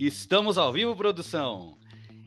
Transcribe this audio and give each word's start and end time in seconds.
Estamos 0.00 0.56
ao 0.56 0.72
vivo, 0.72 0.96
produção. 0.96 1.76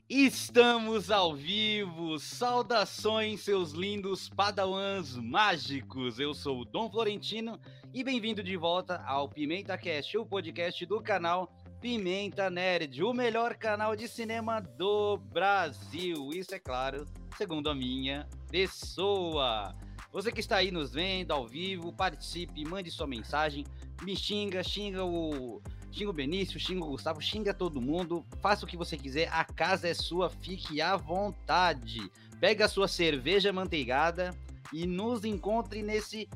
Estamos 0.07 1.09
ao 1.09 1.35
vivo. 1.35 2.19
Saudações, 2.19 3.42
seus 3.42 3.71
lindos 3.71 4.29
padawans 4.29 5.17
mágicos. 5.17 6.20
Eu 6.20 6.36
sou 6.36 6.62
o 6.62 6.65
Dom 6.65 6.88
Florentino 6.88 7.59
e 7.91 8.04
bem-vindo 8.04 8.44
de 8.44 8.55
volta 8.55 9.01
ao 9.07 9.28
Pimenta 9.28 9.75
Cast, 9.75 10.15
o 10.20 10.23
podcast 10.23 10.86
do 10.86 11.01
canal 11.01 11.51
Pimenta 11.81 12.47
Nerd, 12.47 13.04
o 13.04 13.12
melhor 13.12 13.55
canal 13.55 13.96
de 13.96 14.08
cinema 14.08 14.62
do 14.62 15.17
Brasil. 15.17 16.30
Isso 16.31 16.53
é 16.53 16.59
claro, 16.59 17.08
segundo 17.35 17.71
a 17.71 17.73
minha 17.73 18.30
pessoa. 18.52 19.76
Você 20.12 20.31
que 20.31 20.41
está 20.41 20.58
aí 20.58 20.70
nos 20.70 20.94
vendo 20.94 21.31
ao 21.31 21.48
vivo, 21.48 21.91
participe, 21.91 22.63
mande 22.66 22.91
sua 22.91 23.08
mensagem, 23.08 23.66
me 24.03 24.16
xinga, 24.16 24.63
xinga 24.63 25.03
o 25.03 25.59
xinga 25.94 26.09
o 26.09 26.13
Benício, 26.13 26.59
xinga 26.59 26.84
o 26.84 26.89
Gustavo, 26.89 27.21
xinga 27.21 27.54
todo 27.54 27.80
mundo, 27.80 28.26
faça 28.41 28.66
o 28.66 28.68
que 28.68 28.76
você 28.76 28.98
quiser, 28.98 29.30
a 29.31 29.45
casa 29.45 29.88
é 29.88 29.94
sua, 29.94 30.30
fique 30.30 30.81
à 30.81 30.98
vontade. 30.98 32.12
Pega 32.40 32.66
a 32.66 32.68
sua 32.68 32.88
cerveja 32.88 33.54
manteigada 33.54 34.35
e 34.73 34.88
nos 34.88 35.23
encontre 35.23 35.84
nesse 35.84 36.27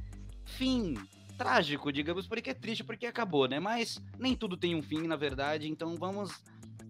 fim 0.45 0.95
trágico, 1.37 1.91
digamos, 1.91 2.27
porque 2.27 2.51
é 2.51 2.53
triste 2.53 2.83
porque 2.83 3.05
acabou, 3.05 3.47
né? 3.47 3.59
Mas 3.59 3.99
nem 4.17 4.35
tudo 4.35 4.55
tem 4.55 4.75
um 4.75 4.81
fim, 4.81 5.07
na 5.07 5.15
verdade, 5.15 5.67
então 5.67 5.95
vamos 5.95 6.31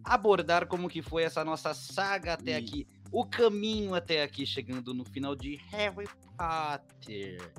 abordar 0.04 0.68
como 0.68 0.90
que 0.90 1.02
foi 1.02 1.24
essa 1.24 1.44
nossa 1.44 1.74
saga 1.74 2.34
até 2.34 2.56
aqui, 2.56 2.88
o 3.12 3.26
caminho 3.26 3.96
até 3.96 4.24
aqui, 4.24 4.46
chegando 4.46 4.94
no 4.94 5.06
final 5.06 5.36
de 5.36 5.58
Harry 5.72 6.08
Potter. 6.38 7.52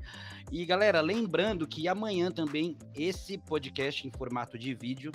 E 0.51 0.65
galera, 0.65 1.01
lembrando 1.01 1.67
que 1.67 1.89
amanhã 1.89 2.31
também 2.31 2.77
esse 2.95 3.37
podcast 3.37 4.07
em 4.07 4.11
formato 4.11 4.59
de 4.59 4.75
vídeo 4.75 5.13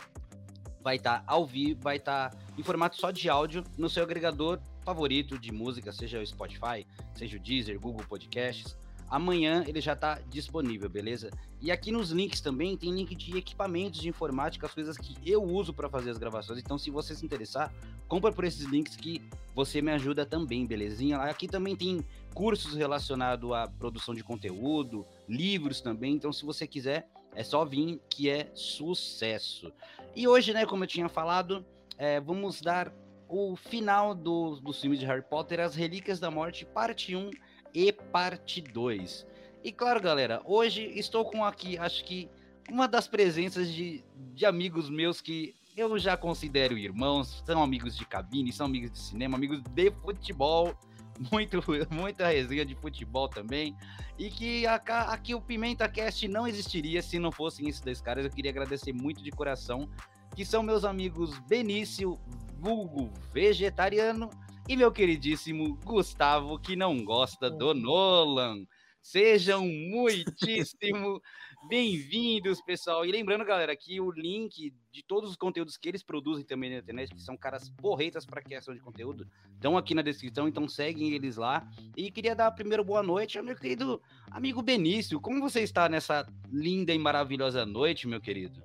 vai 0.81 0.97
estar 0.97 1.19
tá 1.19 1.23
ao 1.25 1.45
vivo, 1.45 1.79
vai 1.81 1.97
estar 1.97 2.29
tá 2.29 2.37
em 2.57 2.63
formato 2.63 2.97
só 2.97 3.09
de 3.09 3.29
áudio 3.29 3.63
no 3.77 3.89
seu 3.89 4.03
agregador 4.03 4.59
favorito 4.83 5.39
de 5.39 5.51
música, 5.51 5.91
seja 5.91 6.19
o 6.19 6.25
Spotify, 6.25 6.85
seja 7.15 7.37
o 7.37 7.39
Deezer, 7.39 7.79
Google 7.79 8.05
Podcasts. 8.05 8.77
Amanhã 9.13 9.63
ele 9.67 9.79
já 9.79 9.93
está 9.93 10.19
disponível, 10.27 10.89
beleza? 10.89 11.29
E 11.61 11.71
aqui 11.71 11.91
nos 11.91 12.09
links 12.09 12.41
também 12.41 12.75
tem 12.75 12.91
link 12.91 13.13
de 13.13 13.37
equipamentos 13.37 14.01
de 14.01 14.09
informática, 14.09 14.65
as 14.65 14.73
coisas 14.73 14.97
que 14.97 15.15
eu 15.23 15.43
uso 15.43 15.71
para 15.71 15.87
fazer 15.87 16.09
as 16.09 16.17
gravações. 16.17 16.57
Então, 16.57 16.79
se 16.79 16.89
você 16.89 17.13
se 17.13 17.23
interessar, 17.23 17.71
compra 18.07 18.31
por 18.31 18.43
esses 18.43 18.65
links 18.65 18.95
que 18.95 19.21
você 19.53 19.83
me 19.83 19.91
ajuda 19.91 20.25
também, 20.25 20.65
belezinha? 20.65 21.17
Aqui 21.17 21.47
também 21.47 21.75
tem 21.75 22.03
cursos 22.33 22.73
relacionados 22.73 23.51
à 23.51 23.67
produção 23.67 24.15
de 24.15 24.23
conteúdo, 24.23 25.05
livros 25.29 25.79
também. 25.79 26.15
Então, 26.15 26.33
se 26.33 26.43
você 26.43 26.65
quiser, 26.65 27.07
é 27.35 27.43
só 27.43 27.63
vir 27.63 28.01
que 28.09 28.31
é 28.31 28.49
sucesso. 28.55 29.71
E 30.15 30.27
hoje, 30.27 30.53
né, 30.53 30.65
como 30.65 30.85
eu 30.85 30.87
tinha 30.87 31.07
falado, 31.07 31.63
é, 31.99 32.19
vamos 32.19 32.61
dar 32.61 32.91
o 33.29 33.55
final 33.55 34.15
do, 34.15 34.55
dos 34.55 34.81
filmes 34.81 34.97
de 34.99 35.05
Harry 35.05 35.21
Potter, 35.21 35.59
As 35.59 35.75
Relíquias 35.75 36.19
da 36.19 36.31
Morte, 36.31 36.65
parte 36.65 37.15
1 37.15 37.29
e 37.73 37.91
parte 37.91 38.61
2. 38.61 39.25
E 39.63 39.71
claro, 39.71 40.01
galera, 40.01 40.41
hoje 40.45 40.91
estou 40.95 41.25
com 41.25 41.43
aqui, 41.43 41.77
acho 41.77 42.03
que 42.03 42.29
uma 42.69 42.87
das 42.87 43.07
presenças 43.07 43.71
de, 43.71 44.03
de 44.33 44.45
amigos 44.45 44.89
meus 44.89 45.21
que 45.21 45.55
eu 45.75 45.97
já 45.97 46.15
considero 46.15 46.77
irmãos, 46.77 47.43
são 47.45 47.63
amigos 47.63 47.95
de 47.95 48.05
cabine, 48.05 48.51
são 48.51 48.67
amigos 48.67 48.91
de 48.91 48.99
cinema, 48.99 49.37
amigos 49.37 49.61
de 49.61 49.91
futebol, 49.91 50.77
muito, 51.31 51.63
muita 51.89 52.27
resenha 52.27 52.65
de 52.65 52.75
futebol 52.75 53.27
também. 53.27 53.75
E 54.17 54.29
que 54.29 54.65
aqui 54.67 55.33
o 55.33 55.41
Pimenta 55.41 55.89
Cast 55.89 56.27
não 56.27 56.47
existiria 56.47 57.01
se 57.01 57.17
não 57.17 57.31
fossem 57.31 57.67
esses 57.67 57.81
dois 57.81 58.01
caras. 58.01 58.25
Eu 58.25 58.31
queria 58.31 58.51
agradecer 58.51 58.93
muito 58.93 59.23
de 59.23 59.31
coração, 59.31 59.89
que 60.35 60.45
são 60.45 60.61
meus 60.61 60.85
amigos 60.85 61.39
Benício, 61.47 62.19
vulgo 62.59 63.11
vegetariano, 63.33 64.29
e 64.67 64.77
meu 64.77 64.91
queridíssimo 64.91 65.77
Gustavo, 65.83 66.57
que 66.57 66.75
não 66.75 67.03
gosta 67.03 67.49
do 67.49 67.73
Nolan. 67.73 68.65
Sejam 69.01 69.67
muitíssimo 69.67 71.21
bem-vindos, 71.67 72.61
pessoal. 72.61 73.05
E 73.05 73.11
lembrando, 73.11 73.43
galera, 73.43 73.75
que 73.75 73.99
o 73.99 74.09
link 74.11 74.73
de 74.89 75.03
todos 75.03 75.29
os 75.31 75.35
conteúdos 75.35 75.75
que 75.75 75.89
eles 75.89 76.01
produzem 76.01 76.45
também 76.45 76.69
na 76.69 76.77
internet, 76.77 77.13
que 77.13 77.21
são 77.21 77.35
caras 77.35 77.69
porreitas 77.69 78.25
para 78.25 78.41
criação 78.41 78.73
de 78.73 78.79
conteúdo, 78.79 79.27
estão 79.53 79.77
aqui 79.77 79.93
na 79.93 80.01
descrição, 80.01 80.47
então 80.47 80.67
seguem 80.69 81.11
eles 81.11 81.35
lá. 81.35 81.69
E 81.97 82.09
queria 82.09 82.33
dar 82.33 82.47
a 82.47 82.51
primeira 82.51 82.83
boa 82.83 83.03
noite 83.03 83.37
ao 83.37 83.43
meu 83.43 83.55
querido 83.55 84.01
amigo 84.31 84.61
Benício. 84.61 85.19
Como 85.19 85.41
você 85.41 85.61
está 85.61 85.89
nessa 85.89 86.25
linda 86.49 86.93
e 86.93 86.97
maravilhosa 86.97 87.65
noite, 87.65 88.07
meu 88.07 88.21
querido? 88.21 88.63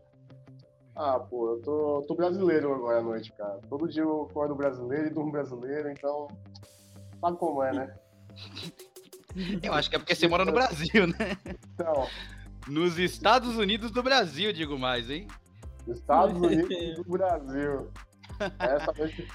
Ah, 0.98 1.20
pô, 1.20 1.52
eu 1.52 1.62
tô, 1.62 2.04
tô 2.08 2.14
brasileiro 2.16 2.74
agora 2.74 2.98
à 2.98 3.02
noite, 3.02 3.32
cara. 3.32 3.60
Todo 3.68 3.88
dia 3.88 4.02
eu 4.02 4.22
acordo 4.22 4.56
brasileiro 4.56 5.06
e 5.06 5.10
durmo 5.10 5.30
brasileiro, 5.30 5.88
então. 5.88 6.26
Sabe 7.20 7.36
como 7.36 7.62
é, 7.62 7.72
né? 7.72 7.96
Eu 9.62 9.72
acho 9.74 9.88
que 9.88 9.94
é 9.94 9.98
porque 10.00 10.16
você 10.16 10.26
mora 10.26 10.44
no 10.44 10.50
Brasil, 10.50 11.06
né? 11.06 11.38
Então. 11.72 12.08
Nos 12.66 12.98
Estados 12.98 13.56
Unidos 13.56 13.92
do 13.92 14.02
Brasil, 14.02 14.52
digo 14.52 14.76
mais, 14.76 15.08
hein? 15.08 15.28
Estados 15.86 16.36
Unidos 16.36 16.96
do 16.96 17.04
Brasil. 17.04 17.88
Essa 18.58 18.92
noite. 18.92 19.28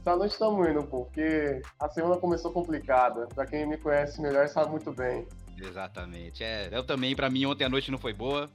Essa 0.00 0.16
noite 0.16 0.32
estamos 0.32 0.68
indo, 0.68 0.82
porque 0.82 1.62
a 1.78 1.88
semana 1.88 2.16
começou 2.16 2.52
complicada. 2.52 3.28
Pra 3.28 3.46
quem 3.46 3.66
me 3.66 3.76
conhece 3.76 4.20
melhor 4.20 4.48
sabe 4.48 4.72
muito 4.72 4.92
bem. 4.92 5.28
Exatamente. 5.56 6.42
É, 6.42 6.68
eu 6.72 6.84
também, 6.84 7.14
pra 7.14 7.30
mim, 7.30 7.46
ontem 7.46 7.64
a 7.64 7.68
noite 7.68 7.90
não 7.90 7.98
foi 7.98 8.12
boa. 8.12 8.50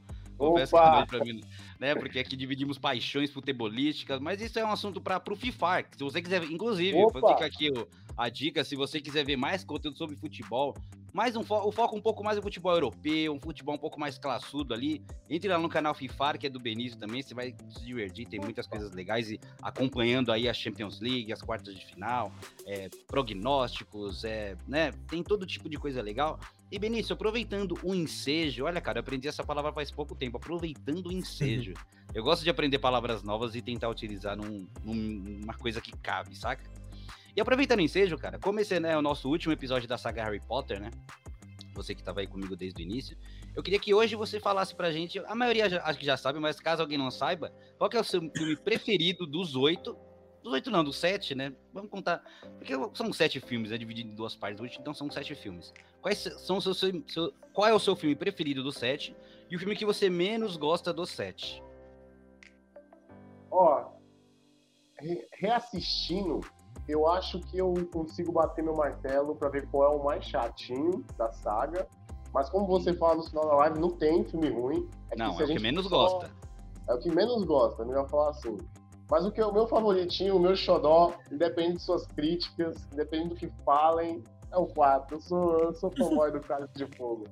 Confesso 0.49 0.71
que 0.71 0.77
a 0.77 0.91
noite 0.91 1.07
pra 1.09 1.23
mim 1.23 1.41
né? 1.81 1.95
Porque 1.95 2.19
aqui 2.19 2.37
dividimos 2.37 2.77
paixões 2.77 3.31
futebolísticas, 3.31 4.19
mas 4.19 4.39
isso 4.39 4.59
é 4.59 4.63
um 4.63 4.71
assunto 4.71 5.01
para 5.01 5.19
o 5.27 5.35
FIFA. 5.35 5.83
Se 5.97 6.03
você 6.03 6.21
quiser, 6.21 6.43
inclusive, 6.43 6.95
fica 7.11 7.43
aqui 7.43 7.71
a 8.15 8.29
dica, 8.29 8.63
se 8.63 8.75
você 8.75 9.01
quiser 9.01 9.25
ver 9.25 9.35
mais 9.35 9.63
conteúdo 9.63 9.97
sobre 9.97 10.15
futebol, 10.15 10.75
mais 11.11 11.35
um 11.35 11.43
fo 11.43 11.55
o 11.67 11.71
foco 11.71 11.97
um 11.97 12.01
pouco 12.01 12.23
mais 12.23 12.37
no 12.37 12.43
futebol 12.43 12.71
europeu, 12.71 13.33
um 13.33 13.39
futebol 13.39 13.73
um 13.73 13.79
pouco 13.79 13.99
mais 13.99 14.19
classudo 14.19 14.75
ali, 14.75 15.03
entre 15.27 15.49
lá 15.49 15.57
no 15.57 15.67
canal 15.67 15.95
FIFA, 15.95 16.37
que 16.37 16.45
é 16.45 16.49
do 16.51 16.59
Benício 16.59 16.99
também, 16.99 17.23
você 17.23 17.33
vai 17.33 17.55
se 17.71 17.83
divertir, 17.83 18.27
tem 18.27 18.39
muitas 18.39 18.67
coisas 18.67 18.91
legais 18.91 19.31
e 19.31 19.39
acompanhando 19.59 20.31
aí 20.31 20.47
a 20.47 20.53
Champions 20.53 21.01
League, 21.01 21.33
as 21.33 21.41
quartas 21.41 21.73
de 21.73 21.83
final, 21.83 22.31
é, 22.67 22.89
prognósticos, 23.07 24.23
é, 24.23 24.55
né? 24.67 24.91
Tem 25.09 25.23
todo 25.23 25.47
tipo 25.47 25.67
de 25.67 25.77
coisa 25.77 25.99
legal. 25.99 26.39
E 26.71 26.79
Benício, 26.79 27.13
aproveitando 27.13 27.77
o 27.83 27.93
ensejo, 27.93 28.63
olha, 28.63 28.79
cara, 28.79 28.99
eu 28.99 29.01
aprendi 29.01 29.27
essa 29.27 29.43
palavra 29.43 29.73
faz 29.73 29.91
pouco 29.91 30.15
tempo, 30.15 30.37
aproveitando 30.37 31.07
o 31.07 31.11
ensejo. 31.11 31.73
eu 32.13 32.23
gosto 32.23 32.43
de 32.43 32.49
aprender 32.49 32.79
palavras 32.79 33.23
novas 33.23 33.55
e 33.55 33.61
tentar 33.61 33.89
utilizar 33.89 34.37
num, 34.37 34.65
numa 34.81 35.53
coisa 35.53 35.81
que 35.81 35.91
cabe, 35.97 36.33
saca? 36.33 36.63
E 37.35 37.41
aproveitando 37.41 37.79
o 37.79 37.81
ensejo, 37.81 38.17
cara, 38.17 38.39
como 38.39 38.61
esse 38.61 38.79
né, 38.79 38.93
é 38.93 38.97
o 38.97 39.01
nosso 39.01 39.27
último 39.29 39.51
episódio 39.51 39.85
da 39.85 39.97
saga 39.97 40.23
Harry 40.23 40.39
Potter, 40.39 40.79
né? 40.79 40.91
Você 41.73 41.93
que 41.93 41.99
estava 42.01 42.21
aí 42.21 42.27
comigo 42.27 42.55
desde 42.55 42.81
o 42.81 42.83
início, 42.83 43.17
eu 43.53 43.61
queria 43.61 43.79
que 43.79 43.93
hoje 43.93 44.15
você 44.15 44.39
falasse 44.39 44.73
pra 44.73 44.91
gente, 44.91 45.19
a 45.19 45.35
maioria 45.35 45.69
já, 45.69 45.83
acho 45.83 45.99
que 45.99 46.05
já 46.05 46.15
sabe, 46.15 46.39
mas 46.39 46.57
caso 46.61 46.81
alguém 46.81 46.97
não 46.97 47.11
saiba, 47.11 47.51
qual 47.77 47.89
é 47.93 47.99
o 47.99 48.03
seu 48.03 48.21
filme 48.21 48.55
preferido 48.63 49.25
dos 49.25 49.57
oito 49.57 49.97
dos 50.43 50.53
oito 50.53 50.71
não, 50.71 50.83
dos 50.83 50.97
sete, 50.97 51.35
né? 51.35 51.53
Vamos 51.73 51.89
contar. 51.89 52.23
Porque 52.57 52.73
são 52.95 53.11
sete 53.13 53.39
filmes, 53.39 53.71
é 53.71 53.77
dividido 53.77 54.09
em 54.09 54.15
duas 54.15 54.35
partes, 54.35 54.77
então 54.79 54.93
são 54.93 55.09
sete 55.09 55.35
filmes. 55.35 55.73
Quais 56.01 56.17
são 56.19 56.57
os 56.57 56.63
seus, 56.63 56.79
seu, 56.79 57.33
qual 57.53 57.67
é 57.67 57.73
o 57.73 57.79
seu 57.79 57.95
filme 57.95 58.15
preferido 58.15 58.63
dos 58.63 58.75
sete 58.75 59.15
e 59.49 59.55
o 59.55 59.59
filme 59.59 59.75
que 59.75 59.85
você 59.85 60.09
menos 60.09 60.57
gosta 60.57 60.91
dos 60.91 61.09
sete? 61.09 61.63
Ó, 63.51 63.91
re 64.99 65.27
reassistindo, 65.33 66.39
eu 66.87 67.07
acho 67.07 67.39
que 67.41 67.57
eu 67.57 67.73
consigo 67.91 68.31
bater 68.31 68.63
meu 68.63 68.75
martelo 68.75 69.35
para 69.35 69.49
ver 69.49 69.67
qual 69.69 69.93
é 69.93 69.95
o 69.95 70.03
mais 70.03 70.25
chatinho 70.25 71.05
da 71.17 71.31
saga. 71.31 71.87
Mas 72.33 72.49
como 72.49 72.65
você 72.65 72.93
fala 72.93 73.15
no 73.15 73.23
final 73.23 73.45
da 73.45 73.55
live, 73.57 73.79
não 73.79 73.89
tem 73.89 74.23
filme 74.23 74.49
ruim. 74.49 74.89
É 75.11 75.17
não, 75.17 75.39
é 75.39 75.43
o 75.43 75.47
que 75.47 75.59
menos 75.59 75.85
só... 75.85 75.89
gosta. 75.89 76.31
É 76.87 76.93
o 76.93 76.99
que 76.99 77.11
menos 77.11 77.43
gosta, 77.43 77.85
melhor 77.85 78.09
falar 78.09 78.29
assim. 78.29 78.57
Mas 79.11 79.25
o 79.25 79.31
que 79.31 79.41
é 79.41 79.45
o 79.45 79.51
meu 79.51 79.67
favoritinho, 79.67 80.37
o 80.37 80.39
meu 80.39 80.55
xodó, 80.55 81.13
independente 81.29 81.79
de 81.79 81.83
suas 81.83 82.07
críticas, 82.07 82.87
independente 82.93 83.27
do 83.27 83.35
que 83.35 83.51
falem, 83.65 84.23
é 84.49 84.57
o 84.57 84.65
4. 84.65 85.17
Eu 85.17 85.21
sou, 85.21 85.59
eu 85.59 85.73
sou 85.73 85.91
fanboy 85.91 86.31
do 86.31 86.39
Cálice 86.39 86.73
de 86.75 86.85
Fogo. 86.95 87.27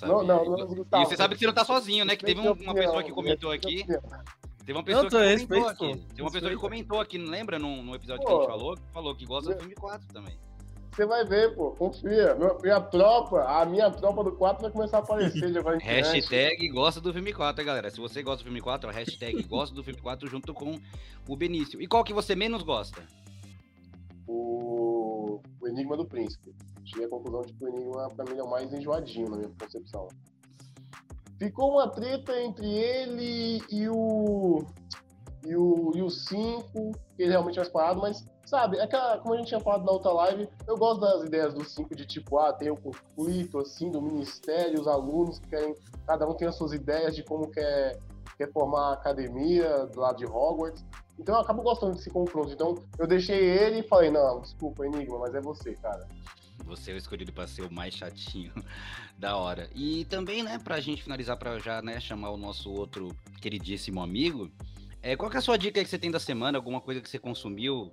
Não, 0.00 0.22
não, 0.22 0.44
não, 0.44 0.66
Gustavo. 0.66 1.02
E 1.02 1.06
você 1.06 1.16
sabe 1.16 1.34
que 1.34 1.40
você 1.40 1.46
não 1.46 1.52
tá 1.52 1.66
sozinho, 1.66 2.06
né? 2.06 2.16
Que 2.16 2.24
teve 2.24 2.40
uma 2.40 2.74
pessoa 2.74 3.02
que 3.02 3.12
comentou 3.12 3.50
aqui. 3.50 3.84
Teve 4.64 4.78
uma 4.78 4.82
pessoa 4.82 5.04
que 5.04 5.46
comentou 5.46 5.68
aqui. 5.68 5.96
Teve 6.08 6.22
uma 6.22 6.30
pessoa 6.30 6.50
que 6.50 6.56
comentou 6.56 7.00
aqui, 7.00 7.18
não 7.18 7.30
lembra? 7.30 7.58
Num, 7.58 7.82
num 7.82 7.94
episódio 7.94 8.22
pô, 8.22 8.28
que 8.28 8.32
a 8.32 8.38
gente 8.38 8.46
falou, 8.46 8.76
que 8.76 8.92
falou 8.92 9.14
que 9.14 9.26
gosta 9.26 9.52
do 9.52 9.60
filme 9.60 9.74
4 9.74 10.08
também. 10.14 10.38
Você 10.92 11.06
vai 11.06 11.24
ver, 11.24 11.54
pô, 11.54 11.70
confia. 11.70 12.36
Minha 12.62 12.80
tropa, 12.80 13.42
a 13.44 13.64
minha 13.64 13.90
tropa 13.90 14.22
do 14.22 14.32
4 14.32 14.62
vai 14.62 14.70
começar 14.70 14.98
a 14.98 15.00
aparecer 15.00 15.50
de 15.50 15.58
agora 15.58 15.76
em 15.76 15.80
Hashtag 15.80 16.68
gosta 16.68 17.00
do 17.00 17.12
filme 17.14 17.32
4, 17.32 17.64
galera. 17.64 17.90
Se 17.90 17.98
você 17.98 18.22
gosta 18.22 18.42
do 18.42 18.44
filme 18.44 18.60
4, 18.60 18.90
hashtag 18.90 19.42
gosta 19.44 19.74
do 19.74 19.82
filme 19.82 19.98
4 19.98 20.28
junto 20.28 20.52
com 20.52 20.78
o 21.26 21.34
Benício. 21.34 21.80
E 21.80 21.86
qual 21.86 22.04
que 22.04 22.12
você 22.12 22.34
menos 22.34 22.62
gosta? 22.62 23.02
O, 24.26 25.40
o 25.62 25.68
Enigma 25.68 25.96
do 25.96 26.04
Príncipe. 26.04 26.54
Cheguei 26.84 27.06
à 27.06 27.08
conclusão 27.08 27.40
de 27.40 27.54
que 27.54 27.64
o 27.64 27.68
Enigma, 27.68 28.08
pra 28.08 28.26
mim, 28.26 28.38
é 28.38 28.42
o 28.42 28.50
mais 28.50 28.70
enjoadinho 28.70 29.30
na 29.30 29.36
minha 29.38 29.50
concepção. 29.58 30.08
Ficou 31.38 31.72
uma 31.72 31.88
treta 31.88 32.38
entre 32.38 32.66
ele 32.66 33.62
e 33.70 33.88
o. 33.88 34.66
E 35.44 35.56
o, 35.56 35.90
e 35.96 36.02
o 36.02 36.10
cinco, 36.10 36.92
que 37.16 37.22
ele 37.22 37.32
realmente 37.32 37.56
é 37.58 37.62
mais 37.62 37.72
parado, 37.72 38.00
mas, 38.00 38.24
sabe, 38.52 38.76
que, 38.86 38.96
como 39.22 39.32
a 39.32 39.38
gente 39.38 39.48
tinha 39.48 39.60
falado 39.60 39.82
na 39.86 39.92
outra 39.92 40.12
live, 40.12 40.46
eu 40.66 40.76
gosto 40.76 41.00
das 41.00 41.24
ideias 41.24 41.54
do 41.54 41.64
cinco 41.64 41.96
de 41.96 42.04
tipo, 42.04 42.38
ah, 42.38 42.52
tem 42.52 42.70
o 42.70 42.76
conflito, 42.76 43.58
assim, 43.58 43.90
do 43.90 44.02
ministério, 44.02 44.78
os 44.78 44.86
alunos 44.86 45.38
que 45.38 45.48
querem, 45.48 45.74
cada 46.06 46.28
um 46.28 46.34
tem 46.34 46.46
as 46.46 46.54
suas 46.54 46.74
ideias 46.74 47.16
de 47.16 47.22
como 47.22 47.50
quer, 47.50 47.98
quer 48.36 48.52
formar 48.52 48.90
a 48.90 48.92
academia 48.92 49.88
lado 49.96 50.18
de 50.18 50.26
Hogwarts. 50.26 50.84
Então 51.18 51.34
eu 51.34 51.40
acabo 51.40 51.62
gostando 51.62 51.94
desse 51.94 52.10
confronto. 52.10 52.52
Então 52.52 52.74
eu 52.98 53.06
deixei 53.06 53.38
ele 53.38 53.78
e 53.78 53.88
falei, 53.88 54.10
não, 54.10 54.42
desculpa, 54.42 54.84
Enigma, 54.84 55.18
mas 55.18 55.34
é 55.34 55.40
você, 55.40 55.72
cara. 55.76 56.06
Você 56.66 56.90
é 56.90 56.94
o 56.94 56.98
escolhido 56.98 57.32
para 57.32 57.46
ser 57.48 57.62
o 57.62 57.72
mais 57.72 57.94
chatinho 57.94 58.52
da 59.18 59.34
hora. 59.34 59.70
E 59.74 60.04
também, 60.04 60.42
né, 60.42 60.58
pra 60.62 60.78
gente 60.78 61.02
finalizar, 61.02 61.38
para 61.38 61.58
já 61.58 61.80
né, 61.80 61.98
chamar 61.98 62.30
o 62.30 62.36
nosso 62.36 62.70
outro 62.70 63.16
queridíssimo 63.40 64.02
amigo, 64.02 64.50
é, 65.00 65.16
qual 65.16 65.30
que 65.30 65.36
é 65.36 65.38
a 65.38 65.42
sua 65.42 65.56
dica 65.56 65.82
que 65.82 65.88
você 65.88 65.98
tem 65.98 66.10
da 66.10 66.20
semana? 66.20 66.58
Alguma 66.58 66.82
coisa 66.82 67.00
que 67.00 67.08
você 67.08 67.18
consumiu? 67.18 67.90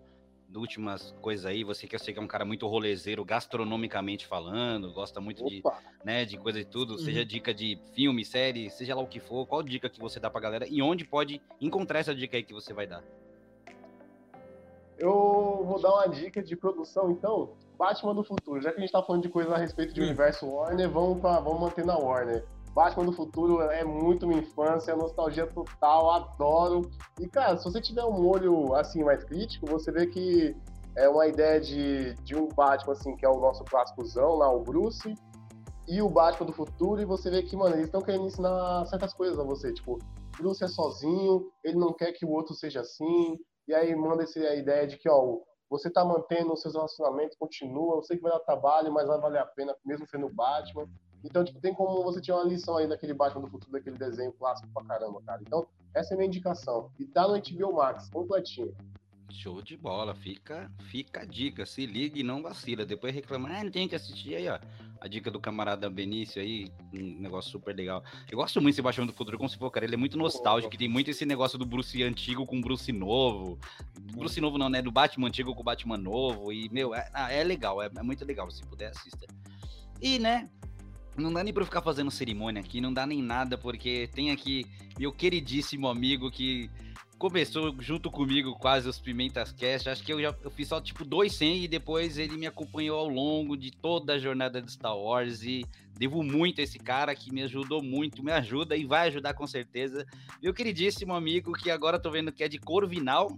Últimas 0.53 1.11
coisas 1.21 1.45
aí, 1.45 1.63
você 1.63 1.87
que 1.87 1.95
eu 1.95 1.99
sei 1.99 2.13
que 2.13 2.19
é 2.19 2.23
um 2.23 2.27
cara 2.27 2.45
muito 2.45 2.67
rolezeiro, 2.67 3.23
gastronomicamente 3.23 4.25
falando, 4.25 4.91
gosta 4.91 5.21
muito 5.21 5.45
de, 5.45 5.61
né, 6.03 6.25
de 6.25 6.37
coisa 6.37 6.59
e 6.59 6.65
tudo, 6.65 6.93
uhum. 6.93 6.99
seja 6.99 7.25
dica 7.25 7.53
de 7.53 7.79
filme, 7.93 8.25
série, 8.25 8.69
seja 8.69 8.95
lá 8.95 9.01
o 9.01 9.07
que 9.07 9.19
for, 9.19 9.45
qual 9.45 9.61
dica 9.61 9.89
que 9.89 9.99
você 9.99 10.19
dá 10.19 10.29
pra 10.29 10.41
galera 10.41 10.65
e 10.67 10.81
onde 10.81 11.05
pode 11.05 11.41
encontrar 11.61 11.99
essa 11.99 12.15
dica 12.15 12.37
aí 12.37 12.43
que 12.43 12.53
você 12.53 12.73
vai 12.73 12.87
dar? 12.87 13.03
Eu 14.97 15.63
vou 15.65 15.81
dar 15.81 15.93
uma 15.93 16.07
dica 16.07 16.43
de 16.43 16.55
produção, 16.55 17.09
então. 17.09 17.53
Batman 17.77 18.13
do 18.13 18.23
futuro. 18.25 18.61
Já 18.61 18.71
que 18.71 18.77
a 18.77 18.81
gente 18.81 18.91
tá 18.91 19.01
falando 19.01 19.21
de 19.21 19.29
coisas 19.29 19.53
a 19.53 19.57
respeito 19.57 19.93
de 19.93 20.01
hum. 20.01 20.05
universo 20.05 20.45
Warner, 20.45 20.89
vamos, 20.89 21.21
pra, 21.21 21.39
vamos 21.39 21.61
manter 21.61 21.85
na 21.85 21.97
Warner. 21.97 22.45
Batman 22.79 23.07
do 23.07 23.11
futuro 23.11 23.59
é 23.59 23.83
muito 23.83 24.25
minha 24.25 24.39
infância, 24.39 24.95
nostalgia 24.95 25.45
total, 25.45 26.11
adoro. 26.11 26.89
E, 27.19 27.27
cara, 27.27 27.57
se 27.57 27.65
você 27.65 27.81
tiver 27.81 28.05
um 28.05 28.25
olho, 28.25 28.73
assim, 28.73 29.03
mais 29.03 29.21
crítico, 29.25 29.65
você 29.65 29.91
vê 29.91 30.07
que 30.07 30.55
é 30.95 31.09
uma 31.09 31.27
ideia 31.27 31.59
de, 31.59 32.13
de 32.23 32.37
um 32.37 32.47
Batman, 32.47 32.93
assim, 32.93 33.17
que 33.17 33.25
é 33.25 33.29
o 33.29 33.37
nosso 33.37 33.65
clássicozão 33.65 34.35
lá, 34.35 34.49
o 34.49 34.61
Bruce, 34.63 35.13
e 35.89 36.01
o 36.01 36.07
Batman 36.07 36.47
do 36.47 36.53
futuro, 36.53 37.01
e 37.01 37.05
você 37.05 37.29
vê 37.29 37.43
que, 37.43 37.53
mano, 37.53 37.75
eles 37.75 37.87
estão 37.87 38.01
querendo 38.01 38.27
ensinar 38.27 38.85
certas 38.85 39.13
coisas 39.13 39.37
a 39.37 39.43
você. 39.43 39.73
Tipo, 39.73 39.99
Bruce 40.37 40.63
é 40.63 40.67
sozinho, 40.69 41.51
ele 41.61 41.77
não 41.77 41.91
quer 41.91 42.13
que 42.13 42.25
o 42.25 42.31
outro 42.31 42.55
seja 42.55 42.79
assim, 42.79 43.37
e 43.67 43.73
aí 43.73 43.93
manda 43.93 44.23
esse, 44.23 44.39
a 44.39 44.55
ideia 44.55 44.87
de 44.87 44.97
que, 44.97 45.09
ó, 45.09 45.39
você 45.69 45.89
tá 45.89 46.05
mantendo 46.05 46.53
os 46.53 46.61
seus 46.61 46.75
relacionamentos, 46.75 47.35
continua, 47.37 47.97
eu 47.97 48.03
sei 48.03 48.15
que 48.15 48.23
vai 48.23 48.31
dar 48.31 48.39
trabalho, 48.39 48.93
mas 48.93 49.05
vai 49.05 49.19
valer 49.19 49.41
a 49.41 49.45
pena, 49.45 49.75
mesmo 49.85 50.07
sendo 50.07 50.33
Batman. 50.33 50.87
Então, 51.23 51.43
tipo, 51.43 51.59
tem 51.59 51.73
como 51.73 52.03
você 52.03 52.21
tirar 52.21 52.37
uma 52.37 52.45
lição 52.45 52.77
aí 52.77 52.87
daquele 52.87 53.13
Batman 53.13 53.41
do 53.41 53.49
futuro, 53.49 53.71
daquele 53.71 53.97
desenho 53.97 54.31
clássico 54.31 54.69
pra 54.73 54.83
caramba, 54.83 55.21
cara. 55.21 55.41
Então, 55.41 55.67
essa 55.93 56.13
é 56.13 56.15
a 56.15 56.17
minha 56.17 56.27
indicação. 56.27 56.91
E 56.97 57.05
tá 57.05 57.27
no 57.27 57.39
HBO 57.39 57.75
Max, 57.75 58.09
completinho. 58.09 58.73
Show 59.31 59.61
de 59.61 59.77
bola, 59.77 60.15
fica, 60.15 60.71
fica 60.89 61.21
a 61.21 61.25
dica, 61.25 61.65
se 61.65 61.85
liga 61.85 62.17
e 62.17 62.23
não 62.23 62.41
vacila. 62.41 62.85
Depois 62.85 63.13
reclama, 63.13 63.49
ah, 63.49 63.63
não 63.63 63.71
tem 63.71 63.87
que 63.87 63.95
assistir 63.95 64.35
aí, 64.35 64.49
ó. 64.49 64.59
A 64.99 65.07
dica 65.07 65.29
do 65.29 65.39
camarada 65.39 65.89
Benício 65.89 66.41
aí, 66.41 66.71
um 66.93 67.21
negócio 67.21 67.51
super 67.51 67.75
legal. 67.75 68.03
Eu 68.29 68.37
gosto 68.37 68.59
muito 68.59 68.73
desse 68.73 68.81
Batman 68.81 69.05
do 69.05 69.13
Futuro, 69.13 69.37
como 69.37 69.49
se 69.49 69.57
for, 69.57 69.69
cara, 69.69 69.85
ele 69.85 69.95
é 69.95 69.97
muito 69.97 70.17
nostálgico, 70.17 70.75
tem 70.75 70.89
muito 70.89 71.09
esse 71.09 71.25
negócio 71.25 71.57
do 71.57 71.65
Bruce 71.65 72.01
antigo 72.03 72.45
com 72.45 72.59
Bruce 72.59 72.91
novo. 72.91 73.57
Bruce 74.13 74.41
novo 74.41 74.57
não, 74.57 74.67
né, 74.67 74.81
do 74.81 74.91
Batman 74.91 75.27
antigo 75.27 75.55
com 75.55 75.63
Batman 75.63 75.97
novo, 75.97 76.51
e, 76.51 76.67
meu, 76.69 76.93
é, 76.93 77.09
ah, 77.13 77.31
é 77.31 77.43
legal, 77.43 77.81
é, 77.81 77.89
é 77.95 78.03
muito 78.03 78.25
legal, 78.25 78.49
se 78.51 78.65
puder, 78.65 78.89
assista. 78.89 79.25
E, 80.01 80.19
né, 80.19 80.49
não 81.19 81.33
dá 81.33 81.43
nem 81.43 81.53
pra 81.53 81.61
eu 81.61 81.65
ficar 81.65 81.81
fazendo 81.81 82.11
cerimônia 82.11 82.61
aqui, 82.61 82.79
não 82.81 82.93
dá 82.93 83.05
nem 83.05 83.21
nada, 83.21 83.57
porque 83.57 84.09
tem 84.13 84.31
aqui 84.31 84.65
meu 84.97 85.11
queridíssimo 85.11 85.87
amigo 85.87 86.29
que 86.31 86.69
começou 87.19 87.75
junto 87.79 88.09
comigo 88.09 88.53
quase 88.53 88.87
os 88.87 88.97
Pimentas 88.97 89.51
Cast. 89.51 89.89
Acho 89.89 90.01
que 90.01 90.13
eu 90.13 90.21
já 90.21 90.33
eu 90.41 90.49
fiz 90.49 90.69
só 90.69 90.79
tipo 90.79 91.03
dois 91.03 91.35
100 91.35 91.65
e 91.65 91.67
depois 91.67 92.17
ele 92.17 92.37
me 92.37 92.47
acompanhou 92.47 92.97
ao 92.97 93.09
longo 93.09 93.57
de 93.57 93.71
toda 93.71 94.13
a 94.13 94.17
jornada 94.17 94.61
de 94.61 94.71
Star 94.71 94.97
Wars 94.97 95.43
e 95.43 95.65
devo 95.97 96.23
muito 96.23 96.61
a 96.61 96.63
esse 96.63 96.79
cara 96.79 97.13
que 97.13 97.31
me 97.31 97.43
ajudou 97.43 97.83
muito, 97.83 98.23
me 98.23 98.31
ajuda 98.31 98.77
e 98.77 98.85
vai 98.85 99.09
ajudar 99.09 99.33
com 99.33 99.45
certeza. 99.45 100.07
Meu 100.41 100.53
queridíssimo 100.53 101.13
amigo 101.13 101.51
que 101.51 101.69
agora 101.69 101.99
tô 101.99 102.09
vendo 102.09 102.31
que 102.31 102.41
é 102.41 102.47
de 102.47 102.57
Corvinal. 102.57 103.37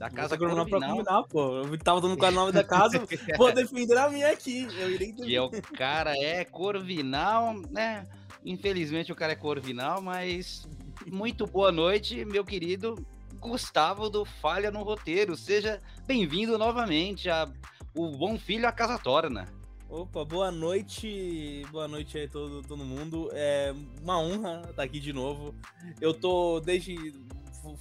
Da 0.00 0.08
casa 0.08 0.38
Corvinal. 0.38 0.66
Pra 0.66 0.80
combinar, 0.80 1.22
pô. 1.24 1.58
Eu 1.58 1.78
tava 1.78 2.00
dando 2.00 2.16
qual 2.16 2.32
o 2.32 2.34
nome 2.34 2.52
da 2.52 2.64
casa, 2.64 2.98
vou 3.36 3.52
defender 3.52 3.98
a 3.98 4.08
minha 4.08 4.30
aqui. 4.30 4.66
Eu 4.78 4.90
irei 4.90 5.12
Que 5.12 5.36
é 5.36 5.42
o 5.42 5.50
cara 5.50 6.14
é 6.16 6.42
Corvinal, 6.42 7.54
né? 7.70 8.06
Infelizmente 8.42 9.12
o 9.12 9.14
cara 9.14 9.34
é 9.34 9.36
Corvinal, 9.36 10.00
mas 10.00 10.66
muito 11.06 11.46
boa 11.46 11.70
noite, 11.70 12.24
meu 12.24 12.42
querido 12.42 12.94
Gustavo 13.38 14.08
do 14.08 14.24
Falha 14.24 14.70
no 14.70 14.82
Roteiro. 14.82 15.36
Seja 15.36 15.82
bem-vindo 16.06 16.56
novamente 16.56 17.28
a 17.28 17.46
o 17.94 18.16
Bom 18.16 18.38
Filho 18.38 18.66
a 18.66 18.72
Casa 18.72 18.98
Torna. 18.98 19.48
Opa, 19.86 20.24
boa 20.24 20.50
noite, 20.50 21.66
boa 21.70 21.86
noite 21.86 22.16
aí 22.16 22.26
todo, 22.26 22.62
todo 22.62 22.86
mundo. 22.86 23.28
É 23.34 23.74
uma 24.00 24.18
honra 24.18 24.62
estar 24.70 24.82
aqui 24.82 24.98
de 24.98 25.12
novo. 25.12 25.54
Eu 26.00 26.14
tô 26.14 26.58
desde 26.60 27.12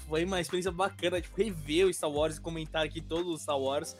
foi 0.07 0.25
uma 0.25 0.39
experiência 0.39 0.71
bacana, 0.71 1.21
tipo, 1.21 1.35
rever 1.37 1.87
o 1.87 1.93
Star 1.93 2.11
Wars 2.11 2.37
e 2.37 2.41
comentar 2.41 2.85
aqui 2.85 3.01
todos 3.01 3.33
os 3.33 3.41
Star 3.41 3.59
Wars. 3.59 3.95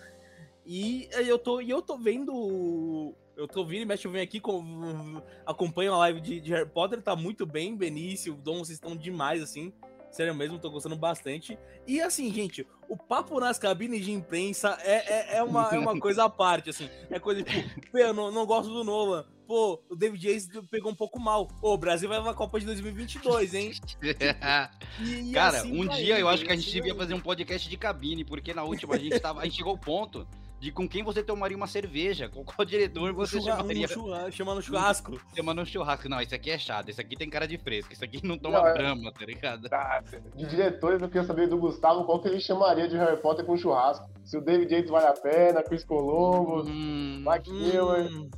E 0.66 1.10
eu 1.12 1.40
tô, 1.40 1.62
e 1.62 1.70
eu 1.70 1.82
tô 1.82 1.98
vendo 1.98 3.16
eu 3.40 3.48
tô 3.48 3.64
vindo 3.64 3.84
e 3.84 3.86
mexe, 3.86 4.06
eu 4.06 4.12
venho 4.12 4.24
aqui, 4.24 4.38
com, 4.42 5.22
acompanho 5.46 5.94
a 5.94 5.98
live 6.00 6.20
de, 6.20 6.42
de, 6.42 6.52
Harry 6.52 6.68
Potter, 6.68 7.02
tá 7.02 7.16
muito 7.16 7.46
bem, 7.46 7.74
Benício, 7.74 8.34
Dom, 8.34 8.58
vocês 8.60 8.72
estão 8.72 8.98
demais, 8.98 9.42
assim. 9.42 9.72
Sério 10.12 10.34
mesmo, 10.34 10.58
tô 10.58 10.70
gostando 10.72 10.96
bastante. 10.96 11.58
E 11.88 12.02
assim, 12.02 12.34
gente, 12.34 12.66
o 12.88 12.98
papo 12.98 13.40
nas 13.40 13.60
cabines 13.60 14.04
de 14.04 14.12
imprensa 14.12 14.78
é, 14.82 15.36
é, 15.36 15.38
é, 15.38 15.44
uma, 15.44 15.70
é 15.70 15.78
uma 15.78 16.00
coisa 16.00 16.26
à 16.26 16.30
parte, 16.30 16.70
assim. 16.70 16.90
É 17.10 17.20
coisa 17.20 17.44
tipo, 17.44 17.98
eu 17.98 18.14
não, 18.14 18.32
não 18.32 18.46
gosto 18.46 18.72
do 18.72 18.84
Nolan. 18.84 19.26
Pô, 19.48 19.82
o 19.90 19.96
David 19.96 20.28
Yates 20.28 20.50
pegou 20.70 20.92
um 20.92 20.96
pouco 20.96 21.20
mal. 21.20 21.48
Ô, 21.62 21.74
o 21.74 21.78
Brasil 21.78 22.08
vai 22.08 22.22
pra 22.22 22.34
Copa 22.34 22.60
de 22.60 22.68
2022, 22.68 23.54
hein? 23.56 23.72
e, 25.02 25.30
e 25.30 25.32
Cara, 25.32 25.58
assim 25.58 25.80
um 25.80 25.88
dia 25.88 26.20
eu 26.20 26.28
acho 26.28 26.46
que 26.46 26.52
a 26.52 26.56
gente 26.56 26.72
devia 26.72 26.94
fazer 26.94 27.14
um 27.14 27.20
podcast 27.20 27.68
de 27.68 27.78
cabine, 27.78 28.24
porque 28.24 28.54
na 28.54 28.64
última 28.64 28.96
a 28.96 29.00
gente, 29.00 29.20
tava, 29.20 29.42
a 29.42 29.46
gente 29.46 29.58
chegou 29.58 29.72
ao 29.72 29.78
ponto 29.78 30.28
de 30.60 30.72
com 30.72 30.88
quem 30.88 31.04
você 31.04 31.24
tomaria 31.24 31.56
uma 31.56 31.68
cerveja, 31.68 32.28
com 32.28 32.44
qual 32.44 32.66
diretor 32.66 33.14
você 33.14 33.38
um 33.38 33.42
chamaria. 33.42 33.86
Um 33.86 33.88
churrasco, 33.90 34.32
chamando 34.32 34.62
churrasco. 34.62 35.22
Chamando 35.36 35.62
um 35.62 35.66
churrasco. 35.66 36.10
Não, 36.10 36.22
isso 36.22 36.36
aqui 36.36 36.52
é 36.52 36.58
chato, 36.58 36.90
isso 36.90 37.00
aqui 37.00 37.16
tem 37.16 37.30
cara 37.30 37.48
de 37.48 37.58
fresco, 37.58 37.94
isso 37.94 38.04
aqui 38.04 38.26
não 38.26 38.38
toma 38.38 38.60
não, 38.60 38.68
é... 38.68 38.74
brama, 38.74 39.12
tá 39.12 39.26
ligado? 39.26 39.70
Tá, 39.70 40.04
de 40.36 40.46
diretores, 40.46 41.02
eu 41.02 41.08
queria 41.08 41.24
saber 41.24 41.48
do 41.48 41.58
Gustavo 41.58 42.04
qual 42.04 42.20
que 42.22 42.28
ele 42.28 42.40
chamaria 42.40 42.88
de 42.88 42.98
Harry 42.98 43.22
Potter 43.22 43.46
com 43.46 43.58
churrasco. 43.58 44.10
Se 44.26 44.38
o 44.38 44.42
David 44.42 44.74
Yates 44.74 44.92
vale 44.92 45.08
a 45.08 45.14
pena, 45.14 45.64
Chris 45.64 45.84
Columbus, 45.84 46.68
hum, 46.68 47.24
Mike 47.26 47.50
hum. 47.50 48.30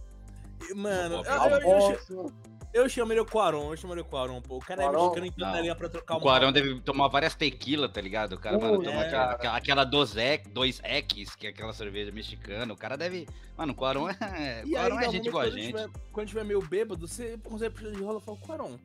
Mano, 0.75 1.23
eu, 1.25 1.59
eu, 1.59 1.97
eu, 2.09 2.31
eu, 2.73 2.83
eu 2.83 2.89
chamaria 2.89 3.21
o 3.21 3.25
Quaron, 3.25 3.71
eu 3.71 3.77
chamaria 3.77 4.03
o 4.03 4.05
Quaron, 4.05 4.41
pô. 4.41 4.57
O 4.57 4.59
cara 4.59 4.83
Quaron, 4.83 5.13
é 5.15 5.21
mexicano 5.21 5.51
na 5.51 5.61
linha 5.61 5.75
pra 5.75 5.89
trocar 5.89 6.15
uma. 6.15 6.19
O 6.19 6.23
Quaron 6.23 6.51
deve 6.51 6.79
tomar 6.81 7.07
várias 7.07 7.35
tequila, 7.35 7.89
tá 7.89 8.01
ligado? 8.01 8.33
O 8.33 8.39
cara, 8.39 8.57
uh, 8.57 8.61
mano, 8.61 8.83
toma 8.83 9.03
é, 9.03 9.07
aquela, 9.07 9.31
aquela, 9.31 9.57
aquela 9.57 9.83
dois 9.83 10.81
X, 10.83 11.35
que 11.35 11.47
é 11.47 11.49
aquela 11.49 11.73
cerveja 11.73 12.11
mexicana. 12.11 12.73
O 12.73 12.77
cara 12.77 12.97
deve. 12.97 13.27
Mano, 13.57 13.73
o 13.73 13.75
Quaron 13.75 14.09
é. 14.09 14.63
E 14.65 14.71
Quaron 14.71 14.97
aí, 14.97 15.05
é 15.05 15.11
gente 15.11 15.27
igual 15.27 15.43
a 15.43 15.49
gente. 15.49 15.67
Tiver, 15.67 15.89
quando 16.11 16.27
tiver 16.27 16.45
meio 16.45 16.61
bêbado, 16.61 17.07
você 17.07 17.37
consegue 17.43 17.75
puxar 17.75 17.91
de 17.91 18.01
rola 18.01 18.19
e 18.19 18.21
fala, 18.21 18.37
Quaron, 18.37 18.79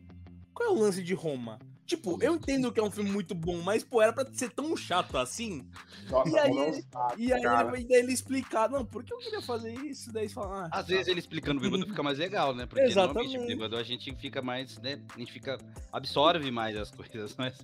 qual 0.52 0.68
é 0.68 0.72
o 0.72 0.78
lance 0.78 1.02
de 1.02 1.14
Roma? 1.14 1.58
Tipo, 1.86 2.18
eu 2.20 2.34
entendo 2.34 2.72
que 2.72 2.80
é 2.80 2.82
um 2.82 2.90
filme 2.90 3.10
muito 3.10 3.32
bom, 3.32 3.62
mas, 3.62 3.84
pô, 3.84 4.02
era 4.02 4.12
pra 4.12 4.26
ser 4.32 4.50
tão 4.50 4.76
chato 4.76 5.16
assim. 5.16 5.70
Nossa, 6.10 6.28
e 6.28 6.38
aí, 6.38 6.50
ele, 6.50 6.84
e 7.16 7.32
aí 7.32 7.42
ele, 7.74 7.86
ele 7.94 8.12
explicar, 8.12 8.68
não, 8.68 8.84
por 8.84 9.04
que 9.04 9.14
eu 9.14 9.18
queria 9.18 9.40
fazer 9.40 9.72
isso? 9.72 10.12
Daí 10.12 10.28
fala, 10.28 10.64
ah, 10.64 10.64
Às 10.64 10.86
tá. 10.86 10.92
vezes 10.92 11.06
ele 11.06 11.20
explicando 11.20 11.60
o 11.60 11.62
bêbado 11.62 11.86
fica 11.86 12.02
mais 12.02 12.18
legal, 12.18 12.52
né? 12.52 12.66
Porque 12.66 12.82
Exatamente. 12.82 13.34
normalmente 13.34 13.46
bêbado 13.46 13.76
a 13.76 13.84
gente 13.84 14.12
fica 14.16 14.42
mais, 14.42 14.76
né? 14.78 15.00
A 15.14 15.18
gente 15.18 15.32
fica. 15.32 15.58
absorve 15.92 16.50
mais 16.50 16.76
as 16.76 16.90
coisas. 16.96 17.36
Mas. 17.38 17.56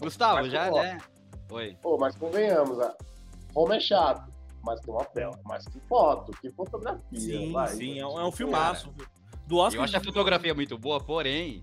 Gustavo, 0.00 0.36
mas, 0.36 0.50
já, 0.50 0.70
pô, 0.70 0.80
né? 0.80 0.98
Oi. 1.50 1.76
Pô, 1.82 1.98
mas 1.98 2.16
convenhamos, 2.16 2.80
a 2.80 2.96
Roma 3.54 3.76
é 3.76 3.80
chato, 3.80 4.32
mas 4.62 4.80
tem 4.80 4.94
uma 4.94 5.04
tela. 5.04 5.38
Mas 5.44 5.66
que 5.66 5.78
foto, 5.80 6.32
que 6.40 6.50
fotografia. 6.50 7.20
Sim, 7.20 7.52
vai, 7.52 7.68
sim, 7.68 7.98
é 7.98 8.06
um, 8.06 8.20
é 8.20 8.24
um 8.24 8.32
filmaço. 8.32 8.90
Do 9.46 9.58
Oscar, 9.58 9.80
eu 9.80 9.84
acho 9.84 9.96
a 9.96 10.00
fotografia 10.00 10.54
muito 10.54 10.76
boa, 10.76 10.98
porém, 10.98 11.62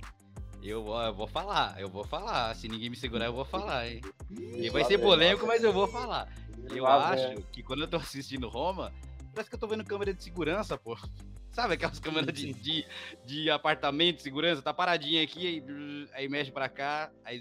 eu, 0.70 0.88
eu 0.88 1.14
vou 1.14 1.28
falar, 1.28 1.80
eu 1.80 1.90
vou 1.90 2.04
falar. 2.04 2.56
Se 2.56 2.68
ninguém 2.68 2.90
me 2.90 2.96
segurar, 2.96 3.26
eu 3.26 3.34
vou 3.34 3.46
falar, 3.46 3.88
hein? 3.88 4.02
E 4.30 4.70
vai 4.70 4.84
ser 4.86 4.98
polêmico, 4.98 5.46
mas 5.46 5.64
eu 5.64 5.74
vou 5.74 5.88
falar. 5.88 6.28
Eu 6.74 6.88
acho 6.88 7.42
que 7.52 7.62
quando 7.62 7.82
eu 7.82 7.88
tô 7.88 7.98
assistindo 7.98 8.48
Roma, 8.48 8.94
parece 9.34 9.50
que 9.50 9.56
eu 9.56 9.60
tô 9.60 9.68
vendo 9.68 9.84
câmera 9.84 10.14
de 10.14 10.24
segurança, 10.24 10.78
pô. 10.78 10.98
Sabe 11.52 11.76
aquelas 11.76 12.00
câmeras 12.00 12.34
de, 12.34 12.52
de, 12.52 12.86
de 13.24 13.52
apartamento 13.52 14.18
de 14.18 14.24
segurança? 14.24 14.62
Tá 14.62 14.74
paradinha 14.74 15.22
aqui, 15.22 15.46
aí, 15.46 16.10
aí 16.14 16.28
mexe 16.28 16.52
pra 16.52 16.68
cá, 16.68 17.12
aí 17.24 17.40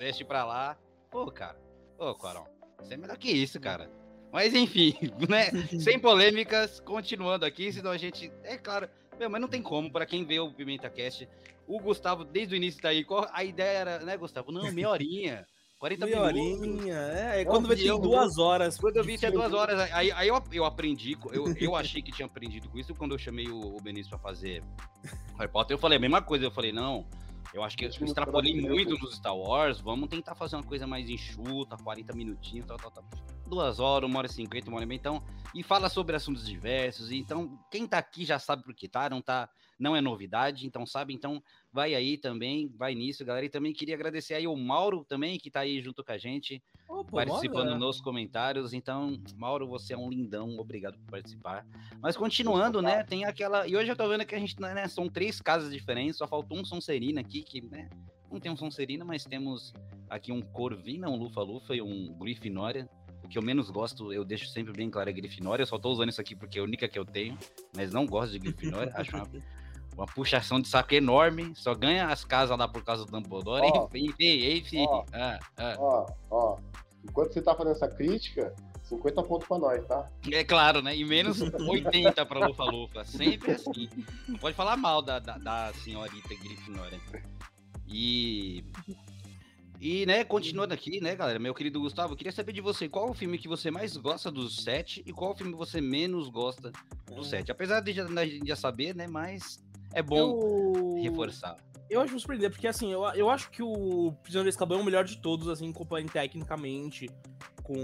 mexe 0.00 0.24
pra 0.24 0.44
lá. 0.44 0.76
Pô, 1.08 1.30
cara. 1.30 1.56
Pô, 1.96 2.12
Quarão. 2.16 2.44
Você 2.80 2.94
é 2.94 2.96
melhor 2.96 3.16
que 3.16 3.30
isso, 3.30 3.60
cara. 3.60 3.88
Mas 4.32 4.54
enfim, 4.54 4.96
né? 5.28 5.50
Sem 5.78 5.98
polêmicas, 6.00 6.80
continuando 6.80 7.44
aqui, 7.44 7.72
senão 7.72 7.92
a 7.92 7.96
gente. 7.96 8.32
É 8.42 8.56
claro. 8.56 8.88
Meu, 9.18 9.28
mas 9.28 9.40
não 9.40 9.48
tem 9.48 9.62
como, 9.62 9.92
para 9.92 10.06
quem 10.06 10.24
vê 10.24 10.40
o 10.40 10.50
Pimenta 10.50 10.88
Cast, 10.88 11.28
o 11.66 11.80
Gustavo, 11.80 12.24
desde 12.24 12.54
o 12.54 12.56
início 12.56 12.80
tá 12.80 12.88
aí, 12.88 13.04
qual 13.04 13.26
a 13.32 13.44
ideia 13.44 13.78
era, 13.78 13.98
né, 14.00 14.16
Gustavo? 14.16 14.52
Não, 14.52 14.70
meia 14.72 14.88
horinha. 14.90 15.46
40 15.78 16.06
Meia 16.06 16.32
minutos. 16.32 16.70
horinha, 16.70 16.94
é, 16.94 17.38
é 17.38 17.42
Eu 17.42 17.46
quando 17.46 17.66
vai 17.66 17.76
vi, 17.76 17.82
ter 17.82 17.98
duas 17.98 18.38
horas. 18.38 18.78
Quando 18.78 18.98
eu 18.98 19.02
vi 19.02 19.18
tinha 19.18 19.32
filme. 19.32 19.44
duas 19.48 19.60
horas, 19.60 19.80
aí, 19.92 20.12
aí 20.12 20.28
eu, 20.28 20.40
eu 20.52 20.64
aprendi, 20.64 21.18
eu, 21.32 21.52
eu 21.56 21.74
achei 21.74 22.00
que 22.00 22.12
tinha 22.12 22.26
aprendido 22.26 22.68
com 22.68 22.78
isso 22.78 22.94
quando 22.94 23.16
eu 23.16 23.18
chamei 23.18 23.48
o, 23.48 23.76
o 23.76 23.80
Benício 23.80 24.08
pra 24.10 24.18
fazer 24.20 24.62
Harry 25.36 25.50
Potter. 25.50 25.74
Eu 25.74 25.80
falei 25.80 25.98
a 25.98 26.00
mesma 26.00 26.22
coisa, 26.22 26.44
eu 26.44 26.52
falei, 26.52 26.70
não, 26.70 27.04
eu 27.52 27.64
acho 27.64 27.76
que 27.76 27.84
eu 27.84 27.90
que 27.90 28.04
extrapolei 28.04 28.54
muito. 28.60 28.96
nos 28.96 29.16
Star 29.16 29.36
Wars, 29.36 29.80
vamos 29.80 30.08
tentar 30.08 30.36
fazer 30.36 30.54
uma 30.54 30.62
coisa 30.62 30.86
mais 30.86 31.10
enxuta, 31.10 31.76
40 31.76 32.14
minutinhos, 32.14 32.64
tal, 32.64 32.76
tal, 32.76 32.90
tal. 32.92 33.04
Duas 33.52 33.78
horas, 33.80 34.08
uma 34.08 34.18
hora 34.18 34.26
e 34.26 34.32
cinquenta, 34.32 34.70
uma 34.70 34.76
hora 34.76 34.84
e 34.84 34.88
meia, 34.88 34.96
então, 34.96 35.22
e 35.54 35.62
fala 35.62 35.90
sobre 35.90 36.16
assuntos 36.16 36.46
diversos, 36.46 37.12
então, 37.12 37.58
quem 37.70 37.86
tá 37.86 37.98
aqui 37.98 38.24
já 38.24 38.38
sabe 38.38 38.62
por 38.62 38.74
que 38.74 38.88
tá, 38.88 39.10
não 39.10 39.20
tá, 39.20 39.46
não 39.78 39.94
é 39.94 40.00
novidade, 40.00 40.66
então 40.66 40.86
sabe, 40.86 41.12
então, 41.12 41.42
vai 41.70 41.94
aí 41.94 42.16
também, 42.16 42.72
vai 42.78 42.94
nisso, 42.94 43.22
galera, 43.26 43.44
e 43.44 43.50
também 43.50 43.74
queria 43.74 43.94
agradecer 43.94 44.32
aí 44.32 44.46
o 44.46 44.56
Mauro 44.56 45.04
também, 45.06 45.38
que 45.38 45.50
tá 45.50 45.60
aí 45.60 45.82
junto 45.82 46.02
com 46.02 46.12
a 46.12 46.16
gente, 46.16 46.62
pô, 46.86 47.04
participando 47.04 47.66
bora. 47.66 47.78
nos 47.78 48.00
comentários. 48.00 48.72
Então, 48.72 49.20
Mauro, 49.36 49.68
você 49.68 49.92
é 49.92 49.98
um 49.98 50.08
lindão, 50.08 50.56
obrigado 50.58 50.96
por 51.00 51.10
participar. 51.10 51.66
Mas 52.00 52.16
continuando, 52.16 52.80
né? 52.80 53.04
Tem 53.04 53.26
aquela. 53.26 53.66
E 53.66 53.76
hoje 53.76 53.90
eu 53.90 53.96
tô 53.96 54.08
vendo 54.08 54.24
que 54.24 54.34
a 54.34 54.38
gente, 54.38 54.58
né? 54.58 54.88
São 54.88 55.10
três 55.10 55.42
casas 55.42 55.70
diferentes, 55.70 56.16
só 56.16 56.26
faltou 56.26 56.58
um 56.58 56.64
Sonserina 56.64 57.20
aqui, 57.20 57.42
que, 57.42 57.60
né? 57.60 57.90
Não 58.30 58.40
tem 58.40 58.50
um 58.50 58.56
Sonserina, 58.56 59.04
mas 59.04 59.24
temos 59.24 59.74
aqui 60.08 60.32
um 60.32 60.40
Corvina, 60.40 61.10
um 61.10 61.16
Lufa-Lufa 61.16 61.74
e 61.74 61.82
um 61.82 62.14
Grifinória. 62.18 62.88
Que 63.32 63.38
eu 63.38 63.42
menos 63.42 63.70
gosto, 63.70 64.12
eu 64.12 64.26
deixo 64.26 64.46
sempre 64.48 64.74
bem 64.74 64.90
claro, 64.90 65.08
é 65.08 65.12
Grifinória. 65.12 65.62
Eu 65.62 65.66
só 65.66 65.78
tô 65.78 65.90
usando 65.90 66.10
isso 66.10 66.20
aqui 66.20 66.36
porque 66.36 66.58
é 66.58 66.60
a 66.60 66.64
única 66.64 66.86
que 66.86 66.98
eu 66.98 67.04
tenho, 67.06 67.38
mas 67.74 67.90
não 67.90 68.04
gosto 68.04 68.32
de 68.32 68.38
Grifinória. 68.38 68.92
Acho 68.94 69.16
uma, 69.16 69.26
uma 69.96 70.04
puxação 70.04 70.60
de 70.60 70.68
saco 70.68 70.94
enorme. 70.94 71.54
Só 71.56 71.74
ganha 71.74 72.08
as 72.08 72.26
casas 72.26 72.58
lá 72.58 72.68
por 72.68 72.84
causa 72.84 73.06
do 73.06 73.10
Dumbledore. 73.10 73.62
Ó. 73.64 73.88
Enfim, 73.94 74.58
enfim. 74.58 74.84
Ó. 74.86 75.06
Ah, 75.14 75.38
ah. 75.56 75.76
Ó, 75.78 76.06
ó. 76.30 76.58
Enquanto 77.02 77.32
você 77.32 77.40
tá 77.40 77.54
fazendo 77.54 77.72
essa 77.72 77.88
crítica, 77.88 78.54
50 78.82 79.22
pontos 79.22 79.48
pra 79.48 79.58
nós, 79.58 79.86
tá? 79.86 80.10
É 80.30 80.44
claro, 80.44 80.82
né? 80.82 80.94
E 80.94 81.02
menos 81.02 81.40
80 81.40 82.26
pra 82.26 82.46
Lufa 82.46 82.64
Lufa. 82.64 83.02
Sempre 83.02 83.52
assim. 83.52 83.88
Não 84.28 84.38
pode 84.38 84.54
falar 84.54 84.76
mal 84.76 85.00
da, 85.00 85.18
da, 85.18 85.38
da 85.38 85.72
senhorita 85.72 86.34
Grifinória. 86.34 87.00
E. 87.88 88.62
E, 89.82 90.06
né, 90.06 90.22
continuando 90.22 90.72
aqui, 90.72 91.00
né, 91.00 91.16
galera, 91.16 91.40
meu 91.40 91.52
querido 91.52 91.80
Gustavo, 91.80 92.12
eu 92.12 92.16
queria 92.16 92.30
saber 92.30 92.52
de 92.52 92.60
você, 92.60 92.88
qual 92.88 93.10
o 93.10 93.12
filme 93.12 93.36
que 93.36 93.48
você 93.48 93.68
mais 93.68 93.96
gosta 93.96 94.30
dos 94.30 94.62
sete 94.62 95.02
e 95.04 95.12
qual 95.12 95.32
o 95.32 95.34
filme 95.34 95.50
que 95.50 95.58
você 95.58 95.80
menos 95.80 96.28
gosta 96.28 96.70
dos 97.12 97.28
sete? 97.28 97.50
Apesar 97.50 97.80
de 97.80 97.92
já, 97.92 98.06
gente 98.24 98.46
já 98.46 98.54
saber, 98.54 98.94
né, 98.94 99.08
mas 99.08 99.60
é 99.92 100.00
bom 100.00 100.16
eu... 100.16 101.02
reforçar. 101.02 101.56
Eu 101.90 102.00
acho 102.00 102.16
surpreender, 102.16 102.48
porque 102.48 102.68
assim, 102.68 102.92
eu, 102.92 103.02
eu 103.16 103.28
acho 103.28 103.50
que 103.50 103.60
o 103.60 104.12
Prisioneiro 104.22 104.48
de 104.48 104.54
Azkaban 104.54 104.76
é 104.76 104.80
o 104.80 104.84
melhor 104.84 105.04
de 105.04 105.16
todos, 105.16 105.48
assim, 105.48 105.72
comparando 105.72 106.12
tecnicamente, 106.12 107.10
com, 107.64 107.74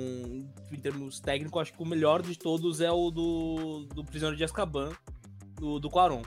em 0.70 0.78
termos 0.80 1.18
técnicos, 1.18 1.62
acho 1.62 1.72
que 1.72 1.82
o 1.82 1.86
melhor 1.86 2.22
de 2.22 2.38
todos 2.38 2.80
é 2.80 2.92
o 2.92 3.10
do, 3.10 3.86
do 3.92 4.04
Prisioneiro 4.04 4.36
de 4.36 4.44
Azkaban, 4.44 4.92
do, 5.56 5.80
do 5.80 5.90
Quaron. 5.90 6.22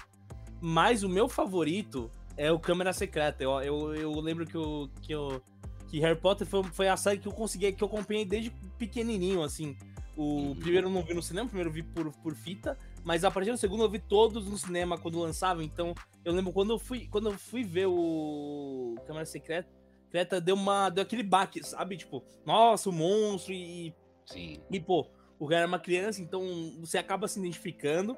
Mas 0.59 1.01
o 1.01 1.07
meu 1.07 1.29
favorito 1.29 2.11
é 2.37 2.51
o 2.51 2.59
Câmera 2.59 2.93
Secreta. 2.93 3.43
Eu, 3.43 3.61
eu, 3.61 3.95
eu 3.95 4.11
lembro 4.19 4.45
que, 4.45 4.55
eu, 4.55 4.89
que, 5.01 5.13
eu, 5.13 5.41
que 5.87 5.99
Harry 5.99 6.19
Potter 6.19 6.47
foi, 6.47 6.63
foi 6.63 6.87
a 6.87 6.97
série 6.97 7.19
que 7.19 7.27
eu 7.27 7.31
consegui, 7.31 7.71
que 7.71 7.83
eu 7.83 7.87
acompanhei 7.87 8.25
desde 8.25 8.51
pequenininho, 8.77 9.43
assim. 9.43 9.77
O 10.15 10.23
Uhum. 10.23 10.55
primeiro 10.55 10.87
eu 10.87 10.91
não 10.91 11.03
vi 11.03 11.13
no 11.13 11.21
cinema, 11.21 11.45
o 11.45 11.49
primeiro 11.49 11.69
eu 11.69 11.73
vi 11.73 11.83
por, 11.83 12.11
por 12.17 12.35
fita, 12.35 12.77
mas 13.03 13.23
a 13.23 13.31
partir 13.31 13.51
do 13.51 13.57
segundo 13.57 13.83
eu 13.83 13.89
vi 13.89 13.97
todos 13.97 14.45
no 14.45 14.57
cinema 14.57 14.97
quando 14.97 15.17
lançava, 15.19 15.63
então 15.63 15.95
eu 16.23 16.33
lembro 16.33 16.51
quando 16.51 16.71
eu 16.71 16.77
fui, 16.79 17.07
quando 17.07 17.29
eu 17.29 17.37
fui 17.37 17.63
ver 17.63 17.85
o 17.87 18.95
Câmera 19.07 19.25
Secreta, 19.25 19.69
Secreta 20.05 20.41
deu 20.41 20.55
uma 20.55 20.89
deu 20.89 21.01
aquele 21.03 21.23
baque, 21.23 21.63
sabe? 21.65 21.95
Tipo, 21.95 22.23
nossa, 22.45 22.89
o 22.89 22.93
monstro 22.93 23.53
e 23.53 23.95
Sim. 24.25 24.59
e 24.69 24.79
pô, 24.81 25.07
o 25.39 25.47
cara 25.47 25.61
era 25.61 25.67
uma 25.67 25.79
criança, 25.79 26.21
então 26.21 26.43
você 26.81 26.97
acaba 26.97 27.27
se 27.27 27.39
identificando. 27.39 28.17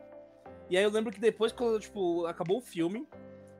E 0.69 0.75
aí 0.75 0.83
eu 0.83 0.89
lembro 0.89 1.13
que 1.13 1.19
depois 1.19 1.51
quando 1.51 1.79
tipo 1.79 2.25
acabou 2.25 2.57
o 2.57 2.61
filme, 2.61 3.07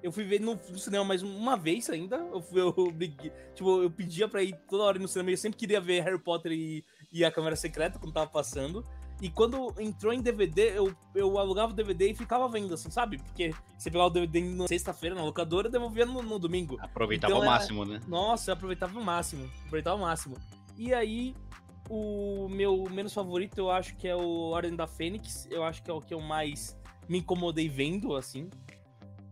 eu 0.04 0.12
fui 0.12 0.24
ver 0.26 0.40
no, 0.42 0.54
no 0.70 0.78
cinema 0.78 1.04
mais 1.06 1.24
uma 1.24 1.56
vez 1.58 1.90
ainda. 1.90 2.18
Eu, 2.18 2.42
fui, 2.42 2.62
eu, 2.62 2.74
briguei- 2.92 3.32
tipo, 3.56 3.82
eu 3.82 3.90
pedia 3.90 4.28
pra 4.28 4.44
ir 4.44 4.54
toda 4.70 4.84
hora 4.84 5.00
no 5.00 5.08
cinema. 5.08 5.32
Eu 5.32 5.38
sempre 5.38 5.58
queria 5.58 5.80
ver 5.82 6.02
Harry 6.02 6.20
Potter 6.20 6.52
e, 6.52 6.84
e 7.12 7.24
a 7.26 7.32
Câmera 7.32 7.56
Secreta 7.56 7.98
quando 7.98 8.14
tava 8.14 8.30
passando. 8.30 8.86
E 9.22 9.30
quando 9.30 9.74
entrou 9.80 10.12
em 10.12 10.22
DVD, 10.22 10.78
eu, 10.78 10.94
eu 11.16 11.38
alugava 11.38 11.72
o 11.72 11.76
DVD 11.76 12.12
e 12.12 12.16
ficava 12.16 12.48
vendo, 12.50 12.74
assim, 12.74 12.92
sabe? 12.92 13.18
Porque 13.20 13.52
você 13.78 13.90
pegava 13.90 14.08
o 14.10 14.14
DVD 14.14 14.42
na 14.42 14.68
sexta-feira 14.68 15.16
na 15.16 15.24
locadora 15.24 15.70
e 15.70 15.72
devolvia 15.72 16.06
no, 16.06 16.22
no 16.22 16.38
domingo. 16.38 16.78
Aproveitava 16.82 17.32
Então 17.32 17.38
ao 17.42 17.44
era- 17.48 17.54
máximo, 17.60 17.86
né? 17.86 18.02
Nossa, 18.08 18.52
eu 18.52 18.54
aproveitava 18.56 19.00
o 19.00 19.04
máximo. 19.04 19.50
Aproveitava 19.66 19.96
o 19.96 20.02
máximo. 20.02 20.36
E 20.78 20.94
aí, 20.94 21.34
o 21.90 22.50
meu 22.50 22.84
menos 22.90 23.14
favorito, 23.14 23.58
eu 23.58 23.72
acho 23.72 23.96
que 23.96 24.08
é 24.08 24.16
o 24.16 24.50
Ordem 24.50 24.76
da 24.76 24.88
Fênix. 24.88 25.48
Eu 25.50 25.64
acho 25.64 25.82
que 25.84 25.90
é 25.90 25.94
o 25.94 26.02
que 26.02 26.14
eu 26.14 26.20
mais 26.20 26.78
me 27.08 27.20
incomodei 27.20 27.70
vendo, 27.70 28.16
assim. 28.16 28.50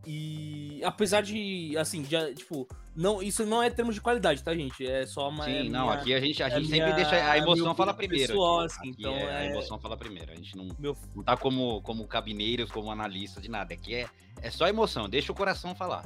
E 0.05 0.81
apesar 0.83 1.21
de, 1.21 1.77
assim, 1.77 2.03
já, 2.03 2.33
tipo, 2.33 2.67
não, 2.95 3.21
isso 3.21 3.45
não 3.45 3.61
é 3.61 3.69
termos 3.69 3.93
de 3.93 4.01
qualidade, 4.01 4.41
tá, 4.43 4.53
gente? 4.55 4.85
É 4.85 5.05
só 5.05 5.29
uma. 5.29 5.45
Sim, 5.45 5.51
é 5.51 5.63
não, 5.69 5.85
minha- 5.85 5.93
aqui 5.93 6.13
a 6.13 6.19
gente, 6.19 6.41
a 6.41 6.47
é 6.47 6.49
gente 6.49 6.69
sempre 6.69 6.85
minha- 6.85 6.95
deixa 6.95 7.15
a 7.31 7.37
emoção 7.37 7.75
gosto 7.75 7.93
primeiro. 7.95 8.27
pessoal, 8.27 8.59
aqui. 8.61 8.65
assim, 8.73 8.89
então 8.89 9.13
é, 9.15 9.35
a 9.35 9.43
é- 9.43 9.51
emoção 9.51 9.79
fala 9.79 9.95
primeiro. 9.95 10.31
A 10.31 10.35
gente 10.35 10.57
não, 10.57 10.69
Meu, 10.79 10.97
não 11.15 11.23
tá 11.23 11.37
como, 11.37 11.81
como 11.83 12.07
cabineiros, 12.07 12.71
como 12.71 12.89
analista 12.91 13.39
de 13.39 13.47
nada. 13.49 13.73
Aqui 13.75 13.93
é, 13.93 14.09
é 14.41 14.49
só 14.49 14.67
emoção, 14.67 15.07
deixa 15.07 15.31
o 15.31 15.35
coração 15.35 15.75
falar. 15.75 16.03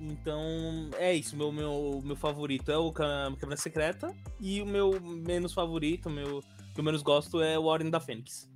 então, 0.00 0.90
é 0.98 1.14
isso. 1.14 1.36
Meu, 1.36 1.52
meu, 1.52 2.00
meu 2.04 2.16
favorito 2.16 2.70
é 2.72 2.76
o 2.78 2.90
Câmara 2.90 3.56
Secreta. 3.56 4.14
E 4.40 4.60
o 4.62 4.66
meu 4.66 4.98
menos 5.00 5.52
favorito, 5.52 6.06
o 6.06 6.10
meu 6.10 6.42
que 6.74 6.80
eu 6.80 6.84
menos 6.84 7.02
gosto 7.02 7.40
é 7.42 7.58
o 7.58 7.64
Ordem 7.64 7.90
da 7.90 8.00
Fênix. 8.00 8.48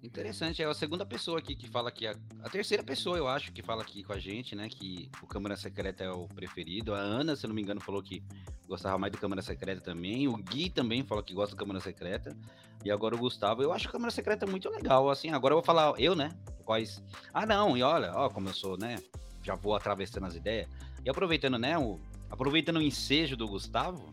Interessante, 0.00 0.62
é 0.62 0.66
a 0.66 0.72
segunda 0.72 1.04
pessoa 1.04 1.40
aqui 1.40 1.56
que 1.56 1.68
fala 1.68 1.88
aqui, 1.88 2.06
a, 2.06 2.14
a 2.44 2.48
terceira 2.48 2.84
pessoa, 2.84 3.18
eu 3.18 3.26
acho, 3.26 3.52
que 3.52 3.62
fala 3.62 3.82
aqui 3.82 4.04
com 4.04 4.12
a 4.12 4.18
gente, 4.18 4.54
né? 4.54 4.68
Que 4.68 5.10
o 5.20 5.26
Câmara 5.26 5.56
Secreta 5.56 6.04
é 6.04 6.10
o 6.10 6.28
preferido. 6.28 6.94
A 6.94 6.98
Ana, 6.98 7.34
se 7.34 7.48
não 7.48 7.54
me 7.54 7.60
engano, 7.60 7.80
falou 7.80 8.00
que 8.00 8.22
gostava 8.68 8.96
mais 8.96 9.12
do 9.12 9.18
Câmara 9.18 9.42
Secreta 9.42 9.80
também. 9.80 10.28
O 10.28 10.36
Gui 10.36 10.70
também 10.70 11.02
falou 11.02 11.22
que 11.22 11.34
gosta 11.34 11.56
do 11.56 11.58
Câmara 11.58 11.80
Secreta. 11.80 12.36
E 12.84 12.92
agora 12.92 13.16
o 13.16 13.18
Gustavo. 13.18 13.60
Eu 13.60 13.72
acho 13.72 13.88
o 13.88 13.92
Câmara 13.92 14.12
Secreta 14.12 14.46
muito 14.46 14.70
legal. 14.70 15.10
Assim, 15.10 15.30
agora 15.30 15.52
eu 15.52 15.56
vou 15.56 15.64
falar 15.64 15.92
eu, 15.98 16.14
né? 16.14 16.30
Quais. 16.64 17.02
Ah, 17.34 17.44
não, 17.44 17.76
e 17.76 17.82
olha, 17.82 18.12
ó, 18.14 18.28
como 18.28 18.48
eu 18.48 18.54
sou, 18.54 18.78
né? 18.78 18.98
Já 19.42 19.56
vou 19.56 19.74
atravessando 19.74 20.26
as 20.26 20.36
ideias. 20.36 20.68
E 21.04 21.10
aproveitando, 21.10 21.58
né? 21.58 21.76
O, 21.76 21.98
aproveitando 22.30 22.76
o 22.76 22.82
ensejo 22.82 23.36
do 23.36 23.48
Gustavo, 23.48 24.08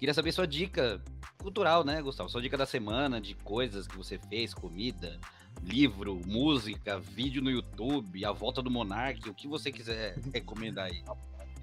queria 0.00 0.14
saber 0.14 0.32
sua 0.32 0.48
dica 0.48 1.00
cultural, 1.38 1.84
né, 1.84 2.00
Gustavo? 2.02 2.28
Sua 2.28 2.40
dica 2.42 2.56
da 2.56 2.66
semana, 2.66 3.20
de 3.20 3.34
coisas 3.34 3.86
que 3.86 3.96
você 3.96 4.18
fez, 4.18 4.54
comida, 4.54 5.18
livro, 5.62 6.20
música, 6.26 6.98
vídeo 6.98 7.42
no 7.42 7.50
YouTube, 7.50 8.24
a 8.24 8.32
volta 8.32 8.62
do 8.62 8.70
Monark, 8.70 9.28
o 9.28 9.34
que 9.34 9.46
você 9.48 9.70
quiser 9.70 10.18
recomendar 10.32 10.86
aí. 10.86 11.02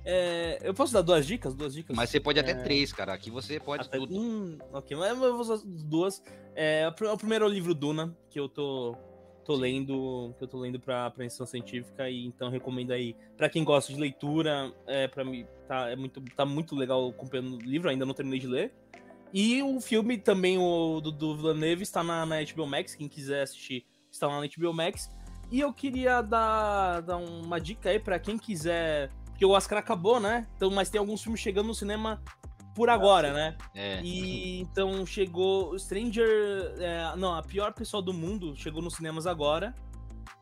É, 0.04 0.58
eu 0.64 0.74
posso 0.74 0.94
dar 0.94 1.02
duas 1.02 1.28
dicas? 1.28 1.54
Duas 1.54 1.74
dicas? 1.76 1.96
Mas 1.96 2.10
você 2.10 2.20
pode 2.20 2.40
até 2.40 2.52
É. 2.52 2.56
três, 2.64 2.92
cara. 2.92 3.14
Aqui 3.14 3.30
você 3.30 3.60
pode 3.60 3.84
Até- 3.88 4.00
tudo. 4.00 4.18
Hum, 4.20 4.58
ok, 4.74 4.98
mas 4.98 5.10
eu 5.12 5.16
vou 5.32 5.40
usar 5.42 5.56
as 5.56 5.64
duas. 5.84 6.24
É, 6.56 6.88
o 6.88 6.92
pr- 6.92 7.06
o 7.06 7.18
primeiro 7.18 7.46
é 7.46 7.48
o 7.48 7.52
livro 7.52 7.76
Duna, 7.76 8.16
que 8.32 8.40
eu 8.40 8.50
tô, 8.50 8.96
tô 9.46 9.54
lendo, 9.56 10.34
que 10.40 10.44
eu 10.44 10.48
tô 10.48 10.58
lendo 10.58 10.80
pra, 10.80 11.12
instrução 11.20 11.46
científica, 11.46 12.10
e 12.10 12.26
então 12.26 12.50
recomendo 12.50 12.92
aí. 12.92 13.16
Pra 13.38 13.48
quem 13.48 13.64
gosta 13.64 13.94
de 13.94 14.00
leitura, 14.00 14.74
é, 14.88 15.08
pra 15.08 15.24
mim 15.24 15.46
tá, 15.68 15.90
é 15.92 15.96
muito, 15.96 16.20
tá 16.36 16.46
muito 16.48 16.76
legal 16.76 17.08
acompanhando 17.10 17.58
o 17.58 17.60
livro, 17.60 17.88
ainda 17.88 18.04
não 18.06 18.14
terminei 18.16 18.40
de 18.40 18.48
ler. 18.48 18.74
E 19.34 19.62
o 19.64 19.80
filme 19.80 20.18
também, 20.18 20.58
o 20.58 21.00
do, 21.00 21.12
do 21.12 21.36
Villeneuve, 21.36 21.84
está 21.84 22.04
na, 22.04 22.26
na 22.26 22.36
HBO 22.44 22.68
Max, 22.68 22.96
quem 22.96 23.08
quiser 23.08 23.44
assistir 23.44 23.86
está 24.12 24.28
lá 24.28 24.40
na 24.40 24.48
HBO 24.48 24.74
Max. 24.74 25.10
E 25.50 25.60
eu 25.60 25.74
queria 25.74 26.22
dar, 26.22 27.02
dar 27.02 27.18
uma 27.18 27.60
dica 27.60 27.90
aí 27.90 28.00
pra 28.00 28.20
quem 28.20 28.38
quiser. 28.38 29.10
Porque 29.26 29.46
o 29.46 29.50
Oscar 29.50 29.80
acabou, 29.80 30.20
né? 30.20 30.48
Então, 30.56 30.70
mas 30.70 30.90
tem 30.90 31.00
alguns 31.00 31.22
filmes 31.22 31.42
chegando 31.42 31.68
no 31.68 31.76
cinema 31.76 32.22
por 32.76 32.90
agora, 32.90 33.34
né? 33.34 33.58
É. 33.76 34.02
E 34.02 34.62
então 34.62 35.06
chegou 35.06 35.78
Stranger. 35.78 36.28
é, 36.80 37.16
não, 37.18 37.34
a 37.34 37.44
pior 37.44 37.74
pessoa 37.74 38.02
do 38.02 38.14
mundo 38.14 38.56
chegou 38.56 38.82
nos 38.82 38.96
cinemas 38.96 39.28
agora. 39.28 39.76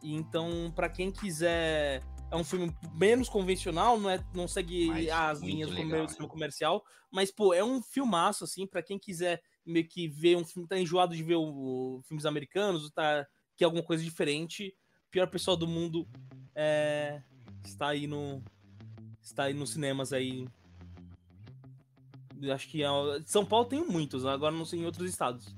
E 0.03 0.13
então, 0.13 0.71
pra 0.75 0.89
quem 0.89 1.11
quiser. 1.11 2.03
É 2.31 2.35
um 2.35 2.43
filme 2.43 2.71
menos 2.93 3.27
convencional, 3.27 3.99
não, 3.99 4.09
é, 4.09 4.23
não 4.35 4.47
segue 4.47 4.87
Mas 4.87 5.09
as 5.09 5.41
linhas 5.41 5.69
do 5.69 5.75
legal, 5.75 5.89
comer- 5.89 6.01
né? 6.03 6.13
filme 6.13 6.27
comercial. 6.29 6.83
Mas, 7.11 7.31
pô, 7.31 7.53
é 7.53 7.63
um 7.63 7.81
filmaço, 7.81 8.43
assim, 8.43 8.67
pra 8.67 8.83
quem 8.83 8.99
quiser 8.99 9.41
meio 9.65 9.87
que 9.87 10.07
ver 10.07 10.37
um 10.37 10.45
filme, 10.45 10.67
tá 10.67 10.77
enjoado 10.79 11.15
de 11.15 11.23
ver 11.23 11.35
o, 11.35 11.43
o- 11.97 12.01
filmes 12.03 12.25
americanos, 12.25 12.89
tá, 12.91 13.25
que 13.57 13.63
é 13.63 13.65
alguma 13.65 13.83
coisa 13.83 14.03
diferente. 14.03 14.75
Pior 15.09 15.27
pessoa 15.27 15.57
do 15.57 15.67
mundo 15.67 16.07
é, 16.53 17.21
está 17.65 17.87
aí 17.89 18.05
no. 18.05 18.43
Está 19.21 19.43
aí 19.45 19.53
nos 19.53 19.71
cinemas 19.71 20.13
aí 20.13 20.47
Acho 22.53 22.69
que 22.69 22.81
é... 22.83 22.87
São 23.25 23.45
Paulo 23.45 23.65
tem 23.65 23.83
muitos, 23.85 24.25
agora 24.25 24.55
não 24.55 24.63
sei 24.63 24.79
em 24.79 24.85
outros 24.85 25.09
estados. 25.09 25.53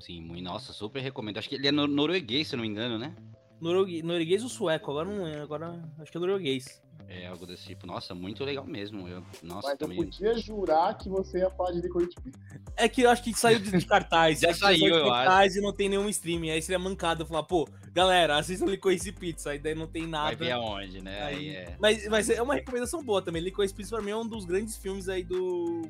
Sim, 0.00 0.40
nossa, 0.40 0.72
super 0.72 1.00
recomendo. 1.00 1.36
Acho 1.38 1.48
que 1.48 1.56
ele 1.56 1.68
é 1.68 1.72
nor- 1.72 1.86
norueguês, 1.88 2.48
se 2.48 2.56
não 2.56 2.62
me 2.62 2.68
engano, 2.68 2.98
né? 2.98 3.14
Norueguês 3.62 4.42
ou 4.42 4.48
sueco? 4.48 4.90
Agora 4.90 5.08
não 5.08 5.26
é, 5.26 5.40
agora 5.40 5.80
acho 6.00 6.10
que 6.10 6.16
é 6.16 6.20
norueguês. 6.20 6.82
É 7.08 7.26
algo 7.26 7.46
desse 7.46 7.66
tipo. 7.66 7.86
Nossa, 7.86 8.14
muito 8.14 8.42
legal 8.42 8.64
mesmo. 8.66 9.06
Eu, 9.06 9.22
nossa, 9.42 9.68
Mas 9.68 9.78
também. 9.78 9.98
eu 9.98 10.04
podia 10.04 10.38
jurar 10.38 10.96
que 10.96 11.08
você 11.10 11.38
ia 11.40 11.50
falar 11.50 11.72
de 11.72 11.82
Licorice 11.82 12.14
Pizza. 12.22 12.38
É 12.74 12.88
que 12.88 13.02
eu 13.02 13.10
acho 13.10 13.22
que 13.22 13.34
saiu 13.34 13.58
de 13.58 13.84
cartaz. 13.84 14.40
Já 14.40 14.50
acho 14.50 14.60
saiu, 14.60 14.78
de 14.78 14.98
eu 14.98 15.08
cartaz 15.08 15.54
e 15.54 15.60
não 15.60 15.72
tem 15.74 15.90
nenhum 15.90 16.08
streaming. 16.08 16.50
Aí 16.50 16.62
seria 16.62 16.78
mancado 16.78 17.26
falar, 17.26 17.42
pô, 17.42 17.68
galera, 17.92 18.38
assistam 18.38 18.64
Licorice 18.66 19.12
Pizza. 19.12 19.50
Aí 19.50 19.58
daí 19.58 19.74
não 19.74 19.86
tem 19.86 20.02
Vai 20.02 20.10
nada. 20.10 20.36
ver 20.36 20.52
aonde, 20.52 21.02
né? 21.02 21.22
Aí, 21.22 21.36
Aí- 21.36 21.48
é. 21.56 21.76
Mas, 21.78 22.08
mas 22.08 22.30
é 22.30 22.40
uma 22.40 22.54
recomendação 22.54 23.02
boa 23.04 23.20
também. 23.20 23.42
Licorice 23.42 23.74
Pizza 23.74 23.94
pra 23.94 24.02
mim 24.02 24.10
é 24.12 24.16
um 24.16 24.26
dos 24.26 24.46
grandes 24.46 24.78
filmes 24.78 25.06
aí 25.08 25.22
do. 25.22 25.82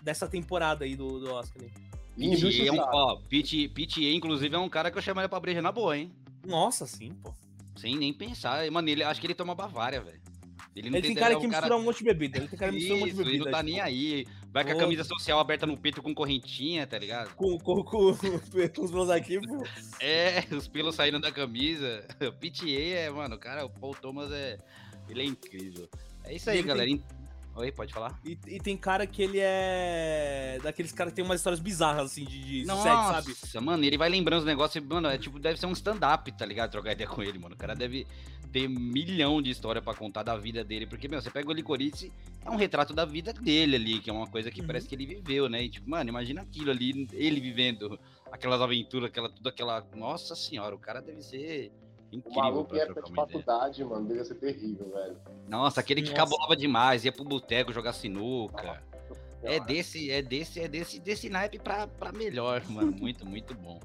dessa 0.00 0.28
temporada 0.28 0.84
aí 0.84 0.94
do, 0.94 1.18
do 1.18 1.32
Oscar. 1.32 1.62
né? 1.64 1.68
E 2.16 2.30
Pete, 2.30 2.68
é 2.68 2.72
um, 2.72 2.78
ó, 2.78 3.16
Pete, 3.28 3.68
Pete, 3.68 4.04
inclusive, 4.14 4.54
é 4.54 4.58
um 4.58 4.68
cara 4.68 4.90
que 4.90 4.98
eu 4.98 5.02
chamaria 5.02 5.28
pra 5.28 5.40
breja 5.40 5.60
na 5.62 5.72
boa, 5.72 5.96
hein? 5.96 6.12
Nossa, 6.48 6.86
sim, 6.86 7.12
pô. 7.22 7.32
Sem 7.76 7.96
nem 7.96 8.12
pensar. 8.12 8.68
Mano, 8.70 8.88
ele, 8.88 9.04
acho 9.04 9.20
que 9.20 9.26
ele 9.26 9.34
toma 9.34 9.54
Bavária, 9.54 10.00
velho. 10.00 10.20
Ele, 10.74 10.88
Ele 10.88 11.00
tem 11.02 11.12
é 11.16 11.20
cara 11.20 11.36
um 11.36 11.40
que 11.40 11.48
mistura 11.48 11.76
um 11.76 11.82
monte 11.82 11.98
de 11.98 12.04
bebida. 12.04 12.38
Ele 12.38 12.48
tem 12.48 12.58
cara 12.58 12.70
que 12.72 12.78
mistura 12.78 12.96
um 12.96 13.00
monte 13.00 13.08
de 13.08 13.12
Isso, 13.12 13.20
ele 13.22 13.30
bebida. 13.30 13.44
não 13.46 13.52
tá 13.52 13.58
tipo, 13.64 13.70
nem 13.70 13.80
aí. 13.80 14.26
Vai 14.52 14.64
com 14.64 14.70
a 14.72 14.76
camisa 14.76 15.04
social 15.04 15.38
aberta 15.40 15.66
no 15.66 15.76
peito 15.76 16.02
com 16.02 16.14
correntinha, 16.14 16.86
tá 16.86 16.98
ligado? 16.98 17.34
Com, 17.34 17.58
com, 17.58 17.82
com, 17.82 18.14
com 18.74 18.82
os 18.82 18.90
meus 18.90 19.10
aqui, 19.10 19.40
pô. 19.40 19.64
É, 20.00 20.44
os 20.52 20.68
pelos 20.68 20.94
saindo 20.94 21.20
da 21.20 21.32
camisa. 21.32 22.06
O 22.20 22.32
PTA 22.32 22.70
é, 22.94 23.10
mano, 23.10 23.34
o 23.36 23.38
cara, 23.38 23.64
o 23.64 23.70
Paul 23.70 23.94
Thomas 23.94 24.30
é. 24.32 24.58
Ele 25.08 25.22
é 25.22 25.24
incrível. 25.24 25.88
É 26.24 26.34
isso 26.34 26.48
aí, 26.50 26.58
Ele 26.58 26.68
tem- 26.68 26.76
galera. 26.76 27.17
Oi, 27.58 27.72
pode 27.72 27.92
falar? 27.92 28.16
E, 28.24 28.38
e 28.46 28.60
tem 28.60 28.76
cara 28.76 29.04
que 29.04 29.20
ele 29.20 29.38
é. 29.40 30.60
Daqueles 30.62 30.92
caras 30.92 31.12
que 31.12 31.16
tem 31.16 31.24
umas 31.24 31.40
histórias 31.40 31.58
bizarras, 31.58 32.12
assim, 32.12 32.24
de, 32.24 32.38
de 32.38 32.58
sexo, 32.66 32.84
Nossa, 32.86 33.34
sabe? 33.50 33.64
mano, 33.66 33.82
ele 33.84 33.98
vai 33.98 34.08
lembrando 34.08 34.38
os 34.40 34.46
negócios, 34.46 34.84
mano, 34.84 35.08
é 35.08 35.18
tipo, 35.18 35.40
deve 35.40 35.58
ser 35.58 35.66
um 35.66 35.72
stand-up, 35.72 36.30
tá 36.30 36.46
ligado? 36.46 36.70
Trocar 36.70 36.92
ideia 36.92 37.08
com 37.10 37.20
ele, 37.20 37.36
mano. 37.36 37.56
O 37.56 37.58
cara 37.58 37.74
deve 37.74 38.06
ter 38.52 38.68
milhão 38.68 39.42
de 39.42 39.50
história 39.50 39.82
pra 39.82 39.92
contar 39.92 40.22
da 40.22 40.36
vida 40.36 40.62
dele, 40.62 40.86
porque, 40.86 41.08
meu, 41.08 41.20
você 41.20 41.30
pega 41.30 41.50
o 41.50 41.52
Licorice, 41.52 42.12
é 42.44 42.48
um 42.48 42.56
retrato 42.56 42.94
da 42.94 43.04
vida 43.04 43.32
dele 43.32 43.74
ali, 43.74 43.98
que 44.00 44.08
é 44.08 44.12
uma 44.12 44.28
coisa 44.28 44.52
que 44.52 44.60
Uhum. 44.60 44.66
parece 44.68 44.88
que 44.88 44.94
ele 44.94 45.06
viveu, 45.06 45.48
né? 45.48 45.64
E, 45.64 45.68
tipo, 45.68 45.90
mano, 45.90 46.08
imagina 46.08 46.42
aquilo 46.42 46.70
ali, 46.70 47.08
ele 47.12 47.40
vivendo 47.40 47.98
aquelas 48.30 48.60
aventuras, 48.60 49.10
aquela, 49.10 49.28
tudo 49.28 49.48
aquela... 49.48 49.84
Nossa 49.96 50.36
senhora, 50.36 50.76
o 50.76 50.78
cara 50.78 51.00
deve 51.00 51.22
ser 51.22 51.72
O 52.10 52.16
incrível 52.16 52.42
maluco 52.42 52.68
pra 52.70 52.78
em 52.78 52.80
época 52.80 53.02
trocar 53.02 53.26
de 53.26 53.32
faculdade, 53.32 53.84
mano, 53.84 54.06
devia 54.06 54.24
ser 54.24 54.34
terrível, 54.36 54.90
velho. 54.90 55.16
Nossa, 55.46 55.80
aquele 55.80 56.00
que 56.02 56.10
Nossa. 56.10 56.22
cabulava 56.22 56.56
demais, 56.56 57.04
ia 57.04 57.12
pro 57.12 57.24
boteco 57.24 57.72
jogar 57.72 57.92
sinuca. 57.92 58.82
É 59.42 59.60
desse, 59.60 60.10
é 60.10 60.20
desse, 60.20 60.60
é 60.60 60.68
desse, 60.68 60.98
desse 60.98 61.28
naipe 61.28 61.58
pra, 61.58 61.86
pra 61.86 62.10
melhor, 62.12 62.62
mano. 62.68 62.92
Muito, 62.92 63.26
muito 63.26 63.54
bom. 63.54 63.78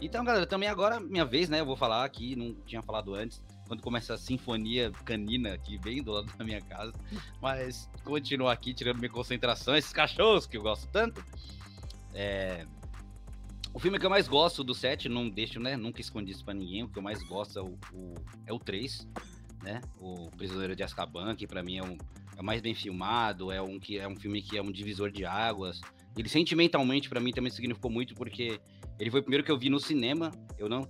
Então, 0.00 0.24
galera, 0.24 0.46
também 0.46 0.68
agora, 0.68 1.00
minha 1.00 1.24
vez, 1.24 1.48
né? 1.48 1.60
Eu 1.60 1.66
vou 1.66 1.76
falar 1.76 2.04
aqui, 2.04 2.36
não 2.36 2.54
tinha 2.66 2.82
falado 2.82 3.14
antes, 3.14 3.42
quando 3.66 3.82
começa 3.82 4.14
a 4.14 4.18
sinfonia 4.18 4.90
canina 5.04 5.54
aqui, 5.54 5.78
bem 5.78 6.02
do 6.02 6.12
lado 6.12 6.32
da 6.36 6.44
minha 6.44 6.60
casa. 6.60 6.92
Mas 7.40 7.88
continuo 8.04 8.48
aqui, 8.48 8.74
tirando 8.74 8.98
minha 8.98 9.10
concentração, 9.10 9.76
esses 9.76 9.92
cachorros 9.92 10.46
que 10.46 10.56
eu 10.56 10.62
gosto 10.62 10.86
tanto. 10.88 11.24
É. 12.14 12.66
O 13.76 13.78
filme 13.78 13.98
que 13.98 14.06
eu 14.06 14.10
mais 14.10 14.26
gosto 14.26 14.64
do 14.64 14.72
set, 14.74 15.06
não 15.06 15.28
deixo, 15.28 15.60
né? 15.60 15.76
Nunca 15.76 16.00
escondi 16.00 16.32
isso 16.32 16.42
pra 16.42 16.54
ninguém. 16.54 16.84
O 16.84 16.88
que 16.88 16.98
eu 16.98 17.02
mais 17.02 17.22
gosto 17.22 17.58
é 17.58 17.62
o, 17.62 17.78
o, 17.92 18.14
é 18.46 18.50
o 18.50 18.58
3, 18.58 19.06
né? 19.62 19.82
O 20.00 20.30
Prisioneiro 20.30 20.74
de 20.74 20.82
Azkaban, 20.82 21.36
que 21.36 21.46
pra 21.46 21.62
mim 21.62 21.76
é 21.76 21.82
um, 21.82 21.98
é 22.38 22.40
o 22.40 22.42
mais 22.42 22.62
bem 22.62 22.74
filmado, 22.74 23.52
é 23.52 23.60
um, 23.60 23.78
que, 23.78 23.98
é 23.98 24.08
um 24.08 24.16
filme 24.16 24.40
que 24.40 24.56
é 24.56 24.62
um 24.62 24.72
divisor 24.72 25.10
de 25.10 25.26
águas. 25.26 25.82
Ele 26.16 26.26
sentimentalmente 26.26 27.10
pra 27.10 27.20
mim 27.20 27.32
também 27.32 27.52
significou 27.52 27.90
muito 27.90 28.14
porque 28.14 28.58
ele 28.98 29.10
foi 29.10 29.20
o 29.20 29.22
primeiro 29.22 29.44
que 29.44 29.52
eu 29.52 29.58
vi 29.58 29.68
no 29.68 29.78
cinema. 29.78 30.30
Eu 30.56 30.70
não 30.70 30.88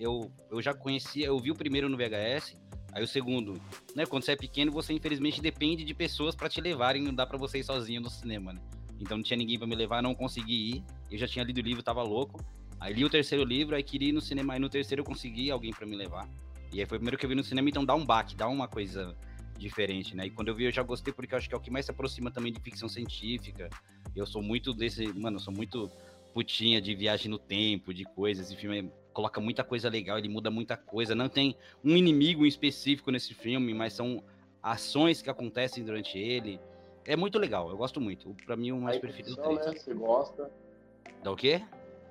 eu, 0.00 0.32
eu, 0.50 0.62
já 0.62 0.72
conhecia, 0.72 1.26
eu 1.26 1.38
vi 1.38 1.50
o 1.50 1.54
primeiro 1.54 1.86
no 1.86 1.98
VHS, 1.98 2.56
aí 2.94 3.04
o 3.04 3.06
segundo, 3.06 3.60
né, 3.94 4.06
quando 4.06 4.22
você 4.22 4.32
é 4.32 4.36
pequeno, 4.36 4.72
você 4.72 4.94
infelizmente 4.94 5.42
depende 5.42 5.84
de 5.84 5.92
pessoas 5.92 6.34
pra 6.34 6.48
te 6.48 6.62
levarem, 6.62 7.02
não 7.02 7.12
dá 7.12 7.26
pra 7.26 7.36
você 7.36 7.58
ir 7.58 7.64
sozinho 7.64 8.00
no 8.00 8.08
cinema, 8.08 8.54
né? 8.54 8.62
Então 8.98 9.18
não 9.18 9.22
tinha 9.22 9.36
ninguém 9.36 9.58
pra 9.58 9.66
me 9.66 9.74
levar, 9.74 10.02
não 10.02 10.14
consegui 10.14 10.76
ir. 10.76 10.84
Eu 11.12 11.18
já 11.18 11.28
tinha 11.28 11.44
lido 11.44 11.58
o 11.58 11.60
livro, 11.60 11.82
tava 11.82 12.02
louco. 12.02 12.42
Aí 12.80 12.92
li 12.92 13.04
o 13.04 13.10
terceiro 13.10 13.44
livro, 13.44 13.76
aí 13.76 13.82
queria 13.82 14.08
ir 14.08 14.12
no 14.12 14.20
cinema, 14.20 14.54
aí 14.54 14.58
no 14.58 14.68
terceiro 14.68 15.02
eu 15.02 15.04
consegui 15.04 15.50
alguém 15.50 15.72
pra 15.72 15.86
me 15.86 15.94
levar. 15.94 16.28
E 16.72 16.80
aí 16.80 16.86
foi 16.86 16.96
o 16.96 17.00
primeiro 17.00 17.18
que 17.18 17.24
eu 17.24 17.28
vi 17.28 17.34
no 17.34 17.44
cinema, 17.44 17.68
então 17.68 17.84
dá 17.84 17.94
um 17.94 18.04
baque, 18.04 18.34
dá 18.34 18.48
uma 18.48 18.66
coisa 18.66 19.14
diferente, 19.58 20.16
né? 20.16 20.26
E 20.26 20.30
quando 20.30 20.48
eu 20.48 20.54
vi, 20.54 20.64
eu 20.64 20.72
já 20.72 20.82
gostei, 20.82 21.12
porque 21.12 21.34
eu 21.34 21.38
acho 21.38 21.48
que 21.48 21.54
é 21.54 21.58
o 21.58 21.60
que 21.60 21.70
mais 21.70 21.84
se 21.84 21.90
aproxima 21.90 22.30
também 22.30 22.52
de 22.52 22.60
ficção 22.60 22.88
científica. 22.88 23.68
Eu 24.16 24.26
sou 24.26 24.42
muito 24.42 24.72
desse. 24.72 25.06
Mano, 25.12 25.36
eu 25.36 25.40
sou 25.40 25.54
muito 25.54 25.90
putinha 26.32 26.80
de 26.80 26.94
viagem 26.94 27.30
no 27.30 27.38
tempo, 27.38 27.92
de 27.92 28.04
coisas. 28.04 28.46
Esse 28.46 28.56
filme 28.56 28.90
coloca 29.12 29.40
muita 29.40 29.62
coisa 29.62 29.88
legal, 29.88 30.18
ele 30.18 30.28
muda 30.28 30.50
muita 30.50 30.76
coisa. 30.76 31.14
Não 31.14 31.28
tem 31.28 31.54
um 31.84 31.96
inimigo 31.96 32.44
em 32.44 32.48
específico 32.48 33.10
nesse 33.10 33.34
filme, 33.34 33.74
mas 33.74 33.92
são 33.92 34.24
ações 34.62 35.20
que 35.20 35.30
acontecem 35.30 35.84
durante 35.84 36.18
ele. 36.18 36.58
É 37.04 37.16
muito 37.16 37.38
legal, 37.38 37.68
eu 37.68 37.76
gosto 37.76 38.00
muito. 38.00 38.34
Pra 38.46 38.56
mim, 38.56 38.72
o 38.72 38.80
mais 38.80 38.98
preferido 38.98 39.40
é 39.40 39.54
né? 39.54 39.74
Você 39.76 39.94
gosta. 39.94 40.50
Da 41.22 41.30
o 41.30 41.36
quê? 41.36 41.62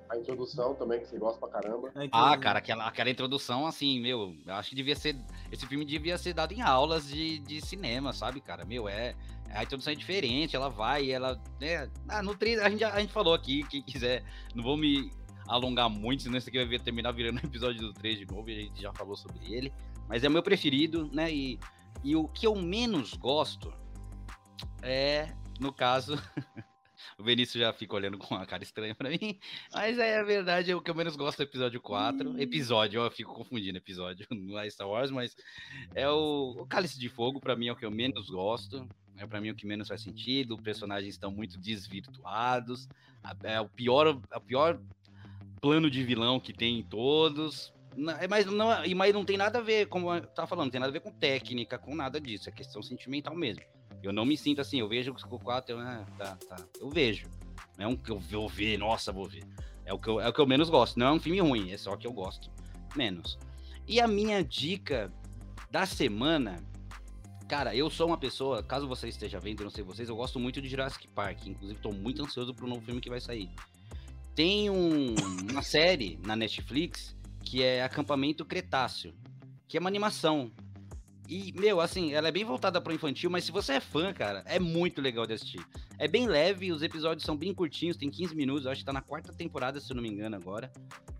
A 0.08 0.16
introdução 0.16 0.74
também, 0.74 1.00
que 1.00 1.06
você 1.06 1.18
gosta 1.18 1.38
pra 1.38 1.48
caramba. 1.48 1.90
Ah, 2.12 2.36
cara, 2.36 2.58
aquela, 2.58 2.86
aquela 2.86 3.08
introdução, 3.08 3.66
assim, 3.66 3.98
meu, 3.98 4.36
eu 4.46 4.54
acho 4.54 4.68
que 4.68 4.74
devia 4.74 4.94
ser. 4.94 5.16
Esse 5.50 5.66
filme 5.66 5.86
devia 5.86 6.18
ser 6.18 6.34
dado 6.34 6.52
em 6.52 6.60
aulas 6.60 7.08
de, 7.08 7.38
de 7.38 7.60
cinema, 7.62 8.12
sabe, 8.12 8.40
cara? 8.40 8.64
Meu, 8.64 8.88
é. 8.88 9.14
A 9.54 9.62
introdução 9.62 9.92
é 9.92 9.96
diferente, 9.96 10.56
ela 10.56 10.68
vai, 10.68 11.10
ela. 11.10 11.40
Né, 11.60 11.90
ah, 12.08 12.22
no 12.22 12.34
trailer, 12.34 12.64
a 12.64 12.70
gente, 12.70 12.84
a 12.84 13.00
gente 13.00 13.12
falou 13.12 13.32
aqui, 13.32 13.62
quem 13.64 13.82
quiser, 13.82 14.22
não 14.54 14.62
vou 14.62 14.76
me 14.76 15.10
alongar 15.48 15.88
muito, 15.88 16.22
senão 16.22 16.38
esse 16.38 16.48
aqui 16.48 16.64
vai 16.64 16.78
terminar 16.78 17.12
virando 17.12 17.40
um 17.42 17.46
episódio 17.46 17.80
do 17.80 17.92
3 17.94 18.18
de 18.18 18.26
novo, 18.26 18.48
e 18.50 18.58
a 18.58 18.60
gente 18.62 18.82
já 18.82 18.92
falou 18.92 19.16
sobre 19.16 19.52
ele. 19.52 19.72
Mas 20.08 20.24
é 20.24 20.28
o 20.28 20.30
meu 20.30 20.42
preferido, 20.42 21.08
né? 21.12 21.32
E, 21.32 21.58
e 22.04 22.16
o 22.16 22.28
que 22.28 22.46
eu 22.46 22.54
menos 22.54 23.14
gosto 23.14 23.72
é, 24.82 25.34
no 25.58 25.72
caso. 25.72 26.16
O 27.18 27.22
Benício 27.22 27.58
já 27.60 27.72
fica 27.72 27.94
olhando 27.94 28.18
com 28.18 28.34
uma 28.34 28.46
cara 28.46 28.62
estranha 28.62 28.94
pra 28.94 29.10
mim. 29.10 29.38
Mas 29.72 29.98
é 29.98 30.18
a 30.18 30.22
verdade, 30.24 30.70
é 30.70 30.76
o 30.76 30.80
que 30.80 30.90
eu 30.90 30.94
menos 30.94 31.16
gosto 31.16 31.38
do 31.38 31.42
episódio 31.44 31.80
4. 31.80 32.40
Episódio, 32.40 33.00
eu 33.02 33.10
fico 33.10 33.34
confundindo 33.34 33.78
episódio, 33.78 34.26
não 34.30 34.58
é 34.58 34.68
Star 34.70 34.88
Wars, 34.88 35.10
mas 35.10 35.36
é 35.94 36.08
o, 36.08 36.56
o 36.60 36.66
Cálice 36.66 36.98
de 36.98 37.08
Fogo, 37.08 37.40
pra 37.40 37.54
mim 37.56 37.68
é 37.68 37.72
o 37.72 37.76
que 37.76 37.84
eu 37.84 37.90
menos 37.90 38.28
gosto. 38.30 38.86
É 39.16 39.26
pra 39.26 39.40
mim 39.40 39.50
o 39.50 39.54
que 39.54 39.66
menos 39.66 39.88
faz 39.88 40.00
sentido. 40.02 40.54
Os 40.56 40.60
personagens 40.62 41.14
estão 41.14 41.30
muito 41.30 41.58
desvirtuados. 41.58 42.88
É 43.44 43.60
o 43.60 43.68
pior, 43.68 44.20
é 44.32 44.36
o 44.36 44.40
pior 44.40 44.80
plano 45.60 45.90
de 45.90 46.02
vilão 46.02 46.40
que 46.40 46.52
tem 46.52 46.78
em 46.80 46.82
todos. 46.82 47.72
É, 48.20 48.26
Mas 48.26 48.46
não, 48.46 48.84
e- 48.84 48.94
mas 48.94 49.12
não 49.12 49.24
tem 49.24 49.36
nada 49.36 49.58
a 49.58 49.62
ver, 49.62 49.86
como 49.86 50.12
eu 50.12 50.26
tava 50.26 50.48
falando, 50.48 50.64
não 50.66 50.70
tem 50.70 50.80
nada 50.80 50.90
a 50.90 50.92
ver 50.92 51.00
com 51.00 51.12
técnica, 51.12 51.78
com 51.78 51.94
nada 51.94 52.20
disso. 52.20 52.48
É 52.48 52.52
questão 52.52 52.82
sentimental 52.82 53.36
mesmo. 53.36 53.62
Eu 54.02 54.12
não 54.12 54.24
me 54.24 54.36
sinto 54.36 54.60
assim, 54.60 54.80
eu 54.80 54.88
vejo 54.88 55.12
o 55.30 55.38
4, 55.38 55.74
eu, 55.74 55.78
ah, 55.80 56.04
tá, 56.18 56.36
tá. 56.48 56.56
Eu 56.80 56.90
vejo. 56.90 57.26
Não 57.78 57.84
é 57.84 57.88
um 57.88 57.96
que 57.96 58.10
eu 58.10 58.18
vou 58.18 58.48
ver, 58.48 58.76
nossa, 58.78 59.12
vou 59.12 59.28
ver. 59.28 59.44
É 59.84 59.92
o, 59.92 59.98
que 59.98 60.08
eu, 60.08 60.20
é 60.20 60.28
o 60.28 60.32
que 60.32 60.40
eu 60.40 60.46
menos 60.46 60.68
gosto. 60.70 60.98
Não 60.98 61.06
é 61.06 61.12
um 61.12 61.20
filme 61.20 61.40
ruim, 61.40 61.70
é 61.70 61.76
só 61.76 61.96
que 61.96 62.06
eu 62.06 62.12
gosto 62.12 62.50
menos. 62.96 63.38
E 63.86 64.00
a 64.00 64.06
minha 64.08 64.42
dica 64.44 65.12
da 65.70 65.86
semana. 65.86 66.56
Cara, 67.48 67.74
eu 67.76 67.90
sou 67.90 68.06
uma 68.06 68.16
pessoa, 68.16 68.62
caso 68.62 68.88
você 68.88 69.08
esteja 69.08 69.38
vendo, 69.38 69.60
eu 69.60 69.64
não 69.64 69.70
sei 69.70 69.84
vocês, 69.84 70.08
eu 70.08 70.16
gosto 70.16 70.38
muito 70.40 70.60
de 70.62 70.68
Jurassic 70.68 71.06
Park. 71.08 71.46
Inclusive, 71.46 71.78
tô 71.80 71.92
muito 71.92 72.22
ansioso 72.22 72.54
pro 72.54 72.66
novo 72.66 72.80
filme 72.80 73.00
que 73.00 73.10
vai 73.10 73.20
sair. 73.20 73.50
Tem 74.34 74.70
um- 74.70 75.14
uma 75.50 75.60
série 75.62 76.18
na 76.24 76.34
Netflix 76.34 77.14
que 77.44 77.62
é 77.62 77.82
Acampamento 77.82 78.44
Cretáceo, 78.44 79.12
que 79.68 79.76
é 79.76 79.80
uma 79.80 79.90
animação. 79.90 80.50
E, 81.28 81.52
meu, 81.52 81.80
assim, 81.80 82.12
ela 82.12 82.28
é 82.28 82.32
bem 82.32 82.44
voltada 82.44 82.80
pro 82.80 82.92
infantil, 82.92 83.30
mas 83.30 83.44
se 83.44 83.52
você 83.52 83.74
é 83.74 83.80
fã, 83.80 84.12
cara, 84.12 84.42
é 84.44 84.58
muito 84.58 85.00
legal 85.00 85.26
de 85.26 85.32
assistir. 85.34 85.64
É 85.98 86.08
bem 86.08 86.26
leve, 86.26 86.72
os 86.72 86.82
episódios 86.82 87.24
são 87.24 87.36
bem 87.36 87.54
curtinhos, 87.54 87.96
tem 87.96 88.10
15 88.10 88.34
minutos, 88.34 88.66
acho 88.66 88.80
que 88.80 88.84
tá 88.84 88.92
na 88.92 89.00
quarta 89.00 89.32
temporada, 89.32 89.80
se 89.80 89.90
eu 89.90 89.94
não 89.94 90.02
me 90.02 90.08
engano, 90.08 90.36
agora. 90.36 90.70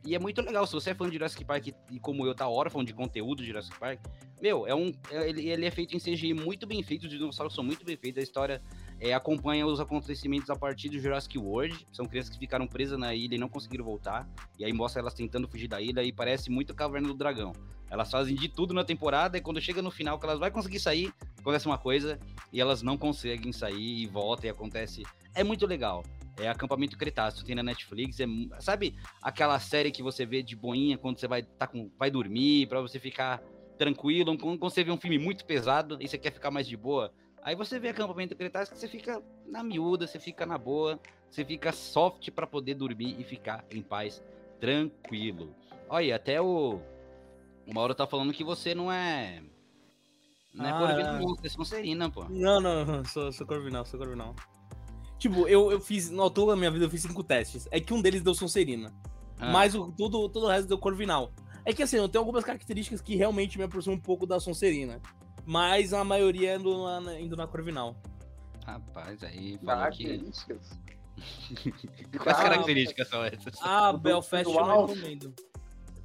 E 0.04 0.14
é 0.14 0.18
muito 0.18 0.42
legal, 0.42 0.66
se 0.66 0.72
você 0.72 0.90
é 0.90 0.94
fã 0.94 1.06
de 1.06 1.14
Jurassic 1.14 1.44
Park 1.44 1.68
e 1.68 2.00
como 2.00 2.26
eu, 2.26 2.34
tá 2.34 2.48
órfão 2.48 2.82
de 2.82 2.92
conteúdo 2.92 3.42
de 3.42 3.46
Jurassic 3.48 3.78
Park, 3.78 4.00
meu, 4.40 4.66
é 4.66 4.74
um, 4.74 4.92
é- 5.08 5.28
ele, 5.28 5.48
ele 5.48 5.64
é 5.64 5.70
feito 5.70 5.96
em 5.96 6.00
CGI 6.00 6.34
muito 6.34 6.66
bem 6.66 6.82
feito, 6.82 7.04
os 7.04 7.10
dinossauros 7.10 7.54
são 7.54 7.62
muito 7.62 7.84
bem 7.84 7.96
feitos, 7.96 8.18
a 8.18 8.22
história 8.24 8.60
é, 9.00 9.14
acompanha 9.14 9.64
os 9.64 9.78
acontecimentos 9.78 10.50
a 10.50 10.56
partir 10.56 10.88
do 10.88 10.98
Jurassic 10.98 11.38
World, 11.38 11.86
são 11.92 12.04
crianças 12.04 12.32
que 12.32 12.38
ficaram 12.40 12.66
presas 12.66 12.98
na 12.98 13.14
ilha 13.14 13.36
e 13.36 13.38
não 13.38 13.48
conseguiram 13.48 13.84
voltar, 13.84 14.28
e 14.58 14.64
aí 14.64 14.72
mostra 14.72 15.00
elas 15.00 15.14
tentando 15.14 15.48
fugir 15.48 15.68
da 15.68 15.80
ilha 15.80 16.02
e 16.02 16.12
parece 16.12 16.50
muito 16.50 16.74
Caverna 16.74 17.06
do 17.08 17.14
Dragão. 17.14 17.52
Elas 17.92 18.10
fazem 18.10 18.34
de 18.34 18.48
tudo 18.48 18.72
na 18.72 18.82
temporada 18.82 19.36
e 19.36 19.40
quando 19.42 19.60
chega 19.60 19.82
no 19.82 19.90
final 19.90 20.18
que 20.18 20.24
elas 20.24 20.38
vai 20.38 20.50
conseguir 20.50 20.80
sair, 20.80 21.12
acontece 21.38 21.66
uma 21.66 21.76
coisa 21.76 22.18
e 22.50 22.58
elas 22.58 22.80
não 22.80 22.96
conseguem 22.96 23.52
sair 23.52 24.00
e 24.02 24.06
volta 24.06 24.46
e 24.46 24.50
acontece. 24.50 25.02
É 25.34 25.44
muito 25.44 25.66
legal. 25.66 26.02
É 26.38 26.48
acampamento 26.48 26.96
Cretáceo, 26.96 27.44
tem 27.44 27.54
na 27.54 27.62
Netflix, 27.62 28.18
é, 28.18 28.24
sabe 28.58 28.96
aquela 29.20 29.58
série 29.60 29.90
que 29.90 30.02
você 30.02 30.24
vê 30.24 30.42
de 30.42 30.56
boinha 30.56 30.96
quando 30.96 31.18
você 31.18 31.28
vai 31.28 31.42
tá 31.42 31.66
com 31.66 31.90
vai 31.98 32.10
dormir 32.10 32.66
pra 32.66 32.80
você 32.80 32.98
ficar 32.98 33.42
tranquilo, 33.76 34.38
quando 34.38 34.58
você 34.58 34.82
vê 34.82 34.90
um 34.90 34.96
filme 34.96 35.18
muito 35.18 35.44
pesado 35.44 35.98
e 36.00 36.08
você 36.08 36.16
quer 36.16 36.32
ficar 36.32 36.50
mais 36.50 36.66
de 36.66 36.78
boa, 36.78 37.12
aí 37.42 37.54
você 37.54 37.78
vê 37.78 37.90
acampamento 37.90 38.34
Cretáceo 38.34 38.72
que 38.72 38.80
você 38.80 38.88
fica 38.88 39.22
na 39.46 39.62
miúda, 39.62 40.06
você 40.06 40.18
fica 40.18 40.46
na 40.46 40.56
boa, 40.56 40.98
você 41.28 41.44
fica 41.44 41.70
soft 41.72 42.30
pra 42.30 42.46
poder 42.46 42.74
dormir 42.74 43.14
e 43.18 43.22
ficar 43.22 43.62
em 43.70 43.82
paz, 43.82 44.24
tranquilo. 44.58 45.54
Olha, 45.90 46.16
até 46.16 46.40
o 46.40 46.80
o 47.66 47.74
Mauro 47.74 47.94
tá 47.94 48.06
falando 48.06 48.32
que 48.32 48.44
você 48.44 48.74
não 48.74 48.90
é. 48.90 49.42
Não 50.54 50.66
é 50.66 50.70
Ah, 50.70 50.78
Corvinal, 50.78 51.14
é. 51.16 51.20
não, 51.20 51.36
é 51.42 51.48
Sonserina, 51.48 52.10
pô. 52.10 52.24
Não, 52.28 52.60
não, 52.60 52.84
não, 52.84 53.04
sou, 53.04 53.32
sou 53.32 53.46
Corvinal, 53.46 53.84
sou 53.86 53.98
Corvinal. 53.98 54.34
Tipo, 55.18 55.46
eu, 55.48 55.70
eu 55.70 55.80
fiz, 55.80 56.10
no 56.10 56.28
todo 56.28 56.50
da 56.50 56.56
minha 56.56 56.70
vida 56.70 56.84
eu 56.84 56.90
fiz 56.90 57.02
cinco 57.02 57.22
testes. 57.22 57.68
É 57.70 57.80
que 57.80 57.94
um 57.94 58.02
deles 58.02 58.22
deu 58.22 58.34
Sonserina. 58.34 58.92
Ah, 59.38 59.50
Mas 59.52 59.74
o, 59.74 59.90
tudo, 59.92 60.28
todo 60.28 60.44
o 60.44 60.48
resto 60.48 60.68
deu 60.68 60.78
Corvinal. 60.78 61.32
É 61.64 61.72
que 61.72 61.82
assim, 61.82 61.96
eu 61.96 62.08
tenho 62.08 62.20
algumas 62.22 62.44
características 62.44 63.00
que 63.00 63.14
realmente 63.14 63.56
me 63.56 63.64
aproximam 63.64 63.96
um 63.96 64.00
pouco 64.00 64.26
da 64.26 64.40
Sonserina. 64.40 65.00
Mas 65.46 65.92
a 65.92 66.04
maioria 66.04 66.52
é 66.52 66.56
indo 66.56 67.00
na, 67.00 67.20
indo 67.20 67.36
na 67.36 67.46
Corvinal. 67.46 67.96
Rapaz, 68.66 69.22
aí 69.24 69.58
que. 69.58 69.66
Características. 69.66 70.78
Quais 72.22 72.38
Ah, 72.38 72.42
características 72.42 73.08
são 73.08 73.24
essas? 73.24 73.54
Ah, 73.60 73.92
Belfast 73.92 74.44
eu 74.48 74.54
não 74.54 74.86
recomendo. 74.86 75.34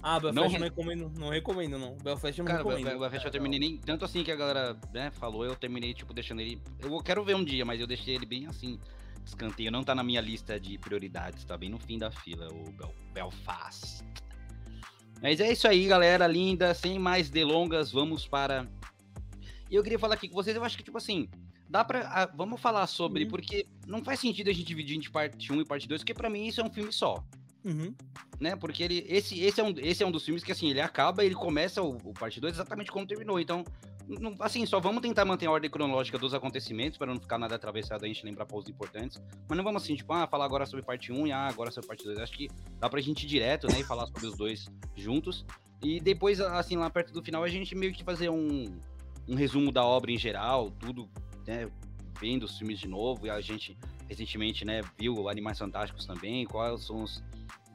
Ah, 0.09 0.21
Belfast 0.21 0.35
Não 0.35 0.59
não 0.59 0.65
recomendo, 0.65 1.11
não 1.19 1.29
recomendo, 1.29 1.77
não. 1.77 1.97
Belfast 1.97 2.39
eu 2.39 2.45
não 2.45 2.51
Cara, 2.51 2.63
recomendo. 2.63 2.97
Belfast 2.97 3.25
eu 3.25 3.31
terminei 3.31 3.59
nem. 3.59 3.77
Tanto 3.77 4.05
assim 4.05 4.23
que 4.23 4.31
a 4.31 4.35
galera 4.37 4.79
né, 4.93 5.11
falou, 5.11 5.43
eu 5.43 5.53
terminei, 5.53 5.93
tipo, 5.93 6.13
deixando 6.13 6.39
ele. 6.39 6.61
Eu 6.79 6.97
quero 7.03 7.25
ver 7.25 7.35
um 7.35 7.43
dia, 7.43 7.65
mas 7.65 7.81
eu 7.81 7.85
deixei 7.85 8.15
ele 8.15 8.25
bem 8.25 8.47
assim, 8.47 8.79
escanteio. 9.25 9.69
Não 9.69 9.83
tá 9.83 9.93
na 9.93 10.05
minha 10.05 10.21
lista 10.21 10.57
de 10.57 10.77
prioridades, 10.77 11.43
tá 11.43 11.57
bem 11.57 11.69
no 11.69 11.77
fim 11.77 11.97
da 11.97 12.09
fila, 12.09 12.47
o 12.53 12.71
Bel- 12.71 12.95
Belfast. 13.13 14.01
Mas 15.21 15.41
é 15.41 15.51
isso 15.51 15.67
aí, 15.67 15.85
galera 15.87 16.25
linda. 16.25 16.73
Sem 16.73 16.97
mais 16.97 17.29
delongas, 17.29 17.91
vamos 17.91 18.25
para. 18.25 18.65
E 19.69 19.75
eu 19.75 19.83
queria 19.83 19.99
falar 19.99 20.13
aqui 20.13 20.29
com 20.29 20.35
vocês, 20.35 20.55
eu 20.55 20.63
acho 20.63 20.77
que, 20.77 20.83
tipo 20.83 20.97
assim, 20.97 21.27
dá 21.69 21.83
pra. 21.83 22.07
ah, 22.07 22.31
vamos 22.33 22.61
falar 22.61 22.87
sobre, 22.87 23.23
Uhum. 23.25 23.29
porque 23.29 23.67
não 23.85 24.01
faz 24.05 24.21
sentido 24.21 24.49
a 24.49 24.53
gente 24.53 24.67
dividir 24.67 24.97
em 24.97 25.11
parte 25.11 25.51
1 25.51 25.59
e 25.59 25.65
parte 25.65 25.85
2, 25.85 25.99
porque 25.99 26.13
pra 26.13 26.29
mim 26.29 26.47
isso 26.47 26.61
é 26.61 26.63
um 26.63 26.69
filme 26.71 26.93
só 26.93 27.21
Uhum. 27.67 27.93
né? 28.39 28.55
Porque 28.55 28.81
ele, 28.81 29.05
esse, 29.09 29.39
esse, 29.43 29.59
é 29.59 29.63
um, 29.63 29.73
esse 29.77 30.01
é 30.01 30.07
um 30.07 30.11
dos 30.11 30.23
filmes 30.23 30.43
que, 30.43 30.51
assim, 30.51 30.69
ele 30.69 30.79
acaba 30.79 31.25
ele 31.25 31.35
começa 31.35 31.81
o, 31.81 31.97
o 31.97 32.13
parte 32.13 32.39
2 32.39 32.53
exatamente 32.53 32.89
como 32.91 33.05
terminou. 33.05 33.39
Então, 33.39 33.63
não- 34.07 34.35
assim, 34.39 34.65
só 34.65 34.79
vamos 34.79 35.01
tentar 35.01 35.25
manter 35.25 35.47
a 35.47 35.51
ordem 35.51 35.69
cronológica 35.69 36.17
dos 36.17 36.33
acontecimentos 36.33 36.97
para 36.97 37.07
não 37.13 37.19
ficar 37.19 37.37
nada 37.37 37.55
atravessado 37.55 38.05
a 38.05 38.07
gente 38.07 38.23
lembrar 38.25 38.45
pontos 38.45 38.69
importantes. 38.69 39.21
Mas 39.49 39.57
não 39.57 39.63
vamos 39.65 39.83
assim, 39.83 39.95
tipo, 39.95 40.13
ah, 40.13 40.25
falar 40.27 40.45
agora 40.45 40.65
sobre 40.65 40.85
parte 40.85 41.11
1 41.11 41.27
e 41.27 41.31
ah, 41.31 41.47
agora 41.47 41.69
sobre 41.71 41.87
parte 41.87 42.05
2. 42.05 42.17
Acho 42.19 42.31
que 42.33 42.47
dá 42.79 42.89
pra 42.89 43.01
gente 43.01 43.23
ir 43.23 43.27
direto, 43.27 43.67
né? 43.67 43.81
E 43.81 43.83
falar 43.83 44.05
sobre 44.07 44.25
os 44.27 44.37
dois 44.37 44.67
juntos. 44.95 45.45
E 45.83 45.99
depois, 45.99 46.39
assim, 46.39 46.77
lá 46.77 46.89
perto 46.89 47.11
do 47.11 47.21
final, 47.21 47.43
a 47.43 47.49
gente 47.49 47.75
meio 47.75 47.91
que 47.93 48.03
fazer 48.03 48.29
um, 48.29 48.79
um 49.27 49.35
resumo 49.35 49.71
da 49.71 49.83
obra 49.83 50.09
em 50.11 50.17
geral, 50.17 50.71
tudo, 50.71 51.09
né? 51.45 51.69
Vendo 52.19 52.43
os 52.43 52.57
filmes 52.57 52.79
de 52.79 52.87
novo. 52.87 53.27
E 53.27 53.29
a 53.29 53.41
gente, 53.41 53.77
recentemente, 54.07 54.63
né, 54.63 54.81
viu 54.97 55.27
Animais 55.27 55.59
Fantásticos 55.59 56.05
também. 56.05 56.45
Quais 56.45 56.85
são 56.85 57.03
os 57.03 57.21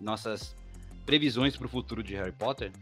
nossas 0.03 0.55
previsões 1.07 1.57
para 1.57 1.67
o 1.67 1.71
futuro 1.71 2.03
de 2.03 2.15
Harry 2.15 2.33
Potter. 2.33 2.73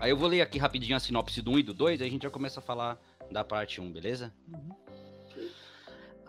Aí 0.00 0.10
eu 0.10 0.16
vou 0.16 0.28
ler 0.28 0.40
aqui 0.40 0.58
rapidinho 0.58 0.96
a 0.96 1.00
sinopse 1.00 1.42
do 1.42 1.50
1 1.52 1.58
e 1.58 1.62
do 1.62 1.74
2, 1.74 2.00
aí 2.00 2.08
a 2.08 2.10
gente 2.10 2.22
já 2.22 2.30
começa 2.30 2.60
a 2.60 2.62
falar 2.62 2.98
da 3.30 3.42
parte 3.44 3.80
1, 3.80 3.90
beleza? 3.92 4.32
Uhum. 4.52 4.74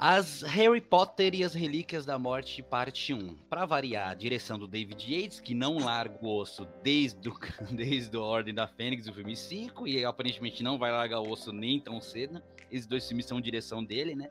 As 0.01 0.43
Harry 0.43 0.79
Potter 0.79 1.35
e 1.35 1.43
as 1.43 1.53
Relíquias 1.53 2.05
da 2.05 2.17
Morte, 2.17 2.63
parte 2.63 3.13
1. 3.13 3.35
Para 3.49 3.65
variar, 3.65 4.09
a 4.09 4.13
direção 4.13 4.57
do 4.57 4.65
David 4.65 5.03
Yates, 5.13 5.41
que 5.41 5.53
não 5.53 5.77
larga 5.77 6.17
o 6.21 6.37
osso 6.37 6.65
desde, 6.81 7.27
o, 7.27 7.37
desde 7.69 8.15
a 8.15 8.21
Ordem 8.21 8.53
da 8.53 8.65
Fênix, 8.65 9.07
o 9.07 9.13
filme 9.13 9.35
5, 9.35 9.85
e 9.87 10.05
aparentemente 10.05 10.63
não 10.63 10.77
vai 10.77 10.89
largar 10.91 11.19
o 11.19 11.29
osso 11.29 11.51
nem 11.51 11.81
tão 11.81 11.99
cedo. 11.99 12.41
Esses 12.71 12.87
dois 12.87 13.05
filmes 13.05 13.25
são 13.25 13.41
direção 13.41 13.83
dele, 13.83 14.15
né? 14.15 14.29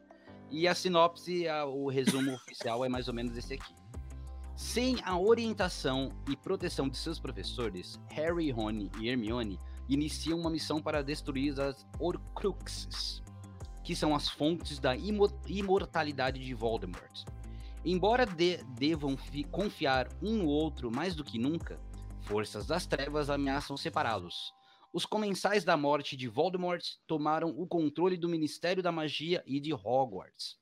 E 0.51 0.67
a 0.67 0.75
sinopse, 0.75 1.47
a- 1.47 1.67
o 1.67 1.89
resumo 1.91 2.33
oficial 2.35 2.83
é 2.83 2.89
mais 2.89 3.07
ou 3.07 3.13
menos 3.13 3.37
esse 3.37 3.53
aqui. 3.53 3.75
Sem 4.61 4.97
a 5.05 5.17
orientação 5.17 6.11
e 6.29 6.37
proteção 6.37 6.89
de 6.89 6.97
seus 6.97 7.21
professores, 7.21 7.97
Harry, 8.09 8.51
Rony 8.51 8.91
e 9.01 9.09
Hermione 9.09 9.57
iniciam 9.89 10.37
uma 10.41 10.51
missão 10.51 10.83
para 10.83 11.01
destruir 11.01 11.59
as 11.61 11.87
Horcruxes, 12.01 13.23
que 13.85 13.95
são 13.95 14.17
as 14.17 14.29
fontes 14.29 14.81
da 14.81 14.97
imo- 14.97 15.31
imortalidade 15.47 16.45
de 16.45 16.55
Voldemort. 16.55 17.25
Embora 17.85 18.27
de- 18.27 18.57
devam 18.77 19.17
fi- 19.17 19.45
confiar 19.45 20.09
um 20.21 20.39
no 20.39 20.49
outro 20.49 20.91
mais 20.91 21.15
do 21.15 21.23
que 21.23 21.39
nunca, 21.39 21.81
forças 22.23 22.67
das 22.67 22.85
trevas 22.85 23.31
ameaçam 23.31 23.77
separá-los. 23.77 24.53
Os 24.93 25.07
comensais 25.07 25.63
da 25.63 25.77
morte 25.77 26.17
de 26.17 26.27
Voldemort 26.27 26.83
tomaram 27.07 27.51
o 27.57 27.65
controle 27.65 28.17
do 28.17 28.29
Ministério 28.29 28.83
da 28.83 28.91
Magia 28.91 29.41
e 29.47 29.61
de 29.61 29.73
Hogwarts. 29.73 30.59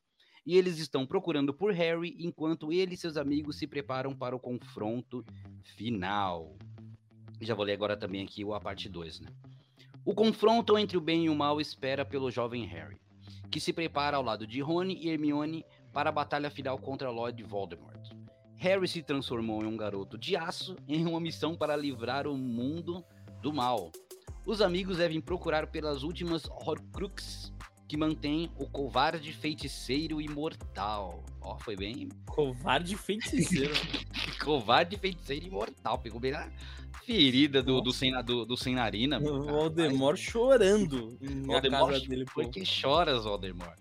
E 0.46 0.56
eles 0.56 0.78
estão 0.78 1.04
procurando 1.04 1.52
por 1.52 1.72
Harry 1.72 2.16
enquanto 2.20 2.72
ele 2.72 2.94
e 2.94 2.96
seus 2.96 3.16
amigos 3.16 3.56
se 3.56 3.66
preparam 3.66 4.14
para 4.14 4.36
o 4.36 4.38
confronto 4.38 5.24
final. 5.76 6.56
Já 7.40 7.52
vou 7.54 7.64
ler 7.64 7.72
agora 7.72 7.96
também 7.96 8.22
aqui 8.22 8.44
a 8.50 8.60
parte 8.60 8.88
2, 8.88 9.20
né? 9.20 9.28
O 10.04 10.14
confronto 10.14 10.78
entre 10.78 10.96
o 10.96 11.00
bem 11.00 11.24
e 11.24 11.28
o 11.28 11.34
mal 11.34 11.60
espera 11.60 12.04
pelo 12.04 12.30
jovem 12.30 12.64
Harry, 12.64 12.96
que 13.50 13.58
se 13.58 13.72
prepara 13.72 14.16
ao 14.16 14.22
lado 14.22 14.46
de 14.46 14.60
Rony 14.60 14.94
e 14.94 15.08
Hermione 15.08 15.64
para 15.92 16.10
a 16.10 16.12
batalha 16.12 16.48
final 16.48 16.78
contra 16.78 17.10
Lord 17.10 17.42
Voldemort. 17.42 18.12
Harry 18.54 18.86
se 18.86 19.02
transformou 19.02 19.64
em 19.64 19.66
um 19.66 19.76
garoto 19.76 20.16
de 20.16 20.36
aço 20.36 20.76
em 20.86 21.04
uma 21.04 21.20
missão 21.20 21.56
para 21.56 21.74
livrar 21.74 22.28
o 22.28 22.38
mundo 22.38 23.04
do 23.42 23.52
mal. 23.52 23.90
Os 24.46 24.62
amigos 24.62 24.98
devem 24.98 25.20
procurar 25.20 25.66
pelas 25.66 26.04
últimas 26.04 26.48
Horcruxes 26.48 27.52
que 27.88 27.96
mantêm 27.96 28.50
o 28.58 28.66
covarde 28.66 29.32
feiticeiro 29.32 30.20
imortal. 30.20 31.24
Ó, 31.40 31.56
foi 31.58 31.76
bem 31.76 32.08
Covarde 32.26 32.96
feiticeiro. 32.96 33.74
covarde 34.44 34.96
feiticeiro 34.96 35.46
imortal. 35.46 35.98
Pegou 35.98 36.20
bem 36.20 36.32
na 36.32 36.50
ferida 37.04 37.62
do, 37.62 37.80
do, 37.80 37.92
sem, 37.92 38.12
do, 38.24 38.44
do 38.44 38.56
sem 38.56 38.74
narina. 38.74 39.18
o 39.18 39.42
Voldemort 39.44 40.18
chorando 40.18 41.16
na 41.20 41.52
Voldemort, 41.52 42.08
dele. 42.08 42.24
Por 42.24 42.48
que 42.50 42.64
choras, 42.64 43.24
Voldemort? 43.24 43.78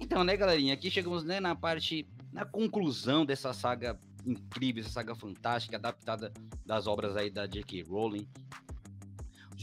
Então, 0.00 0.24
né, 0.24 0.36
galerinha, 0.36 0.74
aqui 0.74 0.90
chegamos 0.90 1.24
né, 1.24 1.40
na 1.40 1.54
parte, 1.54 2.06
na 2.32 2.44
conclusão 2.44 3.24
dessa 3.24 3.52
saga 3.52 3.98
incrível, 4.26 4.82
essa 4.82 4.90
saga 4.90 5.14
fantástica, 5.14 5.76
adaptada 5.76 6.32
das 6.64 6.86
obras 6.86 7.16
aí 7.16 7.30
da 7.30 7.46
J.K. 7.46 7.82
Rowling. 7.82 8.26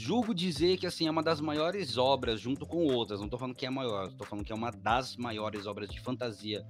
Julgo 0.04 0.34
dizer 0.34 0.78
que, 0.78 0.88
assim, 0.88 1.06
é 1.06 1.12
uma 1.12 1.22
das 1.22 1.40
maiores 1.40 1.96
obras, 1.96 2.42
junto 2.42 2.66
com 2.66 2.88
outras, 2.88 3.22
não 3.22 3.30
tô 3.30 3.38
falando 3.38 3.54
que 3.54 3.68
é 3.68 3.70
a 3.70 3.72
maior, 3.72 4.12
tô 4.14 4.26
falando 4.26 4.44
que 4.44 4.52
é 4.52 4.56
uma 4.56 4.72
das 4.72 5.16
maiores 5.16 5.68
obras 5.68 5.88
de 5.90 6.00
fantasia 6.02 6.66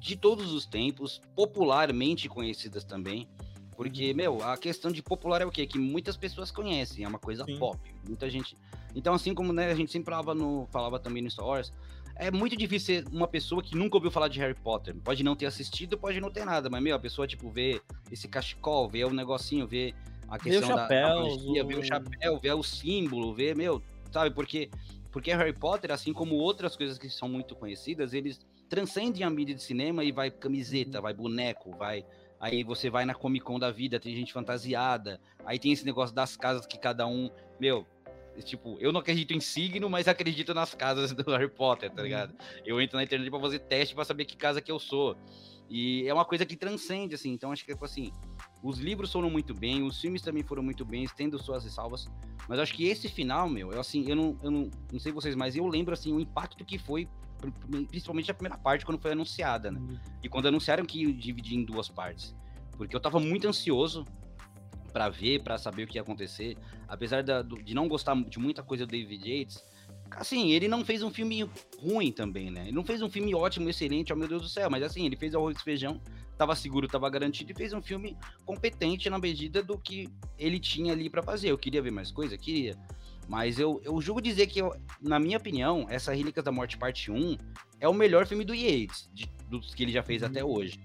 de 0.00 0.16
todos 0.16 0.52
os 0.52 0.66
tempos, 0.66 1.20
popularmente 1.36 2.28
conhecidas 2.28 2.82
também, 2.82 3.28
porque, 3.76 4.12
meu, 4.14 4.42
a 4.42 4.56
questão 4.56 4.90
de 4.90 5.00
popular 5.00 5.42
é 5.42 5.46
o 5.46 5.50
quê? 5.52 5.64
Que 5.64 5.78
muitas 5.78 6.16
pessoas 6.16 6.50
conhecem, 6.50 7.04
é 7.04 7.08
uma 7.08 7.20
coisa 7.20 7.44
Sim. 7.44 7.56
pop, 7.56 7.78
muita 8.08 8.28
gente... 8.28 8.58
Então, 8.96 9.14
assim 9.14 9.32
como 9.32 9.52
né, 9.52 9.70
a 9.70 9.74
gente 9.76 9.92
sempre 9.92 10.10
falava, 10.10 10.34
no, 10.34 10.66
falava 10.72 10.98
também 10.98 11.22
no 11.22 11.30
Star 11.30 11.46
Wars, 11.46 11.72
é 12.16 12.32
muito 12.32 12.56
difícil 12.56 12.96
ser 12.96 13.08
uma 13.12 13.28
pessoa 13.28 13.62
que 13.62 13.76
nunca 13.76 13.96
ouviu 13.96 14.10
falar 14.10 14.26
de 14.26 14.40
Harry 14.40 14.56
Potter. 14.56 14.92
Pode 15.04 15.22
não 15.22 15.36
ter 15.36 15.46
assistido, 15.46 15.96
pode 15.96 16.20
não 16.20 16.32
ter 16.32 16.44
nada, 16.44 16.68
mas, 16.68 16.82
meu, 16.82 16.96
a 16.96 16.98
pessoa, 16.98 17.28
tipo, 17.28 17.48
vê 17.48 17.80
esse 18.10 18.26
cachecol, 18.26 18.88
vê 18.88 19.04
o 19.04 19.10
negocinho, 19.10 19.68
vê 19.68 19.94
a 20.28 20.38
questão 20.38 20.68
da, 20.70 20.74
da 20.76 20.82
chapéu, 20.82 21.20
magia, 21.22 21.64
vê 21.64 21.76
o- 21.76 21.82
chapéu, 21.82 22.38
vê 22.38 22.52
o 22.52 22.62
símbolo, 22.62 23.34
vê, 23.34 23.54
meu, 23.54 23.82
sabe, 24.12 24.34
porque, 24.34 24.70
porque 25.10 25.32
Harry 25.32 25.52
Potter, 25.52 25.90
assim 25.90 26.12
como 26.12 26.34
outras 26.36 26.76
coisas 26.76 26.98
que 26.98 27.08
são 27.08 27.28
muito 27.28 27.54
conhecidas, 27.54 28.12
eles 28.12 28.40
transcendem 28.68 29.22
a 29.24 29.30
mídia 29.30 29.54
de 29.54 29.62
cinema 29.62 30.04
e 30.04 30.12
vai 30.12 30.30
camiseta, 30.30 31.00
vai 31.00 31.14
boneco, 31.14 31.70
vai... 31.76 32.04
Aí 32.40 32.62
você 32.62 32.88
vai 32.88 33.04
na 33.04 33.14
Comic 33.14 33.44
Con 33.44 33.58
da 33.58 33.68
vida, 33.72 33.98
tem 33.98 34.14
gente 34.14 34.32
fantasiada, 34.32 35.20
aí 35.44 35.58
tem 35.58 35.72
esse 35.72 35.84
negócio 35.84 36.14
das 36.14 36.36
casas 36.36 36.64
que 36.66 36.78
cada 36.78 37.04
um, 37.04 37.28
meu, 37.58 37.84
tipo, 38.44 38.76
eu 38.78 38.92
não 38.92 39.00
acredito 39.00 39.32
em 39.34 39.40
signo, 39.40 39.90
mas 39.90 40.06
acredito 40.06 40.54
nas 40.54 40.72
casas 40.72 41.10
do 41.12 41.28
Harry 41.32 41.48
Potter, 41.50 41.90
tá 41.90 42.00
ligado? 42.00 42.32
Eu 42.64 42.80
entro 42.80 42.96
na 42.96 43.02
internet 43.02 43.28
pra 43.28 43.40
fazer 43.40 43.58
teste 43.58 43.92
pra 43.92 44.04
saber 44.04 44.24
que 44.24 44.36
casa 44.36 44.60
que 44.62 44.70
eu 44.70 44.78
sou. 44.78 45.16
E 45.68 46.06
é 46.06 46.14
uma 46.14 46.24
coisa 46.24 46.46
que 46.46 46.54
transcende, 46.56 47.16
assim, 47.16 47.32
então 47.32 47.50
acho 47.50 47.64
que, 47.64 47.72
tipo 47.72 47.84
assim, 47.84 48.12
os 48.62 48.78
livros 48.78 49.12
foram 49.12 49.30
muito 49.30 49.54
bem, 49.54 49.82
os 49.82 50.00
filmes 50.00 50.20
também 50.22 50.42
foram 50.42 50.62
muito 50.62 50.84
bem, 50.84 51.06
tendo 51.16 51.38
suas 51.38 51.64
ressalvas, 51.64 52.06
mas 52.48 52.58
acho 52.58 52.74
que 52.74 52.84
esse 52.86 53.08
final, 53.08 53.48
meu, 53.48 53.72
eu, 53.72 53.80
assim, 53.80 54.04
eu 54.08 54.16
não, 54.16 54.36
eu 54.42 54.50
não, 54.50 54.70
não 54.92 54.98
sei 54.98 55.12
vocês, 55.12 55.34
mas 55.36 55.54
eu 55.56 55.66
lembro, 55.66 55.94
assim, 55.94 56.12
o 56.12 56.18
impacto 56.20 56.64
que 56.64 56.78
foi, 56.78 57.08
pr- 57.40 57.50
pr- 57.50 57.86
principalmente 57.88 58.30
a 58.30 58.34
primeira 58.34 58.58
parte, 58.58 58.84
quando 58.84 59.00
foi 59.00 59.12
anunciada, 59.12 59.70
né? 59.70 59.80
E 60.22 60.28
quando 60.28 60.46
anunciaram 60.48 60.84
que 60.84 61.02
ia 61.04 61.12
dividir 61.12 61.56
em 61.56 61.64
duas 61.64 61.88
partes. 61.88 62.34
Porque 62.76 62.94
eu 62.94 63.00
tava 63.00 63.20
muito 63.20 63.46
ansioso 63.46 64.04
pra 64.92 65.08
ver, 65.08 65.42
pra 65.42 65.56
saber 65.58 65.84
o 65.84 65.86
que 65.86 65.98
ia 65.98 66.02
acontecer. 66.02 66.56
Apesar 66.88 67.22
da- 67.22 67.42
do- 67.42 67.62
de 67.62 67.74
não 67.74 67.86
gostar 67.88 68.14
de 68.24 68.38
muita 68.38 68.62
coisa 68.62 68.86
do 68.86 68.90
David 68.90 69.28
Yates, 69.30 69.62
assim, 70.10 70.50
ele 70.50 70.66
não 70.66 70.84
fez 70.84 71.02
um 71.02 71.10
filme 71.10 71.48
ruim 71.80 72.10
também, 72.10 72.50
né? 72.50 72.62
Ele 72.62 72.72
não 72.72 72.84
fez 72.84 73.02
um 73.02 73.10
filme 73.10 73.34
ótimo, 73.34 73.68
excelente, 73.68 74.12
oh 74.12 74.16
meu 74.16 74.26
Deus 74.26 74.42
do 74.42 74.48
céu, 74.48 74.68
mas 74.70 74.82
assim, 74.82 75.04
ele 75.06 75.16
fez 75.16 75.34
arroz 75.34 75.58
e 75.58 75.62
feijão, 75.62 76.00
tava 76.38 76.54
seguro, 76.56 76.86
tava 76.88 77.10
garantido 77.10 77.50
e 77.52 77.54
fez 77.54 77.72
um 77.72 77.82
filme 77.82 78.16
competente 78.46 79.10
na 79.10 79.18
medida 79.18 79.62
do 79.62 79.76
que 79.76 80.08
ele 80.38 80.58
tinha 80.60 80.92
ali 80.92 81.10
pra 81.10 81.22
fazer. 81.22 81.50
Eu 81.50 81.58
queria 81.58 81.82
ver 81.82 81.90
mais 81.90 82.10
coisa? 82.12 82.38
Queria. 82.38 82.76
Mas 83.28 83.58
eu, 83.58 83.80
eu 83.84 84.00
julgo 84.00 84.22
dizer 84.22 84.46
que, 84.46 84.60
eu- 84.60 84.74
na 85.02 85.18
minha 85.18 85.36
opinião, 85.36 85.86
essa 85.90 86.14
Relíquias 86.14 86.44
da 86.44 86.52
Morte 86.52 86.78
Parte 86.78 87.10
1 87.10 87.36
é 87.80 87.86
o 87.88 87.92
melhor 87.92 88.26
filme 88.26 88.44
do 88.44 88.54
Yates, 88.54 89.10
de- 89.12 89.30
dos 89.50 89.74
que 89.74 89.82
ele 89.82 89.92
já 89.92 90.02
fez 90.02 90.22
até 90.22 90.42
hoje. 90.42 90.80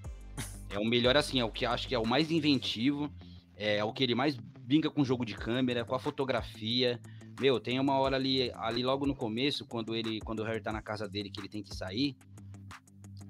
É 0.69 0.79
o 0.79 0.83
melhor, 0.85 1.15
assim, 1.15 1.39
é 1.39 1.45
o 1.45 1.51
que 1.51 1.65
acho 1.65 1.87
que 1.87 1.95
é 1.95 1.99
o 1.99 2.05
mais 2.05 2.31
inventivo, 2.31 3.09
é 3.55 3.83
o 3.83 3.93
que 3.93 4.03
ele 4.03 4.15
mais 4.15 4.35
brinca 4.35 4.89
com 4.89 5.01
o 5.01 5.05
jogo 5.05 5.23
de 5.23 5.35
câmera, 5.35 5.85
com 5.85 5.93
a 5.95 5.99
fotografia, 5.99 6.99
Meu, 7.39 7.59
tem 7.59 7.79
uma 7.79 7.97
hora 7.97 8.15
ali, 8.15 8.51
ali 8.55 8.83
logo 8.83 9.07
no 9.07 9.15
começo, 9.15 9.65
quando 9.65 9.95
ele, 9.95 10.19
quando 10.21 10.39
o 10.41 10.43
Harry 10.43 10.61
tá 10.61 10.71
na 10.71 10.83
casa 10.83 11.07
dele, 11.09 11.31
que 11.31 11.39
ele 11.41 11.49
tem 11.49 11.63
que 11.63 11.75
sair, 11.75 12.15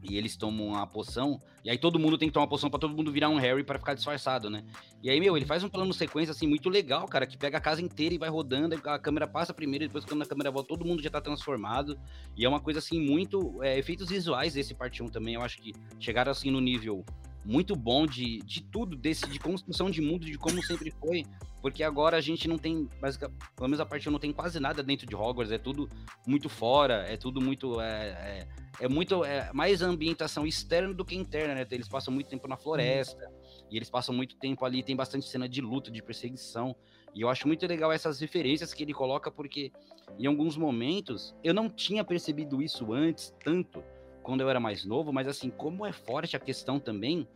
e 0.03 0.17
eles 0.17 0.35
tomam 0.35 0.67
uma 0.67 0.85
poção, 0.85 1.41
e 1.63 1.69
aí 1.69 1.77
todo 1.77 1.97
mundo 1.97 2.17
tem 2.17 2.27
que 2.27 2.33
tomar 2.33 2.43
uma 2.43 2.49
poção 2.49 2.69
para 2.69 2.79
todo 2.79 2.93
mundo 2.93 3.11
virar 3.11 3.29
um 3.29 3.37
Harry 3.37 3.63
para 3.63 3.79
ficar 3.79 3.93
disfarçado, 3.93 4.49
né? 4.49 4.63
E 5.01 5.09
aí, 5.09 5.19
meu, 5.19 5.35
ele 5.37 5.45
faz 5.45 5.63
um 5.63 5.69
plano 5.69 5.93
sequência 5.93 6.31
assim 6.31 6.45
muito 6.45 6.69
legal, 6.69 7.07
cara, 7.07 7.25
que 7.25 7.37
pega 7.37 7.57
a 7.57 7.61
casa 7.61 7.81
inteira 7.81 8.13
e 8.13 8.17
vai 8.17 8.29
rodando, 8.29 8.75
a 8.85 8.99
câmera 8.99 9.27
passa 9.27 9.53
primeiro, 9.53 9.87
depois 9.87 10.05
quando 10.05 10.21
a 10.21 10.25
câmera 10.25 10.51
volta, 10.51 10.67
todo 10.67 10.85
mundo 10.85 11.01
já 11.01 11.09
tá 11.09 11.21
transformado. 11.21 11.97
E 12.35 12.45
é 12.45 12.49
uma 12.49 12.59
coisa 12.59 12.79
assim 12.79 12.99
muito 12.99 13.63
é, 13.63 13.77
efeitos 13.77 14.09
visuais 14.09 14.53
desse 14.53 14.73
parte 14.73 15.01
1 15.01 15.07
também, 15.07 15.35
eu 15.35 15.41
acho 15.41 15.61
que 15.61 15.73
chegaram 15.99 16.31
assim 16.31 16.51
no 16.51 16.59
nível 16.59 17.05
muito 17.45 17.75
bom 17.75 18.05
de, 18.05 18.39
de 18.39 18.61
tudo, 18.63 18.95
desse 18.95 19.27
de 19.27 19.39
construção 19.39 19.89
de 19.89 20.01
mundo, 20.01 20.25
de 20.25 20.37
como 20.37 20.61
sempre 20.63 20.91
foi. 20.91 21.25
Porque 21.61 21.81
agora 21.81 22.17
a 22.17 22.21
gente 22.21 22.47
não 22.47 22.57
tem, 22.57 22.89
basicamente, 22.99 23.39
pelo 23.55 23.69
menos 23.69 23.79
a 23.79 23.85
parte 23.85 24.09
não 24.09 24.19
tem 24.19 24.33
quase 24.33 24.59
nada 24.59 24.83
dentro 24.83 25.07
de 25.07 25.15
Hogwarts, 25.15 25.51
é 25.51 25.57
tudo 25.57 25.87
muito 26.27 26.49
fora, 26.49 27.05
é 27.07 27.15
tudo 27.15 27.39
muito. 27.39 27.79
É, 27.79 28.47
é, 28.79 28.85
é 28.85 28.89
muito. 28.89 29.23
É 29.23 29.49
mais 29.53 29.81
ambientação 29.81 30.45
externa 30.45 30.93
do 30.93 31.05
que 31.05 31.15
interna, 31.15 31.55
né? 31.55 31.65
Eles 31.71 31.87
passam 31.87 32.13
muito 32.13 32.29
tempo 32.29 32.49
na 32.49 32.57
floresta, 32.57 33.31
e 33.71 33.77
eles 33.77 33.89
passam 33.89 34.13
muito 34.13 34.35
tempo 34.35 34.65
ali, 34.65 34.83
tem 34.83 34.95
bastante 34.95 35.27
cena 35.27 35.47
de 35.47 35.61
luta, 35.61 35.89
de 35.89 36.03
perseguição. 36.03 36.75
E 37.15 37.21
eu 37.21 37.29
acho 37.29 37.47
muito 37.47 37.65
legal 37.65 37.91
essas 37.91 38.19
referências 38.19 38.73
que 38.73 38.83
ele 38.83 38.93
coloca, 38.93 39.31
porque 39.31 39.71
em 40.19 40.25
alguns 40.25 40.57
momentos 40.57 41.35
eu 41.43 41.53
não 41.53 41.69
tinha 41.69 42.03
percebido 42.03 42.61
isso 42.61 42.91
antes 42.91 43.33
tanto 43.43 43.83
quando 44.23 44.41
eu 44.41 44.49
era 44.49 44.59
mais 44.59 44.85
novo, 44.85 45.11
mas 45.11 45.27
assim, 45.27 45.49
como 45.49 45.85
é 45.85 45.91
forte 45.91 46.35
a 46.35 46.39
questão 46.39 46.79
também 46.79 47.27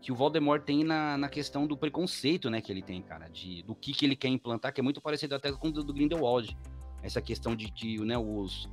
que 0.00 0.10
o 0.10 0.14
Voldemort 0.14 0.62
tem 0.62 0.82
na, 0.82 1.18
na 1.18 1.28
questão 1.28 1.66
do 1.66 1.76
preconceito, 1.76 2.48
né, 2.48 2.60
que 2.60 2.72
ele 2.72 2.80
tem, 2.80 3.02
cara, 3.02 3.28
de, 3.28 3.62
do 3.62 3.74
que, 3.74 3.92
que 3.92 4.06
ele 4.06 4.16
quer 4.16 4.28
implantar, 4.28 4.72
que 4.72 4.80
é 4.80 4.82
muito 4.82 5.00
parecido 5.00 5.34
até 5.34 5.52
com 5.52 5.68
o 5.68 5.72
do, 5.72 5.84
do 5.84 5.92
Grindelwald. 5.92 6.56
Essa 7.02 7.20
questão 7.20 7.54
de 7.54 7.70
que, 7.70 7.98
né, 8.02 8.16
os, 8.16 8.68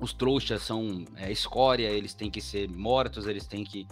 os 0.00 0.12
trouxas 0.12 0.62
são 0.62 1.04
é, 1.16 1.30
escória, 1.30 1.88
eles 1.88 2.14
têm 2.14 2.28
que 2.28 2.40
ser 2.40 2.68
mortos, 2.68 3.26
eles 3.26 3.46
têm 3.46 3.62
que, 3.62 3.86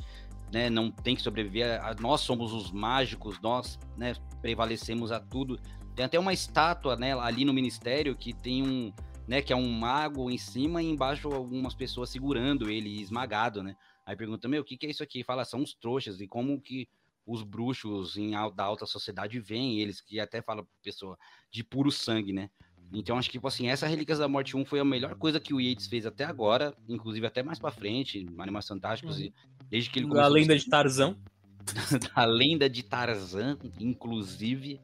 né, 0.52 0.68
não 0.68 0.90
tem 0.90 1.14
que 1.14 1.22
sobreviver, 1.22 1.80
nós 2.00 2.22
somos 2.22 2.52
os 2.52 2.72
mágicos, 2.72 3.40
nós, 3.40 3.78
né, 3.96 4.14
prevalecemos 4.42 5.12
a 5.12 5.20
tudo. 5.20 5.60
Tem 5.94 6.04
até 6.04 6.18
uma 6.18 6.32
estátua, 6.32 6.96
né, 6.96 7.16
ali 7.16 7.44
no 7.44 7.52
ministério 7.52 8.16
que 8.16 8.32
tem 8.32 8.66
um, 8.66 8.92
né, 9.30 9.40
que 9.40 9.52
é 9.52 9.56
um 9.56 9.70
mago 9.70 10.28
em 10.28 10.36
cima 10.36 10.82
e 10.82 10.86
embaixo 10.86 11.28
algumas 11.28 11.72
pessoas 11.72 12.10
segurando 12.10 12.68
ele 12.68 13.00
esmagado, 13.00 13.62
né? 13.62 13.76
Aí 14.04 14.16
pergunta, 14.16 14.48
meu, 14.48 14.62
o 14.62 14.64
que, 14.64 14.76
que 14.76 14.86
é 14.86 14.90
isso 14.90 15.04
aqui? 15.04 15.22
Fala, 15.22 15.44
são 15.44 15.62
os 15.62 15.72
trouxas, 15.72 16.20
e 16.20 16.26
como 16.26 16.60
que 16.60 16.88
os 17.24 17.44
bruxos 17.44 18.16
em, 18.16 18.32
da 18.56 18.64
alta 18.64 18.86
sociedade 18.86 19.38
veem 19.38 19.78
eles, 19.78 20.00
que 20.00 20.18
até 20.18 20.42
fala 20.42 20.66
pessoa 20.82 21.16
de 21.48 21.62
puro 21.62 21.92
sangue, 21.92 22.32
né? 22.32 22.50
Então 22.92 23.16
acho 23.16 23.28
que, 23.28 23.34
tipo 23.34 23.46
assim, 23.46 23.68
essa 23.68 23.86
Relíquias 23.86 24.18
da 24.18 24.26
Morte 24.26 24.56
1 24.56 24.64
foi 24.64 24.80
a 24.80 24.84
melhor 24.84 25.14
coisa 25.14 25.38
que 25.38 25.54
o 25.54 25.60
Yates 25.60 25.86
fez 25.86 26.04
até 26.04 26.24
agora, 26.24 26.76
inclusive 26.88 27.24
até 27.24 27.40
mais 27.40 27.60
pra 27.60 27.70
frente, 27.70 28.26
Animais 28.36 28.66
Fantásticos, 28.66 29.20
uhum. 29.20 29.30
desde 29.68 29.90
que 29.90 30.00
ele 30.00 30.08
começou... 30.08 30.26
A 30.26 30.28
lenda 30.28 30.58
de 30.58 30.68
Tarzan. 30.68 31.16
da 32.16 32.24
lenda 32.24 32.68
de 32.68 32.82
Tarzan, 32.82 33.56
inclusive. 33.78 34.80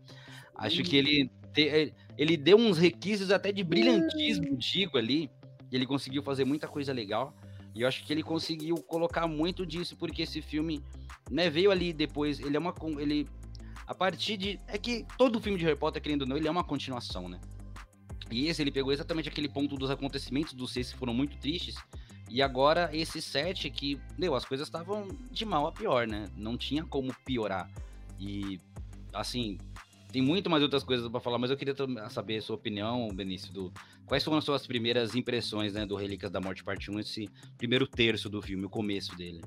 Acho 0.55 0.85
que 0.85 0.97
ele 0.97 1.31
ter, 1.57 1.95
ele 2.19 2.37
deu 2.37 2.59
uns 2.59 2.77
requisitos 2.77 3.31
até 3.31 3.51
de 3.51 3.65
brilhantismo, 3.65 4.57
digo 4.57 4.99
ali. 4.99 5.31
E 5.73 5.75
ele 5.75 5.87
conseguiu 5.87 6.23
fazer 6.23 6.45
muita 6.45 6.69
coisa 6.69 6.93
legal. 6.93 7.35
E 7.75 7.81
eu 7.81 7.89
acho 7.89 8.05
que 8.05 8.13
ele 8.13 8.23
conseguiu 8.23 8.77
colocar 8.77 9.27
muito 9.27 9.67
disso, 9.67 9.97
porque 9.97 10.23
esse 10.23 10.41
filme, 10.41 10.83
né, 11.31 11.51
veio 11.51 11.71
ali 11.71 11.93
depois. 11.93 12.39
Ele 12.39 12.57
é 12.57 12.61
uma. 12.61 12.75
Ele. 12.99 13.27
A 13.87 13.95
partir 13.95 14.37
de. 14.37 14.61
É 14.69 14.79
que 14.79 15.05
todo 15.19 15.41
filme 15.41 15.59
de 15.59 15.65
Harry 15.65 15.79
Potter, 15.79 16.01
querendo 16.01 16.23
ou 16.23 16.29
não, 16.29 16.37
ele 16.37 16.47
é 16.47 16.51
uma 16.51 16.65
continuação, 16.65 17.29
né? 17.29 17.41
E 18.31 18.49
esse 18.49 18.63
ele 18.63 18.71
pegou 18.71 18.93
exatamente 18.93 19.29
aquele 19.29 19.49
ponto 19.49 19.77
dos 19.77 19.91
acontecimentos 19.91 20.53
do 20.53 20.67
seis 20.69 20.93
que 20.93 20.99
foram 20.99 21.15
muito 21.15 21.37
tristes. 21.39 21.77
E 22.29 22.43
agora 22.43 22.91
esse 22.93 23.23
set 23.23 23.71
que, 23.71 24.01
meu, 24.19 24.35
as 24.35 24.45
coisas 24.45 24.67
estavam 24.67 25.09
de 25.31 25.45
mal 25.45 25.67
a 25.67 25.73
pior, 25.73 26.07
né? 26.07 26.27
Não 26.37 26.57
tinha 26.57 26.85
como 26.85 27.15
piorar. 27.25 27.71
E 28.19 28.61
assim, 29.13 29.59
tem 30.13 30.23
muito 30.23 30.49
mais 30.49 30.63
outras 30.63 30.83
coisas 30.83 31.09
para 31.09 31.21
falar, 31.21 31.39
mas 31.39 31.51
eu 31.51 31.57
queria 31.57 31.75
saber 32.09 32.39
a 32.39 32.43
sua 32.43 32.57
opinião, 32.57 33.09
Benício, 33.09 33.53
do 33.53 33.73
quais 34.07 34.25
foram 34.25 34.39
as 34.39 34.45
suas 34.45 34.67
primeiras 34.67 35.15
impressões, 35.15 35.75
né, 35.75 35.85
do 35.85 35.97
Relíquias 35.97 36.31
da 36.31 36.41
Morte 36.41 36.65
Parte 36.65 36.91
1, 36.91 37.01
esse 37.01 37.29
primeiro 37.59 37.87
terço 37.87 38.29
do 38.29 38.41
filme, 38.41 38.65
o 38.65 38.71
começo 38.71 39.17
dele. 39.17 39.43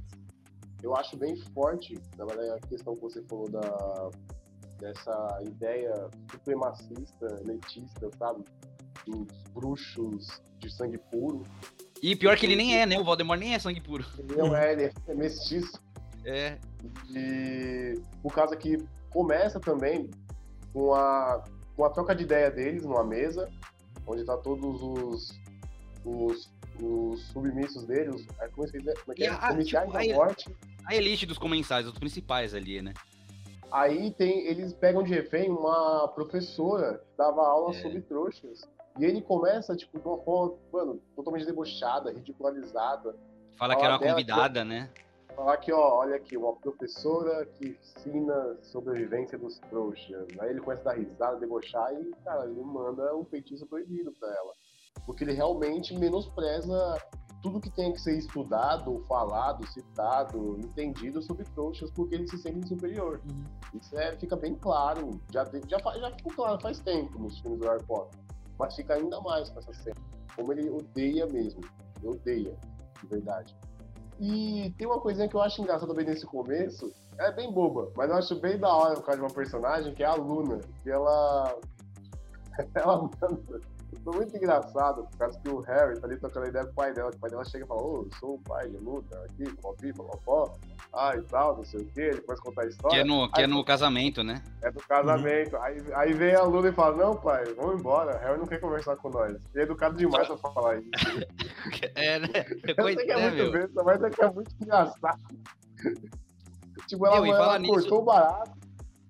Eu 0.81 0.95
acho 0.95 1.17
bem 1.17 1.35
forte, 1.53 1.97
na 2.17 2.25
verdade, 2.25 2.51
a 2.51 2.67
questão 2.67 2.95
que 2.95 3.01
você 3.01 3.21
falou 3.23 3.49
da 3.49 4.09
dessa 4.79 5.41
ideia 5.45 5.93
supremacista, 6.31 7.41
elitista, 7.41 8.09
sabe? 8.17 8.43
Dos 9.05 9.27
bruxos 9.53 10.41
de 10.59 10.71
sangue 10.71 10.97
puro. 10.97 11.43
E 12.01 12.15
pior 12.15 12.37
que 12.37 12.45
ele 12.45 12.55
nem 12.55 12.77
é, 12.77 12.85
né? 12.85 12.97
O 12.97 13.03
Voldemort 13.03 13.39
nem 13.39 13.53
é 13.53 13.59
sangue 13.59 13.81
puro. 13.81 14.05
Ele 14.17 14.35
não 14.37 14.55
é, 14.55 14.71
ele 14.71 14.91
é 15.07 15.13
mestiço. 15.13 15.81
É. 16.25 16.57
E 17.13 18.01
por 18.21 18.33
causa 18.33 18.55
que 18.55 18.77
começa 19.09 19.59
também 19.59 20.09
com 20.73 20.93
a, 20.93 21.43
com 21.75 21.85
a 21.85 21.89
troca 21.89 22.15
de 22.15 22.23
ideia 22.23 22.49
deles 22.51 22.83
numa 22.83 23.03
mesa, 23.03 23.49
onde 24.05 24.23
tá 24.23 24.37
todos 24.37 24.81
os, 24.81 25.39
os, 26.05 26.51
os 26.81 27.21
submissos 27.27 27.85
deles, 27.85 28.25
como, 28.53 28.67
é, 28.67 28.93
como 28.93 29.11
é 29.11 29.15
que 29.15 29.23
é? 29.25 29.29
A, 29.29 29.49
Comiciais 29.49 29.85
tipo, 29.85 29.97
da 29.97 30.13
a, 30.13 30.15
morte. 30.15 30.55
A 30.85 30.95
elite 30.95 31.25
dos 31.25 31.37
comensais, 31.37 31.85
os 31.85 31.97
principais 31.97 32.53
ali, 32.53 32.81
né? 32.81 32.93
Aí 33.71 34.11
tem, 34.11 34.47
eles 34.47 34.73
pegam 34.73 35.03
de 35.03 35.13
refém 35.13 35.49
uma 35.49 36.07
professora 36.07 36.97
que 36.97 37.17
dava 37.17 37.45
aula 37.45 37.75
é. 37.75 37.81
sobre 37.81 38.01
trouxas. 38.01 38.67
E 38.97 39.05
ele 39.05 39.21
começa, 39.21 39.75
tipo, 39.75 39.99
de 39.99 40.05
uma 40.05 40.17
forma, 40.17 40.57
mano, 40.73 41.01
totalmente 41.15 41.45
debochada, 41.45 42.11
ridicularizada. 42.11 43.15
Fala 43.55 43.75
que 43.75 43.83
era 43.83 43.93
uma 43.93 43.99
convidada, 43.99 44.61
que... 44.61 44.67
né? 44.67 44.89
Falar 45.39 45.57
que, 45.57 45.71
ó, 45.71 45.99
olha 45.99 46.17
aqui, 46.17 46.35
uma 46.35 46.53
professora 46.57 47.45
que 47.45 47.69
ensina 47.69 48.57
sobrevivência 48.61 49.37
dos 49.37 49.57
trouxas. 49.69 50.27
Aí 50.39 50.49
ele 50.49 50.59
começa 50.59 50.81
a 50.81 50.93
dar 50.93 50.99
risada, 50.99 51.37
debochar 51.37 51.93
e, 51.93 52.11
cara, 52.25 52.45
ele 52.45 52.61
manda 52.61 53.15
um 53.15 53.23
feitiço 53.23 53.65
proibido 53.65 54.11
pra 54.19 54.29
ela. 54.29 54.53
Porque 55.05 55.23
ele 55.23 55.31
realmente 55.31 55.97
menospreza 55.97 56.97
tudo 57.41 57.61
que 57.61 57.69
tem 57.69 57.93
que 57.93 58.01
ser 58.01 58.17
estudado, 58.17 59.01
falado, 59.07 59.65
citado, 59.67 60.59
entendido 60.59 61.21
sobre 61.21 61.45
trouxas, 61.45 61.89
porque 61.91 62.15
ele 62.15 62.27
se 62.27 62.37
sente 62.37 62.67
superior. 62.67 63.21
Uhum. 63.31 63.79
Isso 63.79 63.97
é, 63.97 64.17
fica 64.17 64.35
bem 64.35 64.55
claro, 64.55 65.21
já, 65.31 65.45
já, 65.45 65.77
já 65.77 66.11
ficou 66.17 66.33
claro 66.33 66.61
faz 66.61 66.81
tempo 66.81 67.17
nos 67.17 67.39
filmes 67.39 67.59
do 67.61 67.67
Harry 67.67 67.83
Potter, 67.85 68.19
mas 68.57 68.75
fica 68.75 68.95
ainda 68.95 69.21
mais 69.21 69.49
com 69.49 69.59
essa 69.59 69.71
cena. 69.71 69.95
Como 70.35 70.51
ele 70.51 70.69
odeia 70.69 71.25
mesmo, 71.27 71.61
ele 71.97 72.07
odeia, 72.09 72.57
de 73.01 73.07
verdade. 73.07 73.55
E 74.19 74.73
tem 74.77 74.85
uma 74.85 74.99
coisinha 74.99 75.29
que 75.29 75.35
eu 75.35 75.41
acho 75.41 75.61
engraçada 75.61 75.93
bem 75.93 76.05
nesse 76.05 76.25
começo, 76.25 76.93
é 77.17 77.31
bem 77.31 77.51
boba, 77.51 77.91
mas 77.95 78.09
eu 78.09 78.15
acho 78.17 78.35
bem 78.39 78.57
da 78.57 78.73
hora 78.73 78.95
por 78.95 79.05
causa 79.05 79.19
de 79.19 79.25
uma 79.25 79.33
personagem 79.33 79.93
que 79.93 80.03
é 80.03 80.07
a 80.07 80.15
Luna, 80.15 80.59
que 80.83 80.89
ela. 80.89 81.57
ela 82.75 82.97
manda 82.97 83.61
foi 83.97 84.15
muito 84.15 84.35
engraçado, 84.35 85.03
por 85.03 85.17
causa 85.17 85.39
que 85.39 85.49
o 85.49 85.59
Harry 85.61 85.99
tá 85.99 86.07
ali 86.07 86.17
tocando 86.17 86.47
ideia 86.47 86.65
com 86.65 86.71
o 86.71 86.75
pai 86.75 86.93
dela, 86.93 87.11
que 87.11 87.17
o 87.17 87.19
pai 87.19 87.29
dela 87.29 87.45
chega 87.45 87.65
e 87.65 87.67
fala, 87.67 87.81
ô, 87.81 88.03
eu 88.03 88.09
sou 88.19 88.35
o 88.35 88.39
pai 88.39 88.69
de 88.69 88.77
luta 88.77 89.17
aqui, 89.23 89.51
Popi, 89.57 89.93
Popó, 89.93 90.57
ah, 90.93 91.15
e 91.15 91.21
tal, 91.23 91.57
não 91.57 91.65
sei 91.65 91.81
o 91.81 91.85
quê, 91.85 92.01
ele 92.01 92.21
começa 92.21 92.41
a 92.41 92.45
contar 92.45 92.61
a 92.63 92.67
história. 92.67 92.97
Que 92.97 93.01
é 93.01 93.03
no, 93.03 93.31
que 93.31 93.41
é 93.41 93.47
no 93.47 93.63
casamento, 93.63 94.23
né? 94.23 94.43
É 94.61 94.71
do 94.71 94.79
casamento. 94.81 95.55
Uhum. 95.55 95.63
Aí, 95.63 95.77
aí 95.93 96.13
vem 96.13 96.35
a 96.35 96.43
Luna 96.43 96.69
e 96.69 96.73
fala, 96.73 96.95
não, 96.95 97.15
pai, 97.15 97.43
vamos 97.55 97.79
embora, 97.79 98.17
Harry 98.19 98.37
não 98.37 98.45
quer 98.45 98.59
conversar 98.59 98.95
com 98.97 99.09
nós. 99.09 99.31
Ele 99.31 99.41
é 99.55 99.61
educado 99.61 99.97
demais 99.97 100.27
pra 100.27 100.37
falar 100.37 100.77
isso. 100.77 100.89
é, 101.95 102.19
né? 102.19 102.45
Eu 102.77 102.83
sei 102.83 102.95
que 102.95 103.11
é 103.11 103.17
né, 103.17 103.31
muito 103.31 103.51
besta, 103.51 103.83
mas 103.83 104.03
é 104.03 104.09
que 104.09 104.23
é 104.23 104.31
muito 104.31 104.55
engraçado. 104.61 105.19
tipo, 106.87 107.05
ela, 107.05 107.21
meu, 107.21 107.35
ela 107.35 107.59
cortou 107.65 107.99
o 107.99 108.05
barato. 108.05 108.59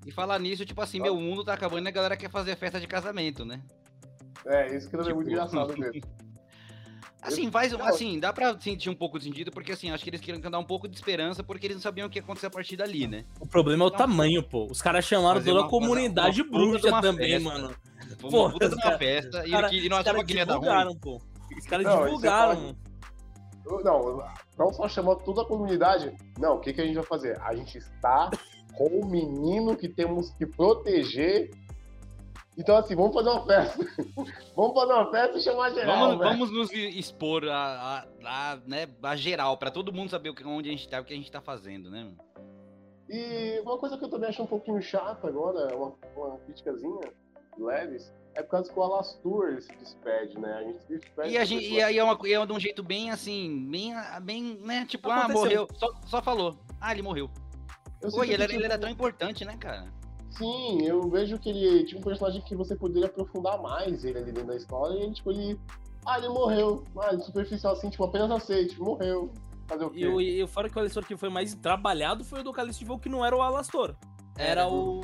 E 0.06 0.12
falar 0.12 0.40
nisso, 0.40 0.66
tipo 0.66 0.82
assim, 0.82 1.00
meu, 1.00 1.16
o 1.16 1.22
mundo 1.22 1.44
tá 1.44 1.54
acabando 1.54 1.86
e 1.86 1.90
a 1.90 1.92
galera 1.92 2.18
quer 2.18 2.30
fazer 2.30 2.56
festa 2.56 2.80
de 2.80 2.88
casamento, 2.88 3.44
né? 3.44 3.62
É, 4.46 4.76
isso 4.76 4.90
que 4.90 4.98
tipo... 4.98 5.10
é 5.10 5.14
muito 5.14 5.30
engraçado 5.30 5.78
mesmo. 5.78 6.02
Assim, 7.22 7.52
faz, 7.52 7.74
assim, 7.74 8.18
dá 8.18 8.32
pra 8.32 8.58
sentir 8.62 8.90
um 8.90 8.96
pouco 8.96 9.20
de 9.20 9.26
sentido, 9.26 9.52
porque 9.52 9.74
assim, 9.74 9.92
acho 9.92 10.02
que 10.02 10.10
eles 10.10 10.22
queriam 10.22 10.40
dar 10.40 10.58
um 10.58 10.64
pouco 10.64 10.88
de 10.88 10.96
esperança, 10.96 11.44
porque 11.44 11.68
eles 11.68 11.76
não 11.76 11.82
sabiam 11.82 12.08
o 12.08 12.10
que 12.10 12.18
ia 12.18 12.24
acontecer 12.24 12.46
a 12.46 12.50
partir 12.50 12.78
dali, 12.78 13.08
né? 13.08 13.26
O 13.42 13.46
problema 13.46 13.84
é 13.84 13.88
o 13.88 13.90
então, 13.90 13.98
tamanho, 13.98 14.42
pô. 14.42 14.68
Os 14.72 14.82
caras 14.82 15.04
chamaram 15.04 15.44
toda 15.44 15.66
a 15.66 15.68
comunidade 15.68 16.42
bruxa 16.44 17.02
também, 17.02 17.34
festa. 17.34 17.50
mano. 17.50 17.76
Pô, 18.22 18.46
uma 18.46 18.52
puta 18.52 18.70
de 18.70 18.76
uma 18.76 18.98
festa, 18.98 19.46
e, 19.46 19.52
cara, 19.52 19.74
e 19.74 19.90
não 19.90 19.98
achavam 19.98 20.24
que 20.24 20.34
ia 20.34 20.46
dar 20.46 20.56
ruim. 20.56 20.98
Pô. 20.98 21.22
Os 21.58 21.66
caras 21.66 21.86
não, 21.86 22.06
divulgaram. 22.06 22.76
Não, 23.66 24.24
não 24.58 24.72
só 24.72 24.88
chamou 24.88 25.18
toda 25.18 25.42
a 25.42 25.46
comunidade. 25.46 26.16
Não, 26.40 26.56
o 26.56 26.60
que, 26.60 26.72
que 26.72 26.80
a 26.80 26.86
gente 26.86 26.96
vai 26.96 27.06
fazer? 27.06 27.38
A 27.42 27.54
gente 27.54 27.78
está 27.78 28.30
com 28.78 28.88
o 28.88 29.06
menino 29.06 29.76
que 29.76 29.90
temos 29.90 30.32
que 30.32 30.46
proteger 30.46 31.52
então, 32.60 32.76
assim, 32.76 32.94
vamos 32.94 33.14
fazer 33.14 33.30
uma 33.30 33.46
festa. 33.46 33.86
vamos 34.54 34.74
fazer 34.74 34.92
uma 34.92 35.12
festa 35.12 35.38
e 35.38 35.42
chamar 35.42 35.70
geral. 35.72 35.98
Vamos, 35.98 36.18
vamos 36.18 36.52
nos 36.52 36.72
expor 36.74 37.48
a, 37.48 38.06
a, 38.26 38.52
a, 38.52 38.56
né, 38.68 38.86
a 39.02 39.16
geral, 39.16 39.58
para 39.58 39.72
todo 39.72 39.94
mundo 39.94 40.10
saber 40.10 40.34
onde 40.46 40.68
a 40.68 40.72
gente 40.74 40.90
tá, 40.90 41.00
o 41.00 41.06
que 41.06 41.14
a 41.14 41.16
gente 41.16 41.32
tá 41.32 41.40
fazendo, 41.40 41.90
né? 41.90 42.12
E 43.10 43.62
uma 43.62 43.78
coisa 43.78 43.98
que 43.98 44.04
eu 44.04 44.10
também 44.10 44.30
acho 44.30 44.44
um 44.44 44.46
pouquinho 44.46 44.82
chata 44.82 45.26
agora, 45.26 45.74
uma, 45.74 45.96
uma 46.18 46.38
criticazinha, 46.40 47.00
leves, 47.58 48.12
é 48.36 48.44
por 48.44 48.52
causa 48.52 48.72
que 48.72 48.78
o 48.78 48.84
Alastor 48.84 49.62
se 49.62 49.74
despede, 49.78 50.38
né? 50.38 50.54
A 50.54 50.64
gente 50.64 50.82
se 50.82 50.98
despede. 50.98 51.30
E, 51.30 51.38
a 51.38 51.46
gente, 51.46 51.66
e 51.66 51.82
aí 51.82 51.98
é, 51.98 52.04
uma, 52.04 52.20
é 52.26 52.46
de 52.46 52.54
um 52.54 52.60
jeito 52.60 52.84
bem 52.84 53.10
assim, 53.10 53.70
bem, 53.72 53.94
bem 54.22 54.60
né? 54.62 54.86
Tipo, 54.86 55.10
ah, 55.10 55.20
Aconteceu. 55.20 55.42
morreu. 55.42 55.68
Só, 55.76 55.88
só 56.06 56.22
falou. 56.22 56.60
Ah, 56.82 56.92
ele 56.92 57.02
morreu. 57.02 57.30
Eu 58.02 58.10
e 58.26 58.28
ele, 58.28 58.28
que, 58.28 58.34
era- 58.34 58.54
ele 58.54 58.66
era 58.66 58.74
tipo, 58.74 58.82
tão 58.82 58.90
importante, 58.90 59.46
né, 59.46 59.56
cara? 59.58 59.98
Sim, 60.32 60.84
eu 60.84 61.10
vejo 61.10 61.40
que 61.40 61.50
ele 61.50 61.84
tinha 61.86 62.00
um 62.00 62.04
personagem 62.04 62.42
que 62.42 62.56
você 62.56 62.76
poderia 62.76 63.08
aprofundar 63.08 63.62
mais 63.62 64.04
ele 64.06 64.20
ali 64.20 64.32
dentro 64.32 64.48
da 64.50 64.56
história 64.56 65.04
e 65.04 65.12
tipo, 65.12 65.32
ele. 65.32 65.60
Ah, 66.06 66.18
ele 66.18 66.30
morreu. 66.30 66.86
Ah, 66.98 67.14
ele 67.14 67.22
superficial 67.22 67.74
assim, 67.74 67.90
tipo, 67.90 68.04
apenas 68.04 68.30
aceite, 68.32 68.80
morreu. 68.80 69.34
Fazer 69.68 69.86
o 69.86 69.90
quê? 69.92 70.00
E 70.00 70.08
o, 70.08 70.22
e 70.22 70.44
o 70.44 70.48
fora 70.48 70.70
que 70.70 70.76
o 70.76 70.80
Alastor 70.80 71.06
que 71.06 71.18
foi 71.18 71.30
mais 71.30 71.54
trabalhado 71.56 72.24
foi 72.24 72.40
o 72.40 72.44
do 72.44 72.54
Calixto 72.54 72.86
Voo, 72.86 73.00
que 73.00 73.10
não 73.10 73.24
era 73.26 73.36
o 73.36 73.42
Alastor. 73.42 73.96
Era 74.38 74.68
o. 74.68 75.02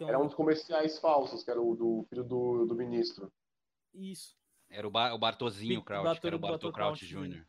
é 0.00 0.04
Era 0.04 0.18
um 0.18 0.26
dos 0.26 0.34
comerciais 0.34 0.98
falsos, 0.98 1.42
que 1.44 1.50
era 1.50 1.60
o 1.60 1.74
do 1.74 2.04
filho 2.10 2.24
do, 2.24 2.66
do 2.66 2.74
ministro. 2.74 3.32
Isso. 3.94 4.34
Era 4.68 4.86
o, 4.88 4.90
Ba- 4.90 5.14
o 5.14 5.18
Bartozinho 5.18 5.82
que 5.82 5.92
era 5.92 6.00
o 6.00 6.42
Kraut 6.72 6.72
Kraut 6.72 7.06
Jr. 7.06 7.44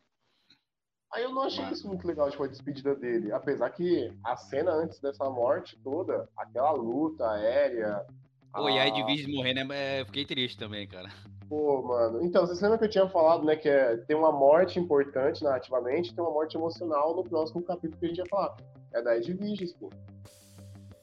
Aí 1.12 1.22
eu 1.22 1.32
não 1.32 1.42
achei 1.42 1.64
isso 1.70 1.86
muito 1.86 2.06
legal, 2.06 2.30
tipo, 2.30 2.42
a 2.42 2.48
despedida 2.48 2.94
dele. 2.94 3.32
Apesar 3.32 3.70
que 3.70 4.12
a 4.24 4.36
cena 4.36 4.72
antes 4.72 5.00
dessa 5.00 5.28
morte 5.30 5.78
toda, 5.82 6.28
aquela 6.36 6.72
luta 6.72 7.28
aérea. 7.30 8.04
Pô, 8.52 8.68
e 8.68 8.78
a 8.78 8.82
a- 8.82 8.88
Edwige 8.88 9.32
morrendo, 9.32 9.72
é, 9.72 10.00
é, 10.00 10.04
fiquei 10.04 10.24
triste 10.24 10.58
também, 10.58 10.86
cara. 10.86 11.10
Pô, 11.48 11.82
mano. 11.82 12.24
Então, 12.24 12.44
vocês 12.44 12.60
lembram 12.60 12.78
que 12.78 12.86
eu 12.86 12.90
tinha 12.90 13.08
falado, 13.08 13.44
né, 13.44 13.54
que 13.54 13.68
é, 13.68 13.96
tem 13.98 14.16
uma 14.16 14.32
morte 14.32 14.80
importante 14.80 15.44
narrativamente, 15.44 16.12
tem 16.14 16.22
uma 16.24 16.32
morte 16.32 16.56
emocional 16.56 17.14
no 17.14 17.22
próximo 17.22 17.62
capítulo 17.62 17.98
que 17.98 18.06
a 18.06 18.08
gente 18.08 18.18
ia 18.18 18.26
falar. 18.26 18.56
É 18.92 19.00
da 19.00 19.16
Edwiges, 19.16 19.72
pô. 19.74 19.90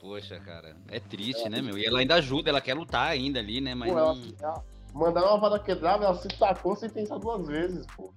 Poxa, 0.02 0.38
cara, 0.40 0.76
é 0.90 1.00
triste, 1.00 1.48
né, 1.48 1.62
meu? 1.62 1.78
E 1.78 1.86
ela 1.86 2.00
ainda 2.00 2.16
ajuda, 2.16 2.50
ela 2.50 2.60
quer 2.60 2.74
lutar 2.74 3.08
ainda 3.08 3.40
ali, 3.40 3.62
né? 3.62 3.74
Mas 3.74 3.94
Pô, 3.94 3.98
ela, 3.98 4.14
não... 4.14 4.34
ela 4.42 4.64
mandaram 4.94 5.28
uma 5.30 5.40
vada 5.40 5.60
quebrada, 5.60 6.04
ela 6.04 6.16
se 6.16 6.28
tacou 6.28 6.76
sem 6.76 6.90
pensar 6.90 7.18
duas 7.20 7.48
vezes, 7.48 7.86
pô. 7.96 8.14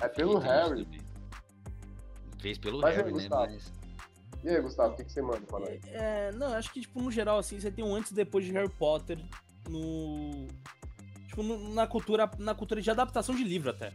É 0.00 0.08
pelo 0.08 0.38
Harry. 0.38 0.86
Fez 2.38 2.58
pelo 2.58 2.80
Mas, 2.80 2.96
Harry, 2.96 3.12
né? 3.12 3.28
Mas... 3.30 3.72
E 4.42 4.48
aí, 4.48 4.60
Gustavo, 4.62 4.94
o 4.94 4.96
que, 4.96 5.04
que 5.04 5.12
você 5.12 5.20
manda 5.20 5.40
pra 5.42 5.58
nós? 5.60 5.80
É, 5.88 6.32
não, 6.32 6.54
acho 6.54 6.72
que, 6.72 6.80
tipo, 6.80 7.00
no 7.02 7.10
geral, 7.10 7.38
assim, 7.38 7.60
você 7.60 7.70
tem 7.70 7.84
um 7.84 7.94
antes 7.94 8.10
e 8.10 8.14
depois 8.14 8.44
de 8.44 8.52
Harry 8.52 8.70
Potter 8.70 9.18
no. 9.68 10.46
Tipo, 11.28 11.42
no- 11.42 11.74
na 11.74 11.86
cultura, 11.86 12.30
na 12.38 12.54
cultura 12.54 12.80
de 12.80 12.90
adaptação 12.90 13.34
de 13.34 13.44
livro 13.44 13.70
até. 13.70 13.92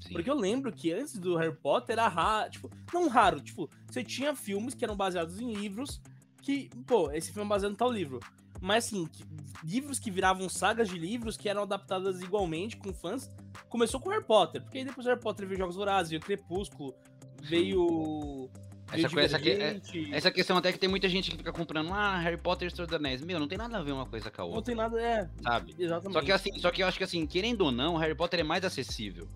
Sim. 0.00 0.12
Porque 0.12 0.28
eu 0.30 0.34
lembro 0.34 0.70
que 0.70 0.92
antes 0.92 1.18
do 1.18 1.36
Harry 1.36 1.54
Potter 1.56 1.94
era 1.94 2.06
raro, 2.06 2.50
tipo, 2.50 2.70
não 2.92 3.08
raro, 3.08 3.40
tipo, 3.40 3.70
você 3.90 4.04
tinha 4.04 4.36
filmes 4.36 4.74
que 4.74 4.84
eram 4.84 4.94
baseados 4.94 5.40
em 5.40 5.52
livros 5.54 6.00
que, 6.42 6.68
pô, 6.86 7.10
esse 7.10 7.32
filme 7.32 7.46
é 7.46 7.48
baseado 7.48 7.72
em 7.72 7.76
tal 7.76 7.90
livro. 7.90 8.20
Mas 8.60 8.86
assim, 8.86 9.06
que- 9.06 9.24
livros 9.64 9.98
que 9.98 10.10
viravam 10.10 10.48
sagas 10.48 10.88
de 10.88 10.98
livros 10.98 11.36
que 11.36 11.48
eram 11.48 11.62
adaptadas 11.62 12.20
igualmente 12.22 12.76
com 12.76 12.92
fãs, 12.92 13.30
começou 13.68 14.00
com 14.00 14.10
Harry 14.10 14.24
Potter, 14.24 14.62
porque 14.62 14.78
aí 14.78 14.84
depois 14.84 15.04
do 15.04 15.08
Harry 15.10 15.20
Potter 15.20 15.46
veio 15.46 15.58
Jogos 15.58 15.76
Vorazes, 15.76 16.10
veio 16.10 16.20
Crepúsculo, 16.22 16.94
veio 17.42 18.48
Essa, 18.92 19.08
coisa, 19.08 19.36
essa, 19.36 19.38
que- 19.38 19.50
é- 19.50 19.80
essa 20.16 20.30
questão 20.30 20.56
até 20.56 20.72
que 20.72 20.78
tem 20.78 20.88
muita 20.88 21.08
gente 21.08 21.30
que 21.30 21.36
fica 21.36 21.52
comprando, 21.52 21.92
ah, 21.92 22.18
Harry 22.18 22.36
Potter 22.36 22.68
e 22.68 22.70
Senhor 22.74 22.86
dos 22.86 22.94
Anéis. 22.94 23.20
Meu, 23.20 23.38
não 23.40 23.48
tem 23.48 23.58
nada 23.58 23.78
a 23.78 23.82
ver 23.82 23.92
uma 23.92 24.06
coisa 24.06 24.30
com 24.30 24.42
a 24.42 24.44
Não 24.44 24.52
outra, 24.52 24.64
tem 24.66 24.74
nada, 24.76 25.00
é, 25.00 25.28
sabe? 25.42 25.74
exatamente. 25.78 26.12
Só 26.12 26.22
que 26.22 26.32
assim, 26.32 26.58
só 26.58 26.70
que 26.70 26.82
eu 26.82 26.86
acho 26.86 26.96
que 26.98 27.04
assim, 27.04 27.26
querendo 27.26 27.62
ou 27.62 27.72
não, 27.72 27.96
Harry 27.96 28.14
Potter 28.14 28.40
é 28.40 28.44
mais 28.44 28.64
acessível. 28.64 29.28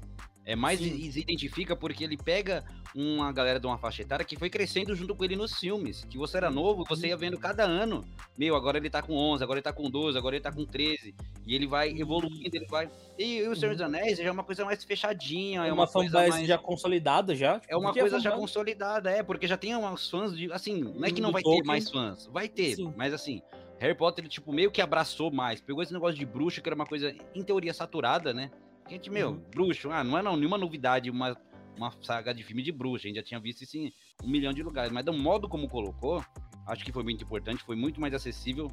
É 0.44 0.56
mais 0.56 0.80
Sim. 0.80 0.86
e 0.96 1.12
se 1.12 1.20
identifica 1.20 1.76
porque 1.76 2.02
ele 2.02 2.16
pega 2.16 2.64
uma 2.94 3.30
galera 3.30 3.60
de 3.60 3.66
uma 3.66 3.78
faixa 3.78 4.02
etária 4.02 4.24
que 4.24 4.36
foi 4.36 4.48
crescendo 4.50 4.96
junto 4.96 5.14
com 5.14 5.22
ele 5.24 5.36
nos 5.36 5.54
filmes. 5.58 6.04
Que 6.08 6.16
você 6.18 6.38
era 6.38 6.50
novo, 6.50 6.84
você 6.88 7.08
ia 7.08 7.16
vendo 7.16 7.38
cada 7.38 7.62
ano. 7.62 8.04
Meu, 8.36 8.56
agora 8.56 8.78
ele 8.78 8.88
tá 8.90 9.00
com 9.02 9.14
11, 9.14 9.44
agora 9.44 9.58
ele 9.58 9.62
tá 9.62 9.72
com 9.72 9.88
12, 9.88 10.16
agora 10.18 10.34
ele 10.36 10.42
tá 10.42 10.50
com 10.50 10.64
13. 10.64 11.14
E 11.46 11.54
ele 11.54 11.66
vai 11.66 11.90
evoluindo, 11.90 12.56
ele 12.56 12.66
vai. 12.66 12.90
E, 13.18 13.42
o 13.46 13.54
Senhor 13.54 13.72
dos 13.74 13.82
Anéis 13.82 14.18
já 14.18 14.24
é 14.24 14.30
uma 14.30 14.42
coisa 14.42 14.64
mais 14.64 14.82
fechadinha, 14.82 15.64
é 15.64 15.68
é 15.68 15.72
uma, 15.72 15.82
uma 15.82 15.88
coisa 15.88 16.18
mais. 16.28 16.46
já 16.46 16.58
consolidada 16.58 17.34
já. 17.36 17.60
tipo, 17.60 17.72
É 17.72 17.76
uma 17.76 17.88
porque 17.90 18.00
coisa 18.00 18.18
já 18.18 18.30
fanbase- 18.30 18.40
consolidada, 18.40 19.10
é, 19.10 19.22
porque 19.22 19.46
já 19.46 19.56
tem 19.58 19.76
uns 19.76 20.08
fãs 20.10 20.36
de. 20.36 20.50
Assim, 20.52 20.80
não 20.82 21.04
é 21.04 21.10
que 21.12 21.20
não 21.20 21.32
vai 21.32 21.42
ter 21.42 21.62
mais 21.64 21.90
fãs, 21.90 22.26
vai 22.26 22.48
ter, 22.48 22.76
Sim. 22.76 22.92
mas 22.96 23.12
assim, 23.14 23.42
Harry 23.78 23.94
Potter, 23.94 24.22
ele, 24.24 24.30
tipo, 24.30 24.52
meio 24.52 24.70
que 24.70 24.80
abraçou 24.80 25.30
mais. 25.30 25.60
Pegou 25.60 25.82
esse 25.82 25.92
negócio 25.92 26.16
de 26.18 26.24
bruxo, 26.26 26.60
que 26.62 26.68
era 26.68 26.74
uma 26.74 26.86
coisa, 26.86 27.14
em 27.34 27.42
teoria, 27.42 27.72
saturada, 27.74 28.32
né? 28.34 28.50
Gente, 28.90 29.08
meu, 29.08 29.30
Uhum. 29.30 29.40
bruxo, 29.54 29.90
ah, 29.90 30.02
não 30.02 30.18
é 30.18 30.22
não, 30.22 30.36
nenhuma 30.36 30.58
novidade, 30.58 31.08
uma, 31.08 31.36
uma 31.76 31.92
saga 32.02 32.34
de 32.34 32.42
filme 32.42 32.60
de 32.62 32.72
bruxo, 32.72 33.06
a 33.06 33.08
gente 33.08 33.16
já 33.16 33.22
tinha 33.22 33.38
visto 33.38 33.62
isso 33.62 33.76
em 33.76 33.92
um 34.22 34.28
milhão 34.28 34.52
de 34.52 34.62
lugares, 34.64 34.90
mas 34.92 35.04
do 35.04 35.12
modo 35.12 35.48
como 35.48 35.68
colocou, 35.68 36.24
acho 36.66 36.84
que 36.84 36.90
foi 36.92 37.04
muito 37.04 37.22
importante, 37.22 37.62
foi 37.62 37.76
muito 37.76 38.00
mais 38.00 38.12
acessível. 38.12 38.66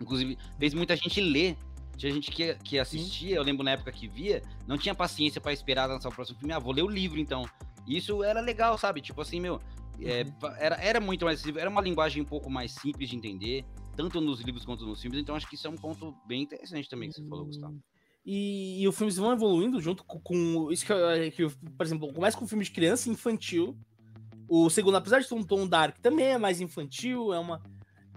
Inclusive, 0.00 0.36
fez 0.58 0.74
muita 0.74 0.94
gente 0.94 1.20
ler. 1.20 1.56
Tinha 1.96 2.12
gente 2.12 2.30
que, 2.30 2.54
que 2.56 2.78
assistia, 2.78 3.34
eu 3.36 3.42
lembro 3.42 3.64
na 3.64 3.72
época 3.72 3.90
que 3.90 4.06
via, 4.06 4.40
não 4.68 4.78
tinha 4.78 4.94
paciência 4.94 5.40
pra 5.40 5.52
esperar 5.52 5.86
lançar 5.86 6.10
o 6.10 6.14
próximo 6.14 6.38
filme. 6.38 6.52
Ah, 6.54 6.58
vou 6.60 6.72
ler 6.72 6.82
o 6.82 6.88
livro 6.88 7.18
então. 7.18 7.44
Isso 7.88 8.22
era 8.22 8.40
legal, 8.40 8.78
sabe? 8.78 9.00
Tipo 9.00 9.20
assim, 9.22 9.40
meu, 9.40 9.60
é, 10.00 10.22
Uhum. 10.22 10.54
era, 10.58 10.76
era 10.76 11.00
muito 11.00 11.24
mais 11.24 11.38
acessível, 11.40 11.60
era 11.60 11.68
uma 11.70 11.80
linguagem 11.80 12.22
um 12.22 12.26
pouco 12.26 12.48
mais 12.48 12.70
simples 12.72 13.10
de 13.10 13.16
entender, 13.16 13.64
tanto 13.96 14.20
nos 14.20 14.40
livros 14.42 14.64
quanto 14.64 14.86
nos 14.86 15.02
filmes. 15.02 15.18
Então 15.18 15.34
acho 15.34 15.48
que 15.48 15.56
isso 15.56 15.66
é 15.66 15.70
um 15.70 15.74
ponto 15.76 16.14
bem 16.26 16.42
interessante 16.42 16.88
também 16.88 17.08
que 17.08 17.16
você 17.16 17.28
falou, 17.28 17.46
Gustavo. 17.46 17.82
E, 18.30 18.82
e 18.82 18.86
os 18.86 18.94
filmes 18.94 19.16
vão 19.16 19.32
evoluindo 19.32 19.80
junto 19.80 20.04
com, 20.04 20.20
com 20.20 20.70
isso 20.70 20.84
que, 20.84 20.92
eu- 20.92 21.32
que, 21.32 21.48
por 21.70 21.86
exemplo, 21.86 22.12
começa 22.12 22.36
com 22.36 22.44
um 22.44 22.48
filme 22.48 22.62
de 22.62 22.70
criança 22.70 23.08
infantil. 23.08 23.74
O 24.46 24.68
segundo, 24.68 24.98
apesar 24.98 25.20
de 25.20 25.26
ter 25.26 25.34
um 25.34 25.42
tom 25.42 25.66
dark, 25.66 25.96
também 26.02 26.26
é 26.26 26.36
mais 26.36 26.60
infantil, 26.60 27.32
é 27.32 27.38
uma. 27.38 27.62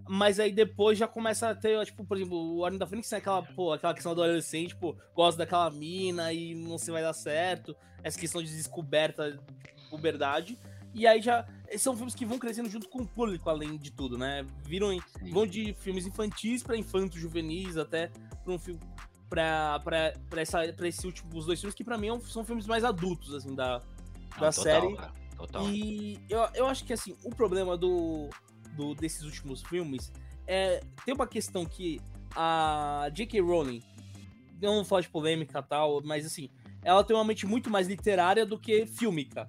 Mas 0.09 0.37
aí 0.37 0.51
depois 0.51 0.97
já 0.97 1.07
começa 1.07 1.49
a 1.49 1.55
ter, 1.55 1.85
tipo, 1.85 2.03
por 2.03 2.17
exemplo, 2.17 2.35
o 2.37 2.59
Ordem 2.59 2.77
da 2.77 2.85
Fênix 2.85 3.07
tem 3.07 3.19
aquela, 3.19 3.41
pô, 3.41 3.71
aquela 3.71 3.93
questão 3.93 4.13
do 4.13 4.21
adolescente, 4.21 4.69
tipo, 4.69 4.97
gosta 5.15 5.37
daquela 5.37 5.69
mina 5.71 6.33
e 6.33 6.55
não 6.55 6.77
se 6.77 6.91
vai 6.91 7.01
dar 7.01 7.13
certo. 7.13 7.73
Essa 8.03 8.19
questão 8.19 8.43
de 8.43 8.53
descoberta, 8.53 9.31
de 9.31 9.89
puberdade. 9.89 10.57
E 10.93 11.07
aí 11.07 11.21
já. 11.21 11.47
São 11.77 11.95
filmes 11.95 12.13
que 12.13 12.25
vão 12.25 12.37
crescendo 12.37 12.67
junto 12.69 12.89
com 12.89 13.03
o 13.03 13.07
público, 13.07 13.49
além 13.49 13.77
de 13.77 13.91
tudo, 13.91 14.17
né? 14.17 14.45
Viram 14.65 14.89
Sim. 14.91 15.31
vão 15.31 15.47
de 15.47 15.73
filmes 15.75 16.05
infantis 16.05 16.61
para 16.61 16.75
infantos 16.75 17.17
juvenis 17.17 17.77
até 17.77 18.11
para 18.43 18.51
um 18.53 18.59
filme 18.59 18.77
para 19.31 19.79
para 19.79 20.41
essa 20.41 20.73
para 20.73 20.87
esse 20.89 21.07
último 21.07 21.37
os 21.37 21.45
dois 21.45 21.57
filmes 21.57 21.73
que 21.73 21.85
para 21.85 21.97
mim 21.97 22.09
é 22.09 22.19
são 22.19 22.43
filmes 22.43 22.67
mais 22.67 22.83
adultos 22.83 23.33
assim 23.33 23.55
da 23.55 23.79
Não, 24.33 24.41
da 24.41 24.51
total, 24.51 24.51
série. 24.51 24.95
cara, 24.97 25.13
total. 25.37 25.69
e 25.69 26.19
eu, 26.29 26.41
eu 26.53 26.65
acho 26.65 26.83
que 26.83 26.91
assim 26.91 27.15
o 27.23 27.29
problema 27.29 27.77
do, 27.77 28.29
do 28.75 28.93
desses 28.93 29.23
últimos 29.23 29.61
filmes 29.63 30.11
é 30.45 30.81
tem 31.05 31.13
uma 31.13 31.25
questão 31.25 31.65
que 31.65 32.01
a 32.35 33.09
J.K. 33.13 33.39
Rowling 33.39 33.81
não 34.61 34.75
vou 34.75 34.85
falar 34.85 35.01
de 35.01 35.09
polêmica 35.09 35.59
e 35.59 35.63
tal 35.63 36.01
mas 36.03 36.25
assim 36.25 36.49
ela 36.83 37.01
tem 37.01 37.15
uma 37.15 37.23
mente 37.23 37.45
muito 37.45 37.69
mais 37.69 37.87
literária 37.87 38.45
do 38.45 38.59
que 38.59 38.85
fílmica 38.85 39.47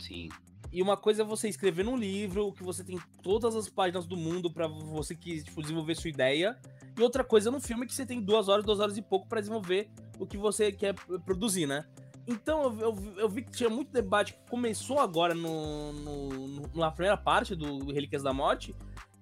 Sim. 0.00 0.28
e 0.72 0.82
uma 0.82 0.96
coisa 0.96 1.22
é 1.22 1.24
você 1.24 1.48
escrever 1.48 1.84
num 1.84 1.96
livro 1.96 2.52
que 2.52 2.64
você 2.64 2.82
tem 2.82 2.98
todas 3.22 3.54
as 3.54 3.68
páginas 3.68 4.08
do 4.08 4.16
mundo 4.16 4.50
pra 4.50 4.66
você 4.66 5.14
que 5.14 5.40
tipo, 5.44 5.62
desenvolver 5.62 5.94
sua 5.94 6.10
ideia. 6.10 6.58
E 7.00 7.02
outra 7.02 7.24
coisa 7.24 7.48
é 7.48 7.52
num 7.52 7.60
filme 7.60 7.86
que 7.86 7.94
você 7.94 8.04
tem 8.04 8.20
duas 8.20 8.46
horas, 8.46 8.62
duas 8.62 8.78
horas 8.78 8.98
e 8.98 9.00
pouco 9.00 9.26
pra 9.26 9.40
desenvolver 9.40 9.90
o 10.18 10.26
que 10.26 10.36
você 10.36 10.70
quer 10.70 10.94
produzir, 11.24 11.66
né? 11.66 11.86
Então 12.26 12.62
eu, 12.64 12.78
eu, 12.78 13.12
eu 13.16 13.28
vi 13.28 13.42
que 13.42 13.52
tinha 13.52 13.70
muito 13.70 13.90
debate 13.90 14.34
que 14.34 14.50
começou 14.50 15.00
agora 15.00 15.34
no, 15.34 15.94
no, 15.94 16.70
na 16.74 16.90
primeira 16.90 17.16
parte 17.16 17.54
do 17.54 17.90
Relíquias 17.90 18.22
da 18.22 18.34
Morte, 18.34 18.76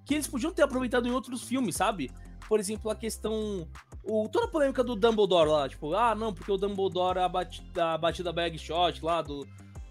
que 0.04 0.14
eles 0.14 0.26
podiam 0.26 0.52
ter 0.52 0.62
aproveitado 0.62 1.06
em 1.06 1.12
outros 1.12 1.44
filmes, 1.44 1.76
sabe? 1.76 2.10
Por 2.48 2.58
exemplo, 2.58 2.90
a 2.90 2.96
questão. 2.96 3.68
O, 4.02 4.28
toda 4.28 4.46
a 4.46 4.50
polêmica 4.50 4.82
do 4.82 4.96
Dumbledore 4.96 5.48
lá, 5.48 5.68
tipo, 5.68 5.94
ah, 5.94 6.16
não, 6.16 6.34
porque 6.34 6.50
o 6.50 6.56
Dumbledore, 6.56 7.20
a 7.20 7.28
batida, 7.28 7.92
a 7.92 7.98
batida 7.98 8.32
bag 8.32 8.58
shot 8.58 9.04
lá, 9.04 9.22
do, 9.22 9.46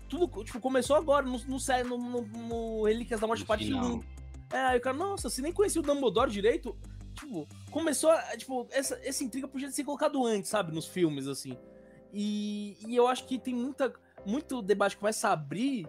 tudo, 0.10 0.44
tipo, 0.44 0.60
começou 0.60 0.98
agora, 0.98 1.26
no, 1.26 1.40
no, 1.40 1.98
no, 1.98 2.22
no, 2.22 2.84
Relíquias 2.84 3.22
da 3.22 3.28
Morte 3.28 3.46
parte 3.46 3.64
final. 3.64 3.86
1. 3.86 4.04
É, 4.52 4.58
aí 4.58 4.78
o 4.78 4.82
cara, 4.82 4.98
nossa, 4.98 5.30
você 5.30 5.42
nem 5.42 5.54
conhecia 5.54 5.80
o 5.80 5.84
Dumbledore 5.84 6.30
direito? 6.30 6.76
Tipo, 7.20 7.48
começou, 7.72 8.12
a- 8.12 8.38
tipo, 8.38 8.68
essa, 8.72 9.00
essa 9.04 9.24
intriga 9.24 9.48
podia 9.48 9.72
ser 9.72 9.84
colocado 9.84 10.24
antes, 10.26 10.50
sabe, 10.50 10.74
nos 10.74 10.86
filmes, 10.88 11.28
assim. 11.28 11.58
E, 12.14 12.78
e 12.88 12.96
eu 12.96 13.08
acho 13.08 13.26
que 13.26 13.38
tem 13.40 13.54
muita, 13.56 13.92
muito 14.26 14.62
debate 14.62 14.96
que 14.96 15.02
vai 15.02 15.12
se 15.14 15.26
abrir 15.26 15.88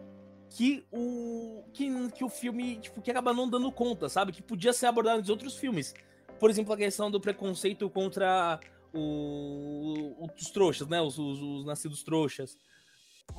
que 0.51 0.85
o, 0.91 1.62
que, 1.74 2.11
que 2.12 2.24
o 2.24 2.29
filme, 2.29 2.76
tipo, 2.76 3.03
que 3.03 3.11
acaba 3.11 3.33
não 3.35 3.49
dando 3.49 3.70
conta, 3.70 4.09
sabe? 4.09 4.33
Que 4.33 4.43
podia 4.43 4.72
ser 4.72 4.87
abordado 4.87 5.18
nos 5.20 5.29
outros 5.29 5.57
filmes. 5.57 5.95
Por 6.41 6.49
exemplo, 6.49 6.72
a 6.72 6.76
questão 6.76 7.11
do 7.11 7.20
preconceito 7.20 7.89
contra 7.91 8.59
o, 8.95 10.26
os 10.35 10.51
trouxas, 10.51 10.89
né? 10.89 11.01
Os, 11.03 11.18
os- 11.18 11.41
os 11.41 11.64
nascidos 11.66 12.03
trouxas. 12.03 12.57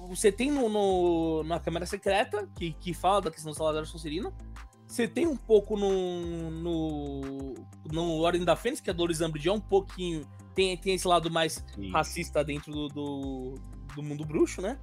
Você 0.08 0.32
tem 0.32 0.52
no, 0.52 0.70
no- 0.70 1.44
na 1.44 1.60
Câmara 1.60 1.86
Secreta, 1.88 2.48
que, 2.56 2.74
que 2.74 2.94
fala 2.94 3.22
da 3.22 3.32
questão 3.32 3.52
do 3.52 3.58
salário 3.58 3.86
Sonserina. 3.88 4.32
Você 4.90 5.08
tem 5.08 5.28
um 5.28 5.38
pouco 5.38 5.78
no, 5.78 6.50
no, 6.50 7.54
no 7.92 8.20
Ordem 8.22 8.44
da 8.44 8.56
Fênix, 8.56 8.82
que 8.82 8.90
a 8.90 8.94
Dolores 8.94 9.22
Umbridge 9.22 9.48
é 9.48 9.54
um 9.54 9.62
pouquinho... 9.62 10.28
Tem, 10.56 10.76
tem 10.76 10.96
esse 10.96 11.08
lado 11.08 11.30
mais 11.30 11.64
Sim. 11.76 11.92
racista 11.92 12.44
dentro 12.44 12.72
do, 12.72 12.88
do, 12.88 13.54
do 13.96 14.02
mundo 14.04 14.26
bruxo, 14.26 14.62
né? 14.64 14.80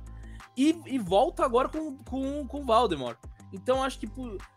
E, 0.56 0.80
e 0.86 0.96
volta 0.98 1.44
agora 1.44 1.68
com, 1.68 1.96
com, 1.98 2.46
com 2.46 2.64
Valdemort. 2.64 3.18
Então 3.52 3.82
acho 3.82 3.98
que 3.98 4.08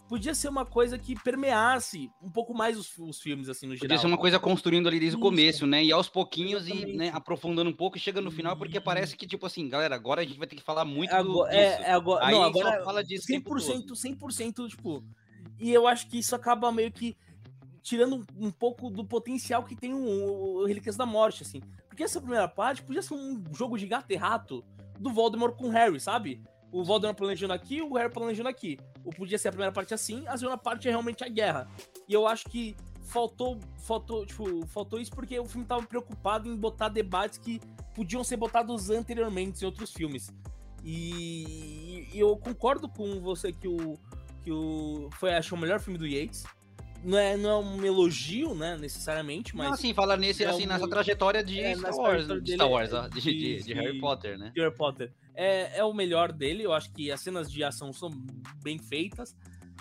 podia 0.08 0.34
ser 0.34 0.50
uma 0.50 0.66
coisa 0.66 0.97
que 0.97 1.16
permeasse 1.22 2.10
um 2.22 2.30
pouco 2.30 2.54
mais 2.54 2.78
os, 2.78 2.97
os 2.97 3.20
filmes, 3.22 3.50
assim, 3.50 3.66
no 3.68 3.74
geral. 3.76 3.88
Podia 3.89 3.97
ser 3.97 4.08
uma 4.08 4.18
coisa 4.18 4.39
construindo 4.39 4.88
ali 4.88 5.00
desde 5.00 5.16
o 5.16 5.20
Isso. 5.20 5.30
começo, 5.30 5.68
né? 5.68 5.84
E 5.84 5.91
aos 5.91 6.08
pouquinhos 6.10 6.68
e 6.68 6.86
né, 6.95 7.10
aprofundando 7.14 7.70
um 7.70 7.74
pouco 7.76 7.97
e 7.97 8.00
chega 8.00 8.22
no 8.22 8.32
final, 8.32 8.56
porque 8.56 8.78
Uhum. 8.78 8.84
parece 8.84 9.16
que, 9.18 9.28
tipo 9.28 9.45
assim, 9.45 9.68
galera, 9.68 9.95
agora 9.95 10.22
a 10.22 10.26
gente 10.26 10.38
vai 10.38 10.47
ter 10.47 10.56
que 10.56 10.64
falar 10.64 10.86
muito 10.86 11.14
É 11.14 11.24
do, 11.24 11.30
agora, 11.32 11.50
disso. 11.52 11.82
é, 11.84 11.89
é 11.89 11.91
agora, 11.91 12.26
Aí 12.26 12.34
não, 12.34 12.43
agora 12.43 12.84
fala 12.84 13.04
disso 13.04 13.26
o 13.26 13.28
tempo 13.28 13.50
todo. 13.50 13.95
100%, 13.95 14.18
100%, 14.18 14.68
tipo. 14.70 15.04
E 15.60 15.74
eu 15.74 15.88
acho 15.88 16.08
que 16.08 16.20
isso 16.20 16.36
acaba 16.36 16.72
meio 16.72 16.92
que 16.92 17.18
tirando 17.82 18.26
um, 18.38 18.52
pouco 18.52 18.90
do 18.90 19.04
potencial 19.04 19.64
que 19.64 19.76
tem 19.76 19.94
o, 19.94 20.62
o 20.62 20.66
Relíquias 20.66 20.96
da 20.96 21.06
Morte, 21.06 21.44
assim. 21.44 21.62
Porque 21.88 22.04
essa 22.04 22.20
primeira 22.20 22.48
parte 22.48 22.84
podia 22.84 23.02
ser 23.02 23.14
um 23.14 23.44
jogo 23.54 23.78
de 23.78 23.88
gato 23.88 24.12
e 24.12 24.16
rato 24.16 24.64
do 25.00 25.12
Voldemort 25.12 25.56
com 25.56 25.68
o 25.68 25.72
Harry, 25.72 26.00
sabe? 26.00 26.42
O 26.72 26.84
Voldemort 26.84 27.18
planejando 27.18 27.54
aqui, 27.54 27.82
o 27.82 27.94
Harry 27.96 28.12
planejando 28.12 28.50
aqui. 28.50 28.78
Ou 29.04 29.12
podia 29.12 29.38
ser 29.38 29.48
a 29.48 29.52
primeira 29.52 29.72
parte 29.72 29.94
assim, 29.94 30.28
a 30.28 30.38
segunda 30.38 30.58
parte 30.58 30.88
é 30.88 30.92
realmente 30.92 31.24
a 31.24 31.28
guerra. 31.28 31.68
E 32.08 32.14
eu 32.14 32.28
acho 32.28 32.46
que 32.50 32.76
faltou, 33.02 33.60
faltou, 33.80 34.26
tipo, 34.26 34.66
faltou 34.68 35.00
isso 35.00 35.12
porque 35.12 35.40
o 35.40 35.46
filme 35.46 35.66
tava 35.66 35.84
preocupado 35.84 36.48
em 36.48 36.56
botar 36.56 36.90
debates 36.90 37.38
que 37.38 37.60
podiam 37.96 38.24
ser 38.24 38.38
botados 38.38 38.90
anteriormente 38.90 39.62
em 39.62 39.66
outros 39.66 39.92
filmes. 39.92 40.32
E, 40.84 42.08
e 42.14 42.20
eu 42.20 42.38
concordo 42.38 42.88
com 42.88 43.20
você 43.20 43.52
que 43.52 43.68
o 43.68 43.98
que 44.50 44.54
o 44.54 45.10
foi 45.20 45.32
acho 45.36 45.54
o 45.54 45.58
melhor 45.58 45.80
filme 45.80 46.00
do 46.00 46.08
Yates. 46.08 46.43
Não 47.04 47.18
é, 47.18 47.38
não 47.38 47.50
é 47.50 47.58
um 47.58 47.86
elogio, 47.86 48.54
né, 48.54 48.76
necessariamente, 48.76 49.56
mas 49.56 49.68
Não, 49.68 49.74
assim, 49.74 49.93
fala 49.93 50.18
nesse, 50.18 50.43
é 50.43 50.50
assim, 50.50 50.66
um- 50.66 50.68
nessa 50.68 50.86
trajetória 50.89 51.41
de 51.41 51.58
é, 51.62 51.74
Star 51.76 51.95
Wars, 51.95 52.28
de 52.43 52.54
Star 52.56 52.68
é- 52.68 52.70
Wars, 52.70 52.91
ó, 52.93 53.08
de, 53.08 53.22
de- 53.22 53.34
de- 53.38 53.64
de 53.64 53.74
Harry 53.74 53.93
de- 53.93 54.00
Potter, 54.02 54.38
né? 54.38 54.52
Harry 54.54 54.76
Potter 54.76 55.14
é, 55.34 55.78
é 55.78 55.84
o 55.86 55.93
melhor 55.93 56.34
dele. 56.34 56.64
Eu 56.64 56.74
acho 56.74 56.91
que 56.91 57.10
as 57.10 57.22
cenas 57.22 57.50
de 57.50 57.64
ação 57.64 57.93
são 57.93 58.10
bem 58.62 58.78
feitas. 58.78 59.34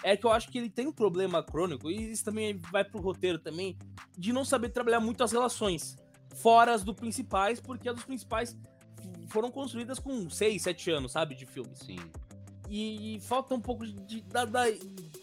É 0.04 0.16
que 0.16 0.24
eu 0.24 0.30
acho 0.30 0.48
que 0.48 0.58
ele 0.58 0.70
tem 0.70 0.86
um 0.86 0.92
problema 0.92 1.42
crônico, 1.42 1.90
e 1.90 2.12
isso 2.12 2.24
também 2.24 2.56
vai 2.70 2.84
pro 2.84 3.00
roteiro 3.00 3.38
também, 3.40 3.76
de 4.16 4.32
não 4.32 4.44
saber 4.44 4.68
trabalhar 4.68 5.00
muito 5.00 5.24
as 5.24 5.32
relações 5.32 5.96
fora 6.36 6.72
as 6.72 6.84
do 6.84 6.94
principais, 6.94 7.58
porque 7.60 7.88
as 7.88 7.96
dos 7.96 8.04
principais 8.04 8.56
foram 9.28 9.50
construídas 9.50 9.98
com 9.98 10.30
6, 10.30 10.62
7 10.62 10.88
anos, 10.92 11.10
sabe, 11.10 11.34
de 11.34 11.44
filmes. 11.46 11.80
Sim. 11.80 11.98
E, 12.68 13.20
falta 13.20 13.54
um 13.54 13.60
pouco 13.60 13.86
de. 13.86 14.20
Da, 14.22 14.44
da- 14.44 14.66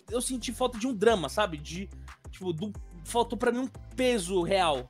eu 0.09 0.21
senti 0.21 0.51
falta 0.51 0.77
de 0.77 0.87
um 0.87 0.93
drama, 0.93 1.29
sabe? 1.29 1.57
De. 1.57 1.89
Tipo, 2.31 2.51
do, 2.51 2.73
faltou 3.03 3.37
pra 3.37 3.51
mim 3.51 3.59
um 3.59 3.67
peso 3.95 4.41
real. 4.41 4.89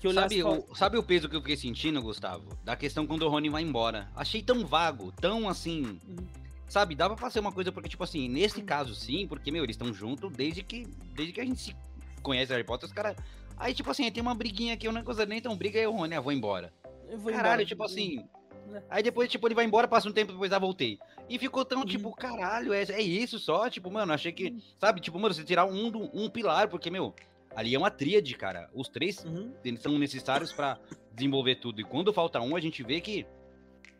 Que 0.00 0.06
eu 0.06 0.12
Sabe 0.14 0.44
o, 0.44 0.64
sabe 0.76 0.96
o 0.96 1.02
peso 1.02 1.28
que 1.28 1.34
eu 1.34 1.40
fiquei 1.40 1.56
sentindo, 1.56 2.00
Gustavo? 2.00 2.56
Da 2.62 2.76
questão 2.76 3.04
quando 3.06 3.22
o 3.22 3.28
Rony 3.28 3.48
vai 3.48 3.62
embora. 3.62 4.08
Achei 4.14 4.40
tão 4.42 4.64
vago, 4.64 5.10
tão 5.12 5.48
assim. 5.48 5.98
Uhum. 6.06 6.26
Sabe, 6.68 6.94
dava 6.94 7.16
pra 7.16 7.30
ser 7.30 7.40
uma 7.40 7.50
coisa, 7.50 7.72
porque, 7.72 7.88
tipo 7.88 8.04
assim, 8.04 8.28
nesse 8.28 8.60
caso 8.62 8.94
sim, 8.94 9.26
porque, 9.26 9.50
meu, 9.50 9.64
eles 9.64 9.74
estão 9.74 9.92
juntos 9.92 10.30
desde 10.30 10.62
que, 10.62 10.86
desde 11.14 11.32
que 11.32 11.40
a 11.40 11.44
gente 11.44 11.58
se 11.60 11.76
conhece 12.22 12.52
Harry 12.52 12.62
Potter, 12.62 12.86
os 12.86 12.92
caras. 12.92 13.16
Aí, 13.56 13.72
tipo 13.74 13.90
assim, 13.90 14.08
tem 14.12 14.22
uma 14.22 14.34
briguinha 14.34 14.74
aqui, 14.74 14.86
uma 14.86 15.02
coisa 15.02 15.24
nem 15.26 15.40
tão 15.40 15.56
briga, 15.56 15.80
aí 15.80 15.86
o 15.86 15.92
Rony, 15.92 16.14
ah, 16.14 16.20
vou 16.20 16.30
embora. 16.30 16.72
eu 17.08 17.18
vou 17.18 17.32
Caralho, 17.32 17.62
embora. 17.62 17.64
tipo 17.66 17.82
assim. 17.82 18.22
né? 18.66 18.82
Aí 18.90 19.02
depois, 19.02 19.30
tipo, 19.30 19.48
ele 19.48 19.54
vai 19.54 19.64
embora, 19.64 19.88
passa 19.88 20.08
um 20.08 20.12
tempo, 20.12 20.30
depois 20.32 20.52
ah, 20.52 20.58
voltei. 20.58 20.98
E 21.28 21.38
ficou 21.38 21.64
tão, 21.64 21.80
Uhum. 21.80 21.86
tipo, 21.86 22.10
caralho, 22.14 22.72
é, 22.72 22.82
é 22.84 23.02
isso 23.02 23.38
só? 23.38 23.68
Tipo, 23.68 23.90
mano, 23.90 24.12
achei 24.12 24.32
que. 24.32 24.56
Sabe, 24.78 25.00
tipo, 25.00 25.18
mano, 25.18 25.34
você 25.34 25.44
tirar 25.44 25.64
um, 25.66 25.90
do- 25.90 26.10
um 26.14 26.28
pilar, 26.30 26.68
porque, 26.68 26.90
meu, 26.90 27.14
ali 27.54 27.74
é 27.74 27.78
uma 27.78 27.90
tríade, 27.90 28.34
cara. 28.34 28.70
Os 28.74 28.88
três 28.88 29.24
Uhum. 29.24 29.52
são 29.78 29.98
necessários 29.98 30.52
pra 30.52 30.78
desenvolver 31.12 31.56
tudo. 31.56 31.80
E 31.80 31.84
quando 31.84 32.12
falta 32.12 32.40
um, 32.40 32.56
a 32.56 32.60
gente 32.60 32.82
vê 32.82 33.00
que 33.00 33.26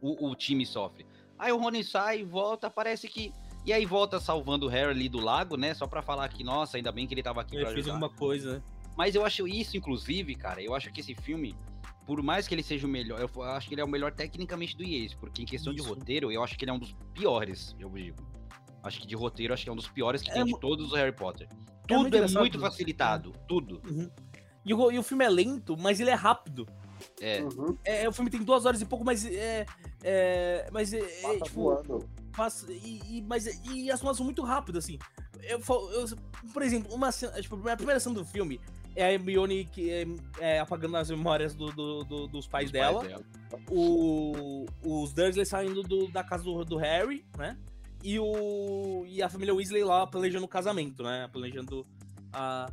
o, 0.01 0.29
o 0.31 0.35
time 0.35 0.65
sofre. 0.65 1.05
Aí 1.39 1.53
o 1.53 1.59
Rony 1.59 1.85
sai, 1.85 2.25
volta, 2.25 2.71
parece 2.71 3.09
que. 3.09 3.33
E 3.67 3.73
aí 3.73 3.85
volta 3.85 4.19
salvando 4.19 4.67
o 4.67 4.69
Harry 4.69 4.91
ali 4.93 5.09
do 5.09 5.19
lago, 5.21 5.57
né? 5.57 5.75
Só 5.75 5.87
pra 5.87 6.01
falar 6.01 6.29
que, 6.29 6.43
nossa, 6.43 6.77
ainda 6.79 6.91
bem 6.91 7.07
que 7.07 7.13
ele 7.15 7.23
tava 7.23 7.43
aqui 7.43 7.55
Ele 7.57 7.65
pra 7.65 7.75
fez 7.75 7.87
alguma 7.89 8.09
coisa, 8.09 8.55
né? 8.55 8.63
Mas 8.97 9.15
eu 9.15 9.25
acho 9.25 9.47
isso, 9.47 9.77
inclusive, 9.77 10.35
cara, 10.35 10.63
eu 10.63 10.75
acho 10.75 10.91
que 10.91 11.01
esse 11.01 11.15
filme, 11.15 11.55
por 12.09 12.23
mais 12.23 12.49
que 12.49 12.55
ele 12.55 12.63
seja 12.63 12.87
o 12.87 12.91
melhor, 12.91 13.21
eu 13.21 13.43
acho 13.43 13.69
que 13.69 13.75
ele 13.75 13.83
é 13.83 13.85
o 13.85 13.89
melhor 13.89 14.11
tecnicamente 14.15 14.75
do 14.75 14.83
Yates, 14.83 15.13
porque 15.15 15.43
em 15.43 15.45
questão 15.45 15.75
de 15.75 15.81
Isso. 15.83 15.91
roteiro, 15.91 16.33
eu 16.33 16.43
acho 16.43 16.57
que 16.57 16.65
ele 16.65 16.71
é 16.71 16.75
um 16.75 16.79
dos 16.79 16.97
piores, 17.13 17.77
eu 17.79 17.91
digo. 17.91 18.27
Acho 18.83 18.99
que 19.03 19.07
de 19.07 19.15
roteiro, 19.15 19.53
acho 19.53 19.63
que 19.63 19.69
é 19.69 19.73
um 19.73 19.77
dos 19.77 19.89
piores 19.89 20.23
que 20.23 20.31
É 20.31 20.33
tem 20.33 20.45
de 20.47 20.59
todos 20.59 20.87
os 20.87 20.95
Harry 20.95 21.13
Potter. 21.15 21.47
muito 21.51 21.87
Tudo 21.87 22.07
é 22.07 22.09
engraçado. 22.09 22.41
muito 22.41 22.59
facilitado, 22.59 23.33
tudo. 23.47 23.83
Uhum. 23.87 24.11
E, 24.65 24.73
o, 24.73 24.91
e 24.91 24.99
o 24.99 25.03
filme 25.03 25.23
é 25.23 25.29
lento, 25.29 25.77
mas 25.79 26.01
ele 26.01 26.09
é 26.09 26.15
rápido. 26.15 26.67
É. 27.21 27.43
Uhum. 27.43 27.77
É, 27.85 28.09
o 28.09 28.13
filme 28.13 28.31
tem 28.31 28.43
duas 28.43 28.65
horas 28.65 28.81
e 28.81 28.87
pouco, 28.87 29.05
mas 29.05 29.27
é. 29.27 29.67
é 30.03 30.67
mas 30.73 30.95
é, 30.95 31.01
é, 31.01 31.41
tipo. 31.41 31.61
voando. 31.63 32.09
passa- 32.35 32.73
e, 32.73 33.03
e- 33.19 33.23
mas, 33.23 33.45
e 33.71 33.91
as 33.91 34.01
cenas 34.01 34.17
são 34.17 34.25
muito 34.25 34.43
rápidas, 34.43 34.85
assim. 34.85 34.99
Eu, 35.43 35.61
eu- 35.61 36.17
por 36.55 36.63
exemplo, 36.63 36.95
uma 36.95 37.13
cena, 37.13 37.39
tipo, 37.43 37.55
a 37.69 37.77
primeira 37.77 38.01
cena 38.01 38.15
do 38.15 38.25
filme 38.25 38.59
é 38.99 39.05
a 39.07 39.13
Hermione 39.13 39.65
que 39.67 39.91
é, 39.91 40.07
é, 40.41 40.61
apagando 40.61 40.97
as 40.97 41.09
memórias 41.11 41.55
do- 41.55 41.71
do- 41.73 42.05
do- 42.05 42.27
dos 42.29 42.47
pais 42.47 42.71
dela. 42.71 43.03
dela. 43.05 43.23
O, 43.71 44.67
os 44.83 45.13
Dursley 45.13 45.47
saindo 45.47 45.83
do- 45.83 46.09
da 46.09 46.23
casa 46.25 46.45
do, 46.45 46.65
do 46.65 46.77
Harry, 46.77 47.25
né? 47.37 47.57
E, 48.03 48.19
o, 48.19 49.05
e 49.07 49.23
a 49.23 49.29
família 49.29 49.55
Weasley 49.55 49.83
lá 49.85 50.07
planejando 50.07 50.45
o 50.45 50.49
casamento, 50.49 51.03
né? 51.03 51.29
Planejando 51.33 51.85
a. 52.33 52.71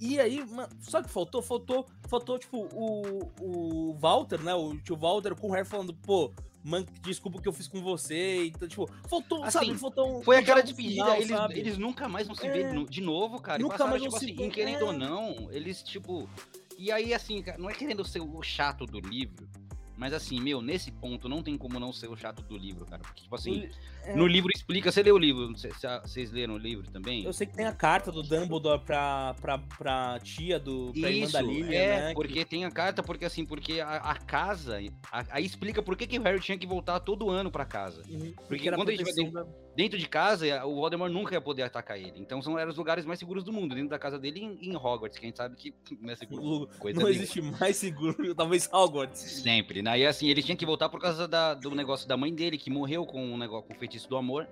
E 0.00 0.20
aí, 0.20 0.44
mano, 0.46 0.68
só 0.80 1.02
que 1.02 1.08
faltou, 1.10 1.42
faltou, 1.42 1.84
faltou, 2.08 2.38
tipo, 2.38 2.68
o, 2.72 3.32
o 3.40 3.94
Walter, 3.98 4.40
né? 4.42 4.54
O 4.54 4.76
tio 4.78 4.96
Walter 4.96 5.34
com 5.34 5.48
o 5.48 5.52
Harry 5.52 5.66
falando, 5.66 5.92
pô, 5.92 6.32
man, 6.64 6.84
desculpa 7.02 7.38
o 7.38 7.42
que 7.42 7.48
eu 7.48 7.52
fiz 7.52 7.66
com 7.68 7.80
você. 7.82 8.46
Então, 8.46 8.66
tipo, 8.68 8.88
faltou, 9.08 9.42
Assim, 9.44 9.66
sabe? 9.66 9.78
Faltou 9.78 10.18
um, 10.18 10.22
Foi 10.22 10.36
aquela 10.36 10.60
despedida, 10.62 11.04
final, 11.04 11.16
eles, 11.16 11.28
sabe? 11.28 11.58
eles 11.58 11.78
nunca 11.78 12.08
mais 12.08 12.26
vão 12.26 12.36
se 12.36 12.46
É. 12.46 12.50
ver 12.50 12.72
no- 12.72 12.86
de 12.88 13.00
novo, 13.00 13.40
cara. 13.40 13.58
Nunca 13.58 13.72
passaram, 13.74 13.90
mais 13.90 14.02
tipo 14.02 14.10
vão 14.12 14.20
se 14.20 14.26
assim, 14.26 14.34
ver, 14.36 14.44
em 14.44 14.50
querendo 14.50 14.80
é. 14.82 14.84
ou 14.84 14.92
não, 14.92 15.50
eles, 15.52 15.82
tipo. 15.82 16.28
E 16.76 16.92
aí, 16.92 17.12
assim, 17.12 17.42
cara, 17.42 17.58
não 17.58 17.68
é 17.68 17.74
querendo 17.74 18.04
ser 18.04 18.20
o 18.20 18.40
chato 18.42 18.86
do 18.86 19.00
livro, 19.00 19.48
mas 19.96 20.12
assim, 20.12 20.40
meu, 20.40 20.62
nesse 20.62 20.92
ponto 20.92 21.28
não 21.28 21.42
tem 21.42 21.56
como 21.58 21.80
não 21.80 21.92
ser 21.92 22.08
o 22.08 22.16
chato 22.16 22.40
do 22.42 22.56
livro, 22.56 22.86
cara. 22.86 23.02
Porque, 23.02 23.22
tipo 23.22 23.34
assim, 23.34 23.68
É. 24.04 24.14
no 24.14 24.26
livro 24.26 24.50
explica. 24.54 24.90
Você 24.90 25.02
leu 25.02 25.14
o 25.14 25.18
livro? 25.18 25.56
Cê- 25.58 25.70
cê- 25.74 26.00
Vocês 26.02 26.30
leram 26.32 26.54
o 26.54 26.58
livro 26.58 26.90
também? 26.90 27.24
Eu 27.24 27.32
sei 27.32 27.46
que 27.46 27.54
tem 27.54 27.66
a 27.66 27.72
carta 27.72 28.10
do 28.10 28.22
Dumbledore 28.22 28.80
pra, 28.84 29.34
pra, 29.40 29.58
pra 29.58 30.18
tia 30.20 30.58
do. 30.58 30.92
pra 30.98 31.10
irmã 31.10 31.24
Isso, 31.24 31.32
da 31.32 31.40
Lilian, 31.42 31.72
é, 31.78 32.00
né? 32.08 32.14
porque 32.14 32.44
tem 32.44 32.64
a 32.64 32.70
carta, 32.70 33.02
porque 33.02 33.24
assim, 33.24 33.44
porque 33.44 33.80
a, 33.80 33.96
a 33.96 34.14
casa, 34.16 34.78
a- 35.12 35.24
aí 35.30 35.44
explica 35.44 35.82
por 35.82 35.96
que, 35.96 36.06
que 36.06 36.18
o 36.18 36.22
Harry 36.22 36.40
tinha 36.40 36.56
que 36.58 36.66
voltar 36.66 37.00
todo 37.00 37.28
ano 37.30 37.50
pra 37.50 37.64
casa. 37.64 38.02
que, 38.02 38.12
Uhum, 38.14 38.32
porque 38.48 38.68
era 38.68 38.76
quando 38.76 38.88
a 38.88 38.92
gente 38.92 39.04
vai 39.04 39.12
proteção 39.12 39.32
da- 39.32 39.68
Dentro 39.78 39.96
de 39.96 40.08
casa, 40.08 40.66
o 40.66 40.74
Voldemort 40.74 41.12
nunca 41.12 41.34
ia 41.36 41.40
poder 41.40 41.62
atacar 41.62 41.96
ele. 41.96 42.14
Então 42.16 42.42
são 42.42 42.58
eram 42.58 42.68
os 42.72 42.76
lugares 42.76 43.04
mais 43.06 43.16
seguros 43.20 43.44
do 43.44 43.52
mundo, 43.52 43.76
dentro 43.76 43.90
da 43.90 43.98
casa 43.98 44.18
dele 44.18 44.40
em, 44.40 44.70
em 44.70 44.74
Hogwarts, 44.76 45.16
que 45.16 45.24
a 45.24 45.28
gente 45.28 45.36
sabe 45.36 45.54
que 45.54 45.72
não 46.02 46.10
é 46.12 46.16
seguro. 46.16 46.68
Coisa 46.80 46.98
Não 46.98 47.06
nenhuma. 47.06 47.22
existe 47.24 47.40
mais 47.40 47.76
seguro, 47.76 48.34
talvez 48.34 48.68
Hogwarts. 48.72 49.20
Sempre, 49.20 49.80
né? 49.80 49.96
E 50.00 50.04
assim, 50.04 50.26
ele 50.28 50.42
tinha 50.42 50.56
que 50.56 50.66
voltar 50.66 50.88
por 50.88 51.00
causa 51.00 51.28
da- 51.28 51.54
do 51.54 51.70
negócio 51.76 52.08
da 52.08 52.16
mãe 52.16 52.34
dele, 52.34 52.58
que 52.58 52.70
morreu 52.70 53.06
com 53.06 53.24
um 53.24 53.38
negócio 53.38 53.68
com 53.68 53.74
o 53.74 53.78
feitiço 53.88 54.08
do 54.08 54.16
amor. 54.16 54.46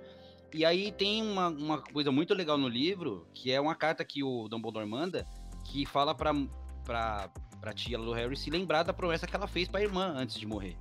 E 0.53 0.65
aí 0.65 0.91
tem 0.91 1.23
uma, 1.23 1.49
uma 1.49 1.79
coisa 1.83 2.11
muito 2.11 2.33
legal 2.33 2.57
no 2.57 2.69
livro, 2.69 3.27
que 3.35 3.53
é 3.53 3.61
uma 3.61 3.75
carta 3.75 4.05
que 4.05 4.23
o 4.23 4.49
Dumbledore 4.49 4.87
manda, 4.87 5.27
que 5.65 5.85
fala 5.85 6.15
pra, 6.15 6.33
pra, 6.85 7.31
pra 7.61 7.75
tia 7.75 7.99
do 7.99 8.13
Harry 8.13 8.37
se 8.37 8.49
lembrar 8.49 8.83
da 8.83 8.93
promessa 8.93 9.27
que 9.27 9.37
ela 9.37 9.47
fez 9.47 9.69
pra 9.69 9.83
irmã 9.83 10.15
antes 10.17 10.39
de 10.39 10.47
morrer. 10.47 10.77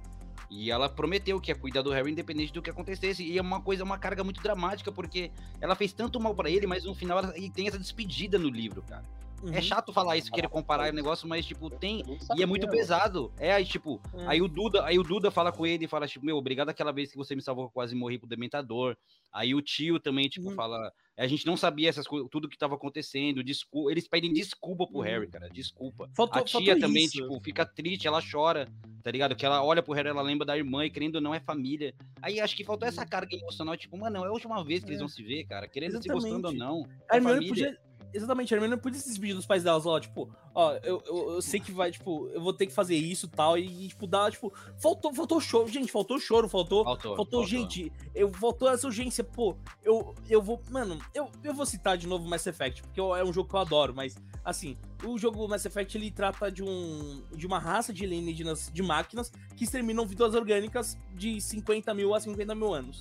E 0.49 0.71
ela 0.71 0.87
prometeu 0.87 1.41
que 1.41 1.51
ia 1.51 1.55
cuidar 1.55 1.81
do 1.81 1.91
Harry 1.91 2.11
independente 2.11 2.53
do 2.53 2.61
que 2.61 2.69
acontecesse. 2.69 3.23
E 3.23 3.37
é 3.37 3.41
uma 3.41 3.59
coisa, 3.59 3.83
uma 3.83 3.97
carga 3.97 4.23
muito 4.23 4.41
dramática, 4.41 4.91
porque 4.91 5.31
ela 5.59 5.75
fez 5.75 5.91
tanto 5.91 6.19
mal 6.19 6.35
pra 6.35 6.49
ele, 6.49 6.67
mas 6.67 6.83
no 6.85 6.93
final 6.93 7.17
ela, 7.17 7.33
tem 7.53 7.67
essa 7.67 7.79
despedida 7.79 8.37
no 8.37 8.47
livro, 8.47 8.81
cara. 8.83 9.03
Uhum. 9.45 9.53
É 9.53 9.61
chato 9.61 9.93
falar 9.93 10.17
isso, 10.17 10.31
querer 10.31 10.47
comparar 10.49 10.91
o 10.91 10.95
negócio, 10.95 11.27
mas, 11.27 11.45
tipo, 11.45 11.69
tem. 11.69 12.03
E 12.37 12.41
é 12.43 12.45
muito 12.45 12.67
pesado. 12.67 13.31
É, 13.37 13.53
aí, 13.53 13.65
tipo, 13.65 14.01
É. 14.13 14.27
aí 14.27 14.41
o 14.41 14.47
Duda, 14.47 14.85
aí 14.85 14.97
o 14.99 15.03
Duda 15.03 15.29
fala 15.31 15.51
com 15.51 15.65
ele 15.65 15.85
e 15.85 15.87
fala, 15.87 16.07
tipo, 16.07 16.25
meu, 16.25 16.37
obrigado 16.37 16.69
aquela 16.69 16.91
vez 16.91 17.11
que 17.11 17.17
você 17.17 17.35
me 17.35 17.41
salvou, 17.41 17.65
eu 17.65 17.69
quase 17.69 17.93
morri 17.95 18.17
pro 18.17 18.27
Dementador. 18.27 18.95
Aí 19.31 19.53
o 19.53 19.61
tio 19.61 19.99
também, 19.99 20.27
tipo, 20.29 20.49
Uhum. 20.49 20.55
fala. 20.55 20.91
A 21.17 21.27
gente 21.27 21.45
não 21.45 21.55
sabia 21.55 21.87
essas 21.87 22.05
coisas, 22.07 22.27
tudo 22.29 22.49
que 22.49 22.57
tava 22.57 22.75
acontecendo. 22.75 23.41
Desculpa. 23.41 23.89
Eles 23.91 24.05
pedem 24.07 24.33
desculpa 24.33 24.85
pro 24.85 24.97
Uhum. 24.97 25.03
Harry, 25.03 25.27
cara. 25.27 25.49
Desculpa. 25.49 26.09
Faltou- 26.13 26.41
a 26.41 26.45
tia 26.45 26.77
também, 26.77 27.05
isso. 27.05 27.13
tipo, 27.21 27.39
fica 27.41 27.65
triste, 27.65 28.05
ela 28.05 28.21
chora, 28.21 28.67
tá 29.01 29.11
ligado? 29.11 29.33
Que 29.35 29.45
ela 29.45 29.63
olha 29.63 29.81
pro 29.81 29.93
Harry, 29.93 30.09
ela 30.09 30.21
lembra 30.21 30.45
da 30.45 30.57
irmã 30.57 30.85
e 30.85 30.89
querendo 30.89 31.15
ou 31.15 31.21
não 31.21 31.33
é 31.33 31.39
família. 31.39 31.93
Aí 32.21 32.39
acho 32.41 32.55
que 32.55 32.65
faltou 32.65 32.85
essa 32.87 33.05
carga 33.05 33.33
emocional, 33.35 33.77
tipo, 33.77 33.97
mano, 33.97 34.17
não 34.17 34.25
é 34.25 34.27
a 34.27 34.31
última 34.31 34.61
vez 34.63 34.83
que 34.83 34.89
eles 34.89 34.99
Uhum. 34.99 35.05
É. 35.05 35.07
vão 35.07 35.15
se 35.15 35.23
ver, 35.23 35.43
cara. 35.45 35.67
Querendo 35.69 36.01
se 36.01 36.09
gostando 36.09 36.47
ou 36.47 36.53
Exatamente. 36.53 36.59
não. 36.59 36.83
A 37.09 37.13
é 37.13 37.17
Hermione 37.17 37.35
família. 37.47 37.49
podia. 37.71 37.84
Exatamente, 38.15 38.53
a 38.53 38.57
Hermione 38.57 38.77
podia 38.81 38.97
se 38.97 39.09
despedir 39.09 39.35
dos 39.35 39.45
pais 39.45 39.61
delas, 39.61 39.85
ó, 39.85 39.99
tipo, 39.99 40.29
ó, 40.53 40.71
eu, 40.83 41.03
eu, 41.05 41.33
eu 41.33 41.41
sei 41.41 41.59
que 41.59 41.69
vai, 41.69 41.91
tipo, 41.91 42.29
eu 42.29 42.41
vou 42.41 42.53
ter 42.53 42.65
que 42.65 42.71
fazer 42.71 42.95
isso 42.95 43.25
e 43.25 43.29
tal, 43.29 43.57
e, 43.57 43.89
tipo, 43.89 44.07
dar, 44.07 44.31
tipo, 44.31 44.53
faltou, 44.77 45.13
faltou 45.13 45.41
choro, 45.41 45.67
gente, 45.67 45.91
faltou 45.91 46.17
choro, 46.17 46.47
faltou, 46.47 46.85
Faltou. 46.85 47.17
faltou, 47.17 47.45
gente, 47.45 47.91
eu, 48.15 48.31
faltou 48.31 48.69
essa 48.69 48.87
urgência, 48.87 49.21
pô, 49.21 49.57
eu, 49.83 50.15
eu 50.29 50.41
vou, 50.41 50.61
mano, 50.71 50.97
eu, 51.13 51.29
eu 51.43 51.53
vou 51.53 51.65
citar 51.65 51.97
de 51.97 52.07
novo 52.07 52.25
Mass 52.25 52.47
Effect, 52.47 52.83
porque 52.83 53.01
é 53.01 53.23
um 53.23 53.33
jogo 53.33 53.49
que 53.49 53.55
eu 53.55 53.59
adoro, 53.59 53.93
mas, 53.93 54.15
assim, 54.45 54.77
o 55.03 55.17
jogo 55.17 55.45
Mass 55.49 55.65
Effect, 55.65 55.97
ele 55.97 56.09
trata 56.09 56.49
de 56.49 56.63
um, 56.63 57.21
de 57.35 57.45
uma 57.45 57.59
raça 57.59 57.91
de 57.91 58.05
alienígenas, 58.05 58.71
de 58.73 58.81
máquinas, 58.81 59.29
que 59.57 59.65
exterminam 59.65 60.05
vidas 60.05 60.33
orgânicas 60.33 60.97
de 61.13 61.41
50 61.41 61.93
mil 61.93 62.15
a 62.15 62.21
50 62.21 62.55
mil 62.55 62.73
anos. 62.73 62.97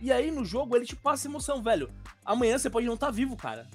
E 0.00 0.12
aí 0.12 0.30
no 0.30 0.44
jogo 0.44 0.76
ele 0.76 0.84
te 0.84 0.94
passa 0.94 1.26
emoção, 1.26 1.62
velho. 1.62 1.90
Amanhã 2.24 2.58
você 2.58 2.68
pode 2.68 2.86
não 2.86 2.94
estar 2.94 3.06
tá 3.06 3.12
vivo, 3.12 3.36
cara. 3.36 3.66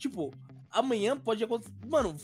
Tipo, 0.00 0.32
amanhã 0.70 1.16
pode 1.16 1.44
acontecer. 1.44 1.70
Mano, 1.86 2.16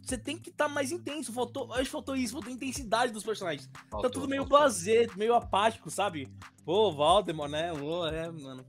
você 0.00 0.16
tem 0.16 0.38
que 0.38 0.50
estar 0.50 0.68
tá 0.68 0.70
mais 0.70 0.90
intenso. 0.90 1.32
Faltou, 1.32 1.72
acho 1.74 1.84
que 1.84 1.90
faltou 1.90 2.16
isso, 2.16 2.32
faltou 2.32 2.52
intensidade 2.52 3.12
dos 3.12 3.22
personagens. 3.22 3.66
Tá 3.66 3.80
faltou, 3.90 4.10
tá 4.10 4.14
tudo 4.14 4.28
meio 4.28 4.42
faltou. 4.42 4.58
blazer, 4.58 5.10
meio 5.16 5.34
apático, 5.34 5.90
sabe? 5.90 6.28
Pô, 6.64 6.92
Valdemar, 6.92 7.48
né? 7.48 7.72
Pô, 7.74 8.06
é, 8.06 8.30
mano. 8.30 8.64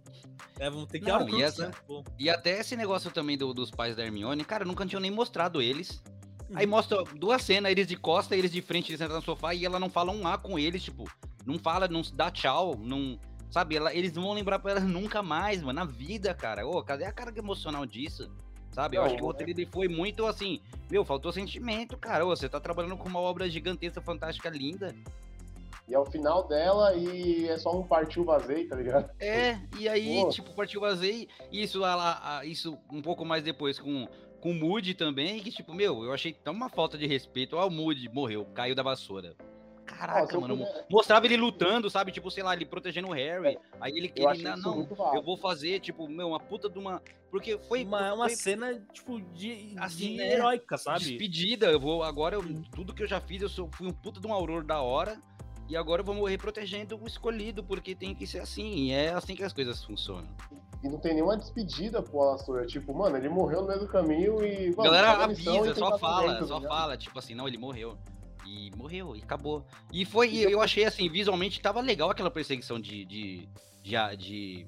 É, 0.59 0.69
vamos 0.69 0.87
ter 0.87 0.99
que 0.99 1.07
não, 1.07 1.27
e, 1.29 1.41
essa, 1.41 1.69
né? 1.69 1.73
e 2.19 2.29
até 2.29 2.59
esse 2.59 2.75
negócio 2.75 3.09
também 3.11 3.37
do, 3.37 3.53
dos 3.53 3.71
pais 3.71 3.95
da 3.95 4.03
Hermione, 4.03 4.43
cara, 4.43 4.65
nunca 4.65 4.85
tinham 4.85 4.99
nem 4.99 5.11
mostrado 5.11 5.61
eles. 5.61 6.01
Uhum. 6.49 6.57
Aí 6.57 6.65
mostra 6.65 7.03
duas 7.15 7.41
cenas, 7.43 7.71
eles 7.71 7.87
de 7.87 7.95
costa, 7.95 8.35
eles 8.35 8.51
de 8.51 8.61
frente, 8.61 8.89
eles 8.89 8.99
sentam 8.99 9.15
no 9.15 9.21
sofá 9.23 9.53
e 9.53 9.65
ela 9.65 9.79
não 9.79 9.89
fala 9.89 10.11
um 10.11 10.27
A 10.27 10.37
com 10.37 10.59
eles, 10.59 10.83
tipo, 10.83 11.09
não 11.45 11.57
fala, 11.57 11.87
não 11.87 12.01
dá 12.13 12.29
tchau, 12.29 12.75
não. 12.77 13.19
Sabe, 13.51 13.75
ela, 13.75 13.93
eles 13.93 14.13
não 14.13 14.23
vão 14.23 14.33
lembrar 14.33 14.59
pra 14.59 14.71
ela 14.71 14.79
nunca 14.79 15.21
mais, 15.21 15.61
mano, 15.61 15.73
na 15.73 15.85
vida, 15.85 16.33
cara. 16.33 16.65
Ô, 16.65 16.81
cadê 16.81 17.03
a 17.03 17.11
carga 17.11 17.37
emocional 17.37 17.85
disso? 17.85 18.31
Sabe? 18.71 18.95
Eu 18.95 19.03
acho 19.03 19.17
que 19.17 19.21
o 19.21 19.25
roteiro 19.25 19.53
dele 19.53 19.69
foi 19.69 19.89
muito 19.89 20.25
assim. 20.25 20.61
Meu, 20.89 21.03
faltou 21.03 21.33
sentimento, 21.33 21.97
cara. 21.97 22.25
Ô, 22.25 22.29
você 22.29 22.47
tá 22.47 22.61
trabalhando 22.61 22.95
com 22.95 23.09
uma 23.09 23.19
obra 23.19 23.49
gigantesca, 23.49 23.99
fantástica, 24.01 24.49
linda. 24.49 24.95
E 25.85 25.93
é 25.93 25.99
o 25.99 26.05
final 26.05 26.47
dela 26.47 26.95
e 26.95 27.49
é 27.49 27.57
só 27.57 27.77
um 27.77 27.83
partiu 27.83 28.23
vazio, 28.23 28.69
tá 28.69 28.77
ligado? 28.77 29.09
É, 29.19 29.59
e 29.77 29.89
aí, 29.89 30.21
Pô. 30.21 30.29
tipo, 30.29 30.53
partiu 30.53 30.79
vazio, 30.79 31.27
e 31.51 31.61
isso, 31.61 31.83
ela, 31.83 32.45
isso 32.45 32.77
um 32.89 33.01
pouco 33.01 33.25
mais 33.25 33.43
depois 33.43 33.77
com, 33.77 34.07
com 34.39 34.51
o 34.51 34.55
Moody 34.55 34.93
também, 34.93 35.41
que, 35.41 35.51
tipo, 35.51 35.73
meu, 35.73 36.05
eu 36.05 36.13
achei 36.13 36.31
tão 36.31 36.53
uma 36.53 36.69
falta 36.69 36.97
de 36.97 37.05
respeito. 37.05 37.57
Ó, 37.57 37.67
o 37.67 37.71
Moody 37.71 38.07
morreu, 38.07 38.45
caiu 38.53 38.73
da 38.73 38.83
vassoura. 38.83 39.35
Caraca, 39.97 40.21
Nossa, 40.21 40.39
mano. 40.39 40.65
Mostrava 40.89 41.25
ele 41.25 41.37
lutando, 41.37 41.89
sabe? 41.89 42.11
Tipo, 42.11 42.31
sei 42.31 42.43
lá, 42.43 42.55
ele 42.55 42.65
protegendo 42.65 43.09
o 43.09 43.13
Harry. 43.13 43.57
Aí 43.79 43.91
ele 43.95 44.09
queria. 44.09 44.55
Não, 44.55 44.85
não 44.87 45.15
eu 45.15 45.21
vou 45.21 45.37
fazer, 45.37 45.79
tipo, 45.79 46.07
meu, 46.07 46.29
uma 46.29 46.39
puta 46.39 46.69
de 46.69 46.79
uma. 46.79 47.01
Porque 47.29 47.57
foi. 47.57 47.83
Uma, 47.83 48.13
uma 48.13 48.27
foi... 48.27 48.35
cena, 48.35 48.79
tipo, 48.93 49.21
de, 49.21 49.75
assim, 49.77 50.11
de 50.11 50.17
né? 50.17 50.33
heróica, 50.33 50.77
sabe? 50.77 50.99
Despedida. 50.99 51.67
Eu 51.67 51.79
vou. 51.79 52.03
Agora, 52.03 52.35
eu, 52.35 52.43
tudo 52.71 52.93
que 52.93 53.03
eu 53.03 53.07
já 53.07 53.19
fiz, 53.19 53.41
eu 53.41 53.49
sou, 53.49 53.69
fui 53.73 53.87
um 53.87 53.93
puta 53.93 54.19
de 54.19 54.27
um 54.27 54.33
aurora 54.33 54.63
da 54.63 54.81
hora. 54.81 55.21
E 55.69 55.77
agora 55.77 56.01
eu 56.01 56.05
vou 56.05 56.13
morrer 56.13 56.37
protegendo 56.37 56.99
o 57.01 57.07
escolhido, 57.07 57.63
porque 57.63 57.95
tem 57.95 58.13
que 58.13 58.27
ser 58.27 58.39
assim. 58.39 58.73
E 58.73 58.91
é 58.91 59.13
assim 59.13 59.35
que 59.35 59.43
as 59.43 59.53
coisas 59.53 59.81
funcionam. 59.83 60.27
E 60.83 60.89
não 60.89 60.99
tem 60.99 61.13
nenhuma 61.13 61.37
despedida 61.37 62.01
pro 62.01 62.21
Alastor. 62.21 62.63
É 62.63 62.65
tipo, 62.65 62.93
mano, 62.93 63.15
ele 63.15 63.29
morreu 63.29 63.61
no 63.61 63.67
meio 63.67 63.79
do 63.79 63.87
caminho 63.87 64.43
e. 64.43 64.75
Mano, 64.75 64.83
galera 64.83 65.11
avisa, 65.23 65.75
só 65.75 65.97
fala, 65.97 66.33
dentro, 66.33 66.47
só 66.47 66.59
né? 66.59 66.67
fala. 66.67 66.97
Tipo 66.97 67.17
assim, 67.19 67.33
não, 67.33 67.47
ele 67.47 67.57
morreu. 67.57 67.97
E 68.45 68.71
morreu, 68.75 69.15
e 69.15 69.21
acabou. 69.21 69.65
E 69.91 70.05
foi, 70.05 70.29
e 70.29 70.43
eu 70.43 70.61
achei 70.61 70.85
assim, 70.85 71.09
visualmente 71.09 71.61
tava 71.61 71.81
legal 71.81 72.09
aquela 72.09 72.31
perseguição 72.31 72.79
de, 72.79 73.05
de, 73.05 73.49
de, 73.83 74.17
de, 74.17 74.67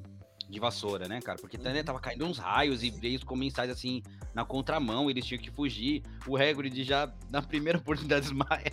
de 0.50 0.60
vassoura, 0.60 1.08
né, 1.08 1.20
cara? 1.22 1.40
Porque 1.40 1.58
né, 1.58 1.84
tava 1.84 2.00
caindo 2.00 2.26
uns 2.26 2.38
raios 2.38 2.84
e 2.84 2.90
veio 2.90 3.18
os 3.18 3.24
comensais 3.24 3.70
assim 3.70 4.02
na 4.34 4.46
contramão, 4.46 5.10
eles 5.10 5.26
tinham 5.26 5.42
que 5.42 5.52
fugir. 5.52 6.04
O 6.28 6.38
Hagrid 6.38 6.84
já, 6.84 7.12
na 7.30 7.42
primeira 7.42 7.78
oportunidade, 7.80 8.22
desmaia. 8.22 8.72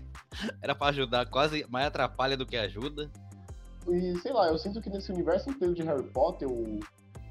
Era 0.63 0.75
para 0.75 0.89
ajudar, 0.89 1.27
quase 1.27 1.67
mais 1.69 1.87
atrapalha 1.87 2.37
do 2.37 2.47
que 2.47 2.57
ajuda. 2.57 3.11
E 3.89 4.17
sei 4.19 4.33
lá, 4.33 4.49
eu 4.49 4.59
sinto 4.59 4.81
que 4.81 4.91
nesse 4.91 5.11
universo 5.11 5.51
inteiro 5.51 5.75
de 5.75 5.83
Harry 5.83 6.05
Potter, 6.05 6.49
o, 6.49 6.81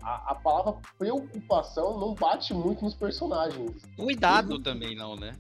a, 0.02 0.32
a, 0.32 0.36
palavra 0.36 0.76
preocupação 0.98 2.00
não 2.00 2.14
bate 2.14 2.54
muito 2.54 2.84
nos 2.84 2.96
personagens. 2.96 3.84
Cuidado 3.96 4.60
também 4.60 4.96
não, 4.96 5.16
né? 5.16 5.36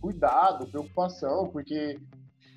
Cuidado, 0.00 0.66
preocupação, 0.66 1.48
porque 1.48 1.98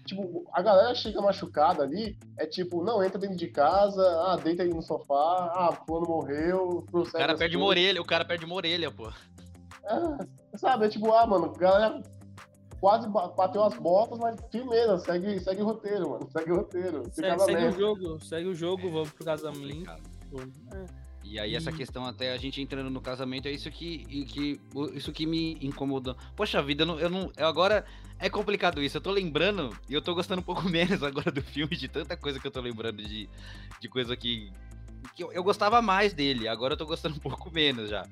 tipo, 0.05 0.45
a 0.53 0.61
galera 0.61 0.93
chega 0.95 1.21
machucada 1.21 1.83
ali, 1.83 2.17
é 2.37 2.45
tipo, 2.45 2.83
não, 2.83 3.03
entra 3.03 3.17
dentro 3.17 3.37
de 3.37 3.47
casa, 3.47 4.01
ah, 4.25 4.35
deita 4.35 4.63
aí 4.63 4.69
no 4.69 4.81
sofá, 4.81 5.51
ah, 5.55 5.77
fulano 5.85 6.07
morreu, 6.07 6.85
O 6.91 7.03
cara 7.11 7.35
perde 7.35 7.57
uma 7.57 7.65
orelha, 7.65 8.01
o 8.01 8.05
cara 8.05 8.25
perde 8.25 8.45
uma 8.45 8.55
orelha, 8.55 8.91
pô. 8.91 9.09
É, 9.09 10.57
sabe, 10.57 10.85
é 10.85 10.89
tipo, 10.89 11.11
ah, 11.11 11.25
mano, 11.25 11.53
a 11.55 11.57
galera 11.57 12.03
quase 12.79 13.07
bateu 13.09 13.63
as 13.63 13.75
botas, 13.75 14.19
mas 14.19 14.35
firmeza, 14.51 14.97
segue, 14.99 15.39
segue 15.39 15.61
o 15.61 15.65
roteiro, 15.65 16.09
mano, 16.09 16.29
segue 16.31 16.51
o 16.51 16.57
roteiro. 16.57 17.03
Segue, 17.11 17.39
segue 17.39 17.65
o 17.65 17.71
jogo, 17.71 18.23
segue 18.23 18.47
o 18.47 18.55
jogo, 18.55 18.91
vamos 18.91 19.11
pro 19.11 19.25
casamento. 19.25 19.89
É. 19.89 21.02
E 21.23 21.39
aí 21.39 21.55
essa 21.55 21.71
questão 21.71 22.05
até 22.05 22.33
a 22.33 22.37
gente 22.37 22.61
entrando 22.61 22.89
no 22.89 23.01
casamento 23.01 23.47
é 23.47 23.51
isso 23.51 23.71
que, 23.71 24.25
que 24.25 24.59
isso 24.93 25.11
que 25.11 25.25
me 25.25 25.57
incomoda. 25.61 26.15
Poxa 26.35 26.61
vida, 26.61 26.83
eu 26.83 26.87
não, 26.87 26.99
eu 26.99 27.09
não 27.09 27.31
eu 27.37 27.47
agora 27.47 27.85
é 28.19 28.29
complicado 28.29 28.83
isso. 28.83 28.97
Eu 28.97 29.01
tô 29.01 29.09
lembrando 29.09 29.75
e 29.87 29.93
eu 29.93 30.01
tô 30.01 30.13
gostando 30.13 30.41
um 30.41 30.43
pouco 30.43 30.63
menos 30.69 31.01
agora 31.01 31.31
do 31.31 31.41
filme 31.41 31.75
de 31.75 31.87
tanta 31.87 32.17
coisa 32.17 32.39
que 32.39 32.45
eu 32.45 32.51
tô 32.51 32.61
lembrando 32.61 33.01
de, 33.01 33.29
de 33.79 33.89
coisa 33.89 34.15
que 34.15 34.51
que 35.15 35.23
eu, 35.23 35.31
eu 35.31 35.43
gostava 35.43 35.81
mais 35.81 36.13
dele. 36.13 36.47
Agora 36.47 36.73
eu 36.73 36.77
tô 36.77 36.85
gostando 36.85 37.15
um 37.15 37.19
pouco 37.19 37.51
menos 37.51 37.89
já. 37.89 38.07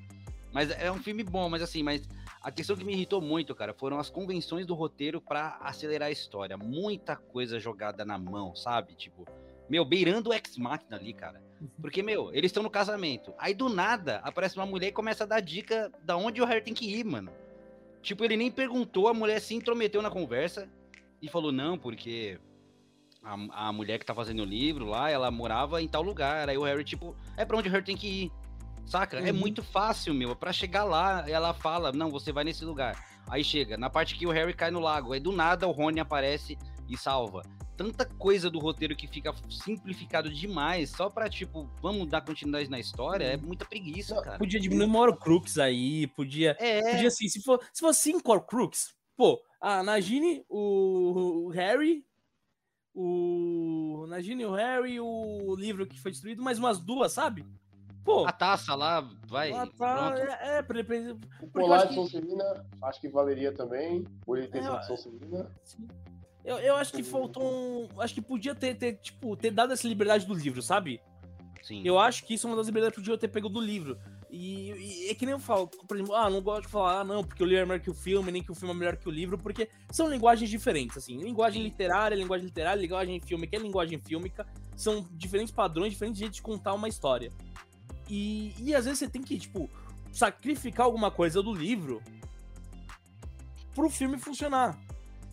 Mas 0.52 0.70
é 0.70 0.90
um 0.92 1.02
filme 1.02 1.22
bom, 1.22 1.48
mas 1.48 1.62
assim, 1.62 1.82
mas 1.82 2.06
a 2.42 2.50
questão 2.50 2.76
que 2.76 2.84
me 2.84 2.92
irritou 2.92 3.20
muito, 3.20 3.54
cara, 3.54 3.72
foram 3.72 3.98
as 3.98 4.10
convenções 4.10 4.66
do 4.66 4.74
roteiro 4.74 5.20
para 5.20 5.58
acelerar 5.62 6.08
a 6.08 6.12
história. 6.12 6.56
Muita 6.56 7.16
coisa 7.16 7.58
jogada 7.58 8.04
na 8.04 8.18
mão, 8.18 8.54
sabe? 8.54 8.94
Tipo, 8.94 9.26
meu, 9.68 9.84
beirando 9.84 10.30
o 10.30 10.34
ex-máquina 10.34 10.96
ali, 10.96 11.14
cara. 11.14 11.42
Uhum. 11.62 11.68
Porque, 11.80 12.02
meu, 12.02 12.34
eles 12.34 12.48
estão 12.48 12.62
no 12.62 12.70
casamento. 12.70 13.32
Aí 13.38 13.54
do 13.54 13.68
nada 13.68 14.20
aparece 14.24 14.56
uma 14.56 14.66
mulher 14.66 14.88
e 14.88 14.92
começa 14.92 15.22
a 15.22 15.26
dar 15.26 15.40
dica 15.40 15.92
da 16.02 16.16
onde 16.16 16.42
o 16.42 16.44
Harry 16.44 16.62
tem 16.62 16.74
que 16.74 16.92
ir, 16.92 17.04
mano. 17.04 17.30
Tipo, 18.02 18.24
ele 18.24 18.36
nem 18.36 18.50
perguntou, 18.50 19.06
a 19.06 19.14
mulher 19.14 19.40
se 19.40 19.54
intrometeu 19.54 20.02
na 20.02 20.10
conversa 20.10 20.68
e 21.20 21.28
falou: 21.28 21.52
não, 21.52 21.78
porque 21.78 22.40
a, 23.22 23.68
a 23.68 23.72
mulher 23.72 23.98
que 23.98 24.04
tá 24.04 24.14
fazendo 24.14 24.42
o 24.42 24.46
livro 24.46 24.86
lá, 24.86 25.08
ela 25.08 25.30
morava 25.30 25.80
em 25.80 25.86
tal 25.86 26.02
lugar. 26.02 26.48
Aí 26.48 26.58
o 26.58 26.64
Harry, 26.64 26.82
tipo, 26.82 27.14
é 27.36 27.44
pra 27.44 27.56
onde 27.56 27.68
o 27.68 27.72
Harry 27.72 27.84
tem 27.84 27.96
que 27.96 28.24
ir. 28.24 28.32
Saca? 28.84 29.18
É 29.18 29.20
uhum. 29.20 29.26
É 29.28 29.32
muito 29.32 29.62
fácil, 29.62 30.12
meu. 30.12 30.34
Pra 30.34 30.52
chegar 30.52 30.82
lá, 30.82 31.24
ela 31.28 31.54
fala: 31.54 31.92
não, 31.92 32.10
você 32.10 32.32
vai 32.32 32.42
nesse 32.42 32.64
lugar. 32.64 33.00
Aí 33.30 33.44
chega, 33.44 33.76
na 33.76 33.88
parte 33.88 34.16
que 34.16 34.26
o 34.26 34.32
Harry 34.32 34.52
cai 34.52 34.72
no 34.72 34.80
lago. 34.80 35.12
Aí 35.12 35.20
do 35.20 35.30
nada 35.30 35.68
o 35.68 35.70
Rony 35.70 36.00
aparece 36.00 36.58
e 36.88 36.96
salva 36.96 37.44
tanta 37.82 38.04
coisa 38.04 38.48
do 38.48 38.60
roteiro 38.60 38.94
que 38.94 39.08
fica 39.08 39.34
simplificado 39.50 40.30
demais, 40.30 40.90
só 40.90 41.10
pra, 41.10 41.28
tipo, 41.28 41.68
vamos 41.82 42.06
dar 42.06 42.20
continuidade 42.20 42.70
na 42.70 42.78
história, 42.78 43.24
é 43.24 43.36
muita 43.36 43.64
preguiça, 43.64 44.14
cara. 44.22 44.38
Podia 44.38 44.60
diminuir 44.60 44.86
uma 44.86 45.00
Horcrux 45.00 45.58
aí, 45.58 46.06
podia. 46.06 46.56
É. 46.60 46.92
Podia 46.92 47.08
assim, 47.08 47.28
se 47.28 47.42
for, 47.42 47.60
se 47.72 47.80
for 47.80 47.92
cinco 47.92 48.30
Horcrux, 48.30 48.94
pô, 49.16 49.42
a 49.60 49.82
Nagini, 49.82 50.44
o 50.48 51.50
Harry, 51.52 52.04
o. 52.94 54.06
Nagini, 54.08 54.44
o 54.44 54.52
Harry, 54.52 55.00
o 55.00 55.56
livro 55.56 55.84
que 55.84 55.98
foi 56.00 56.12
destruído, 56.12 56.42
mais 56.42 56.58
umas 56.58 56.78
duas, 56.78 57.12
sabe? 57.12 57.44
Pô. 58.04 58.26
A 58.26 58.32
taça 58.32 58.74
lá, 58.74 59.00
vai. 59.26 59.52
A 59.52 59.66
tá, 59.66 60.14
é, 60.16 60.58
é, 60.58 61.16
O 61.40 61.48
colar 61.50 61.86
de 61.86 61.94
Sonserina, 61.94 62.64
acho 62.82 63.00
que 63.00 63.08
valeria 63.08 63.52
também, 63.52 64.04
por 64.24 64.38
ele 64.38 64.48
ter 64.48 64.58
é, 64.58 64.62
sido 64.62 64.82
Sonserina. 64.84 65.50
Sim. 65.64 65.88
Eu, 66.44 66.58
eu 66.58 66.76
acho 66.76 66.92
que 66.92 67.02
faltou 67.02 67.42
um. 67.42 67.88
Acho 68.00 68.14
que 68.14 68.20
podia 68.22 68.54
ter, 68.54 68.74
ter, 68.74 68.94
tipo, 68.94 69.36
ter 69.36 69.50
dado 69.50 69.72
essa 69.72 69.86
liberdade 69.86 70.26
do 70.26 70.34
livro, 70.34 70.60
sabe? 70.60 71.00
Sim. 71.62 71.82
Eu 71.84 71.98
acho 71.98 72.24
que 72.24 72.34
isso 72.34 72.46
é 72.46 72.50
uma 72.50 72.56
das 72.56 72.66
liberdades 72.66 72.96
que 72.96 73.02
podia 73.02 73.16
ter 73.16 73.28
pego 73.28 73.48
do 73.48 73.60
livro. 73.60 73.96
E, 74.28 74.72
e, 74.72 75.10
é 75.10 75.14
que 75.14 75.26
nem 75.26 75.34
eu 75.34 75.38
falo, 75.38 75.68
por 75.68 75.96
exemplo, 75.96 76.14
ah, 76.14 76.28
não 76.28 76.40
gosto 76.40 76.62
de 76.62 76.68
falar, 76.68 77.00
ah, 77.00 77.04
não, 77.04 77.22
porque 77.22 77.42
o 77.42 77.46
livro 77.46 77.62
é 77.62 77.66
melhor 77.66 77.80
que 77.80 77.90
o 77.90 77.94
filme, 77.94 78.32
nem 78.32 78.42
que 78.42 78.50
o 78.50 78.54
filme 78.54 78.74
é 78.74 78.76
melhor 78.76 78.96
que 78.96 79.06
o 79.06 79.12
livro, 79.12 79.36
porque 79.36 79.68
são 79.90 80.10
linguagens 80.10 80.48
diferentes, 80.48 80.96
assim. 80.96 81.18
Linguagem 81.18 81.62
literária, 81.62 82.16
linguagem 82.16 82.46
literária, 82.46 82.80
linguagem 82.80 83.20
fílmica 83.20 83.56
é 83.56 83.60
linguagem 83.60 83.98
fílmica. 84.00 84.46
São 84.74 85.06
diferentes 85.12 85.52
padrões, 85.52 85.92
diferentes 85.92 86.18
jeitos 86.18 86.36
de 86.36 86.42
contar 86.42 86.72
uma 86.72 86.88
história. 86.88 87.30
E, 88.08 88.54
e 88.58 88.74
às 88.74 88.86
vezes 88.86 89.00
você 89.00 89.08
tem 89.08 89.22
que, 89.22 89.38
tipo, 89.38 89.70
sacrificar 90.10 90.86
alguma 90.86 91.10
coisa 91.10 91.42
do 91.42 91.54
livro 91.54 92.02
pro 93.74 93.88
filme 93.88 94.18
funcionar. 94.18 94.78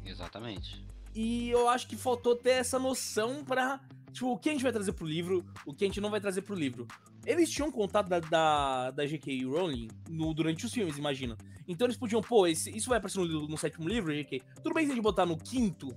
Exatamente. 0.05 0.88
E 1.13 1.49
eu 1.49 1.67
acho 1.69 1.87
que 1.87 1.95
faltou 1.95 2.35
ter 2.35 2.51
essa 2.51 2.79
noção 2.79 3.43
pra. 3.43 3.79
Tipo, 4.11 4.31
o 4.31 4.37
que 4.37 4.49
a 4.49 4.51
gente 4.51 4.63
vai 4.63 4.71
trazer 4.71 4.91
pro 4.93 5.05
livro, 5.05 5.45
o 5.65 5.73
que 5.73 5.83
a 5.83 5.87
gente 5.87 6.01
não 6.01 6.09
vai 6.09 6.19
trazer 6.19 6.41
pro 6.41 6.55
livro. 6.55 6.87
Eles 7.25 7.49
tinham 7.49 7.71
contato 7.71 8.07
da, 8.07 8.19
da, 8.19 8.91
da 8.91 9.05
J.K. 9.05 9.45
Rowling 9.45 9.87
no, 10.09 10.33
durante 10.33 10.65
os 10.65 10.73
filmes, 10.73 10.97
imagina. 10.97 11.37
Então 11.67 11.85
eles 11.85 11.97
podiam, 11.97 12.21
pô, 12.21 12.47
esse, 12.47 12.75
isso 12.75 12.89
vai 12.89 12.97
aparecer 12.97 13.19
no, 13.19 13.47
no 13.47 13.57
sétimo 13.57 13.87
livro, 13.87 14.11
J.K. 14.11 14.41
Tudo 14.63 14.73
bem 14.73 14.85
se 14.85 14.91
a 14.91 14.95
gente 14.95 15.03
botar 15.03 15.25
no 15.25 15.37
quinto, 15.37 15.95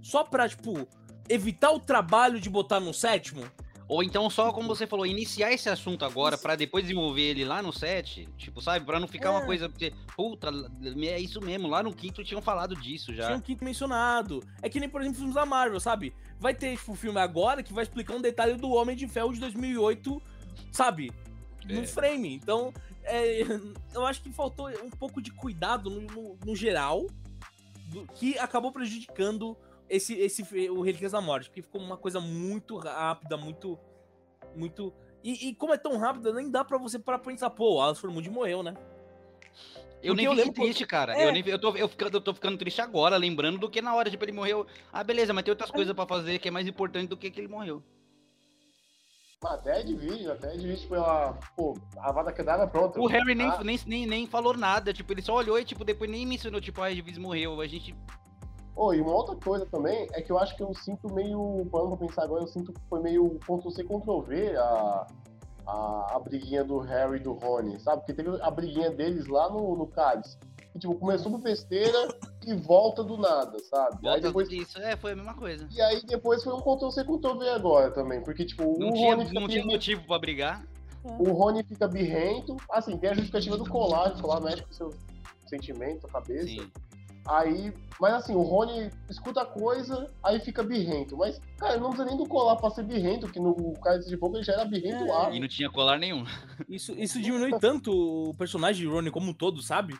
só 0.00 0.24
pra, 0.24 0.48
tipo, 0.48 0.88
evitar 1.28 1.70
o 1.70 1.78
trabalho 1.78 2.40
de 2.40 2.48
botar 2.48 2.80
no 2.80 2.94
sétimo. 2.94 3.44
Ou 3.88 4.02
então 4.02 4.28
só, 4.28 4.52
como 4.52 4.68
você 4.68 4.86
falou, 4.86 5.06
iniciar 5.06 5.50
esse 5.50 5.68
assunto 5.70 6.04
agora 6.04 6.36
para 6.36 6.54
depois 6.54 6.84
desenvolver 6.84 7.22
ele 7.22 7.44
lá 7.44 7.62
no 7.62 7.72
set, 7.72 8.28
tipo, 8.36 8.60
sabe? 8.60 8.84
Pra 8.84 9.00
não 9.00 9.08
ficar 9.08 9.30
é. 9.30 9.32
uma 9.32 9.46
coisa, 9.46 9.66
porque, 9.66 9.94
puta, 10.14 10.50
é 11.02 11.18
isso 11.18 11.40
mesmo, 11.40 11.66
lá 11.68 11.82
no 11.82 11.94
quinto 11.94 12.22
tinham 12.22 12.42
falado 12.42 12.76
disso 12.76 13.14
já. 13.14 13.26
Tinha 13.26 13.38
um 13.38 13.40
quinto 13.40 13.64
mencionado. 13.64 14.44
É 14.60 14.68
que 14.68 14.78
nem, 14.78 14.90
por 14.90 15.00
exemplo, 15.00 15.16
filmes 15.16 15.34
da 15.34 15.46
Marvel, 15.46 15.80
sabe? 15.80 16.14
Vai 16.38 16.54
ter, 16.54 16.76
tipo, 16.76 16.92
um 16.92 16.96
filme 16.96 17.18
agora 17.18 17.62
que 17.62 17.72
vai 17.72 17.82
explicar 17.82 18.14
um 18.14 18.20
detalhe 18.20 18.56
do 18.56 18.70
Homem 18.70 18.94
de 18.94 19.08
Ferro 19.08 19.32
de 19.32 19.40
2008, 19.40 20.22
sabe? 20.70 21.10
No 21.64 21.80
é. 21.80 21.86
frame. 21.86 22.34
Então, 22.34 22.74
é, 23.04 23.40
eu 23.94 24.04
acho 24.04 24.20
que 24.20 24.30
faltou 24.30 24.68
um 24.84 24.90
pouco 24.90 25.22
de 25.22 25.30
cuidado 25.30 25.88
no, 25.88 26.02
no, 26.02 26.38
no 26.44 26.54
geral, 26.54 27.06
do, 27.86 28.06
que 28.16 28.38
acabou 28.38 28.70
prejudicando 28.70 29.56
esse, 29.88 30.14
esse 30.14 30.42
o 30.70 30.80
Relíquias 30.82 31.12
da 31.12 31.20
Morte, 31.20 31.48
porque 31.48 31.62
ficou 31.62 31.80
uma 31.80 31.96
coisa 31.96 32.20
muito 32.20 32.76
rápida, 32.78 33.36
muito 33.36 33.78
muito. 34.54 34.92
E, 35.22 35.48
e 35.48 35.54
como 35.54 35.74
é 35.74 35.78
tão 35.78 35.98
rápido, 35.98 36.32
nem 36.32 36.50
dá 36.50 36.64
pra 36.64 36.78
você 36.78 36.98
parar 36.98 37.18
pra 37.18 37.30
pensar, 37.32 37.50
pô, 37.50 37.76
o 37.76 37.82
Alice 37.82 38.06
Moody 38.06 38.30
morreu, 38.30 38.62
né? 38.62 38.74
Eu 40.00 40.14
Porque 40.14 40.14
nem 40.14 40.24
eu 40.26 40.36
fiquei 40.36 40.52
triste, 40.52 40.86
cara. 40.86 41.16
É. 41.18 41.26
Eu, 41.28 41.32
nem, 41.32 41.46
eu, 41.46 41.58
tô, 41.58 41.74
eu, 41.76 41.88
ficando, 41.88 42.16
eu 42.16 42.20
tô 42.20 42.32
ficando 42.32 42.56
triste 42.56 42.80
agora, 42.80 43.16
lembrando 43.16 43.58
do 43.58 43.68
que 43.68 43.82
na 43.82 43.94
hora, 43.94 44.08
tipo, 44.08 44.24
ele 44.24 44.32
morreu. 44.32 44.64
Ah, 44.92 45.02
beleza, 45.02 45.32
mas 45.32 45.42
tem 45.44 45.50
É. 45.50 45.54
outras 45.54 45.70
coisas 45.70 45.92
pra 45.92 46.06
fazer 46.06 46.38
que 46.38 46.48
é 46.48 46.50
mais 46.52 46.68
importante 46.68 47.08
do 47.08 47.16
que 47.16 47.30
que 47.30 47.40
ele 47.40 47.48
morreu. 47.48 47.82
Até 49.42 49.82
de 49.82 49.94
vídeo, 49.94 50.32
até 50.32 50.50
de 50.52 50.66
vídeo, 50.66 50.80
tipo, 50.80 50.94
ela, 50.96 51.32
pô, 51.56 51.76
a 51.98 52.10
Vada 52.10 52.32
Kedavra 52.32 52.66
pronta. 52.66 53.00
O 53.00 53.06
Harry 53.06 53.34
nem, 53.36 53.48
Ah, 53.48 53.62
nem, 53.62 53.78
nem, 53.86 54.06
nem 54.06 54.26
falou 54.26 54.56
nada, 54.56 54.92
tipo, 54.92 55.12
ele 55.12 55.22
só 55.22 55.34
olhou 55.34 55.58
e, 55.58 55.64
tipo, 55.64 55.84
depois 55.84 56.10
nem 56.10 56.26
mencionou, 56.26 56.60
tipo, 56.60 56.80
ah, 56.80 56.86
a 56.86 56.92
Edvis 56.92 57.18
morreu. 57.18 57.60
A 57.60 57.66
gente. 57.66 57.94
Oh, 58.80 58.94
e 58.94 59.00
uma 59.00 59.12
outra 59.12 59.34
coisa 59.34 59.66
também 59.66 60.06
é 60.12 60.22
que 60.22 60.30
eu 60.30 60.38
acho 60.38 60.54
que 60.56 60.62
eu 60.62 60.72
sinto 60.72 61.12
meio. 61.12 61.66
Quando 61.70 61.90
eu 61.90 61.96
pensar 61.96 62.22
agora, 62.22 62.44
eu 62.44 62.46
sinto 62.46 62.72
que 62.72 62.80
foi 62.88 63.00
meio 63.00 63.38
Ctrl-C, 63.40 63.82
Ctrl-V 63.82 64.56
a, 64.56 65.06
a, 65.66 66.12
a 66.14 66.18
briguinha 66.20 66.62
do 66.62 66.78
Harry 66.78 67.16
e 67.16 67.22
do 67.22 67.32
Rony, 67.32 67.80
sabe? 67.80 68.02
Porque 68.02 68.14
teve 68.14 68.40
a 68.40 68.50
briguinha 68.50 68.90
deles 68.90 69.26
lá 69.26 69.50
no, 69.50 69.74
no 69.76 69.86
Cálice. 69.88 70.38
Que, 70.72 70.78
tipo, 70.78 70.94
começou 70.94 71.32
por 71.32 71.40
besteira 71.40 72.08
e 72.46 72.54
volta 72.54 73.02
do 73.02 73.16
nada, 73.16 73.58
sabe? 73.64 73.96
Aí 73.96 74.00
Volta 74.02 74.20
depois, 74.20 74.48
isso, 74.52 74.78
é, 74.78 74.96
foi 74.96 75.12
a 75.12 75.16
mesma 75.16 75.34
coisa. 75.34 75.66
e 75.72 75.80
aí 75.80 76.00
depois 76.06 76.44
foi 76.44 76.52
um 76.54 76.60
Ctrl-C, 76.60 77.02
Ctrl-V 77.04 77.48
agora 77.48 77.90
também. 77.90 78.22
Porque, 78.22 78.44
tipo, 78.44 78.78
Não 78.78 78.90
o 78.90 78.92
tinha, 78.92 79.14
Rony 79.16 79.26
fica 79.26 79.40
não 79.40 79.48
tinha 79.48 79.62
birrento- 79.62 79.72
motivo 79.72 80.06
pra 80.06 80.18
brigar. 80.20 80.64
o 81.04 81.32
Rony 81.32 81.64
fica 81.64 81.88
birrento. 81.88 82.56
Assim, 82.70 82.96
tem 82.96 83.10
a 83.10 83.14
justificativa 83.14 83.56
do 83.56 83.68
colar, 83.68 84.12
o 84.16 84.22
colar 84.22 84.40
mexe 84.40 84.62
com 84.62 84.72
seu 84.72 84.94
sentimento, 85.48 86.06
a 86.06 86.10
cabeça. 86.10 86.46
Sim. 86.46 86.70
Aí, 87.28 87.72
mas 88.00 88.14
assim, 88.14 88.34
o 88.34 88.40
Rony 88.40 88.90
escuta 89.10 89.42
a 89.42 89.46
coisa, 89.46 90.10
aí 90.24 90.40
fica 90.40 90.62
birrento. 90.62 91.14
Mas, 91.16 91.38
cara, 91.58 91.76
não 91.78 91.90
precisa 91.90 92.08
nem 92.08 92.16
do 92.16 92.26
colar 92.26 92.56
pra 92.56 92.70
ser 92.70 92.84
birrento, 92.84 93.28
que 93.30 93.38
no 93.38 93.54
Cálice 93.74 94.08
de 94.08 94.16
Fogo 94.16 94.36
ele 94.36 94.44
já 94.44 94.54
era 94.54 94.64
birrento 94.64 95.04
É, 95.04 95.12
lá. 95.12 95.30
E 95.30 95.38
não 95.38 95.46
tinha 95.46 95.68
colar 95.70 95.98
nenhum. 95.98 96.24
Isso, 96.68 96.92
isso 96.98 97.20
diminui 97.20 97.58
tanto 97.58 97.92
o 97.92 98.34
personagem 98.34 98.80
de 98.82 98.88
Rony 98.92 99.10
como 99.10 99.30
um 99.30 99.34
todo, 99.34 99.60
sabe? 99.62 99.94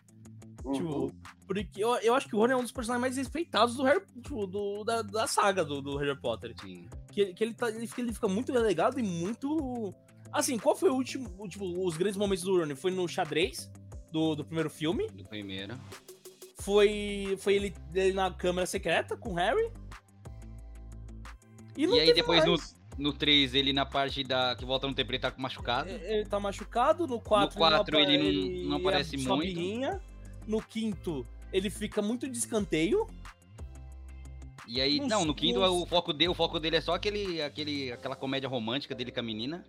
Uhum. 0.65 0.73
Tipo, 0.73 1.13
porque 1.47 1.69
eu, 1.77 1.95
eu 1.97 2.15
acho 2.15 2.27
que 2.29 2.35
o 2.35 2.39
Rony 2.39 2.53
é 2.55 2.57
um 2.57 2.63
dos 2.63 2.73
personagens 2.73 3.01
mais 3.03 3.17
respeitados 3.17 3.77
do 3.77 3.83
Harry, 3.83 4.01
tipo, 4.23 4.47
do, 4.47 4.83
da, 4.85 5.03
da 5.03 5.27
saga 5.27 5.63
do, 5.65 5.83
do 5.83 5.97
Harry 5.99 6.19
Potter. 6.19 6.55
Sim. 6.61 6.89
Que, 7.13 7.21
ele- 7.21 7.35
que 7.35 7.45
ele, 7.45 7.55
tá, 7.55 7.69
ele, 7.69 7.87
fica, 7.87 8.01
ele 8.01 8.13
fica 8.15 8.29
muito 8.29 8.53
relegado 8.53 8.99
e 8.99 9.03
muito. 9.03 9.95
Assim, 10.33 10.59
qual 10.59 10.75
foi 10.75 10.89
o 10.89 10.95
último. 10.95 11.47
Tipo, 11.49 11.87
os 11.87 11.97
grandes 11.97 12.17
momentos 12.17 12.43
do 12.45 12.59
Rony? 12.59 12.75
Foi 12.75 12.91
no 12.91 13.07
xadrez 13.07 13.71
do, 14.11 14.35
do 14.35 14.45
primeiro 14.45 14.69
filme. 14.71 15.07
Do 15.09 15.25
primeiro. 15.25 15.75
Foi, 16.61 17.37
foi 17.41 17.55
ele, 17.55 17.75
ele 17.95 18.13
na 18.13 18.31
câmara 18.33 18.67
secreta 18.67 19.17
com 19.17 19.31
o 19.31 19.35
Harry. 19.35 19.71
E, 21.77 21.85
E 21.85 22.01
aí 22.01 22.13
depois 22.13 22.45
no, 22.45 22.57
mais. 22.57 22.77
no 22.99 23.13
3, 23.13 23.55
ele 23.55 23.73
na 23.73 23.87
parte 23.87 24.25
da. 24.25 24.57
que 24.57 24.65
volta 24.65 24.87
no 24.89 24.95
tempo, 24.95 25.11
ele 25.13 25.19
tá 25.21 25.33
machucado. 25.37 25.89
É, 25.89 26.19
Ele 26.19 26.27
tá 26.29 26.41
machucado. 26.41 27.07
No 27.07 27.21
4, 27.21 27.57
quatro, 27.57 27.97
apa- 27.99 28.11
ele 28.13 28.63
não- 28.65 28.71
não 28.71 28.77
aparece 28.79 29.15
é 29.15 29.19
muito. 29.19 29.41
birrinha. 29.45 30.01
No 30.47 30.61
quinto, 30.63 31.27
ele 31.53 31.71
fica 31.71 32.03
muito 32.03 32.29
de 32.29 32.37
escanteio. 32.37 33.07
E 34.67 34.81
aí, 34.81 34.99
não, 35.01 35.25
no 35.25 35.35
quinto 35.35 35.61
o 35.61 35.87
foco 35.87 36.13
dele, 36.13 36.29
o 36.31 36.35
foco 36.35 36.59
dele 36.59 36.77
é 36.77 36.81
só 36.81 36.95
aquele, 36.95 37.41
aquele, 37.41 37.93
aquela 37.93 38.17
comédia 38.17 38.49
romântica 38.49 38.95
dele 38.95 39.11
com 39.13 39.21
a 39.21 39.23
menina. 39.23 39.65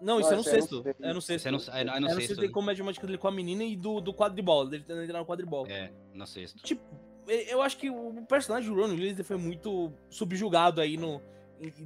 Não, 0.00 0.18
isso 0.20 0.30
Não, 0.30 0.34
é 0.34 0.36
no 0.36 0.40
esse 0.40 0.50
é 0.50 0.52
no 0.56 0.60
sexto. 0.60 0.82
sexto. 0.82 1.04
É 1.04 1.12
no 1.12 1.20
sexto. 1.20 1.46
É, 1.46 1.50
no- 1.50 1.58
é 1.58 1.84
no 1.84 1.90
É 1.90 2.00
no 2.00 2.06
sexto. 2.08 2.26
sexto 2.28 2.40
tem 2.40 2.50
comédia 2.50 2.82
romântica 2.82 3.06
dele 3.06 3.18
com 3.18 3.28
a 3.28 3.32
menina 3.32 3.62
e 3.64 3.76
do, 3.76 4.00
do 4.00 4.14
quadribol. 4.14 4.66
Dele 4.66 4.82
tentando 4.82 5.04
entrar 5.04 5.18
no 5.18 5.26
quadribol. 5.26 5.66
É, 5.66 5.90
no 6.14 6.26
sexto. 6.26 6.62
Tipo, 6.62 6.82
eu 7.28 7.60
acho 7.62 7.76
que 7.76 7.90
o 7.90 8.24
personagem 8.28 8.68
do 8.68 8.74
Ron 8.80 8.88
Weasley 8.94 9.22
foi 9.24 9.36
muito 9.36 9.92
subjugado 10.08 10.80
aí 10.80 10.96
no, 10.96 11.20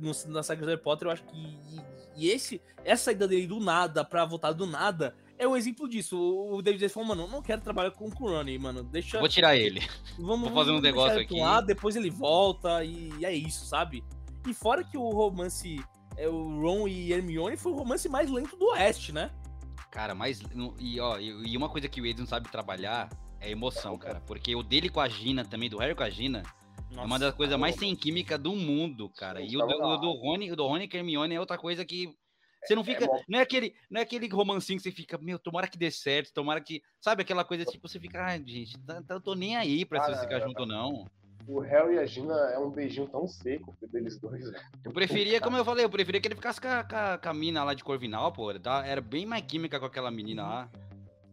no, 0.00 0.12
na 0.28 0.42
saga 0.42 0.60
de 0.62 0.68
Harry 0.68 0.80
Potter. 0.82 1.08
Eu 1.08 1.12
acho 1.12 1.24
que. 1.24 1.36
E, 1.36 1.80
e 2.16 2.30
esse, 2.30 2.60
essa 2.84 3.04
saída 3.04 3.26
dele 3.26 3.46
do 3.46 3.58
nada 3.58 4.04
pra 4.04 4.24
voltar 4.24 4.52
do 4.52 4.66
nada 4.66 5.14
é 5.36 5.48
um 5.48 5.56
exemplo 5.56 5.88
disso. 5.88 6.16
O 6.16 6.62
David 6.62 6.88
falou, 6.88 7.08
mano, 7.08 7.22
eu 7.24 7.28
não 7.28 7.42
quero 7.42 7.60
trabalhar 7.60 7.90
com, 7.90 8.04
o 8.06 8.08
Ron, 8.08 8.44
mano. 8.60 8.84
Deixa. 8.84 9.18
Vou 9.18 9.28
tirar 9.28 9.56
ele. 9.56 9.80
Vamos, 10.18 10.48
vou 10.50 10.56
fazer 10.58 10.70
um 10.70 10.80
negócio 10.80 11.16
ele 11.16 11.24
aqui. 11.24 11.40
Lá, 11.40 11.60
depois 11.60 11.96
ele 11.96 12.10
volta 12.10 12.84
e 12.84 13.24
é 13.24 13.34
isso, 13.34 13.66
sabe? 13.66 14.04
E 14.48 14.54
fora 14.54 14.84
que 14.84 14.96
o 14.96 15.08
romance. 15.10 15.82
É, 16.16 16.28
o 16.28 16.60
Ron 16.60 16.86
e 16.88 17.12
Hermione 17.12 17.56
foi 17.56 17.72
o 17.72 17.76
romance 17.76 18.08
mais 18.08 18.30
lento 18.30 18.56
do 18.56 18.66
Oeste, 18.70 19.12
né? 19.12 19.30
Cara, 19.90 20.14
mas. 20.14 20.40
E, 20.78 21.00
ó, 21.00 21.18
e 21.18 21.56
uma 21.56 21.68
coisa 21.68 21.88
que 21.88 22.00
o 22.00 22.06
Ed 22.06 22.18
não 22.18 22.26
sabe 22.26 22.48
trabalhar 22.50 23.08
é 23.40 23.50
emoção, 23.50 23.96
cara. 23.98 24.20
Porque 24.20 24.54
o 24.54 24.62
dele 24.62 24.88
com 24.88 25.00
a 25.00 25.08
Gina, 25.08 25.44
também, 25.44 25.68
do 25.70 25.78
Harry 25.78 25.94
com 25.94 26.02
a 26.02 26.10
Gina, 26.10 26.42
é 26.96 27.00
uma 27.00 27.18
das 27.18 27.34
coisas 27.34 27.58
mais 27.58 27.76
sem 27.76 27.94
química 27.94 28.36
do 28.38 28.54
mundo, 28.54 29.08
cara. 29.10 29.40
E 29.40 29.56
o 29.56 29.66
do, 29.66 29.74
o 29.84 29.96
do 29.98 30.12
Rony, 30.12 30.50
o 30.52 30.56
do 30.56 30.66
Rony 30.66 30.88
com 30.88 30.96
a 30.96 31.00
Hermione 31.00 31.34
é 31.34 31.40
outra 31.40 31.58
coisa 31.58 31.84
que. 31.84 32.12
Você 32.64 32.74
não 32.74 32.82
fica. 32.82 33.06
bom. 33.06 33.20
Não 33.28 33.38
é 33.38 33.42
aquele, 33.42 33.74
não 33.90 34.00
é 34.00 34.04
aquele 34.04 34.26
romancinho 34.28 34.78
que 34.78 34.82
você 34.84 34.90
fica, 34.90 35.18
meu, 35.18 35.38
tomara 35.38 35.68
que 35.68 35.76
dê 35.76 35.90
certo, 35.90 36.32
tomara 36.32 36.60
que. 36.60 36.82
Sabe 37.00 37.22
aquela 37.22 37.44
coisa 37.44 37.64
tipo, 37.64 37.86
você 37.86 38.00
fica, 38.00 38.24
ai, 38.24 38.42
gente, 38.46 38.78
tá, 38.80 39.02
tá- 39.02 39.14
eu 39.14 39.20
tô 39.20 39.34
nem 39.34 39.54
aí 39.56 39.84
pra 39.84 40.02
vocês 40.02 40.20
ficar 40.20 40.40
junto 40.40 40.60
ou 40.60 40.66
não. 40.66 41.06
O 41.46 41.60
Harry 41.60 41.94
e 41.96 41.98
a 41.98 42.06
Gina 42.06 42.34
é 42.52 42.58
um 42.58 42.70
beijinho 42.70 43.06
tão 43.08 43.26
seco 43.26 43.74
deles 43.92 44.18
dois, 44.18 44.50
velho. 44.50 44.64
Eu 44.84 44.92
preferia, 44.92 45.40
como 45.40 45.56
eu 45.56 45.64
falei, 45.64 45.84
eu 45.84 45.90
preferia 45.90 46.20
que 46.20 46.28
ele 46.28 46.34
ficasse 46.34 46.60
com 46.60 46.68
a, 46.68 46.82
com 46.84 46.96
a, 46.96 47.18
com 47.18 47.28
a 47.28 47.34
mina 47.34 47.62
lá 47.62 47.74
de 47.74 47.84
Corvinal, 47.84 48.32
pô. 48.32 48.52
tá- 48.58 48.86
Era 48.86 49.00
bem 49.00 49.26
mais 49.26 49.44
química 49.44 49.78
com 49.78 49.86
aquela 49.86 50.10
menina 50.10 50.42
lá. 50.42 50.68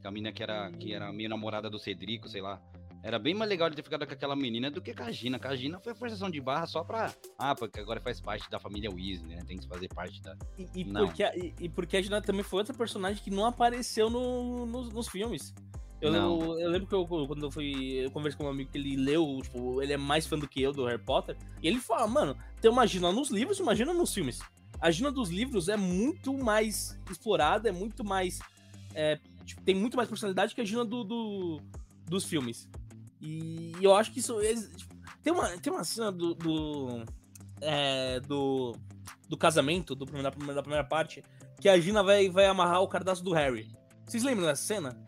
Com 0.02 0.08
a 0.08 0.12
menina 0.12 0.32
que 0.32 0.44
era, 0.44 0.70
que 0.72 0.94
era 0.94 1.12
meio 1.14 1.30
namorada 1.30 1.70
do 1.70 1.80
Cedrico, 1.80 2.28
sei 2.28 2.42
lá. 2.42 2.62
Era 3.04 3.18
bem 3.18 3.34
mais 3.34 3.50
legal 3.50 3.68
de 3.70 3.76
ter 3.76 3.82
ficado 3.84 4.06
com 4.06 4.14
aquela 4.14 4.36
menina 4.36 4.70
do 4.70 4.80
que 4.82 4.94
com 4.94 5.04
a 5.04 5.12
Gina. 5.12 5.40
Com 5.40 5.48
a 5.48 5.56
Gina 5.56 5.80
foi 5.80 5.96
forçação 5.96 6.30
de 6.30 6.40
barra 6.42 6.68
só 6.68 6.84
pra. 6.84 7.12
Ah, 7.40 7.56
porque 7.56 7.80
agora 7.80 8.00
faz 8.00 8.20
parte 8.22 8.48
da 8.50 8.60
família 8.60 8.92
Weasley, 8.92 9.36
né? 9.36 9.42
Tem 9.48 9.58
que 9.58 9.68
fazer 9.68 9.88
parte 9.88 10.22
da. 10.22 10.36
E, 10.58 10.68
e 10.76 10.86
porque, 10.86 11.24
a- 11.24 11.36
e, 11.36 11.54
e 11.62 11.70
porque 11.70 11.98
a 11.98 12.02
Gina 12.02 12.22
também 12.22 12.44
foi 12.44 12.60
outra 12.60 12.76
personagem 12.76 13.24
que 13.24 13.32
não 13.32 13.46
apareceu 13.46 14.08
no, 14.10 14.66
nos- 14.68 14.92
nos 14.94 15.08
filmes. 15.08 15.52
Eu, 16.02 16.12
lembro, 16.12 16.60
eu 16.60 16.70
lembro 16.70 16.88
que 16.88 16.96
eu, 16.96 17.06
quando 17.28 17.44
eu 17.46 17.52
fui. 17.52 17.74
Eu 18.06 18.12
conversei 18.12 18.38
com 18.38 18.46
um 18.46 18.50
amigo 18.50 18.72
que 18.72 18.78
ele 18.78 18.96
leu, 18.96 19.40
tipo, 19.44 19.82
ele 19.82 19.94
é 19.94 19.98
mais 19.98 20.26
fã 20.26 20.38
do 20.38 20.48
que 20.48 20.62
eu 20.62 20.72
do 20.74 20.86
Harry 20.86 21.02
Potter. 21.02 21.38
E 21.62 21.68
ele 21.68 21.80
fala, 21.80 22.08
mano, 22.08 22.36
tem 22.60 22.72
uma 22.72 22.88
Gina 22.88 23.12
nos 23.12 23.30
livros, 23.30 23.60
imagina 23.60 23.94
nos 23.94 24.14
filmes. 24.14 24.40
A 24.80 24.90
Gina 24.90 25.12
dos 25.12 25.30
livros 25.30 25.70
é 25.70 25.78
muito 25.78 26.34
mais 26.34 27.00
explorada, 27.10 27.70
é 27.70 27.72
muito 27.72 28.04
mais. 28.04 28.40
é, 28.96 29.20
tipo, 29.46 29.62
tem 29.62 29.76
muito 29.76 29.96
mais 29.96 30.10
personalidade 30.10 30.56
que 30.56 30.62
a 30.62 30.66
Gina 30.66 30.84
do, 30.84 31.04
do- 31.04 31.62
dos 32.08 32.26
filmes. 32.26 32.68
E 33.22 33.74
eu 33.80 33.94
acho 33.96 34.12
que 34.12 34.20
isso. 34.20 34.40
é- 34.42 34.56
tipo, 34.56 34.96
tem, 35.22 35.32
uma, 35.32 35.50
tem 35.60 35.72
uma 35.72 35.84
cena 35.84 36.12
do. 36.12 36.34
do, 36.34 37.04
é, 37.62 38.20
do, 38.22 38.76
do 39.30 39.38
casamento, 39.38 39.94
do, 39.94 40.06
da, 40.06 40.32
primeira, 40.32 40.56
da 40.56 40.62
primeira 40.64 40.84
parte, 40.84 41.24
que 41.60 41.70
a 41.70 41.80
Gina 41.80 42.02
vai, 42.02 42.28
vai 42.30 42.48
amarrar 42.48 42.82
o 42.82 42.88
cardaço 42.88 43.24
do 43.24 43.32
Harry. 43.34 43.70
Vocês 44.06 44.24
lembram 44.24 44.48
dessa 44.48 44.64
cena? 44.64 45.00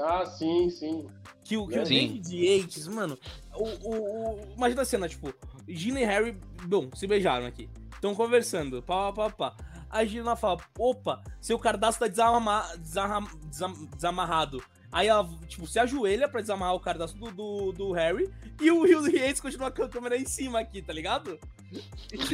Ah, 0.00 0.24
sim, 0.26 0.68
sim. 0.70 1.06
Que 1.44 1.56
o, 1.56 1.66
que 1.66 1.78
o 1.78 1.86
Sim. 1.86 2.08
David 2.22 2.44
Yates, 2.44 2.88
mano, 2.88 3.16
o, 3.54 3.64
o, 3.88 4.32
o- 4.34 4.52
imagina 4.56 4.82
a 4.82 4.84
cena, 4.84 5.08
tipo, 5.08 5.32
Gina 5.68 6.00
e 6.00 6.04
Harry, 6.04 6.36
bom, 6.64 6.88
se 6.94 7.06
beijaram 7.06 7.46
aqui. 7.46 7.68
Estão 7.94 8.14
conversando, 8.14 8.82
pá, 8.82 9.12
pá, 9.12 9.30
pá, 9.30 9.50
pá. 9.52 9.64
A 9.88 10.04
Gina 10.04 10.34
fala, 10.36 10.58
opa, 10.78 11.22
seu 11.40 11.58
cardaço 11.58 11.98
tá 12.00 12.08
desarma, 12.08 12.62
desarra- 12.78 13.24
desam- 13.44 13.86
desamarrado. 13.94 14.62
Aí 14.92 15.08
ela, 15.08 15.28
tipo, 15.46 15.66
se 15.66 15.78
ajoelha 15.78 16.28
pra 16.28 16.40
desamarrar 16.40 16.74
o 16.74 16.80
cardaço 16.80 17.16
do, 17.16 17.30
do, 17.30 17.72
do 17.72 17.92
Harry 17.92 18.30
e 18.60 18.70
o 18.70 18.80
Will 18.80 19.06
Yates 19.08 19.40
continua 19.40 19.70
com 19.70 19.82
a 19.82 19.88
câmera 19.88 20.16
em 20.16 20.24
cima 20.26 20.58
aqui, 20.60 20.82
tá 20.82 20.92
ligado? 20.92 21.38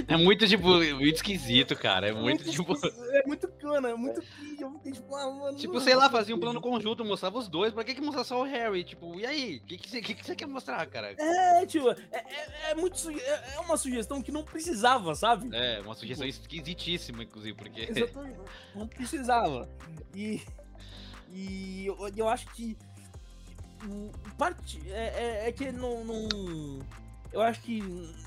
É 0.07 0.17
muito, 0.17 0.47
tipo, 0.47 0.69
muito 0.95 1.17
esquisito, 1.17 1.75
cara. 1.75 2.09
É 2.09 2.13
muito, 2.13 2.45
tipo. 2.45 2.73
esquisito, 2.73 3.03
É 3.13 3.27
muito 3.27 3.49
cana, 3.49 3.91
é 3.91 3.95
muito. 3.95 4.21
Tipo, 4.21 5.17
ah, 5.17 5.31
mano. 5.31 5.57
Tipo, 5.57 5.81
sei 5.81 5.95
lá, 5.95 6.11
fazia 6.11 6.35
um 6.35 6.41
plano 6.41 6.61
conjunto, 6.61 7.05
mostrava 7.05 7.39
os 7.39 7.49
dois. 7.49 7.73
Pra 7.73 7.83
que, 7.83 7.95
que 7.95 8.01
mostrar 8.01 8.25
só 8.25 8.41
o 8.41 8.45
Harry? 8.45 8.85
Tipo, 8.85 9.19
e 9.19 9.27
aí? 9.27 9.57
O 9.57 9.67
que, 9.67 9.79
que, 9.79 9.89
você, 9.89 10.01
que, 10.03 10.15
que 10.15 10.25
você 10.25 10.37
quer 10.37 10.47
mostrar, 10.47 10.85
cara? 10.87 11.15
É, 11.19 11.67
tipo, 11.67 11.91
é, 11.91 11.97
é, 12.13 12.71
é 12.71 12.75
muito. 12.75 13.11
É, 13.11 13.55
é 13.57 13.61
uma 13.61 13.77
sugestão 13.77 14.21
que 14.23 14.31
não 14.31 14.45
precisava, 14.45 15.15
sabe? 15.15 15.49
É, 15.57 15.81
uma 15.81 15.95
sugestão 15.95 16.27
esquisitíssima, 16.27 17.23
inclusive, 17.23 17.57
porque. 17.57 17.89
Exatamente. 17.91 18.39
Não 18.75 18.87
precisava. 18.87 19.69
E. 20.15 20.43
E 21.31 21.87
eu, 21.87 21.97
eu 22.15 22.29
acho 22.29 22.47
que. 22.53 22.77
Parte. 24.37 24.79
É, 24.91 25.45
é, 25.45 25.49
é 25.49 25.53
que 25.53 25.73
não, 25.73 26.05
não. 26.05 26.29
Eu 27.33 27.41
acho 27.41 27.63
que 27.63 27.83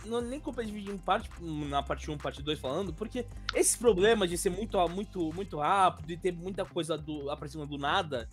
não 0.05 0.19
nem 0.19 0.39
compensa 0.39 0.67
dividir 0.67 0.93
em 0.93 0.97
parte, 0.97 1.29
na 1.39 1.83
parte 1.83 2.09
1, 2.09 2.17
parte 2.17 2.41
2 2.41 2.59
falando, 2.59 2.91
porque 2.91 3.25
esse 3.53 3.77
problema 3.77 4.27
de 4.27 4.37
ser 4.37 4.49
muito, 4.49 4.77
muito, 4.89 5.31
muito 5.33 5.57
rápido 5.59 6.11
e 6.11 6.17
ter 6.17 6.31
muita 6.31 6.65
coisa 6.65 6.97
do, 6.97 7.29
aparecendo 7.29 7.67
do 7.67 7.77
nada 7.77 8.27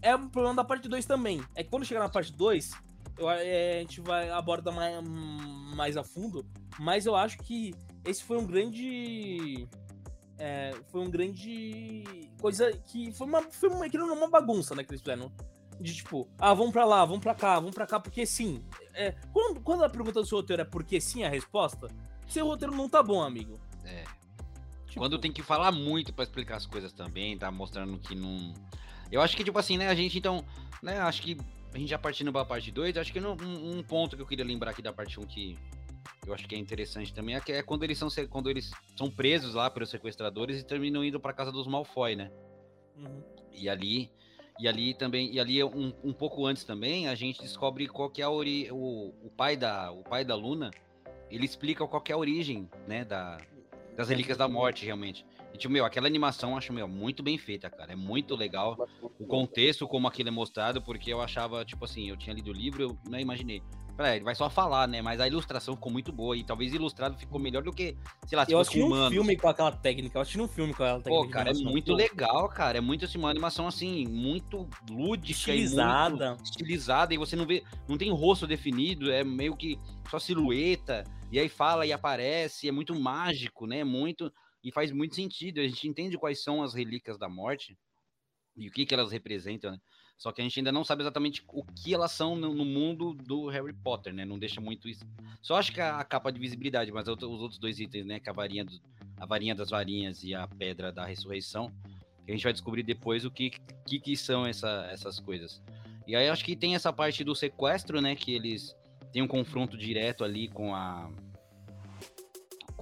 é 0.00 0.14
um 0.16 0.28
problema 0.28 0.56
da 0.56 0.64
parte 0.64 0.88
2 0.88 1.04
também. 1.04 1.42
É 1.54 1.62
que 1.62 1.70
quando 1.70 1.84
chegar 1.84 2.00
na 2.00 2.08
parte 2.08 2.32
2, 2.32 2.70
eu, 3.18 3.30
é, 3.30 3.76
a 3.76 3.80
gente 3.80 4.00
vai 4.00 4.30
abordar 4.30 4.74
mais, 4.74 5.02
mais 5.74 5.96
a 5.96 6.04
fundo, 6.04 6.46
mas 6.78 7.06
eu 7.06 7.14
acho 7.14 7.38
que 7.38 7.74
esse 8.04 8.22
foi 8.22 8.36
um 8.36 8.46
grande. 8.46 9.66
é, 10.38 10.74
foi 10.88 11.00
um 11.00 11.10
grande. 11.10 12.04
coisa 12.40 12.70
que 12.86 13.12
foi 13.12 13.26
uma, 13.26 13.42
foi 13.42 13.68
uma, 13.70 13.86
era 13.86 14.04
uma 14.04 14.28
bagunça, 14.28 14.74
né, 14.74 14.84
que 14.84 14.90
eles 14.90 15.00
fizeram. 15.00 15.32
De 15.84 15.94
tipo, 15.94 16.26
ah, 16.38 16.54
vamos 16.54 16.72
pra 16.72 16.86
lá, 16.86 17.04
vamos 17.04 17.20
pra 17.22 17.34
cá, 17.34 17.56
vamos 17.56 17.74
pra 17.74 17.86
cá, 17.86 18.00
porque 18.00 18.24
sim. 18.24 18.64
É, 18.94 19.12
quando, 19.32 19.60
quando 19.60 19.84
a 19.84 19.88
pergunta 19.90 20.22
do 20.22 20.26
seu 20.26 20.38
roteiro 20.38 20.62
é 20.62 20.64
porque 20.64 20.98
sim 20.98 21.24
a 21.24 21.28
resposta, 21.28 21.88
seu 22.26 22.46
roteiro 22.46 22.74
não 22.74 22.88
tá 22.88 23.02
bom, 23.02 23.20
amigo. 23.22 23.60
É. 23.84 24.04
Tipo, 24.86 25.00
Quando 25.00 25.18
tem 25.18 25.30
que 25.30 25.42
falar 25.42 25.70
muito 25.72 26.10
pra 26.10 26.22
explicar 26.24 26.56
as 26.56 26.64
coisas 26.64 26.90
também, 26.90 27.36
tá 27.36 27.50
mostrando 27.50 27.98
que 27.98 28.14
não. 28.14 28.54
Eu 29.12 29.20
acho 29.20 29.36
que, 29.36 29.44
tipo 29.44 29.58
assim, 29.58 29.76
né, 29.76 29.88
a 29.88 29.94
gente 29.94 30.16
então. 30.16 30.42
Né, 30.82 30.98
acho 31.00 31.20
que 31.20 31.36
a 31.74 31.78
gente 31.78 31.90
já 31.90 31.98
partindo 31.98 32.32
pra 32.32 32.46
parte 32.46 32.70
2, 32.70 32.96
acho 32.96 33.12
que 33.12 33.20
não- 33.20 33.36
um, 33.42 33.78
um 33.78 33.82
ponto 33.82 34.16
que 34.16 34.22
eu 34.22 34.26
queria 34.26 34.44
lembrar 34.44 34.70
aqui 34.70 34.80
da 34.80 34.92
parte 34.92 35.20
1 35.20 35.22
um 35.22 35.26
que 35.26 35.58
eu 36.26 36.32
acho 36.32 36.48
que 36.48 36.54
é 36.54 36.58
interessante 36.58 37.12
também 37.12 37.34
é, 37.34 37.40
que 37.40 37.52
é 37.52 37.62
quando 37.62 37.82
eles 37.84 37.98
são 37.98 38.08
quando 38.30 38.48
eles 38.48 38.70
são 38.96 39.10
presos 39.10 39.54
lá 39.54 39.68
pelos 39.68 39.90
sequestradores 39.90 40.60
e 40.60 40.64
terminam 40.64 41.04
indo 41.04 41.20
pra 41.20 41.34
casa 41.34 41.52
dos 41.52 41.66
Malfoy, 41.66 42.16
né? 42.16 42.30
uhum. 42.96 43.22
E 43.52 43.68
ali, 43.68 44.10
e 44.58 44.68
ali 44.68 44.94
também, 44.94 45.32
e 45.32 45.40
ali 45.40 45.62
um, 45.64 45.92
um 46.02 46.12
pouco 46.12 46.46
antes 46.46 46.64
também, 46.64 47.08
a 47.08 47.14
gente 47.14 47.42
descobre 47.42 47.88
qual 47.88 48.08
que 48.08 48.22
é 48.22 48.24
a 48.24 48.30
ori 48.30 48.68
o, 48.70 49.12
o 49.22 49.30
pai 49.36 49.56
da 49.56 49.90
o 49.90 50.02
pai 50.02 50.24
da 50.24 50.34
Luna, 50.34 50.70
ele 51.30 51.44
explica 51.44 51.86
qual 51.86 52.00
que 52.00 52.12
é 52.12 52.14
a 52.14 52.18
origem, 52.18 52.68
né, 52.86 53.04
da, 53.04 53.38
das 53.96 54.08
relíquias 54.08 54.36
da 54.36 54.48
morte, 54.48 54.84
realmente. 54.84 55.24
E, 55.52 55.58
tipo, 55.58 55.72
meu, 55.72 55.84
aquela 55.84 56.06
animação 56.06 56.50
eu 56.50 56.56
acho, 56.58 56.72
meu, 56.72 56.88
muito 56.88 57.22
bem 57.22 57.38
feita, 57.38 57.70
cara. 57.70 57.92
É 57.92 57.96
muito 57.96 58.34
legal 58.34 58.88
o 59.00 59.26
contexto, 59.26 59.86
como 59.86 60.08
aquilo 60.08 60.28
é 60.28 60.32
mostrado, 60.32 60.82
porque 60.82 61.12
eu 61.12 61.20
achava, 61.20 61.64
tipo 61.64 61.84
assim, 61.84 62.08
eu 62.08 62.16
tinha 62.16 62.34
lido 62.34 62.50
o 62.50 62.52
livro, 62.52 62.82
eu 62.82 62.98
não 63.08 63.18
imaginei. 63.18 63.62
"É, 63.98 64.16
ele 64.16 64.24
vai 64.24 64.34
só 64.34 64.50
falar, 64.50 64.88
né? 64.88 65.00
Mas 65.00 65.20
a 65.20 65.26
ilustração 65.26 65.74
ficou 65.74 65.92
muito 65.92 66.12
boa. 66.12 66.36
E 66.36 66.42
talvez 66.44 66.72
ilustrado 66.74 67.16
ficou 67.16 67.38
melhor 67.38 67.62
do 67.62 67.72
que, 67.72 67.96
sei 68.26 68.36
lá, 68.36 68.44
se 68.44 68.52
Eu 68.52 68.58
fosse 68.58 68.82
um 68.82 69.10
filme 69.10 69.36
com 69.36 69.48
aquela 69.48 69.70
técnica. 69.70 70.18
Eu 70.18 70.22
assisti 70.22 70.40
um 70.40 70.48
filme 70.48 70.74
com 70.74 70.82
aquela 70.82 71.00
técnica. 71.00 71.24
Pô, 71.24 71.30
cara, 71.30 71.50
é 71.50 71.54
muito 71.54 71.92
Pô, 71.92 71.94
legal, 71.94 72.48
cara. 72.48 72.78
É 72.78 72.80
muito 72.80 73.04
assim, 73.04 73.18
uma 73.18 73.30
animação 73.30 73.66
assim, 73.68 74.06
muito 74.06 74.68
lúdica 74.90 75.28
e 75.54 75.62
Estilizada. 75.62 76.30
muito 76.30 76.44
estilizada. 76.44 77.14
E 77.14 77.18
você 77.18 77.36
não 77.36 77.46
vê, 77.46 77.62
não 77.88 77.96
tem 77.96 78.10
rosto 78.10 78.46
definido, 78.46 79.10
é 79.12 79.22
meio 79.22 79.56
que 79.56 79.78
só 80.10 80.18
silhueta. 80.18 81.04
E 81.30 81.38
aí 81.38 81.48
fala 81.48 81.86
e 81.86 81.92
aparece, 81.92 82.68
é 82.68 82.72
muito 82.72 82.98
mágico, 82.98 83.66
né? 83.66 83.84
Muito. 83.84 84.32
E 84.62 84.72
faz 84.72 84.90
muito 84.90 85.14
sentido. 85.14 85.60
A 85.60 85.68
gente 85.68 85.86
entende 85.88 86.18
quais 86.18 86.42
são 86.42 86.62
as 86.62 86.74
relíquias 86.74 87.18
da 87.18 87.28
morte 87.28 87.76
e 88.56 88.68
o 88.68 88.72
que, 88.72 88.86
que 88.86 88.94
elas 88.94 89.12
representam, 89.12 89.72
né? 89.72 89.78
Só 90.24 90.32
que 90.32 90.40
a 90.40 90.44
gente 90.44 90.58
ainda 90.58 90.72
não 90.72 90.82
sabe 90.82 91.02
exatamente 91.02 91.44
o 91.52 91.62
que 91.62 91.92
elas 91.92 92.10
são 92.10 92.34
no, 92.34 92.64
mundo 92.64 93.12
do 93.12 93.46
Harry 93.48 93.74
Potter, 93.74 94.10
né? 94.10 94.24
Não 94.24 94.38
deixa 94.38 94.58
muito 94.58 94.88
isso. 94.88 95.04
Só 95.42 95.56
acho 95.56 95.70
que 95.70 95.82
a, 95.82 96.02
capa 96.02 96.32
de 96.32 96.40
visibilidade, 96.40 96.90
mas 96.90 97.06
os 97.06 97.22
outros 97.22 97.58
dois 97.58 97.78
itens, 97.78 98.06
né? 98.06 98.18
Que 98.18 98.30
a 98.30 98.32
varinha, 98.32 98.64
do- 98.64 98.80
a 99.18 99.26
varinha 99.26 99.54
das 99.54 99.68
varinhas 99.68 100.24
e 100.24 100.34
a 100.34 100.48
pedra 100.48 100.90
da 100.90 101.04
ressurreição, 101.04 101.70
a 102.26 102.30
gente 102.30 102.42
vai 102.42 102.54
descobrir 102.54 102.82
depois 102.82 103.26
o 103.26 103.30
que, 103.30 103.50
que, 103.86 104.00
que 104.00 104.16
são 104.16 104.46
essa, 104.46 104.88
essas 104.90 105.20
coisas. 105.20 105.62
E 106.06 106.16
aí 106.16 106.26
acho 106.30 106.42
que 106.42 106.56
tem 106.56 106.74
essa 106.74 106.90
parte 106.90 107.22
do 107.22 107.34
sequestro, 107.34 108.00
né? 108.00 108.16
Que 108.16 108.32
eles 108.32 108.74
têm 109.12 109.20
um 109.20 109.28
confronto 109.28 109.76
direto 109.76 110.24
ali 110.24 110.48
com 110.48 110.74
a 110.74 111.12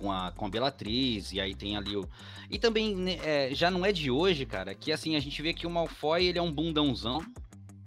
com 0.03 0.11
a, 0.11 0.33
com 0.33 0.47
a 0.47 0.49
Bellatriz, 0.49 1.33
e 1.33 1.41
aí 1.41 1.55
tem 1.55 1.77
ali 1.77 1.97
o. 1.97 2.07
E 2.51 2.59
também, 2.59 2.95
né, 2.97 3.19
é, 3.23 3.55
já 3.55 3.71
não 3.71 3.87
é 3.87 3.93
de 3.93 4.11
hoje, 4.11 4.45
cara, 4.45 4.75
que 4.75 4.91
assim, 4.91 5.15
a 5.15 5.21
gente 5.21 5.41
vê 5.41 5.55
que 5.55 5.65
o 5.67 5.71
Malfoy, 5.71 6.27
ele 6.27 6.39
é 6.39 6.43
um 6.43 6.53
bundãozão. 6.53 7.25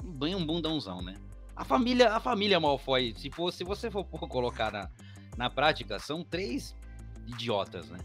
Bem 0.01 0.34
um 0.34 0.45
bundãozão, 0.45 1.01
né? 1.01 1.16
A 1.55 1.66
família, 1.66 2.13
a 2.13 2.20
família 2.22 2.59
Malfoy, 2.59 3.13
se, 3.18 3.30
for, 3.30 3.51
se 3.51 3.63
você 3.66 3.91
for 3.91 4.05
colocar 4.30 4.72
na, 4.72 4.89
na 5.36 5.49
prática, 5.49 5.99
são 5.99 6.24
três 6.24 6.74
idiotas, 7.28 7.89
né? 7.89 7.99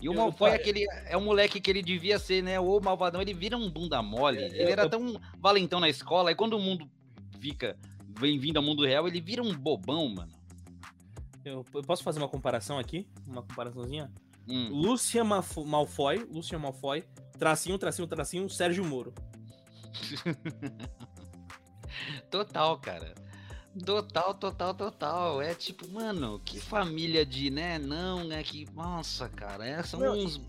E 0.00 0.08
o 0.08 0.12
Eu- 0.12 0.16
Malfoy 0.18 0.50
é 0.50 0.54
aquele. 0.54 0.84
É 1.06 1.16
um 1.16 1.24
moleque 1.24 1.60
que 1.60 1.68
ele 1.70 1.82
devia 1.82 2.18
ser, 2.20 2.42
né? 2.42 2.60
O 2.60 2.78
malvadão, 2.80 3.20
ele 3.20 3.34
vira 3.34 3.56
um 3.56 3.68
bunda 3.68 4.00
mole. 4.00 4.38
É, 4.38 4.46
ele 4.46 4.62
eu- 4.62 4.68
era 4.68 4.82
eu- 4.84 4.90
tão 4.90 5.20
valentão 5.40 5.80
na 5.80 5.88
escola, 5.88 6.30
e 6.30 6.34
quando 6.36 6.52
o 6.52 6.60
mundo 6.60 6.88
fica 7.40 7.76
bem-vindo 8.20 8.58
ao 8.60 8.64
mundo 8.64 8.84
real, 8.86 9.08
ele 9.08 9.20
vira 9.20 9.42
um 9.42 9.52
bobão, 9.52 10.08
mano. 10.08 10.35
Eu, 11.46 11.64
eu 11.74 11.82
posso 11.82 12.02
fazer 12.02 12.18
uma 12.18 12.28
comparação 12.28 12.76
aqui? 12.78 13.06
Uma 13.26 13.40
comparaçãozinha? 13.42 14.12
Hum. 14.48 14.68
Lúcia 14.70 15.22
Maf- 15.22 15.64
Malfoy, 15.64 16.18
Lúcia 16.30 16.58
Malfoy, 16.58 17.04
tracinho, 17.38 17.78
tracinho, 17.78 18.08
tracinho, 18.08 18.50
Sérgio 18.50 18.84
Moro. 18.84 19.14
Total, 22.30 22.78
cara. 22.78 23.14
Total, 23.84 24.34
total, 24.34 24.74
total. 24.74 25.40
É 25.42 25.54
tipo, 25.54 25.88
mano, 25.90 26.40
que 26.44 26.58
família 26.58 27.24
de, 27.24 27.50
né? 27.50 27.78
Não, 27.78 28.24
né? 28.24 28.42
Que. 28.42 28.66
Nossa, 28.74 29.28
cara. 29.28 29.66
É, 29.66 29.82
são 29.82 30.00
Não, 30.00 30.14
uns. 30.18 30.40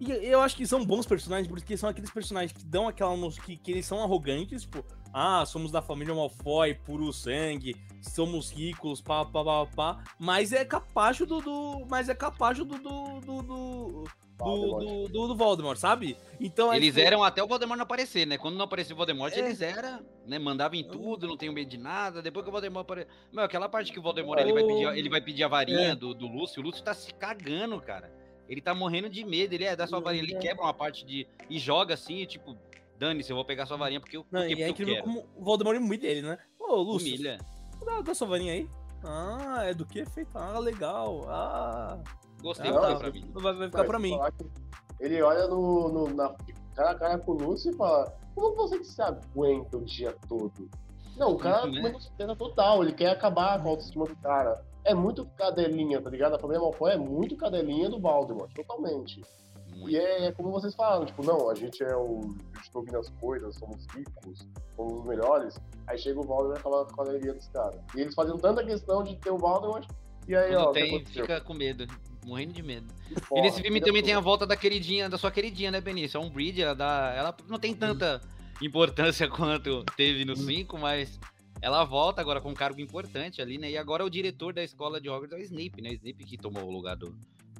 E 0.00 0.10
eu 0.10 0.40
acho 0.40 0.56
que 0.56 0.66
são 0.66 0.84
bons 0.84 1.06
personagens, 1.06 1.46
porque 1.46 1.76
são 1.76 1.88
aqueles 1.88 2.10
personagens 2.10 2.52
que 2.52 2.64
dão 2.64 2.88
aquela 2.88 3.14
que, 3.44 3.56
que 3.56 3.70
eles 3.70 3.86
são 3.86 4.02
arrogantes, 4.02 4.62
tipo, 4.62 4.84
ah, 5.12 5.44
somos 5.46 5.70
da 5.70 5.82
família 5.82 6.14
Malfoy, 6.14 6.74
puro 6.74 7.12
sangue, 7.12 7.76
somos 8.00 8.50
ricos, 8.50 9.00
pá, 9.00 9.24
pá, 9.24 9.44
pá, 9.44 9.66
pá, 9.66 10.04
mas 10.18 10.52
é 10.52 10.64
capaz 10.64 11.18
do, 11.18 11.40
do 11.40 11.86
mas 11.88 12.08
é 12.08 12.14
capaz 12.14 12.56
do 12.58 12.64
do 12.64 12.78
do, 12.78 13.20
do, 13.20 13.42
do, 13.42 14.04
Voldemort. 14.38 14.84
do, 14.84 15.08
do- 15.08 15.28
do 15.28 15.36
Voldemort, 15.36 15.76
sabe? 15.78 16.16
Então 16.40 16.74
Eles 16.74 16.94
tipo, 16.94 17.06
eram 17.06 17.22
até 17.22 17.42
o 17.42 17.46
Voldemort 17.46 17.76
não 17.78 17.84
aparecer, 17.84 18.26
né? 18.26 18.36
Quando 18.38 18.56
não 18.56 18.64
aparecia 18.64 18.92
o 18.94 18.96
Voldemort, 18.96 19.32
É. 19.32 19.38
eles 19.38 19.60
eram, 19.60 20.00
né? 20.26 20.38
Mandavam 20.38 20.76
em 20.78 20.82
tudo, 20.84 21.28
não 21.28 21.36
tenho 21.36 21.52
medo 21.52 21.68
de 21.70 21.78
nada. 21.78 22.20
Depois 22.20 22.42
que 22.42 22.48
o 22.48 22.52
Voldemort 22.52 22.82
apareceu. 22.84 23.12
Meu, 23.32 23.44
aquela 23.44 23.68
parte 23.68 23.92
que 23.92 23.98
o 24.00 24.02
Voldemort 24.02 24.40
ele 24.40 24.52
vai 24.52 24.64
pedir, 24.64 24.86
ele 24.98 25.08
vai 25.08 25.20
pedir 25.20 25.44
a 25.44 25.48
varinha 25.48 25.92
É. 25.92 25.94
do, 25.94 26.12
do 26.12 26.26
Lúcio, 26.26 26.60
o 26.60 26.64
Lúcio 26.64 26.82
tá 26.82 26.92
se 26.94 27.12
cagando, 27.14 27.80
cara. 27.80 28.12
Ele 28.48 28.60
tá 28.60 28.74
morrendo 28.74 29.08
de 29.08 29.24
medo. 29.24 29.54
Ele 29.54 29.64
é 29.64 29.76
da 29.76 29.86
sua 29.86 30.00
varinha, 30.00 30.24
ele 30.24 30.34
quebra 30.34 30.64
uma 30.64 30.74
parte 30.74 31.06
de. 31.06 31.26
e 31.48 31.58
joga 31.60 31.94
assim, 31.94 32.16
e, 32.16 32.26
tipo, 32.26 32.56
dane-se, 33.02 33.30
eu 33.30 33.36
vou 33.36 33.44
pegar 33.44 33.66
sua 33.66 33.76
varinha 33.76 34.00
porque 34.00 34.16
eu, 34.16 34.24
Não, 34.30 34.40
porque, 34.40 34.54
e 34.54 34.62
é 34.62 34.68
incrível 34.68 34.94
quero. 34.94 35.06
como 35.06 35.24
o 35.36 35.44
Voldemort 35.44 35.76
humilha 35.78 36.06
ele, 36.06 36.22
né? 36.22 36.38
Ô, 36.58 36.76
Lúcio, 36.76 37.08
Humilha. 37.08 37.38
dá, 37.84 38.00
dá 38.00 38.14
sua 38.14 38.28
varinha 38.28 38.52
aí. 38.52 38.68
Ah, 39.04 39.62
é 39.64 39.74
do 39.74 39.84
que 39.84 40.04
feito? 40.06 40.30
Ah, 40.36 40.58
legal. 40.60 41.22
Ah, 41.28 41.98
Gostei, 42.40 42.70
ah, 42.70 42.74
não, 42.74 42.80
tá. 42.80 42.94
pra 42.96 43.10
mim. 43.10 43.30
vai, 43.32 43.54
vai 43.54 43.66
ficar 43.68 43.84
pra 43.84 43.98
mim. 43.98 44.16
Ele 45.00 45.20
olha 45.22 45.48
no, 45.48 45.88
no- 45.88 46.14
na 46.14 46.32
cara 46.76 46.90
a 46.92 46.94
cara 46.94 47.18
com 47.18 47.32
o 47.32 47.34
Lúcio 47.34 47.72
e 47.72 47.76
fala: 47.76 48.16
Como 48.34 48.54
você 48.54 48.78
que 48.78 48.84
se 48.86 49.02
aguenta 49.02 49.76
o 49.76 49.84
dia 49.84 50.14
todo? 50.28 50.70
Não, 51.16 51.32
o 51.32 51.36
cara 51.36 51.66
Né? 51.66 51.80
com 51.82 51.88
uma 51.88 52.00
certeza 52.00 52.36
total, 52.36 52.82
ele 52.82 52.92
quer 52.92 53.10
acabar 53.10 53.60
com 53.60 53.68
a 53.68 53.70
autoestima 53.72 54.04
do 54.06 54.16
cara. 54.16 54.64
É 54.84 54.94
muito 54.94 55.26
cadelinha, 55.36 56.00
tá 56.00 56.08
ligado? 56.10 56.34
A 56.34 56.38
família 56.38 56.60
Malfoy 56.60 56.92
é 56.92 56.96
muito 56.96 57.36
cadelinha 57.36 57.90
do 57.90 58.00
Voldemort, 58.00 58.52
totalmente. 58.54 59.20
Muito. 59.74 59.90
E 59.90 59.96
é, 59.96 60.26
é 60.26 60.32
como 60.32 60.50
vocês 60.50 60.74
falaram, 60.74 61.04
tipo, 61.06 61.24
não, 61.24 61.50
a 61.50 61.54
gente 61.54 61.82
é 61.82 61.96
o. 61.96 62.20
A 62.54 62.58
gente 62.58 62.72
domina 62.72 62.98
as 62.98 63.08
coisas, 63.10 63.56
somos 63.56 63.86
ricos, 63.94 64.48
somos 64.76 65.00
os 65.00 65.04
melhores. 65.06 65.58
Aí 65.86 65.98
chega 65.98 66.20
o 66.20 66.22
Voldemort 66.22 66.56
e 66.56 66.60
acaba 66.60 66.84
com 66.86 67.02
a 67.02 67.04
alegria 67.04 67.34
dos 67.34 67.48
caras. 67.48 67.80
E 67.94 68.00
eles 68.00 68.14
faziam 68.14 68.38
tanta 68.38 68.64
questão 68.64 69.02
de 69.02 69.16
ter 69.16 69.30
o 69.30 69.38
Voldemort, 69.38 69.86
e 70.26 70.36
aí, 70.36 70.52
Quando 70.52 70.68
ó, 70.68 70.72
tem, 70.72 71.04
fica 71.04 71.40
com 71.40 71.54
medo. 71.54 71.86
Morrendo 72.24 72.52
de 72.52 72.62
medo. 72.62 72.86
Porra, 73.28 73.40
e 73.40 73.42
nesse 73.42 73.60
filme 73.60 73.80
também 73.80 74.02
tem 74.02 74.14
a 74.14 74.20
volta 74.20 74.46
da 74.46 74.56
queridinha, 74.56 75.08
da 75.08 75.18
sua 75.18 75.30
queridinha, 75.30 75.70
né, 75.70 75.80
Benício? 75.80 76.20
A 76.20 76.22
Umbridge, 76.22 76.62
ela, 76.62 76.74
dá, 76.74 77.12
ela 77.16 77.36
não 77.48 77.58
tem 77.58 77.74
tanta 77.74 78.20
importância 78.60 79.26
quanto 79.28 79.84
teve 79.96 80.24
no 80.24 80.36
5, 80.36 80.78
mas 80.78 81.18
ela 81.60 81.84
volta 81.84 82.20
agora 82.20 82.40
com 82.40 82.50
um 82.50 82.54
cargo 82.54 82.80
importante 82.80 83.42
ali, 83.42 83.58
né? 83.58 83.70
E 83.70 83.76
agora 83.76 84.04
o 84.04 84.10
diretor 84.10 84.52
da 84.52 84.62
escola 84.62 85.00
de 85.00 85.08
Hogwarts 85.08 85.32
é 85.32 85.36
o 85.36 85.42
Snape, 85.42 85.82
né? 85.82 85.90
O 85.90 85.94
Snape 85.94 86.24
que 86.24 86.38
tomou 86.38 86.64
o 86.64 86.70
lugar 86.70 86.96
do, 86.96 87.12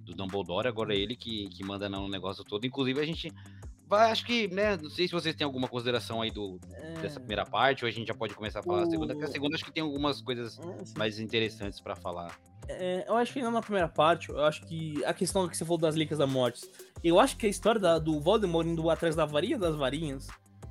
do 0.05 0.15
Dumbledore, 0.15 0.67
agora 0.69 0.95
é 0.95 0.99
ele 0.99 1.15
que, 1.17 1.49
que 1.49 1.65
manda 1.65 1.89
no 1.89 2.09
negócio 2.09 2.45
todo. 2.45 2.67
Inclusive, 2.67 3.01
a 3.01 3.05
gente 3.07 3.33
vai, 3.87 4.11
acho 4.11 4.25
que, 4.25 4.49
né? 4.49 4.77
Não 4.77 4.89
sei 4.91 5.07
se 5.07 5.13
vocês 5.15 5.35
têm 5.35 5.45
alguma 5.45 5.69
consideração 5.69 6.23
aí 6.23 6.31
do, 6.31 6.59
dessa 7.01 7.21
primeira 7.21 7.45
parte, 7.45 7.85
ou 7.85 7.89
a 7.89 7.93
gente 7.93 8.09
já 8.09 8.15
pode 8.15 8.35
começar 8.35 8.61
a 8.61 8.63
falar 8.63 8.83
a 8.83 8.87
segunda, 8.87 9.15
porque 9.15 9.27
a 9.27 9.29
O- 9.29 9.33
segunda 9.33 9.55
acho 9.55 9.65
que 9.65 9.73
tem 9.73 9.83
algumas 9.83 10.21
coisas 10.23 10.59
É, 10.59 10.99
mais 10.99 11.19
interessantes 11.21 11.81
pra 11.81 11.95
falar. 11.95 12.39
É, 12.69 13.05
eu 13.09 13.17
acho 13.17 13.33
que 13.33 13.41
ainda 13.41 13.51
na 13.51 13.61
primeira 13.61 13.89
parte, 13.89 14.29
eu 14.31 14.45
acho 14.45 14.65
que 14.67 15.05
a 15.05 15.13
questão 15.13 15.49
que 15.49 15.57
você 15.57 15.65
falou 15.65 15.79
das 15.79 15.95
Ligas 15.97 16.19
da 16.19 16.27
Morte, 16.27 16.61
eu 17.03 17.19
acho 17.19 17.37
que 17.37 17.45
a 17.47 17.49
história 17.49 17.81
da- 17.81 17.99
do 17.99 18.21
Voldemort 18.21 18.67
indo 18.67 18.89
atrás 18.89 19.17
da 19.17 19.25
varinha 19.27 19.59
das 19.59 19.75
varinhas 19.77 20.29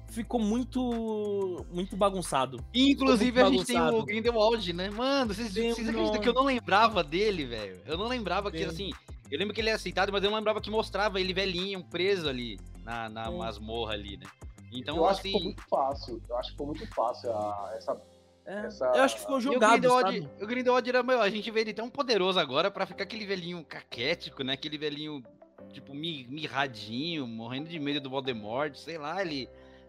ficou 0.09 0.39
muito 0.41 1.65
muito 1.71 1.95
bagunçado. 1.95 2.57
Inclusive, 2.73 3.39
a 3.39 3.43
muito 3.49 3.57
gente 3.59 3.67
tem 3.67 3.81
o. 3.81 4.03
Grindelwald, 4.03 4.73
né? 4.73 4.89
Mano, 4.89 5.33
vocês, 5.33 5.53
vocês 5.53 5.77
o 5.77 5.89
acreditam 5.89 6.21
que 6.21 6.27
eu 6.29 6.33
não 6.33 6.43
lembrava 6.45 7.03
dele, 7.03 7.45
velho? 7.45 7.81
Eu 7.85 7.97
não 7.97 8.07
lembrava 8.07 8.51
que, 8.51 8.63
assim... 8.63 8.91
Eu 9.31 9.39
lembro 9.39 9.53
que 9.53 9.61
ele 9.61 9.69
é 9.69 9.73
aceitado, 9.73 10.11
mas 10.11 10.23
eu 10.23 10.29
não 10.29 10.37
lembrava 10.37 10.59
que 10.59 10.69
mostrava 10.69 11.19
ele 11.19 11.33
velhinho, 11.33 11.83
preso 11.85 12.27
ali, 12.27 12.59
na, 12.83 13.07
na 13.07 13.31
masmorra 13.31 13.93
ali, 13.93 14.17
né? 14.17 14.25
Então, 14.73 14.97
eu 14.97 15.05
acho 15.05 15.21
que 15.21 15.29
assim... 15.29 15.37
ficou 15.37 15.43
muito 15.45 15.63
fácil. 15.69 16.21
Eu 16.29 16.37
acho 16.37 16.47
que 16.47 16.51
ficou 16.53 16.67
muito 16.67 16.87
fácil 16.93 17.31
a- 17.33 17.73
essa. 17.75 18.01
É, 18.45 18.65
Essa- 18.65 18.85
Eu 18.95 19.03
acho 19.03 19.15
que 19.15 19.21
ficou 19.21 19.35
E 19.35 19.39
o 19.39 19.41
jogado, 19.41 19.71
Grindelwald, 19.71 20.19
sabe? 20.21 20.43
o 20.43 20.47
Grindelwald 20.47 20.89
era, 20.89 21.03
meu, 21.03 21.21
a 21.21 21.29
gente 21.29 21.49
vê 21.51 21.61
ele 21.61 21.73
tão 21.73 21.89
poderoso 21.89 22.39
agora 22.39 22.71
pra 22.71 22.85
ficar 22.85 23.03
aquele 23.03 23.25
velhinho 23.25 23.63
caquético, 23.63 24.43
né? 24.43 24.53
Aquele 24.53 24.77
velhinho, 24.77 25.23
tipo, 25.71 25.93
mi- 25.93 26.25
mirradinho, 26.27 27.27
morrendo 27.27 27.69
de 27.69 27.79
medo 27.79 27.99
do 28.01 28.09
Voldemort, 28.09 28.75
sei 28.75 28.97
lá, 28.97 29.21
ele... 29.21 29.47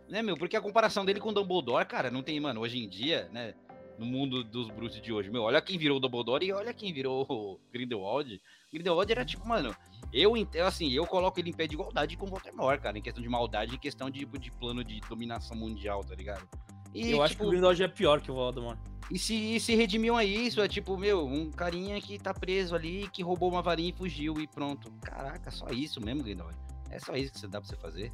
Né, 0.09 0.21
meu? 0.21 0.37
Porque 0.37 0.57
a 0.57 0.61
comparação 0.61 1.05
dele 1.05 1.19
com 1.21 1.31
o 1.31 1.33
Dumbledore, 1.33 1.87
cara, 1.87 2.11
não 2.11 2.23
tem, 2.23 2.39
mano, 2.39 2.61
hoje 2.61 2.79
em 2.79 2.89
dia, 2.89 3.29
né? 3.33 3.55
No 3.99 4.05
mundo 4.05 4.45
dos 4.45 4.69
bruxos 4.69 5.01
de 5.01 5.13
hoje, 5.13 5.31
meu, 5.31 5.43
olha 5.43 5.61
quem 5.63 5.79
virou 5.79 5.97
o 5.97 6.01
Dumbledore 6.01 6.45
e 6.45 6.53
olha 6.53 6.75
quem 6.75 6.93
virou 6.93 7.25
o 7.29 7.59
Grindelwald. 7.73 8.41
Grindelwald 8.73 9.13
era 9.13 9.25
tipo, 9.25 9.47
mano, 9.47 9.77
eu, 10.13 10.33
assim, 10.67 10.91
eu 10.91 11.07
coloco 11.07 11.39
ele 11.39 11.51
em 11.51 11.53
pé 11.53 11.67
de 11.67 11.75
igualdade 11.75 12.17
com 12.17 12.25
o 12.25 12.29
Voldemort, 12.29 12.81
cara, 12.81 12.97
em 12.97 13.03
questão 13.03 13.23
de 13.23 13.29
maldade, 13.29 13.75
em 13.75 13.79
questão 13.79 14.09
de, 14.09 14.21
tipo, 14.21 14.39
de 14.39 14.51
plano 14.51 14.83
de 14.83 14.99
dominação 15.01 15.57
mundial, 15.57 16.03
tá 16.03 16.15
ligado? 16.15 16.49
E, 16.95 17.11
eu 17.11 17.23
acho 17.23 17.37
que 17.37 17.43
o 17.43 17.45
tipo, 17.45 17.51
Grindelwald 17.51 17.83
é 17.83 17.89
pior 17.89 18.21
que 18.21 18.31
o 18.31 18.35
Voldemort. 18.35 18.79
E 19.11 19.19
se, 19.19 19.35
e 19.57 19.61
se 19.61 19.75
redimiam 19.75 20.17
a 20.17 20.25
isso, 20.25 20.61
é 20.63 20.69
tipo, 20.69 20.97
meu, 20.97 21.27
um 21.27 21.51
carinha 21.51 22.01
que 22.01 22.19
tá 22.19 22.33
preso 22.33 22.75
ali, 22.75 23.09
que 23.11 23.23
roubou 23.23 23.51
uma 23.51 23.61
varinha 23.61 23.91
e 23.91 23.97
fugiu 23.97 24.41
e 24.41 24.47
pronto. 24.47 24.91
Caraca, 25.03 25.51
só 25.51 25.67
isso 25.69 26.01
mesmo, 26.01 26.23
Grindelwald. 26.23 26.59
É 26.91 26.99
só 26.99 27.15
isso 27.15 27.33
que 27.33 27.41
você 27.41 27.49
dá 27.49 27.61
pra 27.61 27.69
você 27.69 27.77
fazer. 27.77 28.13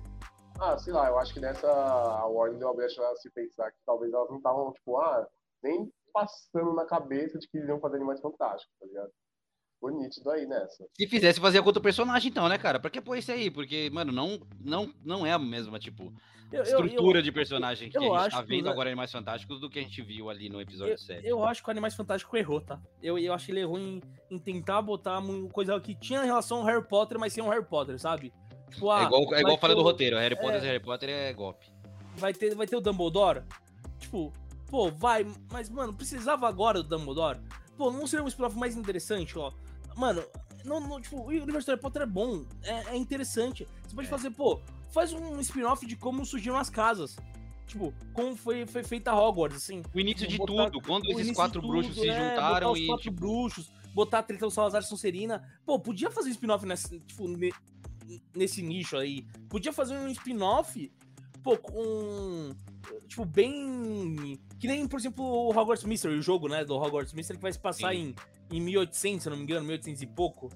Ah, 0.60 0.76
sei 0.76 0.92
lá, 0.92 1.06
eu 1.08 1.18
acho 1.18 1.32
que 1.32 1.40
nessa 1.40 1.68
a 1.68 2.26
Warner 2.26 2.58
deu 2.58 2.68
a 2.68 2.74
brecha 2.74 3.00
se 3.16 3.30
pensar 3.30 3.70
que 3.70 3.78
talvez 3.86 4.12
elas 4.12 4.28
não 4.28 4.38
estavam, 4.38 4.72
tipo, 4.72 4.96
ah, 4.98 5.26
nem 5.62 5.88
passando 6.12 6.74
na 6.74 6.84
cabeça 6.84 7.38
de 7.38 7.46
que 7.48 7.58
iriam 7.58 7.78
fazer 7.78 7.96
Animais 7.96 8.20
Fantásticos, 8.20 8.74
tá 8.80 8.86
ligado? 8.86 9.10
Foi 9.80 9.92
nítido 9.92 10.28
aí 10.30 10.44
nessa. 10.46 10.84
Se 10.92 11.06
fizesse, 11.06 11.40
fazia 11.40 11.60
com 11.62 11.68
outro 11.68 11.82
personagem 11.82 12.30
então, 12.30 12.48
né, 12.48 12.58
cara? 12.58 12.80
Pra 12.80 12.90
que 12.90 13.00
pôr 13.00 13.16
isso 13.16 13.30
aí? 13.30 13.48
Porque, 13.50 13.88
mano, 13.90 14.10
não, 14.12 14.40
não, 14.60 14.92
não 15.04 15.24
é 15.26 15.32
a 15.32 15.38
mesma, 15.38 15.78
tipo, 15.78 16.12
Eu, 16.50 16.58
eu- 16.58 16.62
estrutura 16.64 17.22
de 17.22 17.30
personagem 17.30 17.88
que 17.88 17.96
eu 17.96 18.02
a 18.02 18.04
gente 18.04 18.26
acho 18.26 18.36
tá 18.36 18.42
que 18.42 18.48
vendo 18.48 18.64
os- 18.66 18.72
agora 18.72 18.88
em 18.88 18.92
Animais 18.92 19.12
Fantásticos 19.12 19.60
do 19.60 19.70
que 19.70 19.78
a 19.78 19.82
gente 19.82 20.02
viu 20.02 20.28
ali 20.30 20.48
no 20.48 20.60
episódio 20.60 20.94
Eu, 20.94 20.98
7. 20.98 21.24
eu 21.26 21.44
acho 21.44 21.62
que 21.62 21.68
o 21.68 21.70
Animais 21.70 21.94
Fantásticos 21.94 22.38
errou, 22.40 22.60
tá? 22.60 22.80
Eu, 23.00 23.16
eu 23.18 23.32
acho 23.32 23.46
que 23.46 23.52
ele 23.52 23.60
errou 23.60 23.78
em, 23.78 24.02
em 24.30 24.38
tentar 24.38 24.82
botar 24.82 25.22
coisa 25.52 25.78
que 25.80 25.94
tinha 25.94 26.22
relação 26.22 26.58
ao 26.58 26.64
Harry 26.64 26.82
Potter, 26.86 27.16
mas 27.18 27.32
sem 27.32 27.44
um 27.44 27.48
Harry 27.48 27.64
Potter, 27.64 28.00
sabe? 28.00 28.32
Tipo, 28.70 28.90
ah, 28.90 29.02
é 29.02 29.04
igual, 29.04 29.34
é 29.34 29.40
igual 29.40 29.58
fala 29.58 29.74
ter 29.74 29.76
do 29.76 29.80
o- 29.82 29.84
roteiro, 29.84 30.16
Harry 30.16 30.34
Potter 30.36 30.60
é. 30.60 30.64
e 30.64 30.66
Harry 30.66 30.80
Potter 30.82 31.08
é 31.08 31.32
golpe. 31.32 31.66
vai 32.16 32.34
ter, 32.34 32.52
vai 32.56 32.66
ter 32.66 32.74
o 32.76 32.80
Dumbledore. 32.80 33.42
Tipo, 34.00 34.32
pô, 34.68 34.90
vai, 34.90 35.24
mas, 35.52 35.70
mano, 35.70 35.94
precisava 35.94 36.48
agora 36.48 36.82
do 36.82 36.88
Dumbledore. 36.88 37.38
Pô, 37.76 37.92
não 37.92 38.08
seria 38.08 38.24
um 38.24 38.28
spin-off 38.28 38.56
mais 38.58 38.76
interessante, 38.76 39.38
ó. 39.38 39.52
Mano, 39.98 40.24
não, 40.64 40.80
não, 40.80 41.00
tipo, 41.00 41.16
o 41.16 41.26
universo 41.26 41.66
do 41.66 41.70
Harry 41.70 41.80
Potter 41.80 42.02
é 42.02 42.06
bom, 42.06 42.44
é, 42.62 42.90
é 42.90 42.96
interessante. 42.96 43.66
Você 43.86 43.94
pode 43.94 44.06
É. 44.06 44.10
fazer, 44.10 44.30
pô, 44.30 44.60
faz 44.92 45.12
um 45.12 45.40
spin-off 45.40 45.84
de 45.84 45.96
como 45.96 46.24
surgiram 46.24 46.56
as 46.56 46.70
casas. 46.70 47.16
Tipo, 47.66 47.92
como 48.14 48.34
foi, 48.36 48.64
foi 48.66 48.82
feita 48.82 49.12
Hogwarts, 49.14 49.56
assim. 49.58 49.82
O 49.94 50.00
início 50.00 50.26
de 50.26 50.38
Botar- 50.38 50.70
tudo, 50.70 50.80
quando 50.86 51.04
esses 51.10 51.32
quatro 51.36 51.60
de 51.60 51.66
bruxos 51.66 51.94
tudo, 51.96 52.04
se 52.04 52.08
é, 52.08 52.30
juntaram 52.30 52.72
os 52.72 52.78
e, 52.78 52.86
quatro 52.86 53.02
tipo, 53.02 53.16
bruxos, 53.16 53.70
botar 53.92 54.20
a 54.20 54.22
treta 54.22 54.46
do 54.46 54.50
Salazar 54.50 54.82
Sonserina. 54.82 55.42
Pô, 55.66 55.78
podia 55.78 56.10
fazer 56.10 56.28
um 56.28 56.32
spin-off 56.32 56.64
nesse, 56.64 56.98
tipo, 57.00 57.28
ne- 57.28 57.52
nesse 58.34 58.62
nicho 58.62 58.96
aí. 58.96 59.26
Podia 59.50 59.70
fazer 59.72 59.96
um 59.98 60.08
spin-off, 60.08 60.90
pô, 61.42 61.58
com. 61.58 62.52
Tipo, 63.06 63.26
bem. 63.26 64.38
Que 64.58 64.66
nem, 64.66 64.86
por 64.88 64.98
exemplo, 64.98 65.22
o 65.24 65.50
Hogwarts 65.50 65.84
Mystery, 65.84 66.14
o 66.16 66.22
jogo, 66.22 66.48
né? 66.48 66.64
Do 66.64 66.74
Hogwarts 66.76 67.12
Mystery, 67.12 67.38
que 67.38 67.42
vai 67.42 67.52
se 67.52 67.58
passar 67.58 67.92
Sim. 67.92 67.98
em, 67.98 68.14
em 68.50 68.60
1800, 68.60 69.22
se 69.22 69.30
não 69.30 69.36
me 69.36 69.42
engano, 69.42 69.66
1800 69.66 70.02
e 70.02 70.06
pouco. 70.06 70.50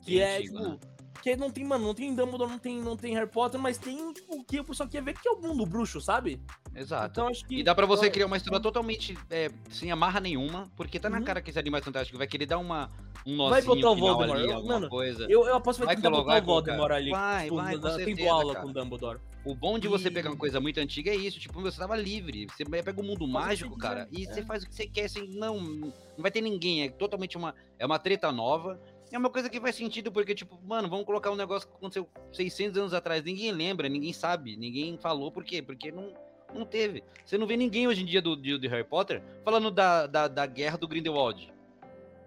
Que 0.00 0.20
é, 0.20 0.38
antigo, 0.38 0.58
tipo. 0.58 0.95
Né? 1.16 1.22
Que 1.22 1.36
não 1.36 1.50
tem, 1.50 1.64
mano, 1.64 1.84
não 1.86 1.94
tem 1.94 2.14
Dumbledore, 2.14 2.50
não 2.50 2.58
tem, 2.58 2.80
não 2.80 2.96
tem 2.96 3.14
Harry 3.14 3.28
Potter, 3.30 3.58
mas 3.60 3.78
tem, 3.78 4.12
tipo, 4.12 4.44
que 4.44 4.60
o 4.60 4.64
pessoal 4.64 4.88
quer 4.88 5.02
ver 5.02 5.14
que 5.14 5.26
é 5.28 5.32
o 5.32 5.40
mundo 5.40 5.64
bruxo, 5.66 6.00
sabe? 6.00 6.40
Exato. 6.74 7.08
Então 7.10 7.28
acho 7.28 7.44
que. 7.46 7.60
E 7.60 7.62
dá 7.62 7.74
pra 7.74 7.86
você 7.86 8.10
criar 8.10 8.26
uma 8.26 8.36
história 8.36 8.60
totalmente 8.60 9.16
é, 9.30 9.50
sem 9.70 9.90
amarra 9.90 10.20
nenhuma, 10.20 10.70
porque 10.76 10.98
tá 11.00 11.08
na 11.08 11.18
Uhum. 11.18 11.24
cara 11.24 11.40
que 11.40 11.50
esse 11.50 11.58
Animais 11.58 11.84
Fantásticos 11.84 12.18
vai 12.18 12.26
querer 12.26 12.46
dar 12.46 12.58
uma, 12.58 12.90
um 13.26 13.34
nozinho 13.34 13.50
Vai 13.50 13.62
botar 13.62 13.90
o 13.90 13.96
Voldemort, 13.96 14.38
ali, 14.38 14.48
eu- 14.50 14.54
alguma 14.56 14.74
mano, 14.74 14.88
coisa. 14.88 15.24
Eu, 15.28 15.46
eu 15.46 15.54
aposto 15.56 15.80
que 15.80 15.86
vai 15.86 15.96
Vai 15.96 16.02
botar 16.02 16.08
o 16.08 16.24
colocar. 16.24 16.40
Voldemort 16.44 16.90
ali. 16.92 17.10
Vai, 17.10 17.44
tipo, 17.44 17.56
vai, 17.56 17.78
com 17.78 17.90
certeza, 17.90 18.30
aula 18.30 18.52
cara. 18.52 18.64
com 18.64 18.70
o 18.70 18.74
Dumbledore. 18.74 19.18
O 19.44 19.54
bom 19.54 19.78
de 19.78 19.86
você 19.88 20.08
E- 20.08 20.10
pegar 20.10 20.30
uma 20.30 20.36
coisa 20.36 20.60
muito 20.60 20.78
antiga 20.80 21.10
é 21.10 21.14
isso, 21.14 21.38
tipo, 21.38 21.60
você 21.62 21.78
tava 21.78 21.96
livre. 21.96 22.46
Você 22.56 22.64
pega 22.64 23.00
o 23.00 23.04
mundo 23.04 23.20
Faz 23.20 23.22
o 23.22 23.26
que 23.26 23.32
mágico, 23.48 23.74
você 23.74 23.80
cara, 23.80 24.06
quiser, 24.06 24.20
e 24.20 24.34
você 24.34 24.40
é. 24.40 24.44
faz 24.44 24.62
o 24.64 24.68
que 24.68 24.74
você 24.74 24.86
quer, 24.86 25.08
sem 25.08 25.28
não, 25.30 25.60
não 25.60 25.92
vai 26.18 26.30
ter 26.30 26.40
ninguém, 26.40 26.82
é 26.82 26.88
totalmente 26.90 27.36
uma, 27.36 27.54
é 27.78 27.86
uma 27.86 27.98
treta 27.98 28.30
nova. 28.32 28.78
É 29.12 29.18
uma 29.18 29.30
coisa 29.30 29.48
que 29.48 29.60
faz 29.60 29.76
sentido, 29.76 30.10
porque, 30.10 30.34
tipo, 30.34 30.58
mano, 30.64 30.88
vamos 30.88 31.06
colocar 31.06 31.30
um 31.30 31.36
negócio 31.36 31.68
que 31.68 31.74
aconteceu 31.74 32.08
600 32.32 32.78
anos 32.78 32.94
atrás, 32.94 33.22
ninguém 33.22 33.52
lembra, 33.52 33.88
ninguém 33.88 34.12
sabe, 34.12 34.56
ninguém 34.56 34.98
falou, 34.98 35.30
por 35.30 35.44
quê? 35.44 35.62
Porque 35.62 35.92
não, 35.92 36.12
não 36.52 36.66
teve. 36.66 37.04
Você 37.24 37.38
não 37.38 37.46
vê 37.46 37.56
ninguém 37.56 37.86
hoje 37.86 38.02
em 38.02 38.06
dia 38.06 38.20
do, 38.20 38.34
do, 38.34 38.58
de 38.58 38.66
Harry 38.68 38.84
Potter 38.84 39.22
falando 39.44 39.70
da, 39.70 40.06
da, 40.06 40.26
da 40.28 40.46
guerra 40.46 40.76
do 40.76 40.88
Grindelwald. 40.88 41.52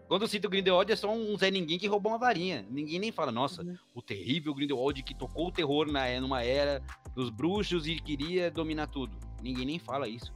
Quando 0.07 0.27
cita 0.27 0.47
o 0.47 0.49
Grindelwald 0.49 0.91
é 0.91 0.95
só 0.95 1.13
um 1.13 1.38
Zé 1.38 1.51
Ninguém 1.51 1.77
que 1.77 1.86
roubou 1.86 2.11
uma 2.11 2.17
varinha. 2.17 2.65
Ninguém 2.67 2.97
nem 2.97 3.11
fala, 3.11 3.32
nossa, 3.32 3.61
Uhum. 3.61 3.77
o 3.93 4.01
terrível 4.01 4.55
Grindelwald 4.55 5.03
que 5.03 5.13
tocou 5.13 5.49
o 5.49 5.51
terror 5.51 5.91
na, 5.91 6.19
numa 6.19 6.41
era 6.43 6.82
dos 7.13 7.30
bruxos 7.30 7.86
e 7.86 7.97
queria 7.99 8.49
dominar 8.49 8.88
tudo. 8.88 9.15
Ninguém 9.43 9.65
nem 9.65 9.77
fala 9.77 10.07
isso. 10.07 10.34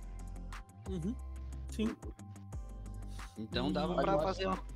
Uhum. 0.89 1.15
Sim. 1.69 1.95
Então 3.35 3.71
dava 3.71 3.95
mas 3.95 4.05
pra 4.05 4.13
eu 4.13 4.19
fazer 4.19 4.45
uma. 4.45 4.72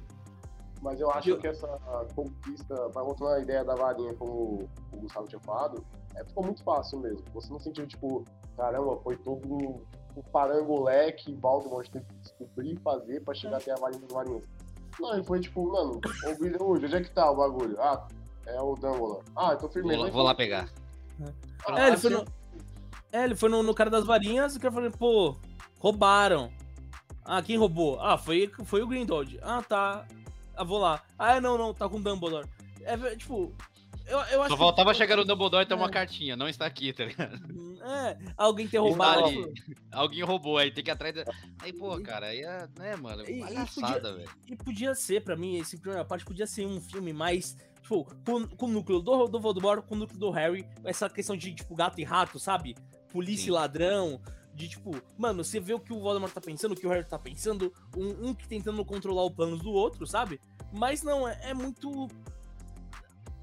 Mas 0.81 0.99
eu 0.99 1.09
acho 1.11 1.37
que 1.37 1.47
essa 1.47 1.67
conquista, 2.15 2.89
vai 2.89 3.03
voltando 3.03 3.31
à 3.31 3.39
ideia 3.39 3.63
da 3.63 3.75
varinha, 3.75 4.13
como 4.13 4.69
o 4.91 4.97
Gustavo 4.97 5.27
tinha 5.27 5.39
falado, 5.41 5.83
é, 6.15 6.23
ficou 6.23 6.43
muito 6.43 6.63
fácil 6.63 6.99
mesmo. 6.99 7.23
Você 7.33 7.51
não 7.51 7.59
sentiu, 7.59 7.87
tipo, 7.87 8.23
caramba, 8.55 8.97
foi 8.97 9.17
todo 9.17 9.47
um, 9.51 9.81
um 10.15 10.21
parangolé 10.31 11.11
que 11.11 11.33
Voldemort 11.33 11.87
teve 11.89 12.05
que 12.05 12.15
descobrir 12.15 12.73
e 12.73 12.79
fazer 12.79 13.23
pra 13.23 13.33
chegar 13.33 13.57
até 13.57 13.71
a 13.71 13.75
varinha 13.75 14.01
das 14.01 14.11
varinhas. 14.11 14.43
Não, 14.99 15.13
ele 15.13 15.23
foi 15.23 15.39
tipo, 15.39 15.71
mano, 15.71 15.99
o 16.23 16.37
Grindelwald, 16.39 16.85
onde 16.85 16.95
é 16.95 17.01
que 17.01 17.11
tá 17.11 17.29
o 17.29 17.35
bagulho? 17.35 17.79
Ah, 17.79 18.07
é 18.45 18.61
o 18.61 18.73
Dumbledore. 18.75 19.23
Ah, 19.35 19.53
então 19.53 19.61
Vou 19.61 19.71
firmeza. 19.71 20.03
lá, 20.03 20.09
vou 20.09 20.23
lá 20.23 20.35
pegar. 20.35 20.69
Ah, 21.65 21.81
É, 21.81 21.87
ele 21.87 21.97
foi 21.97 22.13
assim, 22.13 22.23
no, 22.23 22.37
é, 23.11 23.23
ele 23.23 23.35
foi 23.35 23.49
no, 23.49 23.63
no 23.63 23.73
cara 23.73 23.89
das 23.89 24.05
varinhas 24.05 24.55
e 24.55 24.57
o 24.57 24.61
cara 24.61 24.73
falou, 24.73 24.91
pô, 24.91 25.37
roubaram. 25.79 26.51
Ah, 27.23 27.41
quem 27.41 27.57
roubou? 27.57 27.99
Ah, 27.99 28.17
foi, 28.17 28.49
foi 28.63 28.81
o 28.81 28.87
Grindelwald. 28.87 29.39
Ah, 29.41 29.61
tá. 29.61 30.05
Ah, 30.57 30.63
vou 30.63 30.79
lá. 30.79 31.01
Ah, 31.17 31.39
não, 31.39 31.57
não, 31.57 31.73
tá 31.73 31.87
com 31.87 31.97
o 31.97 32.01
Dumbledore. 32.01 32.47
É, 32.81 32.95
ve- 32.97 33.15
tipo, 33.17 33.53
eu, 34.05 34.17
eu 34.19 34.41
acho 34.41 34.49
Só 34.49 34.55
que- 34.55 34.57
faltava 34.57 34.93
chegar 34.93 35.15
no 35.17 35.25
Dumbledore 35.25 35.63
e 35.63 35.67
ter 35.67 35.73
uma 35.75 35.87
É. 35.87 35.91
cartinha. 35.91 36.35
Não 36.35 36.47
está 36.47 36.65
aqui, 36.65 36.91
tá 36.93 37.05
ligado? 37.05 37.37
É, 37.83 38.17
alguém 38.37 38.67
ter 38.67 38.77
Está 38.77 38.87
roubado. 38.89 39.25
ali. 39.25 39.53
Alguém 39.91 40.23
roubou, 40.23 40.57
aí 40.57 40.71
tem 40.71 40.83
que 40.83 40.89
ir 40.89 40.93
atrás. 40.93 41.15
Da... 41.15 41.23
Aí, 41.61 41.71
pô, 41.73 41.99
cara, 42.01 42.27
aí 42.27 42.41
é, 42.41 42.67
né, 42.77 42.95
mano? 42.95 43.23
E 43.29 43.39
Palhaçada, 43.39 44.13
velho. 44.15 44.29
E 44.47 44.55
podia 44.55 44.93
ser, 44.95 45.23
pra 45.23 45.35
mim, 45.35 45.57
esse 45.57 45.77
primeira 45.77 46.03
parte 46.05 46.25
podia 46.25 46.45
ser 46.47 46.65
um 46.65 46.81
filme 46.81 47.13
mais, 47.13 47.55
tipo, 47.81 48.05
com, 48.25 48.47
com 48.47 48.65
o 48.65 48.69
núcleo 48.69 48.99
do, 48.99 49.27
do 49.27 49.39
Voldemort, 49.39 49.83
com 49.85 49.95
o 49.95 49.97
núcleo 49.99 50.19
do 50.19 50.29
Harry, 50.31 50.67
essa 50.83 51.09
questão 51.09 51.35
de, 51.37 51.53
tipo, 51.53 51.75
gato 51.75 51.99
e 51.99 52.03
rato, 52.03 52.39
sabe? 52.39 52.75
Polícia 53.11 53.43
Sim. 53.45 53.49
e 53.49 53.53
ladrão, 53.53 54.21
de, 54.57 54.67
tipo, 54.67 54.91
mano, 55.17 55.43
você 55.43 55.59
vê 55.59 55.73
o 55.73 55.79
que 55.79 55.93
o 55.93 55.99
Voldemort 55.99 56.33
tá 56.33 56.41
pensando, 56.41 56.71
o 56.71 56.75
que 56.75 56.85
o 56.85 56.89
Harry 56.89 57.05
tá 57.05 57.19
pensando, 57.19 57.71
um, 57.95 58.29
um 58.29 58.33
que 58.33 58.47
tentando 58.47 58.83
controlar 58.83 59.23
o 59.23 59.31
plano 59.31 59.55
do 59.55 59.69
outro, 59.71 60.05
sabe? 60.07 60.41
Mas 60.73 61.03
não, 61.03 61.27
é, 61.27 61.39
é 61.51 61.53
muito... 61.53 62.07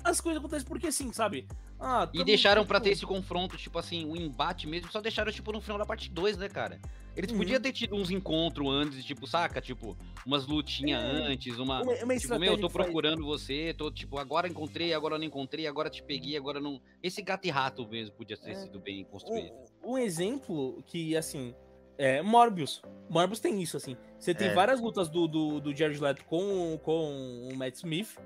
As 0.02 0.20
coisas 0.20 0.38
acontecem 0.40 0.66
porque 0.68 0.90
sim, 0.92 1.12
sabe? 1.12 1.46
Ah, 1.80 2.08
E 2.12 2.22
deixaram 2.24 2.66
pra 2.66 2.78
tipo, 2.78 2.84
ter 2.84 2.90
esse 2.92 3.06
confronto, 3.06 3.56
tipo 3.56 3.78
assim, 3.78 4.04
o 4.10 4.16
embate 4.16 4.66
mesmo, 4.66 4.90
só 4.90 5.00
deixaram, 5.00 5.32
tipo, 5.32 5.50
no 5.52 5.60
final 5.60 5.78
da 5.78 5.86
parte 5.86 6.10
2, 6.10 6.36
né, 6.36 6.48
cara? 6.48 6.80
Eles 7.16 7.30
Uhum. 7.30 7.38
podiam 7.38 7.60
ter 7.60 7.72
tido 7.72 7.94
uns 7.94 8.10
encontros 8.10 8.66
antes, 8.68 9.04
tipo, 9.04 9.24
saca? 9.26 9.60
Tipo, 9.60 9.96
umas 10.26 10.46
lutinhas 10.46 11.00
É. 11.02 11.06
antes, 11.28 11.56
uma. 11.58 11.80
Uma, 11.82 11.92
uma 12.02 12.16
Tipo, 12.18 12.38
meu, 12.40 12.52
eu 12.54 12.60
tô 12.60 12.66
que 12.66 12.72
faz- 12.74 12.86
procurando 12.86 13.24
você, 13.24 13.72
tô, 13.78 13.88
tipo, 13.90 14.18
agora 14.18 14.48
encontrei, 14.48 14.92
agora 14.92 15.16
não 15.16 15.24
encontrei, 15.24 15.66
agora 15.68 15.88
te 15.88 16.02
peguei, 16.02 16.36
agora 16.36 16.60
não. 16.60 16.80
Esse 17.02 17.22
gato 17.22 17.46
e 17.46 17.50
rato 17.50 17.86
mesmo 17.88 18.16
podia 18.16 18.36
ter 18.36 18.50
É. 18.50 18.54
sido 18.56 18.80
bem 18.80 19.04
construído. 19.04 19.54
Um, 19.87 19.99
exemplo 19.99 20.82
que, 20.87 21.16
assim, 21.16 21.55
é 21.99 22.22
Morbius. 22.22 22.82
Morbius 23.09 23.41
tem 23.41 23.61
isso, 23.62 23.76
assim. 23.76 23.97
Você 24.18 24.35
tem 24.35 24.49
É. 24.49 24.55
várias 24.55 24.80
lutas 24.80 25.09
do, 25.09 25.26
do, 25.28 25.61
do 25.61 25.76
Jared 25.76 26.01
Leto 26.01 26.24
com, 26.24 26.78
com 26.82 27.49
o 27.53 27.57
Matt 27.57 27.74
Smith. 27.76 28.18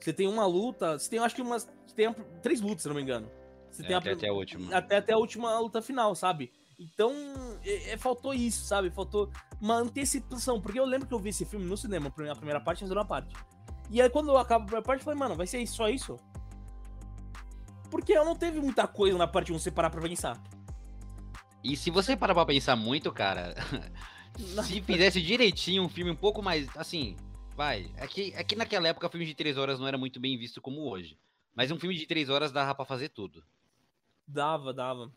Você 0.00 0.12
tem 0.12 0.26
uma 0.28 0.46
luta. 0.46 0.98
Você 0.98 1.08
tem, 1.10 1.18
eu 1.18 1.24
acho 1.24 1.34
que 1.34 1.42
umas. 1.42 1.68
Tem 1.94 2.12
três 2.42 2.60
lutas, 2.60 2.82
se 2.82 2.88
não 2.88 2.94
me 2.94 3.02
engano. 3.02 3.28
Você 3.70 3.82
É, 3.82 3.86
tem 3.86 3.94
a- 3.94 3.98
até, 3.98 4.12
até 4.12 4.28
a 4.28 4.32
última. 4.32 4.76
até, 4.76 4.96
até 4.96 5.12
a 5.12 5.18
última 5.18 5.58
luta 5.58 5.80
final, 5.82 6.14
sabe? 6.14 6.50
Então, 6.78 7.12
é- 7.64 7.90
é, 7.92 7.96
faltou 7.96 8.34
isso, 8.34 8.64
sabe? 8.64 8.90
Faltou 8.90 9.30
uma 9.60 9.76
antecipação. 9.76 10.60
Porque 10.60 10.78
eu 10.80 10.84
lembro 10.84 11.06
que 11.06 11.14
eu 11.14 11.18
vi 11.18 11.28
esse 11.30 11.44
filme 11.44 11.64
no 11.66 11.76
cinema, 11.76 12.08
a 12.08 12.34
primeira 12.34 12.60
parte 12.60 12.80
e 12.80 12.84
a 12.84 12.88
segunda 12.88 13.04
parte. 13.04 13.34
E 13.90 14.00
aí, 14.00 14.08
quando 14.10 14.36
acaba 14.36 14.62
a 14.64 14.66
primeira 14.66 14.84
parte, 14.84 15.00
eu 15.00 15.04
falei, 15.04 15.18
mano, 15.18 15.36
vai 15.36 15.46
ser 15.46 15.64
só 15.66 15.88
isso? 15.88 16.16
Porque 17.90 18.12
eu 18.12 18.24
não 18.24 18.34
teve 18.34 18.58
muita 18.60 18.86
coisa 18.86 19.16
na 19.18 19.26
parte 19.28 19.52
1 19.52 19.58
você 19.58 19.70
parar 19.70 19.90
pra 19.90 20.00
pensar. 20.00 20.42
E 21.62 21.76
se 21.76 21.90
você 21.90 22.16
parar 22.16 22.34
pra 22.34 22.46
pensar 22.46 22.76
muito, 22.76 23.10
cara, 23.12 23.54
se 24.64 24.80
fizesse 24.82 25.20
direitinho 25.20 25.82
um 25.84 25.88
filme 25.88 26.10
um 26.10 26.16
pouco 26.16 26.42
mais. 26.42 26.68
Assim, 26.76 27.16
vai. 27.56 27.90
É 27.96 28.06
que, 28.06 28.32
é 28.34 28.42
que 28.42 28.56
naquela 28.56 28.88
época 28.88 29.08
filme 29.08 29.26
de 29.26 29.34
três 29.34 29.56
horas 29.56 29.78
não 29.78 29.86
era 29.86 29.98
muito 29.98 30.18
bem 30.18 30.36
visto 30.36 30.60
como 30.60 30.88
hoje. 30.88 31.18
Mas 31.54 31.70
um 31.70 31.78
filme 31.78 31.96
de 31.96 32.06
três 32.06 32.28
horas 32.28 32.50
dava 32.50 32.74
pra 32.74 32.84
fazer 32.84 33.10
tudo. 33.10 33.44
Dava, 34.26 34.72
dava. 34.72 35.12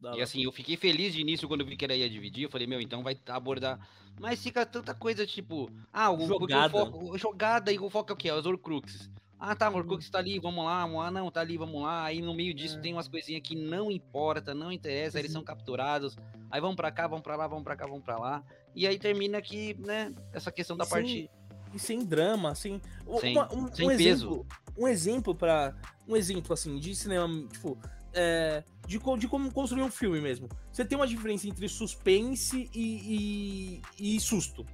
Dava. 0.00 0.18
E 0.18 0.22
assim, 0.22 0.42
eu 0.42 0.50
fiquei 0.50 0.76
feliz 0.76 1.14
de 1.14 1.20
início 1.20 1.46
quando 1.46 1.60
eu 1.60 1.66
vi 1.66 1.76
que 1.76 1.84
ela 1.84 1.94
ia 1.94 2.10
dividir. 2.10 2.44
Eu 2.44 2.50
falei, 2.50 2.66
meu, 2.66 2.80
então 2.80 3.02
vai 3.02 3.16
abordar. 3.28 3.78
Mas 4.20 4.42
fica 4.42 4.66
tanta 4.66 4.94
coisa, 4.94 5.26
tipo. 5.26 5.70
Ah, 5.92 6.10
o 6.10 6.16
porque 6.18 6.34
o 6.34 6.38
Jogada. 6.40 6.70
foco- 6.70 7.18
jogada 7.18 7.72
e 7.72 7.78
o 7.78 7.88
foco 7.88 8.10
é 8.10 8.14
o 8.14 8.16
quê? 8.16 8.28
É 8.28 8.34
Os 8.34 8.44
Horcruxes. 8.46 9.10
Ah, 9.44 9.56
tá, 9.56 9.68
o 9.68 9.74
Horcrux 9.76 10.08
tá 10.08 10.18
ali, 10.20 10.38
vamos 10.38 10.64
lá, 10.64 10.84
lá, 10.84 11.10
não, 11.10 11.28
tá 11.28 11.40
ali, 11.40 11.58
vamos 11.58 11.82
lá. 11.82 12.04
Aí 12.04 12.22
no 12.22 12.32
meio 12.32 12.54
disso 12.54 12.78
É. 12.78 12.80
tem 12.80 12.92
umas 12.92 13.08
coisinhas 13.08 13.42
que 13.42 13.56
não 13.56 13.90
importa, 13.90 14.54
não 14.54 14.70
interessa, 14.70 15.18
eles 15.18 15.32
Uhum. 15.32 15.38
são 15.38 15.44
capturados. 15.44 16.16
Aí 16.48 16.60
vamos 16.60 16.76
pra 16.76 16.92
cá, 16.92 17.08
vamos 17.08 17.24
pra 17.24 17.34
lá, 17.34 17.48
vamos 17.48 17.64
pra 17.64 17.74
cá, 17.74 17.84
vamos 17.84 18.04
pra 18.04 18.16
lá. 18.18 18.44
E 18.72 18.86
aí 18.86 18.96
termina 19.00 19.42
que, 19.42 19.74
né, 19.84 20.14
essa 20.32 20.52
questão 20.52 20.76
da 20.76 20.84
E 20.84 20.88
parte. 20.88 21.30
E 21.74 21.78
sem 21.78 22.04
drama, 22.04 22.50
assim. 22.50 22.80
Um, 23.04 23.18
Sem- 23.18 23.36
uma- 23.36 23.52
um, 23.52 23.74
sem 23.74 23.84
um 23.86 23.88
peso. 23.88 24.00
exemplo. 24.00 24.46
Um 24.78 24.86
exemplo 24.86 25.34
para 25.34 25.74
Um 26.08 26.16
exemplo, 26.16 26.52
assim, 26.52 26.78
de 26.78 26.94
cinema, 26.96 27.46
tipo, 27.48 27.76
é, 28.12 28.62
de, 28.86 28.98
de, 29.18 29.28
como 29.28 29.52
construir 29.52 29.82
um 29.82 29.90
filme 29.90 30.20
mesmo. 30.20 30.48
Você 30.70 30.84
tem 30.84 30.96
uma 30.96 31.06
diferença 31.06 31.48
entre 31.48 31.68
suspense 31.68 32.68
e, 32.74 33.80
e, 33.98 34.14
e 34.16 34.20
susto. 34.20 34.64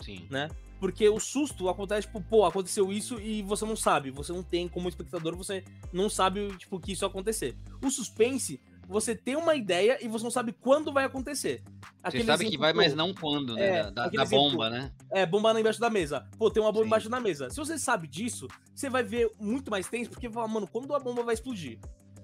Sim. 0.00 0.26
Né? 0.30 0.48
Porque 0.78 1.08
o 1.08 1.18
susto 1.18 1.68
acontece, 1.68 2.06
tipo, 2.06 2.20
pô, 2.20 2.44
aconteceu 2.44 2.92
isso 2.92 3.20
e 3.20 3.42
você 3.42 3.64
não 3.64 3.76
sabe. 3.76 4.10
Você 4.10 4.32
não 4.32 4.42
tem, 4.42 4.68
como 4.68 4.88
espectador, 4.88 5.36
você 5.36 5.64
não 5.92 6.08
sabe, 6.08 6.56
tipo, 6.56 6.78
que 6.78 6.92
isso 6.92 7.04
acontecer. 7.04 7.56
O 7.82 7.90
suspense, 7.90 8.60
você 8.88 9.14
tem 9.14 9.36
uma 9.36 9.54
ideia 9.54 9.98
e 10.00 10.08
você 10.08 10.24
não 10.24 10.30
sabe 10.30 10.52
quando 10.52 10.92
vai 10.92 11.04
acontecer. 11.04 11.62
Aquele 12.02 12.24
você 12.24 12.30
sabe 12.32 12.50
que 12.50 12.56
vai, 12.56 12.72
mas 12.72 12.94
não 12.94 13.12
quando, 13.12 13.54
né? 13.54 13.80
É, 13.80 13.90
da, 13.90 14.08
da 14.08 14.24
bomba, 14.24 14.66
exemplo, 14.66 14.70
né? 14.70 14.92
É, 15.10 15.26
bomba 15.26 15.60
embaixo 15.60 15.80
da 15.80 15.90
mesa. 15.90 16.26
Pô, 16.38 16.50
tem 16.50 16.62
uma 16.62 16.72
bomba 16.72 16.84
Sim. 16.84 16.86
embaixo 16.86 17.08
da 17.08 17.20
mesa. 17.20 17.50
Se 17.50 17.56
você 17.56 17.78
sabe 17.78 18.06
disso, 18.06 18.46
você 18.74 18.88
vai 18.88 19.02
ver 19.02 19.30
muito 19.38 19.70
mais 19.70 19.88
tenso, 19.88 20.10
porque 20.10 20.30
fala, 20.30 20.48
mano, 20.48 20.66
quando 20.66 20.94
a 20.94 20.98
bomba 20.98 21.22
vai 21.22 21.34
explodir? 21.34 21.78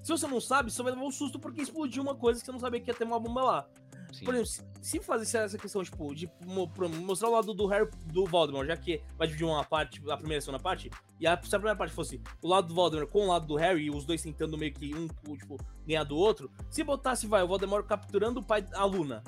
Se 0.04 0.12
você 0.12 0.26
não 0.26 0.38
sabe, 0.38 0.70
você 0.70 0.82
vai 0.82 0.92
levar 0.92 1.06
um 1.06 1.10
susto 1.10 1.38
porque 1.38 1.62
explodiu 1.62 2.02
uma 2.02 2.14
coisa 2.14 2.38
que 2.38 2.44
você 2.44 2.52
não 2.52 2.60
sabia 2.60 2.78
que 2.78 2.90
ia 2.90 2.94
ter 2.94 3.04
uma 3.04 3.18
bomba 3.18 3.42
lá. 3.42 3.68
Sim. 4.14 4.24
Por 4.24 4.34
exemplo, 4.34 4.70
se 4.80 5.00
fazer 5.00 5.38
essa 5.38 5.58
questão, 5.58 5.82
tipo, 5.82 6.14
de 6.14 6.30
mostrar 6.46 7.28
o 7.28 7.32
lado 7.32 7.52
do 7.52 7.66
Harry 7.66 7.90
do 8.06 8.24
Voldemort, 8.24 8.66
já 8.66 8.76
que 8.76 9.02
vai 9.18 9.26
dividir 9.26 9.44
uma 9.44 9.64
parte, 9.64 10.00
a 10.08 10.16
primeira 10.16 10.36
e 10.36 10.38
a 10.38 10.40
segunda 10.40 10.62
parte, 10.62 10.88
e 11.18 11.26
a, 11.26 11.36
se 11.42 11.54
a 11.54 11.58
primeira 11.58 11.76
parte 11.76 11.92
fosse 11.92 12.20
o 12.40 12.46
lado 12.46 12.68
do 12.68 12.74
Voldemort 12.74 13.08
com 13.08 13.24
o 13.24 13.28
lado 13.28 13.46
do 13.46 13.56
Harry, 13.56 13.86
e 13.86 13.90
os 13.90 14.04
dois 14.04 14.22
tentando 14.22 14.56
meio 14.56 14.72
que 14.72 14.94
um, 14.94 15.08
tipo, 15.36 15.58
ganhar 15.84 16.04
do 16.04 16.16
outro, 16.16 16.48
se 16.70 16.84
botasse, 16.84 17.26
vai, 17.26 17.42
o 17.42 17.48
Voldemort 17.48 17.84
capturando 17.84 18.38
o 18.38 18.44
pai 18.44 18.62
da 18.62 18.84
Luna, 18.84 19.24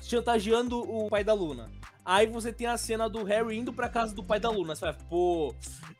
chantageando 0.00 0.78
o 0.78 1.08
pai 1.08 1.24
da 1.24 1.34
Luna. 1.34 1.68
Aí 2.04 2.26
você 2.26 2.52
tem 2.52 2.66
a 2.66 2.78
cena 2.78 3.08
do 3.08 3.24
Harry 3.24 3.58
indo 3.58 3.72
pra 3.72 3.88
casa 3.88 4.14
do 4.14 4.22
pai 4.22 4.40
da 4.40 4.48
Luna. 4.48 4.74
Você 4.74 4.84
vai, 4.86 4.96
pô, 5.10 5.54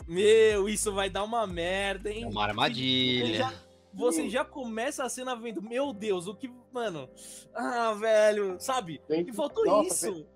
meu, 0.06 0.68
isso 0.68 0.90
vai 0.92 1.10
dar 1.10 1.24
uma 1.24 1.46
merda, 1.46 2.10
hein? 2.10 2.22
É 2.22 2.26
uma 2.26 2.44
armadilha 2.44 3.52
você 3.98 4.30
já 4.30 4.44
começa 4.44 5.04
a 5.04 5.08
cena 5.08 5.34
vendo, 5.34 5.60
meu 5.60 5.92
Deus, 5.92 6.26
o 6.26 6.34
que, 6.34 6.50
mano, 6.72 7.08
ah, 7.54 7.92
velho, 7.94 8.56
sabe? 8.60 9.02
Bem, 9.08 9.26
e 9.28 9.32
faltou 9.32 9.66
nossa, 9.66 10.08
isso. 10.08 10.12
Bem, 10.14 10.26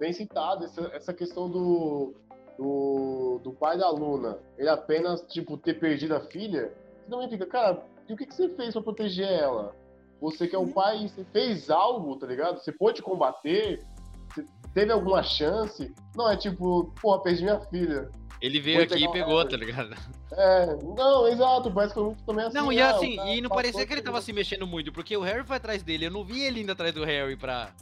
bem, 0.00 0.12
citado, 0.12 0.64
essa, 0.64 0.80
essa 0.94 1.12
questão 1.12 1.50
do, 1.50 2.14
do, 2.58 3.40
do 3.44 3.52
pai 3.52 3.76
da 3.76 3.90
Luna, 3.90 4.38
ele 4.56 4.68
apenas, 4.68 5.20
tipo, 5.28 5.58
ter 5.58 5.78
perdido 5.78 6.16
a 6.16 6.20
filha, 6.20 6.72
você 7.04 7.10
também 7.10 7.28
fica, 7.28 7.46
cara, 7.46 7.84
e 8.08 8.14
o 8.14 8.16
que, 8.16 8.26
que 8.26 8.34
você 8.34 8.48
fez 8.48 8.72
para 8.72 8.82
proteger 8.82 9.28
ela? 9.28 9.74
Você 10.20 10.46
que 10.46 10.54
é 10.54 10.58
o 10.58 10.62
uhum. 10.62 10.72
pai, 10.72 11.08
você 11.08 11.24
fez 11.32 11.68
algo, 11.68 12.16
tá 12.16 12.26
ligado? 12.26 12.58
Você 12.60 12.72
pôde 12.72 13.02
combater, 13.02 13.84
você 14.28 14.46
teve 14.72 14.92
alguma 14.92 15.22
chance? 15.22 15.92
Não, 16.16 16.30
é 16.30 16.36
tipo, 16.36 16.92
porra, 17.00 17.22
perdi 17.22 17.42
minha 17.42 17.60
filha. 17.66 18.08
Ele 18.42 18.60
veio 18.60 18.82
aqui 18.82 19.04
e 19.04 19.12
pegou, 19.12 19.48
tá 19.48 19.56
ligado? 19.56 19.94
É, 20.32 20.76
não, 20.82 21.28
exato, 21.28 21.70
parece 21.70 21.94
que 21.94 22.00
eu 22.00 22.16
também 22.26 22.44
assim. 22.44 22.56
Não, 22.56 22.72
e 22.72 22.80
ah, 22.80 22.90
assim, 22.90 23.16
e 23.20 23.40
não 23.40 23.48
parecia 23.48 23.86
que 23.86 23.92
ele 23.92 24.02
tava 24.02 24.20
se 24.20 24.32
mexendo 24.32 24.66
muito, 24.66 24.92
porque 24.92 25.16
o 25.16 25.20
Harry 25.20 25.46
foi 25.46 25.56
atrás 25.56 25.84
dele, 25.84 26.06
eu 26.06 26.10
não 26.10 26.24
vi 26.24 26.42
ele 26.42 26.60
indo 26.60 26.72
atrás 26.72 26.92
do 26.92 27.04
Harry 27.04 27.36
pra. 27.36 27.72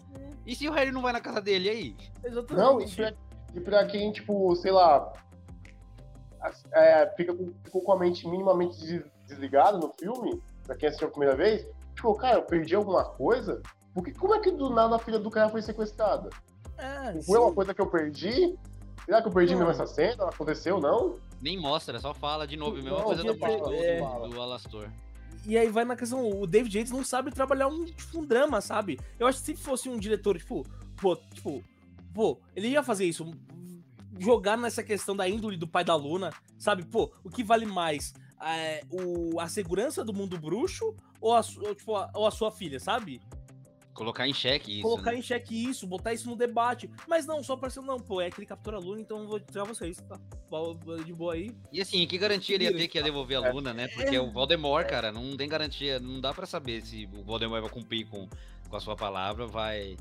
E 0.47 0.55
se 0.55 0.69
o 0.69 0.73
Harry 0.73 0.93
não 0.93 1.01
vai 1.01 1.15
na 1.15 1.21
casa 1.21 1.41
dele 1.41 1.71
aí? 1.71 1.97
Exatamente. 2.23 2.55
Não, 2.55 2.81
e 2.81 2.91
pra, 2.95 3.15
e 3.55 3.61
pra 3.61 3.87
quem, 3.87 4.13
tipo, 4.13 4.55
sei 4.57 4.71
lá, 4.71 5.11
é, 6.73 7.11
fica 7.17 7.35
com, 7.35 7.55
ficou 7.65 7.83
com 7.83 7.93
a 7.93 7.99
mente 7.99 8.29
minimamente 8.29 9.03
desligada 9.27 9.79
no 9.79 9.91
filme, 9.99 10.43
pra 10.67 10.77
quem 10.77 10.91
assistiu 10.91 11.09
a 11.09 11.11
primeira 11.11 11.37
vez, 11.37 11.67
tipo, 11.95 12.15
cara, 12.17 12.37
eu 12.37 12.43
perdi 12.43 12.75
alguma 12.75 13.05
coisa? 13.05 13.63
Porque 13.95 14.13
como 14.13 14.35
é 14.35 14.41
que 14.41 14.51
do 14.51 14.69
nada 14.69 14.97
a 14.97 14.99
filha 14.99 15.19
do 15.19 15.31
cara 15.31 15.49
foi 15.49 15.63
sequestrada? 15.63 16.29
É, 16.77 17.23
foi 17.23 17.39
uma 17.39 17.53
coisa 17.55 17.73
que 17.73 17.81
eu 17.81 17.87
perdi? 17.87 18.59
Será 19.11 19.21
que 19.21 19.27
eu 19.27 19.33
perdi 19.33 19.57
mesmo 19.57 19.73
essa 19.73 19.89
cena? 19.89 20.27
Aconteceu, 20.27 20.81
não? 20.81 21.17
Nem 21.43 21.59
mostra, 21.59 21.99
só 21.99 22.15
fala 22.15 22.47
de 22.47 22.57
novo. 22.57 22.79
A 22.79 22.81
mesma 22.81 22.91
não, 22.91 23.03
coisa 23.03 23.25
da 23.25 23.35
parte 23.35 23.61
do, 23.61 23.75
é... 23.75 23.99
do 24.29 24.41
Alastor. 24.41 24.89
E 25.45 25.59
aí 25.59 25.69
vai 25.69 25.85
na 25.85 25.97
questão, 25.97 26.31
o 26.31 26.47
David 26.47 26.79
Yates 26.79 26.93
não 26.93 27.03
sabe 27.03 27.33
trabalhar 27.33 27.67
um, 27.67 27.87
tipo, 27.87 28.21
um 28.21 28.25
drama, 28.25 28.61
sabe? 28.61 29.01
Eu 29.19 29.27
acho 29.27 29.41
que 29.41 29.47
se 29.47 29.57
fosse 29.57 29.89
um 29.89 29.99
diretor, 29.99 30.39
tipo, 30.39 30.65
pô, 30.97 31.17
tipo, 31.17 31.61
pô, 32.15 32.39
ele 32.55 32.69
ia 32.69 32.85
fazer 32.85 33.05
isso, 33.05 33.29
jogar 34.17 34.57
nessa 34.57 34.81
questão 34.81 35.17
da 35.17 35.29
índole 35.29 35.57
do 35.57 35.67
pai 35.67 35.83
da 35.83 35.97
Luna, 35.97 36.33
sabe? 36.57 36.85
Pô, 36.85 37.13
o 37.25 37.31
que 37.31 37.43
vale 37.43 37.67
mais? 37.67 38.15
É, 38.41 38.85
o, 38.89 39.41
a 39.41 39.49
segurança 39.49 40.05
do 40.05 40.15
mundo 40.15 40.39
bruxo 40.39 40.95
ou 41.21 41.35
a, 41.35 41.41
ou, 41.67 41.75
tipo, 41.75 41.97
a, 41.97 42.09
ou 42.15 42.29
a 42.29 42.31
sua 42.31 42.53
filha, 42.53 42.79
sabe? 42.79 43.21
Colocar 43.95 44.27
em 44.27 44.33
xeque 44.33 44.73
isso. 44.73 44.83
Colocar 44.83 45.13
né? 45.13 45.19
em 45.19 45.23
xeque 45.23 45.69
isso, 45.69 45.87
botar 45.87 46.13
isso 46.13 46.29
no 46.29 46.37
debate. 46.37 46.91
Mas 47.09 47.27
não, 47.27 47.43
só 47.43 47.57
parecendo, 47.57 47.87
não, 47.87 47.99
pô, 47.99 48.21
é 48.21 48.31
que 48.31 48.39
ele 48.39 48.47
captura 48.47 48.77
a 48.77 48.81
Luna, 48.81 49.01
então 49.01 49.21
eu 49.21 49.29
vou 49.29 49.41
tirar 49.41 49.65
vocês, 49.65 49.97
tá? 49.99 50.19
De 51.05 51.13
boa 51.13 51.35
aí. 51.35 51.51
E 51.73 51.81
assim, 51.81 52.07
que 52.07 52.17
garantia 52.17 52.55
ele 52.55 52.65
ia 52.65 52.75
ter 52.75 52.89
que 52.89 52.99
ia 52.99 53.05
devolver 53.05 53.37
a 53.37 53.51
Luna, 53.53 53.75
né? 53.75 53.89
Porque 53.89 54.17
é, 54.17 54.21
o 54.21 54.31
Voldemort, 54.31 54.87
é. 54.87 54.89
cara, 54.89 55.13
não 55.13 55.37
tem 55.37 55.49
garantia, 55.49 55.99
não 56.01 56.21
dá 56.21 56.33
para 56.33 56.47
saber 56.47 56.83
se 56.83 57.09
o 57.13 57.23
Voldemort 57.25 57.63
vai 57.63 57.71
cumprir 57.71 58.07
com, 58.09 58.29
com 58.69 58.77
a 58.77 58.81
sua 58.81 58.97
palavra, 58.97 59.47
vai. 59.47 59.97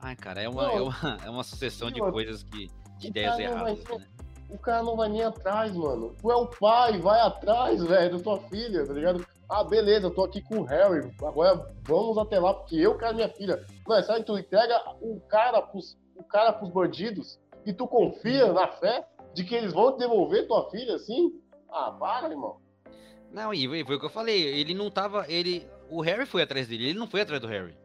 Ai, 0.00 0.16
cara, 0.16 0.42
é 0.42 0.48
uma, 0.48 0.72
é 0.72 0.80
uma, 0.80 1.18
é 1.24 1.30
uma 1.30 1.44
sucessão 1.44 1.90
de 1.90 2.00
coisas 2.00 2.42
que. 2.42 2.68
de 2.98 3.08
ideias 3.08 3.38
erradas. 3.38 3.84
Né? 3.84 4.06
O 4.54 4.58
cara 4.58 4.84
não 4.84 4.96
vai 4.96 5.08
nem 5.08 5.24
atrás, 5.24 5.74
mano. 5.74 6.14
Tu 6.22 6.30
é 6.30 6.36
o 6.36 6.46
pai, 6.46 6.96
vai 6.98 7.20
atrás, 7.20 7.82
velho, 7.82 8.16
da 8.16 8.22
tua 8.22 8.38
filha, 8.48 8.86
tá 8.86 8.92
ligado? 8.92 9.26
Ah, 9.50 9.64
beleza, 9.64 10.06
eu 10.06 10.14
tô 10.14 10.22
aqui 10.24 10.40
com 10.40 10.60
o 10.60 10.62
Harry, 10.62 11.10
agora 11.22 11.74
vamos 11.82 12.16
até 12.16 12.38
lá, 12.38 12.54
porque 12.54 12.76
eu 12.76 12.96
quero 12.96 13.16
minha 13.16 13.28
filha. 13.28 13.66
Não, 13.86 13.96
é 13.96 14.02
sabe, 14.02 14.24
tu 14.24 14.38
entrega 14.38 14.80
o 15.00 15.20
cara 15.28 15.60
pros, 15.60 15.98
o 16.14 16.22
cara 16.22 16.52
pros 16.52 16.70
bandidos 16.70 17.38
e 17.66 17.72
tu 17.72 17.88
confia 17.88 18.52
na 18.52 18.68
fé 18.68 19.04
de 19.34 19.42
que 19.42 19.56
eles 19.56 19.72
vão 19.72 19.92
te 19.92 19.98
devolver 19.98 20.46
tua 20.46 20.70
filha 20.70 20.94
assim? 20.94 21.34
Ah, 21.68 21.90
para, 21.90 22.30
irmão. 22.30 22.60
Não, 23.32 23.52
e 23.52 23.84
foi 23.84 23.96
o 23.96 23.98
que 23.98 24.06
eu 24.06 24.10
falei, 24.10 24.40
ele 24.40 24.72
não 24.72 24.88
tava, 24.88 25.26
ele, 25.28 25.66
o 25.90 26.00
Harry 26.00 26.26
foi 26.26 26.42
atrás 26.42 26.68
dele, 26.68 26.90
ele 26.90 26.98
não 26.98 27.08
foi 27.08 27.22
atrás 27.22 27.42
do 27.42 27.48
Harry. 27.48 27.76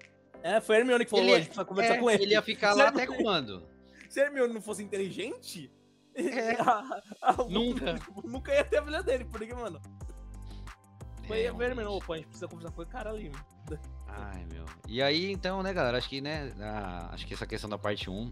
É, 0.44 0.62
foi 0.62 0.76
a 0.76 0.80
Hermione 0.80 1.04
que 1.04 1.12
falou, 1.12 1.26
ele, 1.26 1.34
a 1.34 1.38
gente 1.38 1.48
precisa 1.48 1.66
conversar 1.66 1.96
é, 1.96 1.98
com 1.98 2.12
ele. 2.12 2.24
Ele 2.24 2.34
ia 2.34 2.42
ficar 2.44 2.76
lá 2.76 2.90
até 2.90 3.08
quando? 3.08 3.64
Se 4.08 4.22
a 4.22 4.26
Hermione 4.26 4.54
não 4.54 4.62
fosse 4.62 4.84
inteligente, 4.84 5.72
é. 6.16 6.52
a, 6.62 7.02
a, 7.22 7.34
nunca. 7.50 7.96
nunca 8.24 8.54
ia 8.54 8.64
ter 8.64 8.78
a 8.78 8.84
filha 8.84 9.04
dele, 9.04 9.26
porque, 9.26 9.54
mano, 9.54 9.80
foi 11.30 11.44
é, 11.44 11.52
ver, 11.52 11.76
mano. 11.76 11.94
Opa, 11.94 12.16
a 12.16 12.18
gente 12.18 12.28
precisa 12.28 12.48
conversar 12.48 12.72
com 12.74 12.82
o 12.82 12.86
cara 12.88 13.12
ali, 13.12 13.30
mano. 13.30 13.46
Ai, 14.08 14.46
meu. 14.52 14.66
E 14.88 15.02
aí, 15.02 15.32
então, 15.32 15.62
né, 15.62 15.72
galera? 15.72 15.98
Acho 15.98 16.10
que, 16.10 16.20
né, 16.20 16.52
a, 16.60 17.14
acho 17.14 17.28
que 17.28 17.34
essa 17.34 17.46
questão 17.46 17.70
da 17.70 17.78
parte 17.78 18.10
1. 18.10 18.32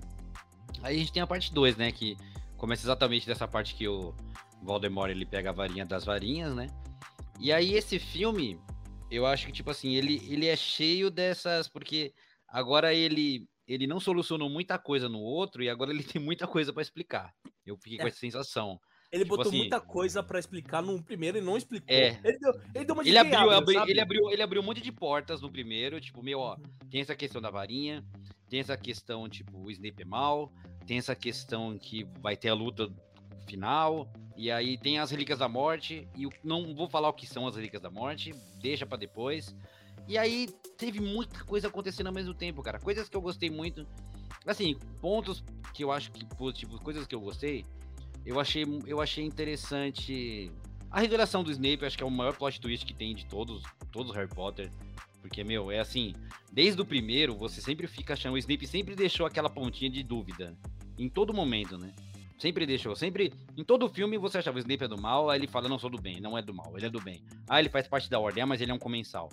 Aí 0.82 0.96
a 0.96 1.00
gente 1.00 1.14
tem 1.14 1.22
a 1.22 1.28
parte 1.28 1.54
2, 1.54 1.78
né? 1.78 1.92
Que 1.92 2.18
começa 2.58 2.86
exatamente 2.86 3.28
dessa 3.28 3.48
parte 3.48 3.76
que 3.76 3.88
o 3.88 4.16
Voldemort 4.64 5.12
ele 5.12 5.26
pega 5.26 5.52
a 5.52 5.54
varinha 5.54 5.86
das 5.86 6.04
varinhas, 6.04 6.56
né? 6.56 6.68
E 7.40 7.54
aí 7.54 7.76
esse 7.76 8.00
filme, 8.00 8.60
eu 9.12 9.28
acho 9.28 9.46
que, 9.46 9.52
tipo 9.52 9.70
assim, 9.70 9.94
ele, 9.94 10.22
ele 10.28 10.48
é 10.48 10.56
cheio 10.56 11.12
dessas. 11.12 11.68
Porque 11.68 12.14
agora 12.48 12.94
ele 12.94 13.48
ele 13.68 13.86
não 13.86 14.00
solucionou 14.00 14.50
muita 14.50 14.78
coisa 14.80 15.10
no 15.10 15.20
outro 15.20 15.62
e 15.62 15.70
agora 15.70 15.92
ele 15.92 16.04
tem 16.04 16.22
muita 16.22 16.48
coisa 16.48 16.72
para 16.72 16.82
explicar. 16.82 17.34
Eu 17.66 17.78
fiquei 17.78 17.98
é. 17.98 18.02
com 18.02 18.08
essa 18.08 18.18
sensação. 18.18 18.80
Ele 19.12 19.24
tipo 19.24 19.38
botou 19.38 19.50
assim, 19.50 19.60
muita 19.60 19.80
coisa 19.80 20.22
para 20.22 20.40
explicar 20.40 20.82
no 20.82 21.02
primeiro 21.02 21.38
e 21.38 21.42
não 21.42 21.58
explicou. 21.58 21.88
É. 21.88 22.20
Ele 22.24 22.40
deu, 22.40 22.62
ele 22.76 22.86
deu 22.86 22.94
uma 22.94 23.08
ele 23.08 23.18
abriu, 23.18 23.52
abri, 23.52 23.76
ele 23.88 24.02
abriu, 24.02 24.30
ele 24.30 24.42
abriu 24.42 24.62
um 24.62 24.66
monte 24.66 24.82
de 24.82 24.92
portas 24.92 25.42
no 25.42 25.50
primeiro, 25.50 26.00
tipo, 26.02 26.22
meu, 26.22 26.40
ó, 26.40 26.58
tem 26.90 27.02
essa 27.02 27.16
questão 27.16 27.42
da 27.42 27.50
varinha, 27.50 28.04
tem 28.50 28.60
essa 28.60 28.76
questão, 28.76 29.30
tipo, 29.30 29.58
o 29.58 29.72
Snape 29.72 30.02
é 30.02 30.06
mal, 30.06 30.52
tem 30.86 30.98
essa 30.98 31.16
questão 31.16 31.78
que 31.78 32.06
vai 32.20 32.36
ter 32.36 32.50
a 32.50 32.54
luta 32.54 32.92
final, 33.48 34.12
e 34.36 34.52
aí 34.52 34.78
tem 34.78 35.00
as 35.00 35.10
Relíquias 35.10 35.40
da 35.40 35.48
Morte, 35.48 36.06
e 36.16 36.24
eu 36.24 36.34
não 36.44 36.76
vou 36.76 36.90
falar 36.90 37.08
o 37.08 37.14
que 37.14 37.26
são 37.26 37.48
as 37.48 37.56
Relíquias 37.56 37.82
da 37.82 37.90
Morte, 37.90 38.34
deixa 38.62 38.86
para 38.86 38.98
depois. 38.98 39.56
E 40.08 40.18
aí 40.18 40.48
teve 40.78 41.00
muita 41.00 41.44
coisa 41.44 41.68
acontecendo 41.68 42.08
ao 42.08 42.14
mesmo 42.14 42.34
tempo, 42.34 42.62
cara. 42.62 42.80
Coisas 42.80 43.08
que 43.08 43.16
eu 43.16 43.22
gostei 43.22 43.50
muito. 43.50 43.88
Assim, 44.46 44.78
pontos 45.02 45.44
que 45.74 45.84
eu 45.84 45.92
acho 45.92 46.12
que 46.12 46.26
positivos, 46.26 46.80
coisas 46.80 47.06
que 47.06 47.14
eu 47.14 47.20
gostei 47.20 47.66
eu 48.28 48.42
achei, 48.42 48.66
eu 48.86 49.00
achei 49.00 49.24
interessante 49.24 50.52
a 50.92 51.00
revelação 51.00 51.46
do 51.46 51.50
Snape, 51.50 51.86
acho 51.86 51.98
que 51.98 52.04
é 52.04 52.06
o 52.06 52.12
maior 52.12 52.36
plot 52.36 52.60
twist 52.60 52.86
que 52.86 52.94
tem 52.94 53.16
de 53.16 53.26
todos, 53.26 53.64
todos 53.90 54.14
Harry 54.14 54.28
Potter. 54.28 54.70
Porque, 55.22 55.46
meu, 55.46 55.72
é 55.72 55.80
assim, 55.80 56.14
desde 56.52 56.82
o 56.82 56.86
primeiro, 56.86 57.38
você 57.38 57.62
sempre 57.62 57.88
fica 57.88 58.14
achando, 58.14 58.34
o 58.34 58.38
Snape 58.38 58.68
sempre 58.68 58.96
deixou 58.96 59.26
aquela 59.26 59.50
pontinha 59.50 59.90
de 59.90 60.04
dúvida. 60.04 60.54
Em 61.00 61.08
todo 61.08 61.34
momento, 61.34 61.78
né? 61.78 61.94
Sempre 62.38 62.66
deixou, 62.66 62.96
sempre. 62.96 63.34
Em 63.56 63.64
todo 63.64 63.90
filme 63.90 64.18
você 64.18 64.38
achava 64.38 64.58
o 64.58 64.60
Snape 64.60 64.84
é 64.84 64.88
do 64.88 65.02
mal, 65.02 65.30
aí 65.30 65.40
ele 65.40 65.48
fala, 65.48 65.68
não 65.68 65.80
sou 65.80 65.90
do 65.90 66.00
bem, 66.00 66.22
não 66.22 66.38
é 66.38 66.42
do 66.42 66.54
mal, 66.54 66.72
ele 66.76 66.86
é 66.86 66.90
do 66.90 67.02
bem. 67.02 67.24
Ah, 67.50 67.60
ele 67.60 67.70
faz 67.70 67.88
parte 67.88 68.10
da 68.10 68.20
ordem, 68.20 68.44
ah, 68.44 68.46
mas 68.46 68.62
ele 68.62 68.72
é 68.72 68.74
um 68.74 68.80
comensal. 68.80 69.30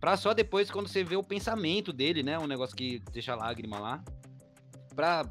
Pra 0.00 0.16
só 0.16 0.32
depois, 0.32 0.70
quando 0.70 0.88
você 0.88 1.02
vê 1.02 1.16
o 1.16 1.22
pensamento 1.22 1.92
dele, 1.92 2.22
né? 2.22 2.38
Um 2.38 2.46
negócio 2.46 2.76
que 2.76 3.00
deixa 3.12 3.34
lágrima 3.34 3.78
lá. 3.78 4.04
Pra 4.94 5.28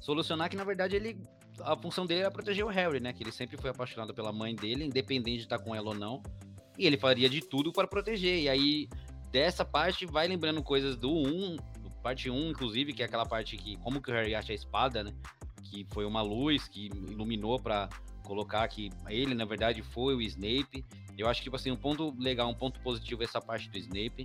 solucionar 0.00 0.48
que, 0.48 0.56
na 0.56 0.64
verdade, 0.64 0.96
ele 0.96 1.18
a 1.62 1.76
função 1.76 2.06
dele 2.06 2.20
era 2.20 2.30
proteger 2.30 2.64
o 2.64 2.68
Harry, 2.68 3.00
né? 3.00 3.12
Que 3.12 3.22
ele 3.22 3.32
sempre 3.32 3.56
foi 3.56 3.70
apaixonado 3.70 4.14
pela 4.14 4.32
mãe 4.32 4.54
dele, 4.54 4.84
independente 4.84 5.38
de 5.38 5.42
estar 5.44 5.58
com 5.58 5.74
ela 5.74 5.88
ou 5.88 5.94
não. 5.94 6.22
E 6.78 6.86
ele 6.86 6.96
faria 6.96 7.28
de 7.28 7.40
tudo 7.40 7.72
para 7.72 7.86
proteger. 7.86 8.40
E 8.40 8.48
aí, 8.48 8.88
dessa 9.30 9.64
parte, 9.64 10.06
vai 10.06 10.26
lembrando 10.26 10.62
coisas 10.62 10.96
do 10.96 11.10
1, 11.10 11.56
do 11.82 11.90
parte 12.02 12.28
1, 12.30 12.50
inclusive, 12.50 12.92
que 12.92 13.02
é 13.02 13.06
aquela 13.06 13.26
parte 13.26 13.56
que, 13.56 13.76
como 13.76 14.00
que 14.00 14.10
o 14.10 14.14
Harry 14.14 14.34
acha 14.34 14.52
a 14.52 14.54
espada, 14.54 15.04
né? 15.04 15.14
Que 15.74 15.84
foi 15.90 16.04
uma 16.04 16.22
luz 16.22 16.68
que 16.68 16.86
iluminou 17.10 17.58
para 17.58 17.88
colocar 18.22 18.66
que 18.68 18.90
ele, 19.08 19.34
na 19.34 19.44
verdade, 19.44 19.82
foi 19.82 20.14
o 20.14 20.22
Snape. 20.22 20.84
Eu 21.18 21.28
acho 21.28 21.40
que, 21.40 21.44
tipo 21.44 21.56
assim, 21.56 21.72
um 21.72 21.76
ponto 21.76 22.14
legal, 22.16 22.48
um 22.48 22.54
ponto 22.54 22.80
positivo 22.80 23.22
é 23.22 23.24
essa 23.24 23.40
parte 23.40 23.68
do 23.68 23.76
Snape. 23.76 24.24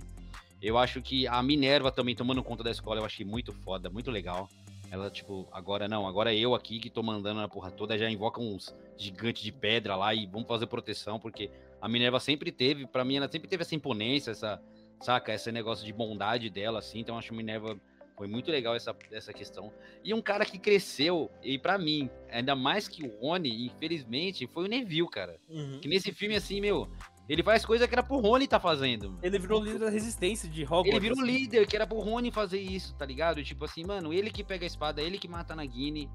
Eu 0.62 0.78
acho 0.78 1.02
que 1.02 1.26
a 1.26 1.42
Minerva 1.42 1.90
também 1.90 2.14
tomando 2.14 2.42
conta 2.42 2.62
da 2.62 2.70
escola, 2.70 3.00
eu 3.00 3.04
achei 3.04 3.26
muito 3.26 3.52
foda, 3.52 3.90
muito 3.90 4.10
legal. 4.10 4.48
Ela, 4.90 5.10
tipo, 5.10 5.48
agora 5.52 5.88
não, 5.88 6.06
agora 6.06 6.32
eu 6.32 6.54
aqui 6.54 6.78
que 6.78 6.88
tô 6.88 7.02
mandando 7.02 7.40
na 7.40 7.48
porra 7.48 7.70
toda, 7.70 7.98
já 7.98 8.08
invoca 8.08 8.40
uns 8.40 8.74
gigantes 8.96 9.42
de 9.42 9.52
pedra 9.52 9.96
lá 9.96 10.14
e 10.14 10.26
vamos 10.26 10.46
fazer 10.46 10.66
proteção, 10.66 11.18
porque 11.18 11.50
a 11.80 11.88
Minerva 11.88 12.20
sempre 12.20 12.52
teve, 12.52 12.86
para 12.86 13.04
mim, 13.04 13.16
ela 13.16 13.30
sempre 13.30 13.48
teve 13.48 13.62
essa 13.62 13.74
imponência, 13.74 14.32
essa, 14.32 14.60
saca, 15.00 15.32
esse 15.32 15.50
negócio 15.50 15.84
de 15.86 15.92
bondade 15.92 16.50
dela, 16.50 16.80
assim, 16.80 17.00
então 17.00 17.14
eu 17.14 17.18
acho 17.18 17.32
a 17.32 17.36
Minerva 17.36 17.80
foi 18.20 18.28
muito 18.28 18.50
legal 18.50 18.76
essa, 18.76 18.94
essa 19.10 19.32
questão. 19.32 19.72
E 20.04 20.12
um 20.12 20.20
cara 20.20 20.44
que 20.44 20.58
cresceu, 20.58 21.30
e 21.42 21.58
para 21.58 21.78
mim, 21.78 22.10
ainda 22.30 22.54
mais 22.54 22.86
que 22.86 23.02
o 23.02 23.18
Rony, 23.18 23.64
infelizmente, 23.64 24.46
foi 24.46 24.64
o 24.64 24.68
Neville, 24.68 25.08
cara. 25.08 25.40
Uhum. 25.48 25.78
Que 25.80 25.88
nesse 25.88 26.12
filme, 26.12 26.36
assim, 26.36 26.60
meu, 26.60 26.86
ele 27.26 27.42
faz 27.42 27.64
coisa 27.64 27.88
que 27.88 27.94
era 27.94 28.02
pro 28.02 28.18
Rony 28.18 28.46
tá 28.46 28.60
fazendo. 28.60 29.18
Ele 29.22 29.38
virou 29.38 29.64
líder 29.64 29.78
da 29.78 29.88
resistência 29.88 30.50
de 30.50 30.64
Hogwarts. 30.64 30.90
Ele 30.90 31.00
virou 31.00 31.22
assim. 31.22 31.32
líder, 31.32 31.66
que 31.66 31.74
era 31.74 31.86
pro 31.86 31.98
Rony 31.98 32.30
fazer 32.30 32.60
isso, 32.60 32.94
tá 32.94 33.06
ligado? 33.06 33.42
Tipo 33.42 33.64
assim, 33.64 33.86
mano, 33.86 34.12
ele 34.12 34.30
que 34.30 34.44
pega 34.44 34.66
a 34.66 34.68
espada, 34.68 35.00
ele 35.00 35.16
que 35.16 35.26
mata 35.26 35.56
na 35.56 35.64
Guine. 35.64 36.10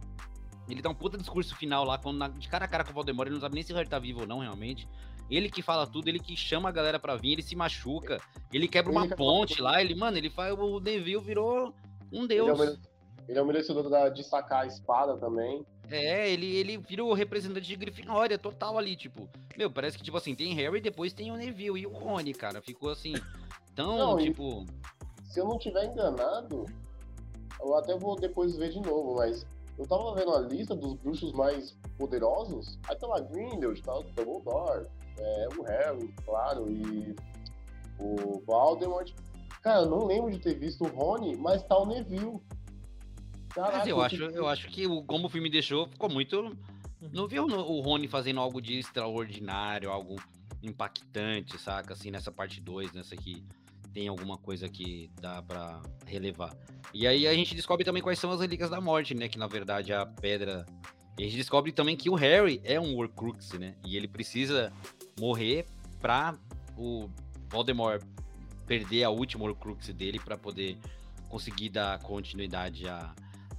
Ele 0.69 0.83
dá 0.83 0.91
um 0.91 0.95
puta 0.95 1.17
discurso 1.17 1.55
final 1.55 1.83
lá, 1.85 1.97
quando 1.97 2.19
na, 2.19 2.27
de 2.27 2.47
cara 2.47 2.65
a 2.65 2.67
cara 2.67 2.83
com 2.83 2.91
o 2.91 2.93
Voldemort, 2.93 3.25
ele 3.25 3.33
não 3.33 3.41
sabe 3.41 3.55
nem 3.55 3.63
se 3.63 3.73
o 3.73 3.75
Harry 3.75 3.89
tá 3.89 3.97
vivo 3.97 4.21
ou 4.21 4.27
não, 4.27 4.41
realmente. 4.41 4.87
Ele 5.27 5.49
que 5.49 5.63
fala 5.63 5.87
tudo, 5.87 6.07
ele 6.07 6.19
que 6.19 6.37
chama 6.37 6.69
a 6.69 6.71
galera 6.71 6.99
pra 6.99 7.15
vir, 7.15 7.31
ele 7.31 7.41
se 7.41 7.55
machuca, 7.55 8.21
ele 8.53 8.67
quebra 8.67 8.91
uma 8.91 9.05
ele 9.05 9.15
ponte 9.15 9.59
lá, 9.59 9.81
ele, 9.81 9.95
mano, 9.95 10.17
ele 10.17 10.29
faz. 10.29 10.53
O 10.53 10.79
Neville 10.79 11.19
virou 11.19 11.73
um 12.15 12.27
deus. 12.27 12.59
Ele 12.59 12.69
é 12.69 12.71
o, 12.71 12.79
ele 13.27 13.39
é 13.39 13.41
o 13.41 13.45
merecedor 13.45 14.11
de 14.11 14.23
sacar 14.23 14.63
a 14.63 14.67
espada 14.67 15.17
também. 15.17 15.65
É, 15.89 16.31
ele, 16.31 16.55
ele 16.55 16.77
virou 16.77 17.13
representante 17.13 17.67
de 17.67 17.75
Grifinória 17.75 18.37
total 18.37 18.77
ali, 18.77 18.95
tipo. 18.95 19.29
Meu, 19.57 19.69
parece 19.69 19.97
que, 19.97 20.03
tipo 20.03 20.17
assim, 20.17 20.33
tem 20.33 20.53
Harry, 20.53 20.81
depois 20.81 21.13
tem 21.13 21.31
o 21.31 21.35
Neville 21.35 21.79
e 21.79 21.87
o 21.87 21.91
Rony, 21.91 22.33
cara. 22.33 22.61
Ficou 22.61 22.89
assim, 22.89 23.13
tão, 23.75 23.97
não, 23.97 24.17
tipo... 24.17 24.65
Se 25.25 25.39
eu 25.39 25.45
não 25.45 25.57
tiver 25.57 25.85
enganado, 25.85 26.65
eu 27.61 27.75
até 27.75 27.97
vou 27.97 28.15
depois 28.15 28.55
ver 28.55 28.69
de 28.69 28.79
novo, 28.79 29.15
mas 29.15 29.45
eu 29.77 29.85
tava 29.85 30.15
vendo 30.15 30.33
a 30.33 30.39
lista 30.39 30.75
dos 30.75 30.93
bruxos 30.95 31.33
mais 31.33 31.77
poderosos, 31.97 32.79
aí 32.87 32.95
tá 32.95 33.07
lá 33.07 33.19
Grindelwald, 33.19 33.81
tá 33.83 33.95
o 33.95 34.03
Dumbledore, 34.03 34.87
é, 35.17 35.47
o 35.57 35.63
Harry, 35.63 36.13
claro, 36.25 36.69
e 36.69 37.15
o 37.99 38.41
Voldemort. 38.45 39.11
Cara, 39.65 39.81
eu 39.81 39.89
não 39.89 40.05
lembro 40.05 40.29
de 40.29 40.37
ter 40.37 40.53
visto 40.53 40.83
o 40.83 40.87
Rony, 40.87 41.35
mas 41.35 41.63
tá 41.63 41.75
o 41.75 41.87
Neville. 41.87 42.39
Caraca, 43.49 43.79
Mas 43.79 43.87
eu 43.87 43.99
acho, 43.99 44.23
eu 44.25 44.47
acho 44.47 44.67
que 44.67 44.85
como 45.07 45.25
o 45.25 45.29
filme 45.29 45.49
deixou, 45.49 45.87
ficou 45.87 46.07
muito. 46.07 46.55
Não 47.11 47.27
viu 47.27 47.47
o 47.47 47.81
Rony 47.81 48.07
fazendo 48.07 48.39
algo 48.39 48.61
de 48.61 48.77
extraordinário, 48.77 49.89
algo 49.89 50.17
impactante, 50.61 51.57
saca? 51.57 51.93
Assim, 51.93 52.11
nessa 52.11 52.31
parte 52.31 52.61
2, 52.61 52.93
nessa 52.93 53.15
aqui 53.15 53.43
tem 53.91 54.07
alguma 54.07 54.37
coisa 54.37 54.69
que 54.69 55.09
dá 55.19 55.41
para 55.41 55.81
relevar. 56.05 56.55
E 56.93 57.07
aí 57.07 57.25
a 57.27 57.33
gente 57.33 57.55
descobre 57.55 57.83
também 57.83 58.03
quais 58.03 58.19
são 58.19 58.29
as 58.29 58.41
relíquias 58.41 58.69
da 58.69 58.79
morte, 58.79 59.15
né? 59.15 59.27
Que 59.27 59.39
na 59.39 59.47
verdade 59.47 59.91
a 59.91 60.05
pedra. 60.05 60.63
E 61.17 61.23
a 61.23 61.25
gente 61.25 61.37
descobre 61.37 61.71
também 61.71 61.97
que 61.97 62.07
o 62.07 62.13
Harry 62.13 62.61
é 62.63 62.79
um 62.79 62.95
Horcrux, 62.95 63.53
né? 63.53 63.73
E 63.83 63.97
ele 63.97 64.07
precisa 64.07 64.71
morrer 65.19 65.65
pra 65.99 66.35
o 66.77 67.09
Voldemort 67.49 68.03
perder 68.65 69.03
a 69.03 69.09
última 69.09 69.45
Horcrux 69.45 69.87
dele 69.89 70.19
para 70.19 70.37
poder 70.37 70.77
conseguir 71.29 71.69
dar 71.69 71.99
continuidade 71.99 72.87
a, 72.87 73.13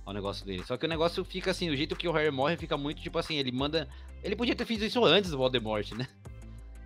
ao 0.05 0.15
negócio 0.15 0.47
dele. 0.47 0.65
Só 0.65 0.77
que 0.77 0.87
o 0.87 0.89
negócio 0.89 1.25
fica 1.25 1.51
assim, 1.51 1.69
o 1.69 1.77
jeito 1.77 1.97
que 1.97 2.09
o 2.09 2.13
Harry 2.13 2.31
morre 2.31 2.57
fica 2.57 2.77
muito 2.77 3.03
tipo 3.03 3.19
assim, 3.19 3.37
ele 3.37 3.53
manda. 3.53 3.89
Ele 4.23 4.37
podia 4.37 4.55
ter 4.55 4.65
feito 4.65 4.85
isso 4.85 5.05
antes 5.05 5.31
do 5.31 5.39
Voldemort, 5.39 5.93
né? 5.93 6.09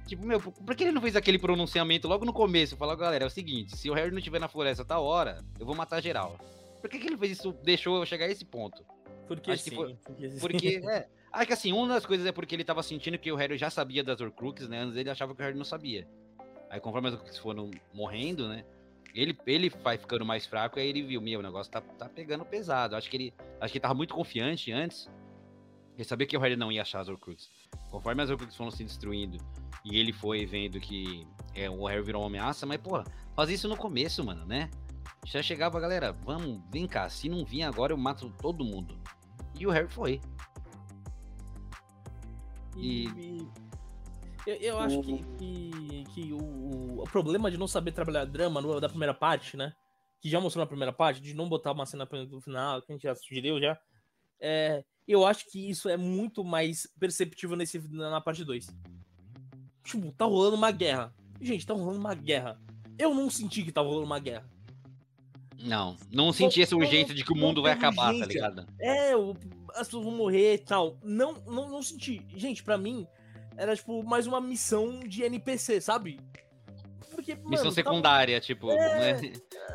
Tipo, 0.07 0.27
meu, 0.27 0.41
por 0.41 0.75
que 0.75 0.83
ele 0.83 0.91
não 0.91 1.01
fez 1.01 1.14
aquele 1.14 1.39
pronunciamento 1.39 2.09
logo 2.09 2.25
no 2.25 2.33
começo? 2.33 2.77
Falar, 2.77 2.97
galera, 2.97 3.23
é 3.23 3.27
o 3.29 3.31
seguinte, 3.31 3.77
se 3.77 3.89
o 3.89 3.95
Harry 3.95 4.11
não 4.11 4.18
estiver 4.18 4.41
na 4.41 4.49
floresta 4.49 4.85
tá 4.85 4.99
hora, 4.99 5.39
eu 5.57 5.64
vou 5.64 5.73
matar 5.73 6.01
geral. 6.01 6.37
Por 6.81 6.91
que, 6.91 6.99
que 6.99 7.07
ele 7.07 7.16
fez 7.16 7.39
isso, 7.39 7.53
deixou 7.62 7.97
eu 7.97 8.05
chegar 8.05 8.25
a 8.25 8.29
esse 8.29 8.45
ponto? 8.45 8.85
Porque 9.29 9.53
acho 9.53 9.62
sim. 9.62 9.77
Foi, 9.77 9.95
porque, 9.95 10.29
porque 10.41 10.83
é, 10.91 11.07
acho 11.33 11.47
que 11.47 11.53
assim, 11.53 11.73
uma 11.73 11.87
das 11.87 12.05
coisas 12.05 12.27
é 12.27 12.33
porque 12.33 12.57
ele 12.57 12.64
tava 12.64 12.83
sentindo 12.83 13.16
que 13.18 13.31
o 13.31 13.37
Harry 13.37 13.57
já 13.57 13.71
sabia 13.71 14.03
das 14.03 14.21
Horcruxes, 14.21 14.68
né? 14.68 14.81
Antes 14.81 14.97
ele 14.97 15.09
achava 15.09 15.33
que 15.33 15.41
o 15.41 15.45
Harry 15.45 15.57
não 15.57 15.64
sabia. 15.64 16.09
Aí 16.71 16.81
conforme 16.81 17.09
as 17.09 17.14
Horcruxes 17.14 17.39
foram 17.39 17.71
morrendo, 17.93 18.49
né? 18.49 18.64
Ele, 19.12 19.37
ele 19.45 19.68
vai 19.68 19.99
ficando 19.99 20.25
mais 20.25 20.47
fraco, 20.47 20.79
aí 20.79 20.89
ele 20.89 21.03
viu, 21.03 21.21
meu, 21.21 21.41
o 21.41 21.43
negócio 21.43 21.71
tá, 21.71 21.81
tá 21.81 22.09
pegando 22.09 22.45
pesado. 22.45 22.95
Acho 22.95 23.11
que 23.11 23.16
ele 23.16 23.35
acho 23.61 23.73
que 23.73 23.79
ele 23.79 23.83
tava 23.83 23.95
muito 23.95 24.14
confiante 24.14 24.71
antes. 24.71 25.11
Ele 25.97 26.05
sabia 26.05 26.27
que 26.27 26.37
o 26.37 26.41
Harry 26.41 26.57
não 26.57 26.71
ia 26.71 26.83
achar 26.83 27.01
as 27.01 27.09
Horcruxes. 27.09 27.51
Conforme 27.91 28.23
as 28.23 28.31
Horcruxes 28.31 28.57
foram 28.57 28.71
se 28.71 28.85
destruindo 28.85 29.37
e 29.85 29.99
ele 29.99 30.12
foi 30.12 30.47
vendo 30.47 30.79
que 30.79 31.27
é, 31.55 31.68
o 31.68 31.85
Harry 31.87 32.03
virou 32.03 32.23
uma 32.23 32.29
ameaça, 32.29 32.64
mas, 32.64 32.81
pô, 32.81 33.03
faz 33.35 33.51
isso 33.51 33.68
no 33.68 33.77
começo, 33.77 34.25
mano, 34.25 34.47
né? 34.47 34.71
Já 35.27 35.43
chegava, 35.43 35.79
galera, 35.81 36.12
vamos, 36.12 36.62
vem 36.71 36.87
cá, 36.87 37.09
se 37.09 37.29
não 37.29 37.45
vir 37.45 37.62
agora 37.64 37.93
eu 37.93 37.99
mato 37.99 38.31
todo 38.41 38.64
mundo. 38.64 38.99
E 39.59 39.66
o 39.66 39.71
Harry 39.71 39.89
foi. 39.89 40.21
E, 42.77 43.09
e 43.09 43.49
eu, 44.51 44.57
eu 44.57 44.79
acho 44.79 45.01
que, 45.03 45.25
que, 45.39 46.05
que 46.15 46.33
o, 46.33 47.03
o, 47.03 47.05
problema 47.05 47.51
de 47.51 47.57
não 47.57 47.69
saber 47.69 47.93
trabalhar 47.93 48.25
drama 48.25 48.61
no, 48.61 48.81
da 48.81 48.89
primeira 48.89 49.15
parte, 49.15 49.57
né? 49.57 49.73
Que 50.21 50.29
já 50.29 50.41
mostrou 50.41 50.63
na 50.63 50.69
primeira 50.69 50.93
parte, 50.93 51.21
de 51.21 51.35
não 51.35 51.49
botar 51.49 51.73
uma 51.73 51.87
cena 51.87 52.09
no 52.29 52.41
final, 52.41 52.83
que 52.83 52.91
a 52.91 52.95
gente 52.95 53.03
já 53.03 53.15
sugeriu 53.15 53.61
já. 53.61 53.79
É, 54.41 54.85
eu 55.07 55.25
acho 55.25 55.47
que 55.51 55.71
isso 55.71 55.89
é 55.89 55.97
muito 55.97 56.45
mais 56.45 56.87
perceptível 56.99 57.57
nesse, 57.57 57.79
na 57.89 58.21
parte 58.21 58.45
2. 58.45 58.67
Tipo, 59.85 60.13
tá 60.13 60.25
rolando 60.25 60.57
uma 60.57 60.71
guerra. 60.71 61.15
Gente, 61.41 61.67
tá 61.67 61.75
rolando 61.75 61.99
uma 61.99 62.15
guerra. 62.15 62.61
Eu 62.99 63.15
não 63.15 63.31
senti 63.31 63.63
que 63.63 63.73
tá 63.73 63.81
rolando 63.81 64.05
uma 64.05 64.19
guerra. 64.19 64.49
Não, 65.63 65.97
não 66.11 66.33
senti 66.33 66.61
esse 66.61 66.75
urgência 66.75 67.15
de 67.15 67.23
que 67.23 67.33
o 67.33 67.37
mundo 67.37 67.63
vai 67.63 67.73
acabar, 67.73 68.19
tá 68.19 68.27
ligado? 68.27 68.67
É, 68.81 69.13
as 69.75 69.87
pessoas 69.87 70.05
vão 70.05 70.15
morrer 70.15 70.55
e 70.55 70.59
tal. 70.59 70.99
Não, 71.03 71.35
não, 71.47 71.69
não 71.69 71.83
senti. 71.83 72.27
Gente, 72.35 72.63
para 72.63 72.79
mim, 72.79 73.07
era, 73.57 73.75
tipo, 73.77 74.03
mais 74.03 74.27
uma 74.27 74.41
missão 74.41 75.01
de 75.01 75.23
NPC, 75.23 75.81
sabe? 75.81 76.21
Porque, 77.11 77.35
missão 77.35 77.67
tá 77.67 77.73
secundária, 77.73 78.41
tá... 78.41 78.47
tipo, 78.47 78.71
é, 78.71 79.21
né? 79.21 79.33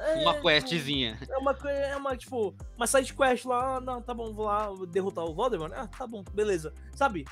é, 0.07 0.21
uma 0.21 0.33
questzinha. 0.33 1.19
É 1.29 1.37
uma, 1.37 1.51
é 1.69 1.95
uma, 1.95 2.17
tipo, 2.17 2.55
uma 2.75 2.87
side 2.87 3.13
quest 3.13 3.45
lá, 3.45 3.77
ah, 3.77 3.81
não, 3.81 4.01
tá 4.01 4.13
bom, 4.13 4.33
vou 4.33 4.45
lá 4.45 4.69
derrotar 4.89 5.25
o 5.25 5.33
Voldemort. 5.33 5.71
Ah, 5.75 5.87
tá 5.87 6.07
bom, 6.07 6.23
beleza. 6.33 6.73
Sabe? 6.95 7.25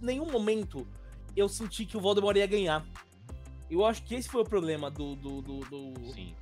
Nenhum 0.00 0.30
momento 0.30 0.86
eu 1.36 1.48
senti 1.48 1.86
que 1.86 1.96
o 1.96 2.00
Voldemort 2.00 2.36
ia 2.36 2.46
ganhar. 2.46 2.84
Eu 3.70 3.84
acho 3.84 4.02
que 4.02 4.14
esse 4.14 4.28
foi 4.28 4.42
o 4.42 4.44
problema 4.44 4.90
do. 4.90 5.16
do, 5.16 5.42
do, 5.42 5.60
do 5.60 6.12
Sim. 6.12 6.34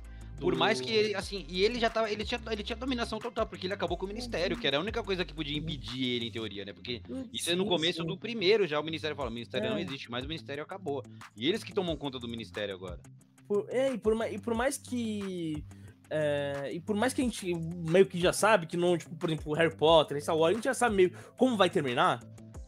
Por 0.43 0.57
mais 0.57 0.81
que 0.81 0.91
ele, 0.91 1.15
assim, 1.15 1.45
e 1.47 1.63
ele 1.63 1.79
já 1.79 1.89
tava, 1.89 2.11
ele 2.11 2.25
tinha, 2.25 2.39
ele 2.51 2.63
tinha 2.63 2.75
dominação 2.75 3.17
total, 3.17 3.47
porque 3.47 3.65
ele 3.65 3.73
acabou 3.73 3.95
com 3.95 4.05
o 4.05 4.09
ministério, 4.09 4.57
que 4.57 4.67
era 4.67 4.75
a 4.75 4.79
única 4.81 5.01
coisa 5.01 5.23
que 5.23 5.33
podia 5.33 5.57
impedir 5.57 6.03
ele, 6.03 6.27
em 6.27 6.31
teoria, 6.31 6.65
né? 6.65 6.73
Porque 6.73 7.01
isso 7.31 7.49
é 7.49 7.55
no 7.55 7.65
começo 7.65 8.03
do 8.03 8.17
primeiro, 8.17 8.67
já 8.67 8.77
o 8.77 8.83
ministério 8.83 9.15
fala, 9.15 9.29
o 9.29 9.33
ministério 9.33 9.67
é. 9.67 9.69
não 9.69 9.79
existe 9.79 10.11
mais, 10.11 10.25
o 10.25 10.27
ministério 10.27 10.61
acabou. 10.61 11.01
E 11.37 11.47
eles 11.47 11.63
que 11.63 11.73
tomam 11.73 11.95
conta 11.95 12.19
do 12.19 12.27
ministério 12.27 12.75
agora. 12.75 12.99
Por, 13.47 13.65
é, 13.69 13.93
e 13.93 13.97
por, 13.97 14.13
e 14.29 14.37
por 14.37 14.53
mais 14.53 14.77
que... 14.77 15.63
É, 16.09 16.71
e 16.73 16.79
por 16.81 16.95
mais 16.95 17.13
que 17.13 17.21
a 17.21 17.23
gente 17.23 17.55
meio 17.55 18.05
que 18.05 18.19
já 18.19 18.33
sabe 18.33 18.67
que 18.67 18.75
não, 18.75 18.97
tipo, 18.97 19.15
por 19.15 19.29
exemplo, 19.29 19.53
Harry 19.53 19.73
Potter, 19.73 20.21
Star 20.21 20.37
Wars, 20.37 20.51
a 20.51 20.55
gente 20.55 20.65
já 20.65 20.73
sabe 20.73 20.95
meio 20.95 21.13
como 21.37 21.55
vai 21.55 21.69
terminar, 21.69 22.21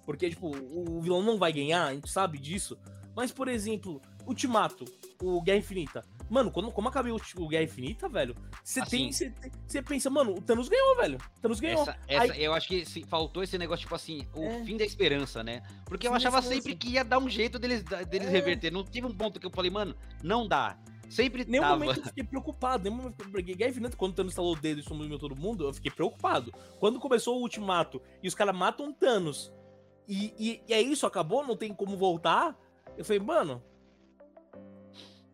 porque, 0.05 0.29
tipo, 0.29 0.55
o 0.55 1.01
vilão 1.01 1.21
não 1.21 1.37
vai 1.37 1.51
ganhar, 1.51 1.87
a 1.87 1.93
gente 1.93 2.09
sabe 2.09 2.37
disso. 2.37 2.77
Mas, 3.13 3.33
por 3.33 3.49
exemplo, 3.49 4.01
Ultimato, 4.25 4.85
o 5.21 5.41
Guerra 5.41 5.59
Infinita. 5.59 6.14
Mano, 6.29 6.51
quando, 6.51 6.71
como 6.71 6.87
acabou 6.87 7.19
o 7.37 7.47
Guerra 7.47 7.63
Infinita, 7.63 8.09
velho, 8.09 8.35
você 8.63 8.79
assim, 8.79 9.09
tem. 9.09 9.33
Você 9.67 9.81
pensa, 9.81 10.09
mano, 10.09 10.33
o 10.33 10.41
Thanos 10.41 10.67
ganhou, 10.67 10.95
velho. 10.97 11.17
O 11.37 11.41
Thanos 11.41 11.59
ganhou. 11.59 11.81
Essa, 11.81 11.97
essa 12.07 12.33
Aí... 12.33 12.43
Eu 12.43 12.53
acho 12.53 12.67
que 12.67 12.85
se, 12.85 13.03
faltou 13.03 13.43
esse 13.43 13.57
negócio, 13.57 13.83
tipo 13.83 13.95
assim, 13.95 14.27
o 14.33 14.43
é. 14.43 14.63
fim 14.63 14.77
da 14.77 14.83
esperança, 14.83 15.43
né? 15.43 15.61
Porque 15.85 16.07
eu 16.07 16.13
achava 16.13 16.41
sempre 16.41 16.75
que 16.75 16.89
ia 16.89 17.03
dar 17.03 17.19
um 17.19 17.29
jeito 17.29 17.59
deles, 17.59 17.83
deles 17.83 18.27
é. 18.27 18.31
reverter. 18.31 18.71
Não 18.71 18.83
tive 18.83 19.05
um 19.05 19.13
ponto 19.13 19.39
que 19.39 19.45
eu 19.45 19.51
falei, 19.51 19.69
mano, 19.69 19.95
não 20.23 20.47
dá. 20.47 20.77
Sempre 21.09 21.45
nenhum 21.45 21.63
tava. 21.63 21.77
momento 21.77 21.99
eu 21.99 22.05
fiquei 22.09 22.23
preocupado. 22.23 22.83
Nenhum 22.83 22.95
momento 22.95 23.15
eu 23.21 23.43
Guerra 23.43 23.69
Infinita, 23.69 23.95
quando 23.95 24.13
o 24.13 24.15
Thanos 24.15 24.31
instalou 24.31 24.53
o 24.53 24.59
dedo 24.59 24.79
e 24.79 24.83
sumiu 24.83 25.19
todo 25.19 25.35
mundo, 25.35 25.65
eu 25.65 25.73
fiquei 25.73 25.91
preocupado. 25.91 26.51
Quando 26.79 26.99
começou 26.99 27.37
o 27.37 27.41
ultimato 27.41 28.01
e 28.23 28.27
os 28.27 28.33
caras 28.33 28.55
matam 28.55 28.91
Thanos 28.91 29.53
e, 30.07 30.33
e, 30.37 30.61
e 30.67 30.73
é 30.73 30.81
isso, 30.81 31.05
acabou, 31.05 31.45
não 31.45 31.55
tem 31.55 31.73
como 31.73 31.97
voltar. 31.97 32.57
Eu 32.97 33.03
falei, 33.03 33.19
mano, 33.19 33.61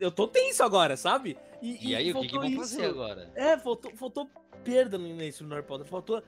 eu 0.01 0.11
tô 0.11 0.27
tenso 0.27 0.63
agora, 0.63 0.97
sabe? 0.97 1.37
E, 1.61 1.89
e 1.89 1.95
aí, 1.95 2.11
o 2.11 2.19
que, 2.19 2.27
que 2.27 2.35
vão 2.35 2.51
fazer 2.55 2.85
agora? 2.85 3.31
É, 3.35 3.55
faltou, 3.57 3.95
faltou 3.95 4.27
perda 4.63 4.97
no 4.97 5.07
início 5.07 5.45
do 5.45 5.53
Harry 5.53 5.65
Potter. 5.65 5.85
Faltou, 5.85 6.23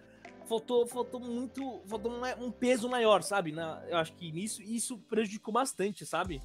faltou, 0.47 0.85
faltou 0.85 1.19
muito. 1.19 1.81
Faltou 1.87 2.11
um, 2.11 2.45
um 2.45 2.51
peso 2.51 2.87
maior, 2.87 3.23
sabe? 3.23 3.51
Na, 3.51 3.83
eu 3.89 3.97
acho 3.97 4.13
que 4.13 4.31
nisso 4.31 4.61
isso 4.61 4.99
prejudicou 5.09 5.51
bastante, 5.51 6.05
sabe? 6.05 6.39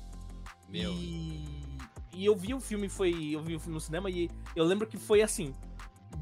Meu. 0.68 0.90
E, 0.94 1.78
e 2.14 2.24
eu 2.24 2.34
vi 2.34 2.54
o 2.54 2.60
filme, 2.60 2.88
foi. 2.88 3.34
Eu 3.34 3.42
vi 3.42 3.54
o 3.54 3.60
filme 3.60 3.74
no 3.74 3.80
cinema 3.80 4.08
e 4.08 4.30
eu 4.56 4.64
lembro 4.64 4.86
que 4.86 4.96
foi 4.96 5.20
assim. 5.20 5.54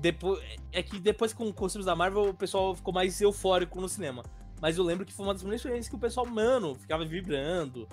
Depois, 0.00 0.42
é 0.72 0.82
que 0.82 0.98
depois 0.98 1.32
com, 1.32 1.52
com 1.52 1.64
os 1.64 1.72
filmes 1.72 1.86
da 1.86 1.94
Marvel, 1.94 2.30
o 2.30 2.34
pessoal 2.34 2.74
ficou 2.74 2.92
mais 2.92 3.20
eufórico 3.20 3.80
no 3.80 3.88
cinema. 3.88 4.24
Mas 4.60 4.76
eu 4.76 4.82
lembro 4.82 5.06
que 5.06 5.12
foi 5.12 5.24
uma 5.24 5.32
das 5.32 5.42
primeiras 5.42 5.60
experiências 5.60 5.88
que 5.88 5.94
o 5.94 6.00
pessoal, 6.00 6.26
mano, 6.26 6.74
ficava 6.74 7.04
vibrando 7.04 7.86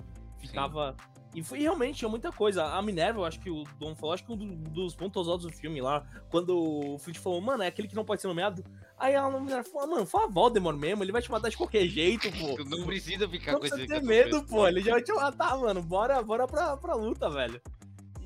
ficava. 0.46 0.96
E 1.34 1.42
foi 1.42 1.58
realmente 1.58 1.98
tinha 1.98 2.08
muita 2.08 2.30
coisa. 2.30 2.64
A 2.64 2.80
Minerva, 2.80 3.20
eu 3.20 3.24
acho 3.24 3.40
que 3.40 3.50
o 3.50 3.64
Dom 3.78 3.94
falou, 3.96 4.14
acho 4.14 4.24
que 4.24 4.32
um 4.32 4.36
dos 4.36 4.94
pontos 4.94 5.26
altos 5.26 5.46
do 5.46 5.52
filme 5.52 5.80
lá, 5.80 6.06
quando 6.30 6.56
o 6.56 6.98
Fitch 6.98 7.18
falou, 7.18 7.40
mano, 7.40 7.64
é 7.64 7.66
aquele 7.66 7.88
que 7.88 7.96
não 7.96 8.04
pode 8.04 8.22
ser 8.22 8.28
nomeado. 8.28 8.64
Aí 8.96 9.16
a 9.16 9.28
Minerva 9.28 9.64
falou, 9.64 9.88
mano, 9.88 10.06
fala 10.06 10.28
Voldemort 10.28 10.78
mesmo, 10.78 11.02
ele 11.02 11.10
vai 11.10 11.20
te 11.20 11.30
matar 11.30 11.48
de 11.48 11.56
qualquer 11.56 11.86
jeito, 11.88 12.30
pô. 12.38 12.54
Tu 12.54 12.64
não 12.64 12.86
precisa 12.86 13.28
ficar 13.28 13.52
Não 13.52 13.60
com 13.60 13.66
esse. 13.66 13.84
ter 13.86 14.02
medo, 14.02 14.44
pô. 14.44 14.68
Ele 14.68 14.80
já 14.80 14.92
vai 14.92 15.02
te 15.02 15.12
matar, 15.12 15.58
mano. 15.58 15.82
Bora, 15.82 16.22
bora 16.22 16.46
pra, 16.46 16.76
pra 16.76 16.94
luta, 16.94 17.28
velho. 17.28 17.60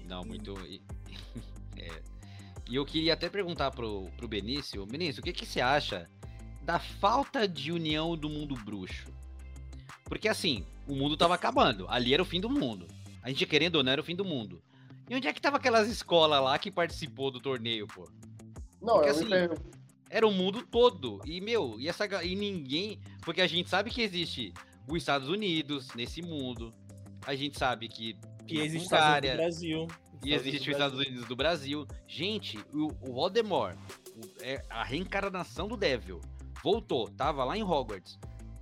Não, 0.04 0.22
muito. 0.22 0.54
E, 0.66 0.82
é. 1.80 2.02
E 2.68 2.76
eu 2.76 2.84
queria 2.84 3.14
até 3.14 3.30
perguntar 3.30 3.70
pro, 3.70 4.10
pro 4.18 4.28
Benício, 4.28 4.84
Benício, 4.84 5.20
o 5.20 5.24
que, 5.24 5.32
que 5.32 5.46
você 5.46 5.62
acha 5.62 6.10
da 6.60 6.78
falta 6.78 7.48
de 7.48 7.72
união 7.72 8.14
do 8.14 8.28
mundo 8.28 8.54
bruxo? 8.54 9.10
Porque 10.04 10.28
assim, 10.28 10.66
o 10.86 10.94
mundo 10.94 11.16
tava 11.16 11.34
acabando, 11.34 11.86
ali 11.88 12.12
era 12.12 12.22
o 12.22 12.26
fim 12.26 12.40
do 12.40 12.50
mundo. 12.50 12.86
A 13.28 13.30
gente 13.30 13.44
querendo 13.44 13.76
ou 13.76 13.82
não 13.84 13.92
era 13.92 14.00
o 14.00 14.04
fim 14.04 14.16
do 14.16 14.24
mundo. 14.24 14.62
E 15.06 15.14
onde 15.14 15.28
é 15.28 15.32
que 15.34 15.40
tava 15.40 15.58
aquelas 15.58 15.86
escolas 15.86 16.42
lá 16.42 16.58
que 16.58 16.70
participou 16.70 17.30
do 17.30 17.38
torneio, 17.38 17.86
pô? 17.86 18.10
Não, 18.80 18.94
Porque 18.94 19.08
eu 19.10 19.12
assim, 19.12 19.24
me 19.24 19.30
pergunto. 19.30 19.62
Era 20.08 20.26
o 20.26 20.32
mundo 20.32 20.62
todo. 20.62 21.20
E, 21.26 21.38
meu, 21.38 21.76
e, 21.78 21.88
essa, 21.88 22.06
e 22.24 22.34
ninguém. 22.34 22.98
Porque 23.20 23.42
a 23.42 23.46
gente 23.46 23.68
sabe 23.68 23.90
que 23.90 24.00
existe 24.00 24.54
os 24.88 24.96
Estados 24.96 25.28
Unidos 25.28 25.88
nesse 25.94 26.22
mundo. 26.22 26.72
A 27.26 27.34
gente 27.34 27.58
sabe 27.58 27.86
que. 27.86 28.16
Existe 28.48 28.88
Bulgária, 28.88 29.32
do 29.32 29.36
Brasil. 29.36 29.86
e 30.24 30.32
existe 30.32 30.70
os 30.70 30.76
Estados 30.76 30.98
Unidos 30.98 31.26
do 31.26 31.36
Brasil. 31.36 31.86
Gente, 32.06 32.58
o, 32.72 32.86
o 33.02 33.12
Voldemort, 33.12 33.76
o- 34.16 34.42
é 34.42 34.62
a 34.70 34.82
reencarnação 34.82 35.68
do 35.68 35.76
Devil, 35.76 36.18
voltou, 36.64 37.10
tava 37.10 37.44
lá 37.44 37.58
em 37.58 37.62
Hogwarts. 37.62 38.18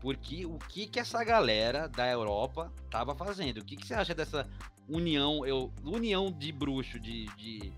Porque 0.06 0.46
o 0.46 0.56
que 0.56 0.86
que 0.86 1.00
essa 1.00 1.24
galera 1.24 1.88
da 1.88 2.08
Europa 2.08 2.70
tava 2.88 3.12
fazendo? 3.12 3.58
O 3.58 3.64
que, 3.64 3.74
que 3.74 3.84
você 3.84 3.92
acha 3.92 4.14
dessa 4.14 4.46
união, 4.88 5.44
eu, 5.44 5.72
união 5.84 6.30
de 6.30 6.52
bruxo, 6.52 7.00
de, 7.00 7.26
de, 7.34 7.72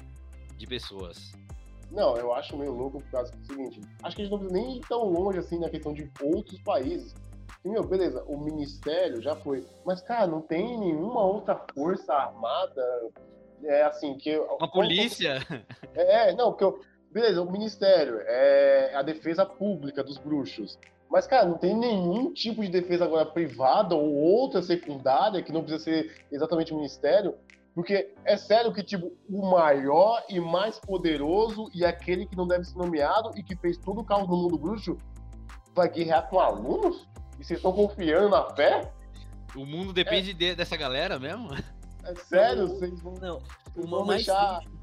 de 0.55 0.67
pessoas? 0.67 1.33
Não, 1.91 2.19
eu 2.19 2.35
acho 2.35 2.55
meio 2.55 2.73
louco 2.75 3.01
por 3.01 3.11
causa 3.11 3.33
do 3.33 3.47
seguinte. 3.47 3.81
Acho 4.03 4.15
que 4.15 4.21
a 4.21 4.25
gente 4.27 4.31
não 4.33 4.41
precisa 4.41 4.61
nem 4.63 4.77
ir 4.77 4.81
tão 4.87 5.05
longe 5.05 5.39
assim 5.39 5.59
na 5.59 5.71
questão 5.71 5.95
de 5.95 6.07
outros 6.23 6.61
países. 6.61 7.15
E, 7.65 7.69
meu, 7.71 7.83
beleza, 7.83 8.23
o 8.27 8.39
ministério 8.39 9.23
já 9.23 9.35
foi. 9.35 9.67
Mas, 9.87 10.03
cara, 10.03 10.27
não 10.27 10.43
tem 10.43 10.79
nenhuma 10.79 11.25
outra 11.25 11.59
força 11.75 12.13
armada. 12.13 13.11
É 13.65 13.85
assim, 13.85 14.19
que. 14.19 14.37
Uma 14.39 14.71
polícia? 14.71 15.39
É, 15.95 16.35
não, 16.35 16.51
porque. 16.51 16.65
eu- 16.65 16.79
Beleza, 17.11 17.41
o 17.41 17.51
ministério 17.51 18.21
é 18.27 18.95
a 18.95 19.01
defesa 19.01 19.47
pública 19.47 20.05
dos 20.05 20.19
bruxos. 20.19 20.79
Mas, 21.11 21.27
cara, 21.27 21.47
não 21.47 21.57
tem 21.57 21.75
nenhum 21.77 22.33
tipo 22.33 22.61
de 22.63 22.69
defesa 22.69 23.05
agora 23.05 23.25
privada 23.25 23.95
ou 23.95 24.15
outra 24.15 24.63
secundária 24.63 25.43
que 25.43 25.53
não 25.53 25.63
precisa 25.63 25.83
ser 25.85 26.27
exatamente 26.31 26.73
o 26.73 26.77
ministério. 26.77 27.35
Porque 27.75 28.15
é 28.25 28.37
sério 28.37 28.73
que, 28.73 28.83
tipo, 28.83 29.13
o 29.31 29.51
maior 29.51 30.23
e 30.29 30.41
mais 30.41 30.79
poderoso 30.79 31.71
e 31.73 31.85
aquele 31.85 32.27
que 32.27 32.37
não 32.37 32.47
deve 32.47 32.65
ser 32.65 32.77
nomeado 32.77 33.31
e 33.39 33.43
que 33.43 33.57
fez 33.57 33.79
todo 33.79 34.01
o 34.01 34.05
caos 34.05 34.29
no 34.29 34.37
mundo 34.37 34.59
bruxo 34.59 34.99
vai 35.75 35.89
guerrear 35.89 36.29
com 36.29 36.41
alunos? 36.41 37.09
E 37.39 37.45
vocês 37.45 37.59
estão 37.59 37.73
confiando 37.73 38.29
na 38.29 38.51
fé? 38.55 38.91
O 39.55 39.65
mundo 39.65 39.93
depende 39.93 40.35
de- 40.35 40.55
dessa 40.57 40.77
galera 40.77 41.19
mesmo? 41.19 41.51
É 42.05 42.15
sério? 42.17 42.67
Não, 42.67 42.77
Vocês 42.77 43.01
vão, 43.01 43.15
Não, 43.15 43.39
vocês 43.39 43.87
o 43.87 43.89
vão 43.89 44.05
mais 44.05 44.25
deixar. 44.27 44.59
triste. 44.59 44.79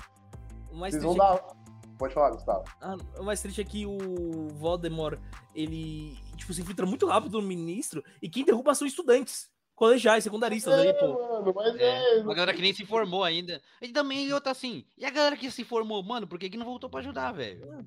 O 0.72 0.76
mais 0.77 0.93
Vocês 0.93 1.03
triste 1.03 1.18
vão 1.18 1.27
é 1.27 1.38
dar. 1.38 1.55
Pode 1.98 2.14
falar, 2.14 2.32
Gustavo. 2.32 2.64
Ah, 2.82 2.98
o 3.18 3.24
mais 3.24 3.42
triste 3.42 3.62
é 3.62 3.64
que 3.64 3.86
o 3.86 4.48
Voldemort, 4.56 5.20
ele, 5.54 6.18
tipo, 6.36 6.54
se 6.54 6.62
infiltra 6.62 6.86
muito 6.86 7.08
rápido 7.08 7.40
no 7.42 7.48
ministro 7.48 8.04
e 8.22 8.30
quem 8.30 8.44
derruba 8.44 8.76
são 8.76 8.86
estudantes, 8.88 9.50
colegiais, 9.76 10.24
secundaristas 10.24 10.74
ali, 10.74 10.90
É, 10.90 10.94
pô. 10.94 11.14
mano, 11.14 11.54
mas 11.56 11.76
É, 11.76 12.18
é. 12.18 12.22
uma 12.22 12.34
galera 12.34 12.54
que 12.54 12.62
nem 12.62 12.74
se 12.74 12.86
formou 12.86 13.24
ainda. 13.24 13.62
E 13.82 13.90
também 13.90 14.32
outra 14.34 14.52
assim. 14.52 14.86
E 14.98 15.06
a 15.06 15.10
galera 15.10 15.38
que 15.38 15.50
se 15.52 15.64
formou, 15.64 16.02
mano, 16.04 16.28
por 16.28 16.38
que, 16.40 16.50
que 16.50 16.58
não 16.58 16.66
voltou 16.66 16.90
pra 16.90 17.00
ajudar, 17.02 17.32
velho? 17.32 17.86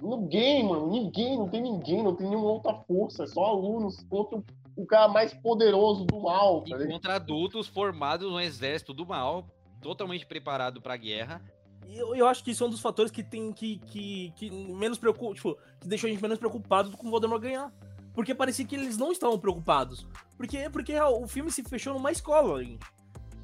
Ninguém, 0.00 0.64
mano, 0.64 0.90
ninguém, 0.90 1.36
não 1.36 1.48
tem 1.48 1.60
ninguém, 1.60 2.02
não 2.04 2.14
tem 2.14 2.28
nenhuma 2.28 2.50
outra 2.52 2.72
força, 2.86 3.24
é 3.24 3.26
só 3.26 3.44
alunos 3.46 4.04
contra 4.08 4.40
o 4.76 4.86
cara 4.86 5.08
mais 5.08 5.34
poderoso 5.34 6.04
do 6.04 6.20
mal, 6.20 6.62
tá 6.62 6.76
E 6.78 6.86
contra 6.86 7.16
adultos 7.16 7.66
formados 7.66 8.30
no 8.30 8.40
exército 8.40 8.94
do 8.94 9.04
mal, 9.04 9.48
totalmente 9.82 10.24
preparado 10.24 10.80
pra 10.80 10.96
guerra. 10.96 11.42
Eu, 11.88 12.14
eu 12.14 12.26
acho 12.26 12.44
que 12.44 12.50
isso 12.50 12.62
é 12.62 12.66
um 12.66 12.70
dos 12.70 12.80
fatores 12.80 13.10
que 13.10 13.22
tem 13.22 13.52
que, 13.52 13.78
que, 13.78 14.32
que 14.36 14.50
menos 14.50 14.98
preocupa, 14.98 15.34
tipo, 15.34 15.58
que 15.80 15.88
deixou 15.88 16.06
a 16.08 16.10
gente 16.12 16.20
menos 16.20 16.38
preocupado 16.38 16.90
com 16.96 17.06
o 17.06 17.10
Voldemort 17.10 17.40
ganhar. 17.40 17.72
Porque 18.14 18.34
parecia 18.34 18.64
que 18.66 18.74
eles 18.74 18.96
não 18.98 19.10
estavam 19.12 19.38
preocupados. 19.38 20.06
Porque, 20.36 20.68
porque 20.70 20.98
o 21.00 21.26
filme 21.26 21.50
se 21.50 21.62
fechou 21.62 21.94
numa 21.94 22.10
escola, 22.12 22.62
gente. 22.62 22.84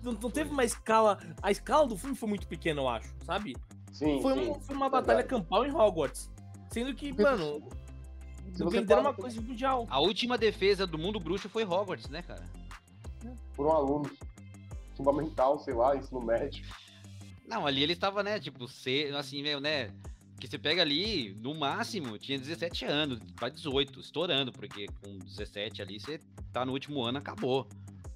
Não, 0.02 0.12
não 0.12 0.30
teve 0.30 0.50
uma 0.50 0.64
escala. 0.64 1.18
A 1.42 1.50
escala 1.50 1.86
do 1.86 1.96
filme 1.96 2.14
foi 2.16 2.28
muito 2.28 2.46
pequena, 2.46 2.80
eu 2.82 2.88
acho, 2.88 3.14
sabe? 3.24 3.56
Sim, 3.92 4.20
Foi, 4.20 4.34
sim. 4.34 4.50
um- 4.50 4.60
foi 4.60 4.74
uma 4.76 4.90
verdade. 4.90 5.06
batalha 5.06 5.22
campal 5.22 5.64
em 5.64 5.70
Hogwarts. 5.72 6.30
Sendo 6.70 6.92
que, 6.94 7.12
mano, 7.12 7.62
se 8.52 8.62
você 8.64 8.78
venderam 8.80 9.02
uma 9.02 9.14
coisa 9.14 9.40
mundial. 9.40 9.86
A 9.88 10.00
última 10.00 10.36
defesa 10.36 10.86
do 10.86 10.98
mundo 10.98 11.20
bruxo 11.20 11.48
foi 11.48 11.64
Hogwarts, 11.64 12.08
né, 12.10 12.20
cara? 12.22 12.44
Foram 13.52 13.70
alunos. 13.72 14.12
Fundamental, 14.96 15.58
sei 15.60 15.72
lá, 15.74 15.96
ensino 15.96 16.20
médio. 16.20 16.64
Não, 17.46 17.66
ali 17.66 17.82
ele 17.82 17.92
estava, 17.92 18.22
né, 18.22 18.40
tipo, 18.40 18.66
ser, 18.66 19.14
assim, 19.14 19.42
meio, 19.42 19.60
né? 19.60 19.90
Que 20.40 20.48
você 20.48 20.58
pega 20.58 20.82
ali, 20.82 21.34
no 21.40 21.54
máximo, 21.54 22.18
tinha 22.18 22.38
17 22.38 22.84
anos, 22.84 23.18
pra 23.36 23.48
18, 23.48 24.00
estourando, 24.00 24.52
porque 24.52 24.86
com 25.02 25.18
17 25.18 25.80
ali 25.80 26.00
você 26.00 26.20
tá 26.52 26.64
no 26.64 26.72
último 26.72 27.02
ano, 27.02 27.18
acabou. 27.18 27.66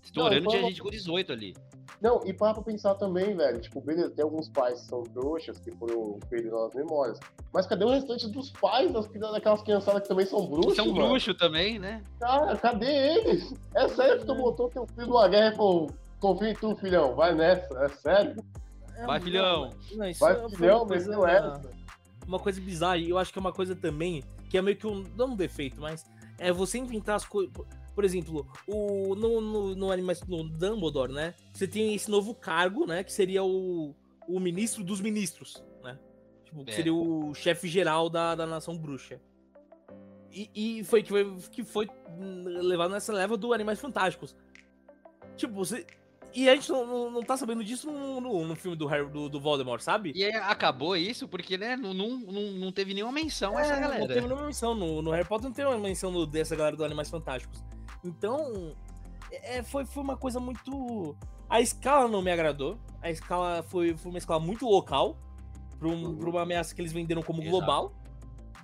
Estourando 0.02 0.44
Não, 0.44 0.50
tinha 0.50 0.62
gente 0.62 0.80
com 0.82 0.90
18 0.90 1.32
ali. 1.32 1.55
Não, 2.00 2.20
e 2.24 2.32
para 2.32 2.55
pra 2.55 2.62
pensar 2.62 2.94
também, 2.94 3.36
velho, 3.36 3.60
tipo, 3.60 3.80
beleza, 3.80 4.10
tem 4.10 4.22
alguns 4.22 4.48
pais 4.48 4.80
que 4.80 4.86
são 4.86 5.02
trouxas, 5.02 5.59
que 5.59 5.70
foram 5.72 6.18
perdidos 6.30 6.60
nas 6.60 6.74
memórias. 6.74 7.18
Mas 7.52 7.66
cadê 7.66 7.84
o 7.84 7.88
restante 7.88 8.28
dos 8.28 8.50
pais 8.50 8.92
das, 8.92 9.09
daquelas 9.09 9.62
criançadas 9.62 10.02
que 10.02 10.09
também 10.09 10.26
são 10.26 10.46
bruxos, 10.46 10.76
São 10.76 10.86
mano? 10.86 11.09
bruxo 11.09 11.34
também, 11.34 11.78
né? 11.78 12.02
Cara, 12.20 12.56
cadê 12.56 12.86
eles? 12.86 13.52
É 13.74 13.88
sério 13.88 14.20
que 14.20 14.26
tu 14.26 14.34
botou 14.34 14.68
teu 14.68 14.86
filho 14.86 15.09
numa 15.09 15.28
guerra 15.28 15.52
e 15.52 15.56
falou, 15.56 15.90
confia 16.20 16.50
em 16.50 16.55
tu, 16.55 16.76
filhão, 16.76 17.14
vai 17.14 17.34
nessa, 17.34 17.84
é 17.84 17.88
sério? 17.88 18.44
É, 18.98 19.06
Vai, 19.06 19.18
não, 19.18 19.24
filhão. 19.24 19.70
não, 19.92 20.08
isso 20.08 20.20
Vai, 20.20 20.34
foi 20.34 20.50
filhão, 20.50 20.78
uma 20.78 20.86
coisa- 20.88 21.08
meteu 21.08 21.26
essa. 21.26 21.70
uma 22.26 22.38
coisa 22.38 22.60
bizarra, 22.60 22.96
e 22.98 23.10
eu 23.10 23.18
acho 23.18 23.32
que 23.32 23.38
é 23.38 23.40
uma 23.40 23.52
coisa 23.52 23.76
também, 23.76 24.24
que 24.50 24.58
é 24.58 24.62
meio 24.62 24.76
que 24.76 24.86
um, 24.86 25.04
não 25.16 25.28
um 25.32 25.36
defeito, 25.36 25.80
mas 25.80 26.04
é 26.38 26.52
você 26.52 26.78
inventar 26.78 27.16
as 27.16 27.24
coisas. 27.24 27.52
Por 27.94 28.04
exemplo, 28.04 28.46
o, 28.66 29.14
no, 29.16 29.40
no, 29.40 29.74
no, 29.74 29.90
anima- 29.90 30.12
no 30.28 30.44
Dumbledore, 30.48 31.12
né? 31.12 31.34
Você 31.52 31.66
tem 31.66 31.94
esse 31.94 32.10
novo 32.10 32.34
cargo, 32.34 32.86
né? 32.86 33.02
Que 33.02 33.12
seria 33.12 33.42
o, 33.42 33.94
o 34.28 34.38
ministro 34.38 34.84
dos 34.84 35.00
ministros, 35.00 35.64
né? 35.82 35.98
Tipo, 36.44 36.64
que 36.64 36.70
É. 36.70 36.74
seria 36.74 36.94
o 36.94 37.34
chefe 37.34 37.66
geral 37.68 38.08
da, 38.08 38.34
da 38.36 38.46
nação 38.46 38.76
bruxa. 38.78 39.20
E, 40.30 40.50
e 40.80 40.84
foi 40.84 41.02
que 41.02 41.08
foi, 41.08 41.36
que 41.50 41.64
foi 41.64 41.88
hum, 42.20 42.44
levado 42.46 42.90
nessa 42.92 43.12
leva 43.12 43.36
do 43.36 43.52
Animais 43.52 43.80
Fantásticos. 43.80 44.36
Tipo, 45.36 45.54
você. 45.54 45.84
E 46.34 46.48
a 46.48 46.55
gente 46.55 46.68
não, 46.70 46.86
não, 46.86 47.10
não 47.10 47.22
tá 47.22 47.36
sabendo 47.36 47.64
disso 47.64 47.90
no, 47.90 48.20
no, 48.20 48.46
no 48.46 48.55
filme 48.55 48.76
do, 48.76 48.86
Harry, 48.86 49.09
do, 49.09 49.28
do 49.28 49.40
Voldemort, 49.40 49.80
sabe? 49.80 50.12
E 50.14 50.24
aí 50.24 50.32
acabou 50.34 50.94
isso 50.96 51.26
porque, 51.26 51.56
né, 51.56 51.76
não, 51.76 51.92
não, 51.94 52.09
não, 52.18 52.42
não 52.52 52.72
teve 52.72 52.92
nenhuma 52.94 53.12
menção 53.12 53.56
a 53.56 53.62
essa 53.62 53.74
É, 53.74 53.80
galera. 53.80 54.00
Não 54.00 54.06
teve 54.09 54.20
nenhuma 54.20 54.44
menção. 54.46 54.74
No, 54.74 55.00
no 55.02 55.10
Harry 55.10 55.26
Potter 55.26 55.46
não 55.48 55.55
teve 55.55 55.68
uma 55.68 55.78
menção 55.78 56.10
no- 56.10 56.26
dessa 56.26 56.55
galera 56.55 56.76
do 56.76 56.84
Animais 56.84 57.09
Fantásticos. 57.10 57.62
Então, 58.05 58.74
é, 59.32 59.62
foi, 59.62 59.84
foi 59.86 60.02
uma 60.02 60.16
coisa 60.16 60.38
muito. 60.38 61.16
A 61.48 61.60
escala 61.60 62.09
não 62.09 62.20
me 62.22 62.30
agradou. 62.30 62.78
A 63.02 63.10
escala 63.10 63.62
foi, 63.62 63.96
foi 63.96 64.10
uma 64.10 64.18
escala 64.18 64.38
muito 64.40 64.66
local. 64.66 65.16
Pra, 65.78 65.88
um- 65.88 66.16
pra 66.16 66.28
uma 66.30 66.42
ameaça 66.42 66.74
que 66.74 66.80
eles 66.80 66.92
venderam 66.92 67.22
como 67.22 67.40
Exato. 67.40 67.56
global. 67.56 67.92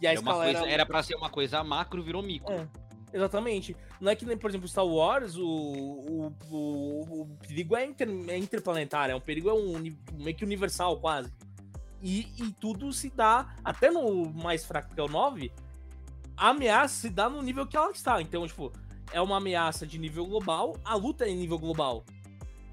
E 0.02 0.06
a 0.06 0.10
É 0.10 0.14
escala 0.14 0.44
coisa- 0.44 0.58
era. 0.60 0.70
era 0.70 0.86
pra 0.86 1.02
ser 1.02 1.14
uma 1.16 1.30
coisa 1.30 1.62
macro, 1.64 2.02
virou 2.02 2.22
micro. 2.22 2.52
É, 2.52 2.68
exatamente. 3.14 3.76
Não 4.00 4.10
é 4.10 4.16
que 4.16 4.26
nem, 4.26 4.36
por 4.36 4.50
exemplo, 4.50 4.68
Star 4.68 4.86
Wars, 4.86 5.36
o, 5.36 5.46
o, 5.46 6.34
o, 6.50 7.22
o 7.22 7.38
perigo 7.46 7.76
é, 7.76 7.86
inter, 7.86 8.08
é 8.28 8.36
interplanetário, 8.36 9.12
é 9.12 9.16
um 9.16 9.20
perigo 9.20 9.48
é 9.48 9.54
um 9.54 9.96
meio 10.18 10.36
que 10.36 10.44
universal 10.44 10.98
quase. 10.98 11.32
E, 12.02 12.26
e 12.36 12.52
tudo 12.60 12.92
se 12.92 13.08
dá, 13.08 13.54
até 13.64 13.90
no 13.90 14.30
mais 14.30 14.64
fraco 14.64 14.94
que 14.94 15.00
é 15.00 15.02
o 15.02 15.08
9, 15.08 15.50
a 16.36 16.48
ameaça 16.50 17.02
se 17.02 17.08
dá 17.08 17.30
no 17.30 17.40
nível 17.40 17.66
que 17.66 17.76
ela 17.76 17.90
está. 17.90 18.20
Então, 18.20 18.46
tipo, 18.46 18.72
é 19.12 19.20
uma 19.20 19.38
ameaça 19.38 19.86
de 19.86 19.98
nível 19.98 20.26
global, 20.26 20.76
a 20.84 20.94
luta 20.96 21.24
é 21.24 21.30
em 21.30 21.36
nível 21.36 21.58
global. 21.58 22.04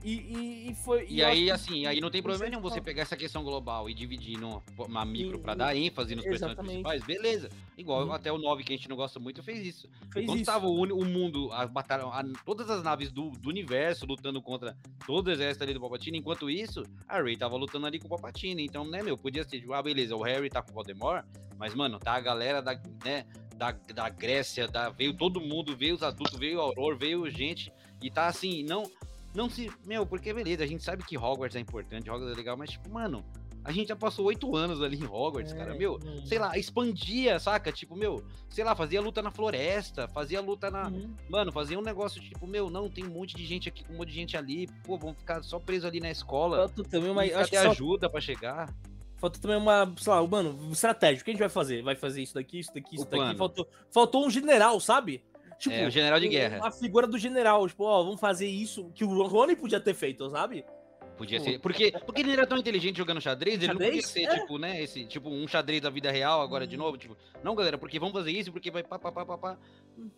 E, 0.04 0.14
e, 0.14 0.72
e 0.72 0.76
foi. 0.76 1.06
E 1.08 1.20
eu 1.22 1.28
aí, 1.28 1.46
que 1.46 1.52
assim, 1.52 1.86
aí 1.86 2.02
não 2.02 2.10
tem 2.10 2.24
problema 2.24 2.50
nenhum 2.50 2.62
você 2.62 2.82
pegar 2.82 3.04
essa 3.04 3.16
questão 3.16 3.44
global 3.44 3.90
e 3.90 3.94
dividir 3.94 4.38
numa, 4.40 4.64
uma 4.80 5.06
micro 5.06 5.38
E- 5.38 5.42
pra 5.42 5.54
dar 5.54 5.76
ênfase 5.76 6.16
nos 6.16 6.24
personagens 6.26 6.58
exatamente. 6.60 6.84
principais, 6.84 7.04
beleza. 7.04 7.50
Igual 7.78 8.06
Uhum. 8.06 8.12
até 8.14 8.32
o 8.32 8.38
9, 8.38 8.64
que 8.64 8.74
a 8.74 8.76
gente 8.76 8.90
não 8.90 8.96
gosta 8.96 9.20
muito, 9.20 9.44
fez 9.44 9.66
isso. 9.66 9.88
fez 10.12 10.26
Quando 10.26 10.38
isso. 10.40 10.46
tava 10.52 10.66
o, 10.68 10.82
o 10.82 11.06
mundo, 11.06 11.52
as 11.54 11.70
batalhas, 11.70 12.08
todas 12.46 12.70
as 12.70 12.84
naves 12.84 13.12
do, 13.12 13.30
do 13.32 13.50
universo 13.50 14.06
lutando 14.06 14.42
contra 14.42 14.76
todo 15.06 15.28
o 15.28 15.32
exército 15.32 15.64
ali 15.64 15.74
do 15.74 15.80
Palpatine, 15.80 16.18
enquanto 16.18 16.50
isso, 16.50 16.84
a 17.08 17.22
Rey 17.22 17.38
tava 17.38 17.56
lutando 17.56 17.86
ali 17.86 18.00
com 18.00 18.08
o 18.08 18.10
Palpatine. 18.10 18.66
Então, 18.66 18.84
né, 18.86 19.04
meu, 19.04 19.18
podia 19.18 19.44
ser, 19.44 19.60
tipo, 19.60 19.74
ah, 19.74 19.84
beleza, 19.84 20.16
o 20.16 20.24
Harry 20.24 20.50
tá 20.50 20.62
com 20.64 20.72
o 20.72 20.74
Voldemort, 20.74 21.24
mas, 21.58 21.76
mano, 21.76 22.00
tá 22.00 22.14
a 22.14 22.20
galera 22.20 22.60
da, 22.62 22.74
né, 23.06 23.26
da, 23.56 23.72
da 23.72 24.10
Grécia, 24.10 24.68
da, 24.68 24.90
veio 24.90 25.14
todo 25.16 25.40
mundo, 25.40 25.76
veio 25.78 25.94
os 25.94 26.02
adultos, 26.02 26.40
veio 26.40 26.58
o 26.58 26.62
Auror, 26.62 26.98
veio 26.98 27.30
gente, 27.30 27.72
e 28.02 28.10
tá 28.10 28.26
assim, 28.26 28.64
não. 28.64 28.90
Não 29.34 29.50
se. 29.50 29.72
Meu, 29.86 30.06
porque 30.06 30.34
beleza, 30.34 30.64
a 30.64 30.68
gente 30.68 30.84
sabe 30.84 31.04
que 31.04 31.18
Hogwarts 31.18 31.56
é 31.56 31.60
importante, 31.60 32.10
Hogwarts 32.10 32.34
é 32.34 32.38
legal, 32.38 32.58
mas, 32.58 32.72
tipo, 32.72 32.90
mano, 32.90 33.24
a 33.64 33.72
gente 33.72 33.90
já 33.90 33.96
passou 33.96 34.26
oito 34.26 34.56
anos 34.56 34.82
ali 34.82 34.98
em 34.98 35.06
Hogwarts, 35.06 35.54
É, 35.54 35.56
cara. 35.58 35.76
Meu, 35.76 36.00
hum. 36.04 36.26
sei 36.26 36.40
lá, 36.40 36.58
expandia, 36.58 37.38
saca? 37.40 37.72
Tipo, 37.72 37.96
meu, 37.96 38.24
sei 38.50 38.64
lá, 38.64 38.76
fazia 38.76 39.00
luta 39.02 39.22
na 39.22 39.30
floresta, 39.32 40.08
fazia 40.08 40.42
luta 40.42 40.72
na. 40.72 40.88
Uhum. 40.88 41.14
Mano, 41.30 41.52
fazia 41.52 41.78
um 41.78 41.84
negócio 41.84 42.20
tipo, 42.22 42.48
meu, 42.48 42.70
não, 42.70 42.90
tem 42.90 43.06
um 43.06 43.10
monte 43.12 43.36
de 43.36 43.46
gente 43.46 43.70
aqui 43.70 43.84
com 43.84 43.94
um 43.94 43.98
monte 43.98 44.10
de 44.10 44.16
gente 44.16 44.36
ali, 44.36 44.68
pô, 44.84 44.98
vamos 44.98 45.18
ficar 45.18 45.44
só 45.44 45.60
preso 45.60 45.86
ali 45.88 46.00
na 46.00 46.10
escola. 46.12 46.58
Falta 46.68 46.84
também 46.84 47.12
uma. 47.12 47.22
Acho 47.24 47.50
que 47.52 47.60
só- 47.62 47.72
ajuda 47.72 48.10
pra 48.10 48.20
chegar? 48.20 48.74
Falta 49.18 49.40
também 49.40 49.56
uma, 49.58 49.94
sei 49.98 50.12
lá, 50.12 50.26
mano, 50.28 50.72
estratégia. 50.72 51.22
O 51.22 51.24
que 51.24 51.30
a 51.30 51.34
gente 51.34 51.40
vai 51.42 51.50
fazer? 51.50 51.84
Vai 51.84 51.96
fazer 51.96 52.24
isso 52.24 52.34
daqui, 52.34 52.58
isso 52.58 52.74
daqui, 52.74 52.96
isso 52.96 53.04
O 53.04 53.06
daqui. 53.06 53.18
plano. 53.18 53.38
Faltou, 53.38 53.68
faltou 53.92 54.26
um 54.26 54.32
general, 54.32 54.80
sabe? 54.80 55.22
Tipo, 55.62 55.76
É, 55.76 55.88
o 55.88 55.92
general 55.92 56.20
de 56.20 56.28
guerra. 56.28 56.60
A 56.68 56.72
figura 56.72 57.06
do 57.08 57.18
general, 57.20 57.68
tipo, 57.68 57.84
ó, 57.84 58.04
vamos 58.04 58.20
fazer 58.20 58.48
isso 58.48 58.92
que 58.96 59.04
o 59.06 59.22
Rony 59.28 59.56
podia 59.56 59.80
ter 59.80 59.94
feito, 59.94 60.28
sabe? 60.32 60.66
Podia 61.16 61.38
Pô. 61.38 61.46
ser. 61.46 61.60
Porque, 61.60 61.92
porque 62.04 62.22
ele 62.22 62.32
era 62.32 62.48
tão 62.48 62.58
inteligente 62.58 62.98
jogando 62.98 63.22
xadrez, 63.22 63.62
ele 63.62 63.68
não 63.74 63.80
podia 63.80 64.02
ser, 64.02 64.24
É. 64.24 64.40
tipo, 64.40 64.58
né? 64.58 64.82
Esse, 64.82 65.06
tipo, 65.06 65.30
um 65.30 65.48
xadrez 65.48 65.80
da 65.80 65.92
vida 65.92 66.10
real 66.12 66.42
agora 66.42 66.66
de 66.66 66.76
Hum. 66.76 66.80
novo. 66.80 66.98
Tipo, 66.98 67.16
não, 67.44 67.54
galera, 67.54 67.78
porque 67.78 68.00
vamos 68.00 68.14
fazer 68.16 68.32
isso, 68.32 68.52
porque 68.52 68.72
vai 68.72 68.82
pá, 68.84 68.98
pá, 68.98 69.12
pá, 69.12 69.24
pá, 69.24 69.38
pá. 69.38 69.58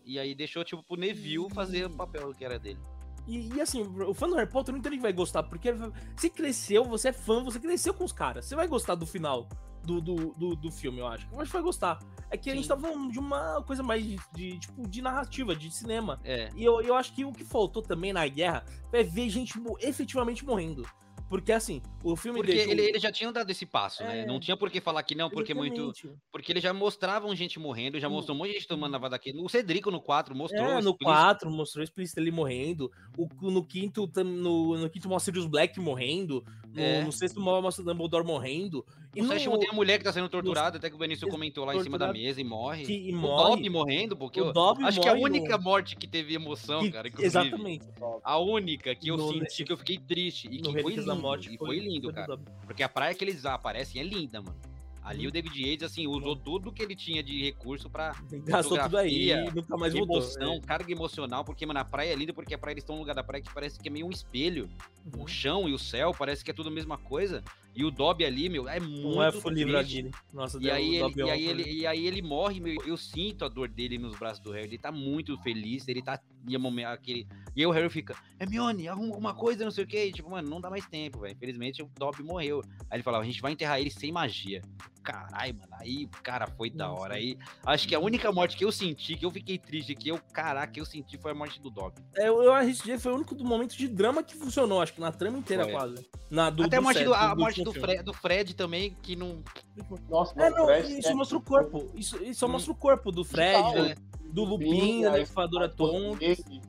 E 0.06 0.18
aí 0.18 0.34
deixou, 0.34 0.64
tipo, 0.64 0.82
pro 0.82 0.96
Neville 0.96 1.50
fazer 1.50 1.84
o 1.84 1.90
papel 1.90 2.32
que 2.32 2.42
era 2.42 2.58
dele. 2.58 2.78
E, 3.26 3.54
e, 3.54 3.60
assim, 3.60 3.82
o 3.82 4.14
fã 4.14 4.26
do 4.26 4.34
Harry 4.34 4.48
Potter 4.50 4.72
não 4.72 4.78
entende 4.78 4.96
que 4.96 5.02
vai 5.02 5.12
gostar, 5.12 5.42
porque 5.42 5.72
você 6.16 6.30
cresceu, 6.30 6.84
você 6.84 7.08
é 7.08 7.12
fã, 7.12 7.42
você 7.44 7.60
cresceu 7.60 7.92
com 7.92 8.04
os 8.04 8.12
caras. 8.12 8.46
Você 8.46 8.54
vai 8.56 8.66
gostar 8.66 8.94
do 8.94 9.06
final 9.06 9.46
do, 9.84 10.00
do, 10.00 10.34
do, 10.34 10.56
do 10.56 10.70
filme, 10.70 10.98
eu 10.98 11.06
acho. 11.06 11.28
Eu 11.32 11.40
acho 11.40 11.50
que 11.50 11.56
vai 11.56 11.62
gostar. 11.62 11.98
É 12.30 12.36
que 12.36 12.50
a 12.50 12.54
gente 12.54 12.64
Sim. 12.64 12.68
tá 12.68 12.76
falando 12.76 13.12
de 13.12 13.18
uma 13.18 13.62
coisa 13.62 13.82
mais 13.82 14.04
de, 14.04 14.18
de, 14.34 14.58
tipo, 14.58 14.88
de 14.88 15.02
narrativa, 15.02 15.54
de 15.54 15.70
cinema. 15.70 16.20
É. 16.24 16.50
E 16.56 16.64
eu, 16.64 16.80
eu 16.80 16.94
acho 16.94 17.14
que 17.14 17.24
o 17.24 17.32
que 17.32 17.44
faltou 17.44 17.82
também 17.82 18.12
na 18.12 18.26
guerra 18.26 18.64
é 18.92 19.02
ver 19.02 19.28
gente 19.28 19.54
efetivamente 19.80 20.44
morrendo. 20.44 20.84
Porque 21.28 21.52
assim, 21.52 21.80
o 22.02 22.14
filme 22.16 22.38
Porque 22.38 22.52
deixou- 22.52 22.72
ele, 22.72 22.82
eles 22.82 23.02
já 23.02 23.10
tinham 23.10 23.32
dado 23.32 23.50
esse 23.50 23.64
passo, 23.64 24.04
né? 24.04 24.20
É. 24.20 24.26
Não 24.26 24.38
tinha 24.38 24.56
por 24.56 24.70
que 24.70 24.80
falar 24.80 25.02
que 25.02 25.14
não, 25.14 25.30
porque 25.30 25.54
muito. 25.54 25.80
Exatamente. 25.80 26.22
Porque 26.30 26.52
eles 26.52 26.62
já 26.62 26.72
mostravam 26.72 27.34
gente 27.34 27.58
morrendo, 27.58 27.98
já 27.98 28.08
mostrou 28.08 28.36
um 28.36 28.38
monte 28.38 28.48
de 28.48 28.54
gente 28.54 28.68
tomando 28.68 28.92
lavada 28.92 29.16
aqui. 29.16 29.32
O 29.36 29.48
Cedrico 29.48 29.90
no 29.90 30.00
4 30.00 30.34
mostrou. 30.36 30.62
É, 30.64 30.74
no 30.74 30.90
explícito. 30.90 31.04
4 31.04 31.50
mostrou 31.50 31.82
explícito 31.82 32.20
ele 32.20 32.30
morrendo. 32.30 32.90
O, 33.16 33.26
no 33.50 33.64
quinto 33.64 34.08
no, 34.22 34.78
no 34.78 34.90
quinto 34.90 35.08
mostra 35.08 35.32
Sirius 35.32 35.50
Black 35.50 35.80
morrendo. 35.80 36.44
No, 36.74 36.80
É. 36.82 37.04
no 37.04 37.12
sexto 37.12 37.40
mostra 37.40 37.82
o 37.82 37.86
Dumbledore 37.86 38.26
morrendo. 38.26 38.84
E 39.14 39.22
No 39.22 39.28
no, 39.28 39.32
sétimo 39.32 39.56
tem 39.58 39.68
a 39.70 39.72
mulher 39.72 39.96
que 39.98 40.02
tá 40.04 40.12
sendo 40.12 40.28
torturada, 40.28 40.76
até 40.76 40.90
que 40.90 40.96
o 40.96 40.98
Benício 40.98 41.28
comentou 41.28 41.64
lá 41.64 41.74
em 41.76 41.80
cima 41.82 41.96
da 41.96 42.12
mesa 42.12 42.40
e 42.40 42.44
morre. 42.44 42.84
que, 42.84 42.92
e 42.92 43.12
o 43.14 43.16
morre. 43.16 43.50
Dobby 43.50 43.70
morrendo, 43.70 44.16
porque 44.16 44.40
o 44.40 44.46
eu 44.46 44.52
Dobby 44.52 44.82
acho 44.84 45.00
que 45.00 45.06
é 45.06 45.12
a 45.12 45.14
no- 45.14 45.22
única 45.22 45.56
morte 45.56 45.94
que 45.94 46.08
teve 46.08 46.34
emoção, 46.34 46.80
que- 46.80 46.90
cara. 46.90 47.06
Inclusive. 47.06 47.26
Exatamente. 47.28 47.86
A 48.24 48.38
única 48.38 48.92
que 48.94 49.08
eu 49.08 49.16
No- 49.16 49.28
senti 49.32 49.64
que 49.64 49.72
eu 49.72 49.76
fiquei 49.76 49.98
triste 49.98 50.48
e 50.50 50.58
no 50.60 50.74
que 50.74 50.82
foi 50.82 50.94
lindo. 50.94 51.06
da 51.06 51.14
Morte 51.14 51.54
e 51.54 51.56
foi 51.56 51.78
lindo, 51.78 52.12
cara. 52.12 52.36
Porque 52.66 52.82
a 52.82 52.88
praia 52.88 53.14
que 53.14 53.22
eles 53.22 53.46
aparecem 53.46 54.00
é 54.00 54.04
linda, 54.04 54.42
mano. 54.42 54.56
Ali 55.04 55.26
o 55.26 55.30
David 55.30 55.60
Yates, 55.62 55.82
assim, 55.84 56.06
usou 56.06 56.34
tudo 56.34 56.72
que 56.72 56.82
ele 56.82 56.96
tinha 56.96 57.22
de 57.22 57.42
recurso 57.42 57.90
pra 57.90 58.16
Gastou 58.46 58.78
tudo 58.78 58.96
aí 58.96 59.30
e 59.30 59.50
nunca 59.50 59.76
mais 59.76 59.92
voltou. 59.92 60.16
emoção, 60.16 60.58
carga 60.62 60.90
emocional, 60.90 61.44
porque, 61.44 61.66
mano, 61.66 61.78
a 61.80 61.84
praia 61.84 62.12
é 62.12 62.16
linda, 62.16 62.32
porque 62.32 62.54
a 62.54 62.58
praia 62.58 62.72
eles 62.72 62.82
estão 62.82 62.96
num 62.96 63.02
lugar 63.02 63.14
da 63.14 63.22
praia 63.22 63.42
que 63.42 63.52
parece 63.52 63.78
que 63.78 63.88
é 63.88 63.92
meio 63.92 64.06
um 64.06 64.10
espelho. 64.10 64.68
É. 65.12 65.22
O 65.22 65.26
chão 65.26 65.68
e 65.68 65.74
o 65.74 65.78
céu 65.78 66.14
parece 66.18 66.42
que 66.42 66.50
é 66.50 66.54
tudo 66.54 66.70
a 66.70 66.72
mesma 66.72 66.96
coisa. 66.96 67.44
E 67.76 67.84
o 67.84 67.90
Dobby 67.90 68.24
ali, 68.24 68.48
meu, 68.48 68.66
é 68.68 68.80
muito 68.80 69.50
livre 69.50 69.74
triste. 69.76 69.98
ali. 69.98 70.10
Nossa, 70.32 70.58
E 70.58 70.70
aí, 70.70 70.96
ele, 70.96 71.20
é 71.20 71.26
e, 71.26 71.30
aí 71.30 71.46
ele, 71.46 71.72
e 71.80 71.86
aí 71.86 72.06
ele 72.06 72.22
morre, 72.22 72.58
meu, 72.60 72.82
eu 72.86 72.96
sinto 72.96 73.44
a 73.44 73.48
dor 73.48 73.68
dele 73.68 73.98
nos 73.98 74.16
braços 74.16 74.42
do 74.42 74.52
Harry, 74.52 74.68
ele 74.68 74.78
tá 74.78 74.90
muito 74.90 75.36
feliz, 75.42 75.86
ele 75.86 76.00
tá 76.00 76.18
um 76.56 76.60
momento 76.60 76.86
aquele... 76.88 77.26
E 77.56 77.60
aí 77.60 77.66
o 77.66 77.70
Harry 77.70 77.88
fica, 77.88 78.16
Hermione, 78.40 78.88
arruma 78.88 79.10
alguma 79.10 79.32
coisa, 79.34 79.62
não 79.64 79.70
sei 79.70 79.84
o 79.84 79.86
que, 79.86 80.10
tipo, 80.10 80.28
mano, 80.28 80.50
não 80.50 80.60
dá 80.60 80.68
mais 80.68 80.84
tempo, 80.86 81.20
velho, 81.20 81.34
infelizmente 81.34 81.82
o 81.82 81.90
Dobby 81.96 82.22
morreu. 82.24 82.60
Aí 82.90 82.96
ele 82.96 83.02
falava, 83.04 83.22
a 83.22 83.26
gente 83.26 83.40
vai 83.40 83.52
enterrar 83.52 83.78
ele 83.80 83.90
sem 83.90 84.10
magia. 84.10 84.60
Caralho, 85.04 85.54
mano, 85.56 85.72
aí, 85.80 86.08
cara, 86.22 86.46
foi 86.48 86.68
da 86.70 86.90
hora, 86.90 87.14
aí, 87.14 87.38
acho 87.64 87.86
que 87.86 87.94
a 87.94 88.00
única 88.00 88.32
morte 88.32 88.56
que 88.56 88.64
eu 88.64 88.72
senti, 88.72 89.16
que 89.16 89.24
eu 89.24 89.30
fiquei 89.30 89.56
triste, 89.58 89.94
que 89.94 90.08
eu, 90.08 90.18
caraca, 90.32 90.72
que 90.72 90.80
eu 90.80 90.84
senti 90.84 91.16
foi 91.18 91.30
a 91.30 91.34
morte 91.34 91.60
do 91.60 91.70
Dobby. 91.70 92.02
É, 92.16 92.26
eu, 92.28 92.52
acho 92.52 92.82
que 92.82 92.98
foi 92.98 93.12
o 93.12 93.16
único 93.16 93.34
do 93.36 93.44
momento 93.44 93.76
de 93.76 93.86
drama 93.86 94.22
que 94.22 94.34
funcionou, 94.34 94.80
acho 94.82 94.94
que 94.94 95.00
na 95.00 95.12
trama 95.12 95.38
inteira 95.38 95.62
Foi. 95.64 95.72
quase. 95.72 96.08
Na, 96.30 96.50
do, 96.50 96.64
Até 96.64 96.76
a 96.76 96.80
do 96.80 96.84
morte, 96.84 96.96
set- 96.98 97.06
do, 97.06 97.14
a 97.14 97.34
do 97.34 97.40
morte 97.40 97.62
do. 97.62 97.72
Fred, 97.72 98.02
do 98.02 98.12
Fred 98.14 98.54
também, 98.56 98.96
que 99.02 99.14
não... 99.14 99.44
Nossa, 100.08 100.34
É, 100.42 100.50
não, 100.50 100.64
Fred 100.66 100.98
isso 100.98 101.08
é- 101.08 101.14
mostra 101.14 101.36
o 101.38 101.42
corpo. 101.42 101.90
Isso, 101.94 102.16
isso 102.24 102.40
só 102.40 102.46
Hum. 102.46 102.52
mostra 102.52 102.72
o 102.72 102.74
corpo 102.74 103.12
do 103.12 103.24
Fred, 103.24 103.62
Total. 103.62 103.84
né, 103.84 103.94
do 104.34 104.44
Lupin, 104.44 105.02
da 105.02 105.68
Tom. 105.68 106.16
ele- 106.20 106.62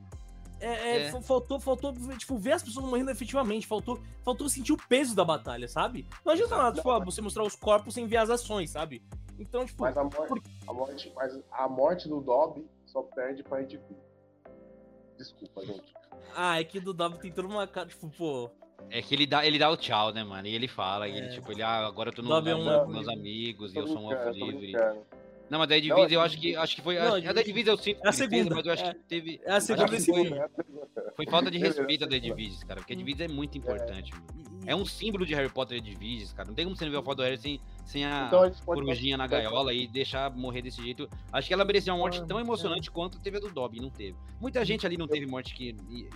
É, 0.58 0.66
é, 0.68 1.02
É. 1.02 1.10
fa- 1.10 1.20
faltou, 1.20 1.60
faltou, 1.60 1.92
tipo, 2.16 2.38
ver 2.38 2.52
as 2.52 2.62
pessoas 2.62 2.86
morrendo 2.86 3.10
efetivamente. 3.10 3.66
Faltou, 3.66 4.00
faltou 4.24 4.48
sentir 4.48 4.72
o 4.72 4.76
peso 4.88 5.14
da 5.14 5.22
batalha, 5.22 5.68
sabe? 5.68 6.06
Não 6.24 6.32
adianta 6.32 6.56
nada, 6.56 6.76
tipo, 6.76 6.90
ah, 6.90 6.98
você 6.98 7.20
mostrar 7.20 7.42
os 7.44 7.54
corpos 7.54 7.92
sem 7.92 8.06
ver 8.06 8.16
as 8.16 8.30
ações, 8.30 8.70
sabe? 8.70 9.02
Então, 9.38 9.66
tipo, 9.66 9.82
Mas 9.82 9.98
a 9.98 10.02
morte, 10.04 10.42
a 10.66 10.72
morte, 10.72 11.12
mas 11.14 11.38
a 11.52 11.68
morte 11.68 12.08
do 12.08 12.22
Dobby 12.22 12.66
só 12.86 13.02
perde 13.02 13.42
pra 13.42 13.60
Edwin. 13.60 13.82
Desculpa, 15.18 15.64
gente. 15.64 15.94
ah, 16.34 16.58
é 16.60 16.64
que 16.64 16.80
do 16.80 16.94
Dobby 16.94 17.18
tem 17.18 17.32
toda 17.32 17.48
uma 17.48 17.66
cara, 17.66 17.86
tipo, 17.88 18.08
pô. 18.10 18.50
É 18.90 19.02
que 19.02 19.14
ele 19.14 19.26
dá, 19.26 19.44
ele 19.46 19.58
dá 19.58 19.68
o 19.70 19.76
tchau, 19.76 20.12
né, 20.12 20.22
mano? 20.24 20.46
E 20.46 20.54
ele 20.54 20.68
fala, 20.68 21.06
e 21.08 21.16
ele, 21.16 21.26
É. 21.26 21.30
tipo, 21.30 21.50
ele, 21.52 21.62
ah, 21.62 21.86
agora 21.86 22.08
eu 22.10 22.14
tô 22.14 22.22
no 22.22 22.28
Dobby 22.28 22.52
lugar 22.54 22.76
é 22.76 22.78
com 22.84 22.90
um 22.90 22.92
meus 22.94 23.06
elfo 23.08 23.18
amigos, 23.18 23.74
e 23.74 23.78
eu 23.78 23.86
sou 23.88 23.98
um 23.98 24.12
elfo 24.12 24.30
livre. 24.30 24.58
brincando. 24.72 25.00
Não, 25.48 25.58
mas 25.58 25.68
da 25.68 25.74
Não, 25.74 25.78
Edvise 25.78 26.14
eu 26.14 26.20
é- 26.20 26.24
acho 26.24 26.38
que, 26.38 26.56
acho 26.56 26.76
que 26.76 26.82
foi. 26.82 26.96
Não, 26.96 27.14
a, 27.14 27.18
a 27.18 27.32
da 27.32 27.40
Edvise 27.40 27.68
eu 27.68 27.76
sinto 27.76 28.00
é 28.04 28.08
a 28.08 28.12
segunda, 28.12 28.54
mas 28.54 28.66
eu 28.66 28.72
acho 28.72 28.84
é. 28.84 28.94
que 28.94 29.00
teve. 29.00 29.40
É 29.44 29.52
a 29.52 29.60
segunda 29.60 29.88
desse 29.88 30.12
foi, 31.16 31.26
falta 31.26 31.50
de 31.50 31.58
respeito 31.58 32.06
da 32.06 32.16
Edvise, 32.16 32.64
cara. 32.66 32.80
Porque 32.80 32.92
a 32.92 32.96
Edvise 32.96 33.22
é 33.22 33.28
muito 33.28 33.56
importante, 33.56 34.12
mano. 34.12 34.46
É 34.66 34.74
um 34.74 34.84
símbolo 34.84 35.24
de 35.24 35.32
Harry 35.34 35.48
Potter 35.48 35.78
Edvise, 35.78 36.34
cara. 36.34 36.48
Não 36.48 36.54
tem 36.54 36.64
como 36.64 36.76
você 36.76 36.84
não 36.84 36.90
ver 36.90 36.98
a 36.98 37.02
foto 37.02 37.18
do 37.18 37.22
Harry 37.22 37.38
sem, 37.38 37.60
sem 37.84 38.04
a 38.04 38.26
Então 38.26 38.42
a 38.42 38.50
corujinha 38.50 39.16
na 39.16 39.26
gaiola 39.26 39.72
e 39.72 39.86
deixar 39.86 40.28
morrer 40.34 40.60
desse 40.60 40.82
jeito. 40.82 41.08
Acho 41.32 41.46
que 41.46 41.54
ela 41.54 41.64
merecia 41.64 41.92
uma 41.92 42.00
morte 42.00 42.20
Ah, 42.20 42.26
tão 42.26 42.38
é. 42.38 42.42
emocionante 42.42 42.90
quanto 42.90 43.20
teve 43.20 43.36
a 43.36 43.40
do 43.40 43.48
Dobby, 43.48 43.80
não 43.80 43.90
teve. 43.90 44.16
Muita 44.40 44.64
gente 44.64 44.84
ali 44.84 44.96
não 44.96 45.06
teve 45.06 45.24
morte 45.24 45.54
que, 45.54 45.72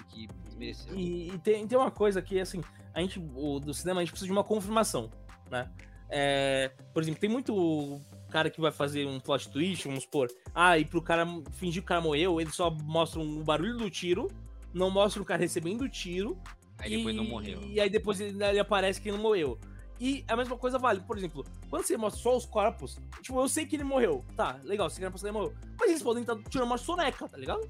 que 0.08 0.28
mereceu. 0.56 0.92
E, 0.96 1.28
e 1.28 1.38
tem, 1.38 1.66
tem 1.66 1.78
uma 1.78 1.92
coisa 1.92 2.20
que, 2.20 2.40
assim, 2.40 2.60
a 2.92 3.00
gente, 3.00 3.20
o, 3.36 3.60
do 3.60 3.72
cinema, 3.72 4.00
a 4.00 4.04
gente 4.04 4.10
precisa 4.10 4.26
de 4.26 4.32
uma 4.32 4.44
confirmação, 4.44 5.10
né? 5.48 5.70
É, 6.10 6.72
por 6.92 7.04
exemplo, 7.04 7.20
tem 7.20 7.30
muito 7.30 8.00
cara 8.30 8.48
que 8.50 8.60
vai 8.60 8.72
fazer 8.72 9.06
um 9.06 9.18
plot 9.20 9.50
twist, 9.50 9.86
vamos 9.86 10.04
supor, 10.04 10.28
ah, 10.54 10.78
e 10.78 10.84
pro 10.84 11.02
cara 11.02 11.26
fingir 11.52 11.82
que 11.82 11.86
o 11.86 11.88
cara 11.88 12.00
morreu, 12.00 12.40
ele 12.40 12.50
só 12.50 12.70
mostra 12.70 13.20
um 13.20 13.42
barulho 13.42 13.76
do 13.76 13.90
tiro, 13.90 14.28
não 14.72 14.90
mostra 14.90 15.20
o 15.20 15.24
cara 15.24 15.40
recebendo 15.40 15.82
o 15.82 15.88
tiro, 15.88 16.38
Aí 16.78 16.96
depois 16.96 17.14
e, 17.14 17.18
não 17.18 17.24
morreu. 17.24 17.60
E 17.62 17.78
aí 17.80 17.90
depois 17.90 18.20
ele, 18.20 18.42
ele 18.42 18.58
aparece 18.58 19.00
que 19.00 19.10
não 19.12 19.18
morreu. 19.18 19.58
E 20.00 20.24
a 20.26 20.34
mesma 20.34 20.56
coisa 20.56 20.78
vale, 20.78 21.00
por 21.02 21.18
exemplo, 21.18 21.44
quando 21.68 21.84
você 21.84 21.94
mostra 21.94 22.22
só 22.22 22.34
os 22.34 22.46
corpos, 22.46 22.96
tipo, 23.20 23.38
eu 23.38 23.48
sei 23.50 23.66
que 23.66 23.76
ele 23.76 23.84
morreu. 23.84 24.24
Tá, 24.34 24.58
legal, 24.64 24.88
você 24.88 24.98
quer 24.98 25.10
mostrar 25.10 25.30
que 25.30 25.36
ele 25.36 25.44
morreu. 25.44 25.58
Mas 25.78 25.90
eles 25.90 26.02
podem 26.02 26.22
estar 26.22 26.36
tirando 26.48 26.68
uma 26.68 26.78
soneca, 26.78 27.28
tá 27.28 27.36
ligado? 27.36 27.68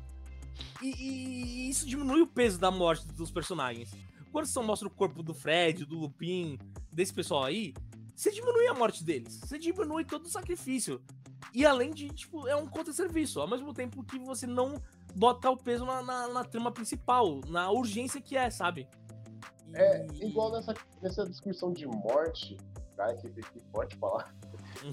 E, 0.80 0.86
e- 0.90 1.66
e 1.66 1.68
isso 1.70 1.84
diminui 1.88 2.20
o 2.20 2.26
peso 2.28 2.60
da 2.60 2.70
morte 2.70 3.04
dos 3.08 3.32
personagens. 3.32 3.90
Quando 4.30 4.46
você 4.46 4.52
só 4.52 4.62
mostra 4.62 4.86
o 4.86 4.90
corpo 4.92 5.24
do 5.24 5.34
Fred, 5.34 5.84
do 5.84 5.98
Lupin, 5.98 6.56
desse 6.92 7.12
pessoal 7.12 7.42
aí, 7.44 7.74
você 8.20 8.30
diminui 8.30 8.66
a 8.68 8.74
morte 8.74 9.02
deles. 9.04 9.40
Você 9.42 9.58
diminui 9.58 10.04
todo 10.04 10.26
o 10.26 10.28
sacrifício. 10.30 11.00
E 11.54 11.64
além 11.64 11.90
de, 11.90 12.08
tipo, 12.08 12.46
é 12.46 12.54
um 12.54 12.66
contra-serviço. 12.66 13.40
Ao 13.40 13.48
mesmo 13.48 13.72
tempo 13.72 14.04
que 14.04 14.18
você 14.18 14.46
não 14.46 14.80
bota 15.16 15.50
o 15.50 15.56
peso 15.56 15.84
na, 15.86 16.02
na, 16.02 16.28
na 16.28 16.44
trama 16.44 16.70
principal, 16.70 17.40
na 17.48 17.70
urgência 17.70 18.20
que 18.20 18.36
é, 18.36 18.50
sabe? 18.50 18.86
E- 19.66 19.74
É 19.76 20.06
igual 20.20 20.52
nessa, 20.52 20.74
nessa 21.02 21.24
discussão 21.24 21.72
de 21.72 21.86
morte, 21.86 22.56
cara, 22.96 23.16
que, 23.16 23.28
que 23.30 23.60
pode 23.72 23.96
falar. 23.96 24.34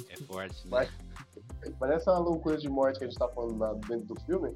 É 0.09 0.17
forte, 0.23 0.63
né? 0.63 0.69
Mas, 0.71 0.89
mas 1.79 1.89
nessa 1.89 2.17
loucura 2.17 2.57
de 2.57 2.69
morte 2.69 2.97
que 2.97 3.05
a 3.05 3.07
gente 3.09 3.19
tá 3.19 3.27
falando 3.29 3.57
na- 3.57 3.73
dentro 3.73 4.15
do 4.15 4.21
filme, 4.21 4.55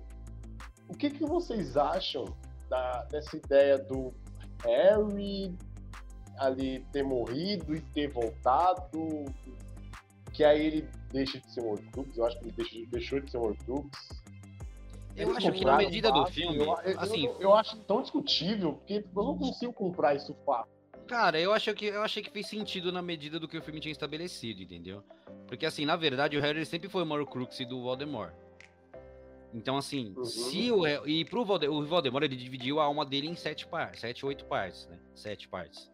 o 0.88 0.94
que, 0.96 1.10
que 1.10 1.26
vocês 1.26 1.76
acham 1.78 2.26
da, 2.70 3.04
dessa 3.04 3.36
ideia 3.38 3.78
do 3.78 4.14
Harry 4.64 5.56
ali 6.38 6.86
ter 6.92 7.04
morrido 7.04 7.76
e 7.76 7.82
ter 7.82 8.08
voltado? 8.10 9.26
Que 10.34 10.44
aí 10.44 10.66
ele 10.66 10.90
deixa 11.12 11.40
de 11.40 11.52
ser 11.54 11.62
um 11.62 11.72
Horcrux, 11.72 12.18
eu 12.18 12.26
acho 12.26 12.40
que 12.40 12.46
ele 12.46 12.54
deixa- 12.54 12.86
deixou 12.90 13.20
de 13.20 13.30
ser 13.32 13.38
um 13.38 13.44
Horcrux. 13.44 14.22
Eu 15.16 15.28
Eles 15.28 15.38
acho 15.38 15.52
que 15.52 15.66
na 15.66 15.76
medida 15.78 16.10
do 16.12 16.20
fácil, 16.22 16.34
filme, 16.34 16.58
eu, 16.60 16.64
eu- 16.66 17.00
assim, 17.00 17.26
eu, 17.26 17.36
eu 17.42 17.54
acho 17.54 17.76
tão 17.80 18.02
discutível, 18.02 18.74
porque 18.76 18.94
eu 19.16 19.24
não 19.24 19.38
consigo 19.38 19.74
comprar 19.74 20.16
isso 20.16 20.34
fácil. 20.46 20.72
Cara, 21.06 21.38
eu 21.38 21.52
acho 21.52 21.74
que 21.74 21.86
eu 21.88 22.02
achei 22.02 22.24
que 22.24 22.30
fez 22.32 22.48
sentido 22.48 22.92
na 22.94 23.02
medida 23.02 23.38
do 23.38 23.46
que 23.46 23.58
o 23.58 23.62
filme 23.62 23.82
tinha 23.82 23.92
estabelecido, 23.92 24.62
entendeu? 24.64 25.04
Porque 25.48 25.66
assim, 25.66 25.84
na 25.86 25.98
verdade, 25.98 26.38
o 26.38 26.42
Harry 26.42 26.66
sempre 26.66 26.88
foi 26.88 27.04
o 27.04 27.06
maior 27.06 27.26
crux 27.26 27.58
do 27.68 27.82
Voldemort. 27.82 28.34
Então, 29.54 29.76
assim, 29.76 30.14
Uhum. 30.16 30.24
se 30.24 30.72
o 30.72 30.88
e 31.06 31.26
pro 31.26 31.44
Voldemort, 31.44 31.84
o 31.84 31.86
Voldemort 31.86 32.24
ele 32.24 32.38
dividiu 32.38 32.80
a 32.80 32.86
alma 32.86 33.06
dele 33.06 33.28
em 33.28 33.36
sete 33.36 33.68
partes, 33.68 34.00
sete, 34.00 34.26
oito 34.26 34.46
partes, 34.46 34.88
né? 34.88 34.98
Sete 35.14 35.50
partes. 35.50 35.92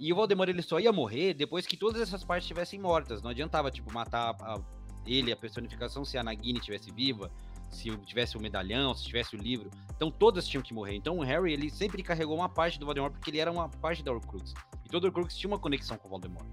E 0.00 0.12
o 0.12 0.16
Voldemort 0.16 0.48
ele 0.48 0.62
só 0.62 0.80
ia 0.80 0.90
morrer 0.90 1.34
depois 1.34 1.66
que 1.66 1.76
todas 1.76 2.00
essas 2.00 2.24
partes 2.24 2.44
estivessem 2.46 2.80
mortas. 2.80 3.20
Não 3.22 3.30
adiantava 3.30 3.70
tipo 3.70 3.92
matar 3.92 4.34
a- 4.40 4.58
ele, 5.06 5.30
a 5.30 5.36
personificação, 5.36 6.04
se 6.04 6.16
a 6.16 6.22
Nagini 6.24 6.58
estivesse 6.58 6.90
viva, 6.90 7.30
se 7.68 7.94
tivesse 7.98 8.36
o 8.36 8.40
medalhão, 8.40 8.94
se 8.94 9.04
tivesse 9.04 9.36
o 9.36 9.38
livro. 9.38 9.70
Então 9.94 10.10
todas 10.10 10.48
tinham 10.48 10.62
que 10.62 10.72
morrer. 10.72 10.94
Então 10.96 11.18
o 11.18 11.22
Harry, 11.22 11.52
ele 11.52 11.68
sempre 11.70 12.02
carregou 12.02 12.34
uma 12.36 12.48
parte 12.48 12.78
do 12.80 12.86
Voldemort 12.86 13.12
porque 13.12 13.30
ele 13.30 13.38
era 13.38 13.52
uma 13.52 13.68
parte 13.68 14.02
da 14.02 14.10
Horcrux. 14.10 14.54
E 14.84 14.88
todo 14.88 15.04
Horcrux 15.04 15.36
tinha 15.36 15.48
uma 15.50 15.58
conexão 15.58 15.98
com 15.98 16.08
o 16.08 16.10
Voldemort. 16.10 16.46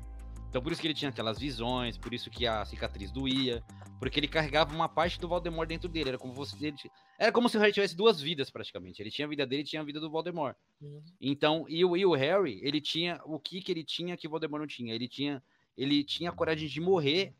Então 0.50 0.62
por 0.62 0.72
isso 0.72 0.82
que 0.82 0.88
ele 0.88 0.94
tinha 0.94 1.10
aquelas 1.10 1.38
visões, 1.38 1.98
por 1.98 2.14
isso 2.14 2.30
que 2.30 2.48
a 2.48 2.64
cicatriz 2.66 3.12
doía, 3.12 3.64
porque 4.00 4.20
ele 4.20 4.28
carregava 4.28 4.74
uma 4.74 4.88
parte 4.88 5.20
do 5.20 5.28
Voldemort 5.28 5.68
dentro 5.68 5.90
dele. 5.90 6.10
Era 6.10 6.18
como, 6.18 6.34
você, 6.34 6.56
ele, 6.66 6.76
era 7.20 7.32
como 7.32 7.50
se 7.50 7.58
o 7.58 7.60
Harry 7.60 7.74
tivesse 7.74 7.96
duas 7.96 8.22
vidas, 8.22 8.50
praticamente. 8.50 9.02
Ele 9.02 9.12
tinha 9.12 9.26
a 9.26 9.30
vida 9.30 9.46
dele 9.46 9.64
e 9.64 9.66
tinha 9.66 9.82
a 9.82 9.86
vida 9.86 10.00
do 10.00 10.10
Voldemort. 10.10 10.56
Uhum. 10.82 11.02
Então, 11.20 11.66
e 11.68 11.84
o, 11.84 11.98
e 11.98 12.06
o 12.06 12.14
Harry, 12.14 12.60
ele 12.64 12.80
tinha 12.80 13.20
o 13.26 13.40
que, 13.40 13.62
que 13.62 13.72
ele 13.72 13.84
tinha 13.84 14.16
que 14.16 14.28
o 14.28 14.30
Voldemort 14.30 14.62
não 14.62 14.68
tinha. 14.68 14.94
Ele 14.94 15.08
tinha, 15.08 15.42
ele 15.76 16.04
tinha 16.04 16.30
a 16.30 16.34
coragem 16.34 16.68
de 16.68 16.80
morrer 16.80 17.34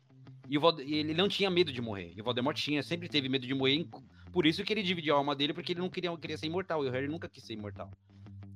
e, 0.48 0.58
o, 0.58 0.80
e 0.80 0.94
ele 0.96 1.14
não 1.14 1.28
tinha 1.28 1.50
medo 1.50 1.72
de 1.72 1.80
morrer. 1.80 2.12
E 2.16 2.20
o 2.20 2.24
Voldemort 2.24 2.56
tinha, 2.56 2.82
sempre 2.82 3.08
teve 3.08 3.28
medo 3.28 3.46
de 3.46 3.54
morrer. 3.54 3.86
Por 4.32 4.46
isso 4.46 4.64
que 4.64 4.72
ele 4.72 4.82
dividiu 4.82 5.14
a 5.14 5.18
alma 5.18 5.34
dele, 5.34 5.54
porque 5.54 5.72
ele 5.72 5.80
não 5.80 5.88
queria, 5.88 6.16
queria 6.16 6.36
ser 6.36 6.46
imortal. 6.46 6.84
E 6.84 6.88
o 6.88 6.90
Harry 6.90 7.08
nunca 7.08 7.28
quis 7.28 7.44
ser 7.44 7.54
imortal. 7.54 7.90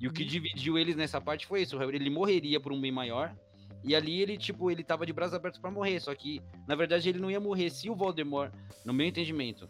E 0.01 0.09
o 0.09 0.13
que 0.13 0.23
uhum. 0.23 0.29
dividiu 0.29 0.77
eles 0.77 0.97
nessa 0.97 1.21
parte 1.21 1.47
foi 1.47 1.63
isso. 1.63 1.77
O 1.77 1.79
Harry, 1.79 1.95
ele 1.95 2.11
morreria 2.11 2.61
por 2.61 2.73
um 2.73 2.81
bem 2.81 2.91
maior 2.91 3.35
e 3.85 3.95
ali 3.95 4.21
ele, 4.21 4.37
tipo, 4.39 4.71
ele 4.71 4.85
tava 4.85 5.05
de 5.05 5.13
braços 5.13 5.35
abertos 5.35 5.61
para 5.61 5.71
morrer. 5.71 6.01
Só 6.01 6.15
que, 6.15 6.41
na 6.67 6.75
verdade, 6.75 7.09
ele 7.09 7.19
não 7.19 7.31
ia 7.31 7.41
morrer 7.41 7.71
se 7.71 7.91
o 7.91 7.95
Voldemort, 7.95 8.53
no 8.85 8.93
meu 8.93 9.07
entendimento, 9.07 9.69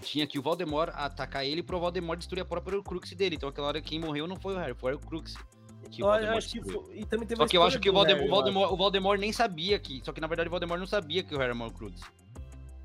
tinha 0.00 0.26
que 0.26 0.38
o 0.38 0.42
Voldemort 0.42 0.92
atacar 0.94 1.44
ele 1.44 1.62
pro 1.62 1.80
Voldemort 1.80 2.18
destruir 2.18 2.42
a 2.42 2.44
própria 2.44 2.82
Crux 2.82 3.10
dele. 3.12 3.36
Então 3.36 3.48
aquela 3.48 3.68
hora 3.68 3.80
quem 3.80 3.98
morreu 3.98 4.26
não 4.26 4.36
foi 4.36 4.54
o 4.54 4.58
Harry, 4.58 4.74
foi 4.74 4.94
o 4.94 4.98
Crux. 4.98 5.34
Que 5.90 6.02
o 6.02 6.06
eu 6.06 6.36
acho 6.36 6.50
que 6.50 6.62
foi, 6.62 6.98
e 6.98 7.04
também 7.04 7.26
teve 7.26 7.40
Só 7.40 7.46
que 7.46 7.56
eu 7.56 7.62
acho 7.62 7.78
que 7.78 7.88
o 7.88 7.92
Voldemort, 7.92 8.20
Harry, 8.20 8.28
o, 8.28 8.34
Voldemort, 8.34 8.72
o 8.72 8.76
Voldemort, 8.76 9.20
nem 9.20 9.32
sabia 9.32 9.78
que. 9.78 10.02
Só 10.04 10.12
que 10.12 10.20
na 10.20 10.26
verdade 10.26 10.48
o 10.48 10.50
Voldemort 10.50 10.78
não 10.78 10.86
sabia 10.86 11.22
que 11.22 11.34
o 11.34 11.38
Harry 11.38 11.56
era 11.56 11.66
o 11.66 11.72
Crux. 11.72 12.00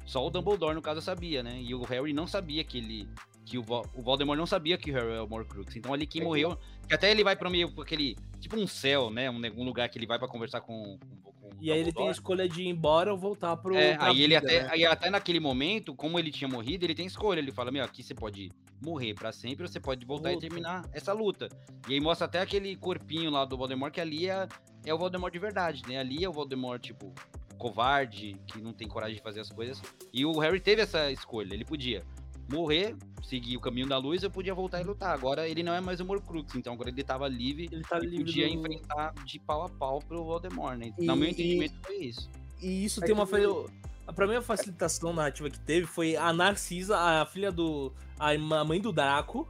Só 0.05 0.25
o 0.25 0.29
Dumbledore, 0.29 0.73
no 0.73 0.81
caso, 0.81 1.01
sabia, 1.01 1.43
né? 1.43 1.61
E 1.61 1.73
o 1.75 1.83
Harry 1.83 2.13
não 2.13 2.25
sabia 2.25 2.63
que 2.63 2.77
ele. 2.79 3.09
Que 3.49 3.57
o, 3.57 3.65
o 3.95 4.01
Voldemort 4.03 4.37
não 4.37 4.45
sabia 4.45 4.77
que 4.77 4.91
o 4.91 4.93
Harry 4.93 5.13
é 5.13 5.21
o 5.21 5.27
Morcrux. 5.27 5.75
Então 5.75 5.91
ali 5.91 6.05
quem 6.05 6.21
é 6.21 6.23
morreu. 6.23 6.55
Que 6.87 6.93
até 6.93 7.09
ele 7.09 7.23
vai 7.23 7.35
pra 7.35 7.49
meio 7.49 7.73
aquele. 7.81 8.15
Tipo 8.39 8.57
um 8.57 8.67
céu, 8.67 9.09
né? 9.09 9.27
Um, 9.27 9.41
um 9.57 9.63
lugar 9.63 9.89
que 9.89 9.97
ele 9.97 10.05
vai 10.05 10.19
para 10.19 10.27
conversar 10.27 10.61
com, 10.61 10.99
com, 11.23 11.31
com 11.31 11.49
E 11.59 11.71
aí 11.71 11.79
ele 11.79 11.91
tem 11.91 12.07
a 12.07 12.11
escolha 12.11 12.47
de 12.47 12.61
ir 12.61 12.67
embora 12.67 13.11
ou 13.11 13.17
voltar 13.17 13.57
pro. 13.57 13.75
É, 13.75 13.97
aí 13.99 14.21
ele 14.21 14.35
até, 14.35 14.61
né? 14.61 14.69
aí 14.71 14.85
até 14.85 15.09
naquele 15.09 15.39
momento, 15.39 15.95
como 15.95 16.19
ele 16.19 16.29
tinha 16.29 16.47
morrido, 16.47 16.85
ele 16.85 16.93
tem 16.93 17.07
escolha. 17.07 17.39
Ele 17.39 17.51
fala: 17.51 17.71
Meu, 17.71 17.83
aqui 17.83 18.03
você 18.03 18.13
pode 18.13 18.51
morrer 18.79 19.15
para 19.15 19.31
sempre, 19.31 19.63
ou 19.63 19.67
você 19.67 19.79
pode 19.79 20.05
voltar 20.05 20.29
luta. 20.29 20.45
e 20.45 20.47
terminar 20.47 20.87
essa 20.93 21.11
luta. 21.11 21.49
E 21.87 21.95
aí 21.95 21.99
mostra 21.99 22.25
até 22.25 22.41
aquele 22.41 22.75
corpinho 22.75 23.31
lá 23.31 23.45
do 23.45 23.57
Voldemort, 23.57 23.91
que 23.91 23.99
ali 23.99 24.29
é, 24.29 24.47
é 24.85 24.93
o 24.93 24.97
Voldemort 24.99 25.33
de 25.33 25.39
verdade, 25.39 25.81
né? 25.87 25.97
Ali 25.97 26.23
é 26.23 26.29
o 26.29 26.31
Voldemort, 26.31 26.79
tipo, 26.79 27.11
covarde, 27.57 28.35
que 28.45 28.61
não 28.61 28.73
tem 28.73 28.87
coragem 28.87 29.15
de 29.15 29.23
fazer 29.23 29.39
as 29.39 29.51
coisas. 29.51 29.81
E 30.13 30.23
o 30.23 30.37
Harry 30.37 30.59
teve 30.59 30.83
essa 30.83 31.11
escolha, 31.11 31.53
ele 31.53 31.65
podia 31.65 32.05
morrer, 32.51 32.95
seguir 33.23 33.57
o 33.57 33.59
caminho 33.59 33.87
da 33.87 33.97
luz, 33.97 34.23
eu 34.23 34.31
podia 34.31 34.53
voltar 34.53 34.81
e 34.81 34.83
lutar. 34.83 35.13
Agora 35.13 35.47
ele 35.47 35.63
não 35.63 35.73
é 35.73 35.81
mais 35.81 35.99
o 35.99 36.05
Morcrux, 36.05 36.55
então 36.55 36.73
agora 36.73 36.89
ele 36.89 37.03
tava 37.03 37.27
livre 37.27 37.69
ele 37.71 37.83
tá 37.83 37.97
e 37.97 38.01
livre 38.01 38.25
podia 38.25 38.47
do... 38.47 38.53
enfrentar 38.53 39.13
de 39.25 39.39
pau 39.39 39.63
a 39.63 39.69
pau 39.69 39.99
pro 39.99 40.23
Voldemort, 40.23 40.77
né? 40.77 40.93
E, 40.97 41.05
no 41.05 41.15
meu 41.15 41.29
entendimento 41.29 41.75
e, 41.81 41.85
foi 41.85 41.95
isso. 41.97 42.29
E 42.61 42.85
isso 42.85 43.03
é 43.03 43.05
tem 43.05 43.15
uma... 43.15 43.25
Que... 43.25 44.13
Pra 44.13 44.25
mim, 44.25 44.35
a 44.35 44.41
facilitação 44.41 45.13
narrativa 45.13 45.49
que 45.49 45.59
teve 45.59 45.85
foi 45.85 46.15
a 46.15 46.33
Narcisa, 46.33 46.97
a 46.97 47.25
filha 47.27 47.51
do. 47.51 47.93
a 48.19 48.65
mãe 48.65 48.81
do 48.81 48.91
Draco, 48.91 49.47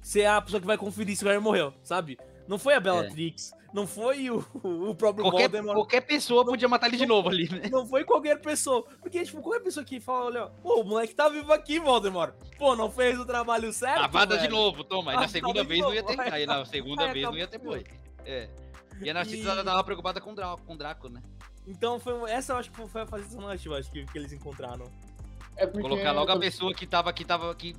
ser 0.00 0.24
a 0.24 0.40
pessoa 0.40 0.60
que 0.60 0.66
vai 0.66 0.78
conferir 0.78 1.14
se 1.14 1.24
o 1.24 1.28
Harry 1.28 1.40
morreu, 1.40 1.74
sabe? 1.82 2.18
Não 2.46 2.58
foi 2.58 2.74
a 2.74 2.80
Bellatrix, 2.80 3.52
é. 3.52 3.56
não 3.72 3.86
foi 3.86 4.30
o, 4.30 4.44
o 4.62 4.94
próprio 4.94 5.24
qualquer, 5.24 5.48
Voldemort. 5.48 5.76
Qualquer 5.76 6.00
pessoa 6.02 6.44
podia 6.44 6.68
matar 6.68 6.88
ele 6.88 6.96
de 6.96 7.06
novo 7.06 7.28
ali, 7.28 7.48
né? 7.48 7.68
Não 7.70 7.86
foi 7.86 8.04
qualquer 8.04 8.40
pessoa. 8.40 8.84
Porque, 9.00 9.24
tipo, 9.24 9.40
qualquer 9.40 9.60
pessoa 9.60 9.84
que 9.84 9.98
fala, 10.00 10.26
olha, 10.26 10.46
pô, 10.62 10.80
o 10.80 10.84
moleque 10.84 11.14
tá 11.14 11.28
vivo 11.28 11.52
aqui, 11.52 11.78
Voldemort. 11.78 12.34
Pô, 12.58 12.76
não 12.76 12.90
fez 12.90 13.18
o 13.18 13.24
trabalho 13.24 13.72
certo. 13.72 14.00
Lavada 14.00 14.38
de 14.38 14.48
novo, 14.48 14.84
toma. 14.84 15.12
E 15.12 15.16
na 15.16 15.28
segunda 15.28 15.64
vez 15.64 15.80
não 15.80 15.94
ia 15.94 16.02
ter. 16.02 16.20
Aí 16.20 16.46
na 16.46 16.64
segunda 16.64 17.12
vez 17.12 17.24
não 17.24 17.36
ia 17.36 17.46
ter 17.46 17.58
boi. 17.58 17.84
É. 18.26 18.48
E 19.00 19.10
a 19.10 19.14
Narcisa 19.14 19.54
e... 19.54 19.64
tava 19.64 19.82
preocupada 19.84 20.20
com 20.20 20.32
o 20.32 20.34
Draco, 20.34 20.62
com 20.62 20.74
o 20.74 20.76
Draco, 20.76 21.08
né? 21.08 21.22
Então, 21.66 21.98
foi, 21.98 22.30
essa 22.30 22.52
eu 22.52 22.56
acho 22.58 22.70
que 22.70 22.88
foi 22.88 23.02
a 23.02 23.06
facilitação 23.06 23.40
narrativa 23.40 23.78
acho 23.78 23.90
que, 23.90 24.04
que 24.04 24.18
eles 24.18 24.32
encontraram. 24.32 24.84
É 25.56 25.66
porque... 25.66 25.82
Colocar 25.82 26.12
logo 26.12 26.30
a 26.30 26.38
pessoa 26.38 26.74
que 26.74 26.86
tava, 26.86 27.12
que 27.12 27.24
tava, 27.24 27.54
que, 27.54 27.74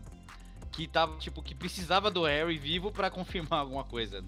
que 0.71 0.87
tava, 0.87 1.17
tipo, 1.17 1.41
que 1.43 1.53
precisava 1.53 2.09
do 2.09 2.23
Harry 2.23 2.57
vivo 2.57 2.91
para 2.91 3.11
confirmar 3.11 3.59
alguma 3.59 3.83
coisa. 3.83 4.23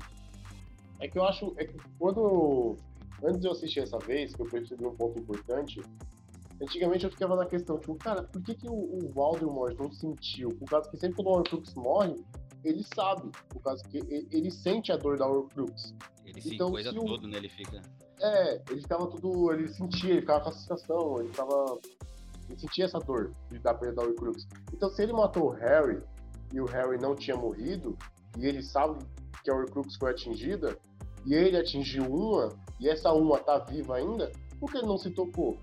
É 0.99 1.07
que 1.07 1.17
eu 1.17 1.23
acho. 1.23 1.53
É 1.57 1.65
que 1.65 1.75
quando. 1.97 2.75
Antes 3.23 3.41
de 3.41 3.47
eu 3.47 3.51
assistir 3.51 3.79
essa 3.79 3.97
vez, 3.97 4.35
que 4.35 4.41
eu 4.41 4.45
percebi 4.45 4.85
um 4.85 4.95
ponto 4.95 5.19
importante, 5.19 5.81
antigamente 6.61 7.03
eu 7.03 7.11
ficava 7.11 7.35
na 7.35 7.47
questão, 7.47 7.79
tipo, 7.79 7.95
cara, 7.95 8.21
por 8.23 8.43
que, 8.43 8.53
que 8.53 8.69
o, 8.69 8.73
o 8.73 9.09
Voldemort 9.11 9.75
não 9.75 9.91
sentiu? 9.91 10.49
Por 10.49 10.69
causa 10.69 10.87
que 10.89 10.97
sempre 10.97 11.15
quando 11.15 11.27
o 11.27 11.39
Horcrux 11.39 11.73
morre, 11.73 12.15
ele 12.63 12.83
sabe, 12.93 13.31
por 13.49 13.61
causa 13.61 13.83
que 13.85 13.97
ele, 13.97 14.27
ele 14.31 14.51
sente 14.51 14.91
a 14.91 14.97
dor 14.97 15.17
da 15.17 15.27
Horcrux. 15.27 15.95
Ele 16.25 16.39
então, 16.45 16.67
se 16.67 16.73
coisa 16.73 16.91
o... 16.91 17.05
tudo, 17.05 17.27
né? 17.27 17.37
Ele 17.37 17.49
fica. 17.49 17.81
É, 18.19 18.61
ele 18.69 18.81
ficava 18.81 19.07
tudo. 19.07 19.51
Ele 19.51 19.67
sentia, 19.67 20.11
ele 20.11 20.21
ficava 20.21 20.41
com 20.41 20.49
a 20.49 20.53
sensação, 20.53 21.19
ele 21.19 21.29
ficava. 21.29 21.79
Ele 22.49 22.59
sentia 22.59 22.85
essa 22.85 22.99
dor 22.99 23.33
de 23.51 23.59
dar 23.59 23.73
perda 23.73 23.95
da 23.95 24.03
Horcrux. 24.03 24.47
Então, 24.73 24.89
se 24.89 25.01
ele 25.01 25.13
matou 25.13 25.47
o 25.47 25.49
Harry 25.49 26.01
e 26.53 26.61
o 26.61 26.65
Harry 26.65 26.99
não 26.99 27.15
tinha 27.15 27.35
morrido, 27.35 27.97
e 28.37 28.45
ele 28.45 28.61
sabe 28.61 28.99
que 29.47 29.51
a 29.51 29.55
Horcrux 29.55 29.95
foi 29.95 30.11
atingida, 30.11 30.77
e 31.25 31.33
ele 31.33 31.55
atingiu 31.55 32.03
uma, 32.03 32.49
e 32.81 32.89
essa 32.89 33.13
uma 33.13 33.39
tá 33.39 33.57
viva 33.59 33.95
ainda, 33.95 34.29
por 34.59 34.69
que 34.69 34.77
ele 34.77 34.87
não 34.87 34.97
se 34.97 35.09
tocou? 35.09 35.57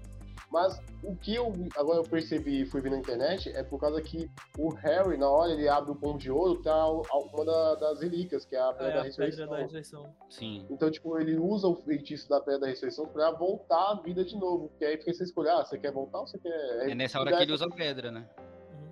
Mas 0.51 0.81
o 1.03 1.17
que 1.17 1.35
eu 1.35 1.53
agora 1.77 1.99
eu 1.99 2.05
percebi 2.05 2.63
e 2.63 2.67
fui 2.67 2.81
ver 2.81 2.91
na 2.91 2.99
internet 2.99 3.51
é 3.51 3.63
por 3.63 3.79
causa 3.81 4.01
que 4.01 4.31
o 4.57 4.73
Harry, 4.73 5.19
na 5.19 5.29
hora 5.29 5.53
ele 5.53 5.69
abre 5.69 5.91
o 5.91 5.97
pão 5.97 6.17
de 6.17 6.31
ouro, 6.31 6.63
tá 6.63 6.89
uma 6.89 7.45
da, 7.45 7.75
das 7.75 8.01
relíquias, 8.01 8.45
que 8.45 8.55
é 8.55 8.61
a 8.61 8.73
Pedra, 8.73 8.87
é, 8.87 8.95
da, 8.95 9.03
ressurreição. 9.03 9.47
da 9.49 9.57
Ressurreição. 9.57 10.15
Sim. 10.31 10.65
Então, 10.71 10.91
tipo, 10.91 11.19
ele 11.19 11.37
usa 11.37 11.67
o 11.67 11.75
feitiço 11.75 12.29
da 12.29 12.41
Pedra 12.41 12.61
da 12.61 12.67
Ressurreição 12.69 13.07
pra 13.07 13.33
voltar 13.33 13.91
à 13.91 13.95
vida 14.01 14.25
de 14.25 14.37
novo. 14.37 14.71
Que 14.79 14.85
aí 14.85 14.97
fica 14.97 15.13
você 15.13 15.25
escolher, 15.25 15.51
ah, 15.51 15.65
você 15.65 15.77
quer 15.77 15.91
voltar 15.91 16.21
ou 16.21 16.27
você 16.27 16.39
quer. 16.39 16.89
É 16.89 16.95
nessa 16.95 17.19
hora 17.19 17.37
que 17.37 17.43
ele 17.43 17.53
usa 17.53 17.67
a 17.67 17.71
pedra, 17.71 18.13
né? 18.13 18.29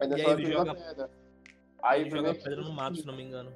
É 0.00 0.06
nessa 0.08 0.28
hora 0.28 0.36
que 0.36 0.42
ele 0.42 0.56
usa 0.56 0.72
a 0.72 0.74
pedra. 0.74 1.10
Aí 1.82 2.00
ele 2.00 2.10
joga 2.10 2.30
a 2.32 2.34
pedra 2.34 2.62
no 2.62 2.72
mato, 2.72 2.96
se 2.96 3.06
não 3.06 3.14
me 3.14 3.22
engano. 3.22 3.52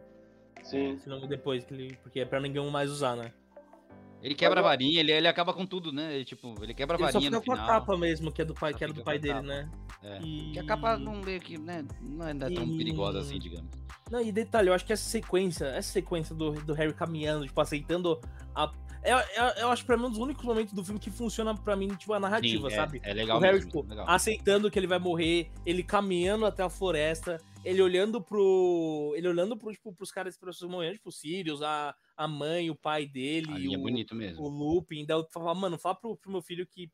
Sim. 0.70 0.98
Se 0.98 1.09
não 1.09 1.20
depois, 1.26 1.64
que 1.64 1.72
ele... 1.72 1.98
porque 2.02 2.20
é 2.20 2.24
pra 2.24 2.40
ninguém 2.40 2.68
mais 2.70 2.90
usar, 2.90 3.16
né? 3.16 3.32
Ele 4.22 4.34
quebra 4.34 4.60
a 4.60 4.62
varinha, 4.62 4.98
ele, 4.98 5.12
ele 5.12 5.28
acaba 5.28 5.52
com 5.52 5.64
tudo, 5.64 5.93
né? 5.93 6.14
Ele, 6.14 6.24
tipo, 6.24 6.55
ele 6.60 6.74
quebra 6.74 6.97
a 6.97 6.98
varinha 6.98 7.30
no 7.30 7.40
final. 7.40 7.40
Ele 7.40 7.44
só 7.44 7.52
fica 7.52 7.56
com 7.56 7.62
a 7.62 7.80
capa 7.80 7.97
mesmo, 7.97 8.32
que 8.32 8.43
é 8.43 8.44
do 8.44 8.55
pai, 8.55 8.74
que 8.74 8.82
era 8.82 8.93
do 8.93 9.05
pai 9.05 9.18
dele, 9.18 9.43
né? 9.43 9.70
É. 10.02 10.18
E... 10.20 10.52
Que 10.52 10.59
a 10.59 10.64
capa 10.64 10.97
não 10.97 11.20
meio 11.20 11.40
que, 11.40 11.59
né, 11.59 11.84
não 12.01 12.26
é 12.26 12.34
tão 12.34 12.64
e... 12.64 12.76
perigosa 12.76 13.20
assim, 13.20 13.38
digamos. 13.38 13.70
Não, 14.10 14.20
e 14.20 14.32
detalhe, 14.32 14.68
eu 14.68 14.74
acho 14.74 14.84
que 14.84 14.93
essa 14.93 15.09
sequência, 15.09 15.66
essa 15.66 15.93
sequência 15.93 16.34
do, 16.34 16.52
do 16.52 16.74
Harry 16.74 16.93
caminhando, 16.93 17.47
tipo, 17.47 17.60
aceitando 17.60 18.20
a. 18.55 18.72
Eu, 19.05 19.18
eu, 19.18 19.44
eu 19.59 19.68
acho 19.68 19.84
pra 19.84 19.97
mim 19.97 20.06
um 20.06 20.10
dos 20.10 20.18
únicos 20.18 20.44
momentos 20.44 20.72
do 20.72 20.84
filme 20.84 20.98
que 20.98 21.10
funciona 21.10 21.55
pra 21.55 21.76
mim, 21.76 21.88
tipo, 21.88 22.12
a 22.12 22.18
narrativa, 22.18 22.68
Sim, 22.68 22.74
é, 22.74 22.76
sabe? 22.76 23.01
É 23.05 23.12
legal 23.12 23.38
o 23.38 23.40
Harry, 23.40 23.59
mesmo, 23.59 23.70
tipo, 23.70 23.88
legal. 23.88 24.09
aceitando 24.09 24.70
que 24.70 24.78
ele 24.78 24.88
vai 24.88 24.98
morrer, 24.98 25.51
ele 25.64 25.84
caminhando 25.84 26.47
até 26.47 26.64
a 26.64 26.68
floresta, 26.68 27.40
ele 27.66 27.82
olhando 27.82 28.22
pro. 28.22 29.12
Ele 29.16 29.26
olhando 29.26 29.56
pro, 29.56 29.72
tipo, 29.72 29.93
pros 29.93 30.12
caras, 30.12 30.38
pessoas 30.38 30.70
morrendo, 30.70 30.94
tipo, 30.94 31.09
o 31.09 31.12
Sirius, 31.12 31.62
a, 31.62 31.93
a 32.16 32.28
mãe, 32.28 32.70
o 32.70 32.76
pai 32.76 33.06
dele. 33.06 33.51
Ali 33.52 33.74
é 33.74 33.76
o, 33.76 33.80
é 33.80 33.82
bonito 33.82 34.14
mesmo. 34.14 34.44
O 34.44 34.48
Lupin. 34.48 35.05
Daí 35.05 35.18
eu 35.18 35.26
falava, 35.28 35.59
mano, 35.59 35.76
fala 35.76 35.97
pro, 35.97 36.16
pro 36.16 36.30
meu 36.30 36.40
filho 36.40 36.64
que. 36.64 36.88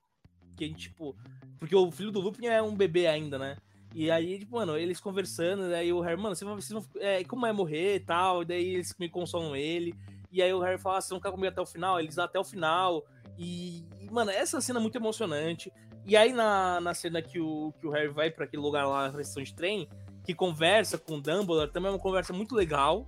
Que 0.57 0.65
a 0.65 0.66
gente, 0.66 0.89
tipo. 0.89 1.15
Porque 1.59 1.77
o 1.77 1.90
filho 1.90 2.11
do 2.11 2.20
Lupin 2.20 2.47
é 2.47 2.62
um 2.62 2.74
bebê 2.74 3.07
ainda, 3.07 3.39
né? 3.39 3.59
E 3.94 4.11
aí, 4.11 4.39
tipo, 4.39 4.57
mano, 4.57 4.78
eles 4.78 4.99
conversando, 4.99 5.69
daí 5.69 5.93
o 5.93 6.01
Harry, 6.01 6.16
mano, 6.16 6.35
vocês 6.35 6.49
vão, 6.49 6.59
vocês 6.59 6.73
vão 6.73 7.03
é, 7.03 7.23
como 7.24 7.47
é 7.47 7.53
morrer 7.53 7.97
e 7.97 8.01
tal, 8.01 8.40
e 8.40 8.47
daí 8.47 8.74
eles 8.74 8.94
me 8.99 9.11
consolam 9.11 9.55
ele. 9.55 9.94
E 10.31 10.40
aí 10.40 10.55
o 10.55 10.61
Harry 10.61 10.78
fala, 10.78 10.97
ah, 10.97 11.01
vocês 11.03 11.11
vão 11.11 11.19
ficar 11.19 11.31
comigo 11.31 11.49
até 11.49 11.61
o 11.61 11.66
final, 11.66 12.01
eles 12.01 12.19
até 12.19 12.39
o 12.39 12.44
final. 12.44 13.05
E, 13.36 13.85
e, 14.01 14.11
mano, 14.11 14.31
essa 14.31 14.59
cena 14.62 14.78
é 14.78 14.82
muito 14.82 14.97
emocionante. 14.97 15.70
E 16.07 16.16
aí 16.16 16.32
na, 16.32 16.81
na 16.81 16.94
cena 16.94 17.20
que 17.20 17.39
o, 17.39 17.74
que 17.78 17.86
o 17.86 17.90
Harry 17.90 18.09
vai 18.09 18.31
para 18.31 18.47
aquele 18.47 18.62
lugar 18.62 18.86
lá 18.86 19.12
na 19.12 19.20
estação 19.20 19.43
de 19.43 19.55
trem, 19.55 19.86
que 20.24 20.35
conversa 20.35 20.99
com 20.99 21.16
o 21.16 21.20
Dumbledore, 21.20 21.70
também 21.70 21.90
é 21.90 21.93
uma 21.93 21.99
conversa 21.99 22.32
muito 22.32 22.55
legal. 22.55 23.07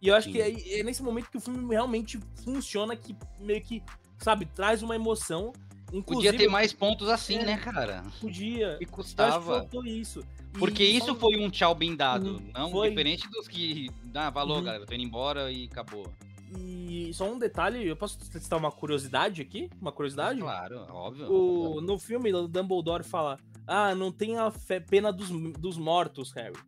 E 0.00 0.08
eu 0.08 0.14
acho 0.14 0.26
Sim. 0.26 0.32
que 0.32 0.40
é, 0.40 0.80
é, 0.80 0.82
nesse 0.82 1.02
momento 1.02 1.30
que 1.30 1.36
o 1.36 1.40
filme 1.40 1.72
realmente 1.72 2.18
funciona, 2.44 2.96
que 2.96 3.16
meio 3.38 3.62
que, 3.62 3.82
sabe, 4.18 4.46
traz 4.46 4.82
uma 4.82 4.94
emoção. 4.94 5.52
Inclusive, 5.92 6.32
podia 6.32 6.32
ter 6.32 6.48
mais 6.48 6.72
pontos 6.72 7.08
assim, 7.08 7.36
é, 7.36 7.44
né, 7.44 7.56
cara? 7.58 8.02
Podia. 8.20 8.78
E 8.80 8.86
custava. 8.86 9.60
Faltou 9.60 9.84
isso. 9.86 10.24
Porque 10.58 10.82
e 10.82 10.96
isso 10.96 11.14
foi 11.14 11.38
um 11.38 11.48
tchau 11.48 11.74
bem 11.74 11.96
dado, 11.96 12.36
hum, 12.36 12.50
não 12.52 12.70
foi... 12.70 12.90
diferente 12.90 13.28
dos 13.30 13.48
que 13.48 13.90
dá 14.04 14.26
ah, 14.26 14.30
valor, 14.30 14.58
uhum. 14.58 14.64
galera, 14.64 14.86
tô 14.86 14.94
indo 14.94 15.04
embora 15.04 15.50
e 15.50 15.64
acabou. 15.64 16.12
E 16.58 17.10
só 17.14 17.30
um 17.30 17.38
detalhe, 17.38 17.86
eu 17.86 17.96
posso 17.96 18.18
testar 18.30 18.58
uma 18.58 18.70
curiosidade 18.70 19.40
aqui? 19.40 19.70
Uma 19.80 19.90
curiosidade? 19.90 20.40
Claro, 20.40 20.86
óbvio. 20.90 21.32
O, 21.32 21.80
no 21.80 21.98
filme, 21.98 22.32
o 22.34 22.46
Dumbledore 22.46 23.02
fala: 23.02 23.38
Ah, 23.66 23.94
não 23.94 24.10
tem 24.10 24.36
a 24.38 24.52
pena 24.88 25.12
dos, 25.12 25.30
dos 25.52 25.76
mortos, 25.76 26.32
Harry. 26.32 26.58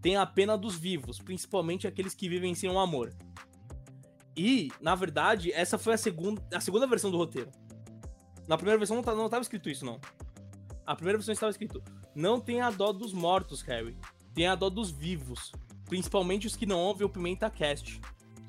Tem 0.00 0.16
a 0.16 0.26
pena 0.26 0.56
dos 0.58 0.76
vivos, 0.76 1.18
principalmente 1.18 1.86
aqueles 1.86 2.14
que 2.14 2.28
vivem 2.28 2.54
sem 2.54 2.70
um 2.70 2.78
amor. 2.78 3.14
E, 4.36 4.70
na 4.80 4.94
verdade, 4.94 5.52
essa 5.52 5.78
foi 5.78 5.94
a 5.94 5.98
segunda, 5.98 6.42
a 6.52 6.60
segunda 6.60 6.86
versão 6.86 7.10
do 7.10 7.16
roteiro. 7.16 7.50
Na 8.46 8.56
primeira 8.56 8.78
versão 8.78 8.96
não, 8.96 9.02
tá, 9.02 9.14
não 9.14 9.28
tava 9.28 9.42
escrito 9.42 9.70
isso, 9.70 9.84
não. 9.84 10.00
A 10.86 10.94
primeira 10.94 11.18
versão 11.18 11.32
estava 11.32 11.50
escrito: 11.50 11.82
Não 12.14 12.40
tenha 12.40 12.70
dó 12.70 12.92
dos 12.92 13.12
mortos, 13.12 13.62
Harry. 13.62 13.96
Tenha 14.34 14.54
dó 14.54 14.68
dos 14.68 14.90
vivos. 14.90 15.52
Principalmente 15.86 16.46
os 16.46 16.56
que 16.56 16.66
não 16.66 16.78
ouvem 16.78 17.06
o 17.06 17.10
Pimenta 17.10 17.48
Cast. 17.48 18.00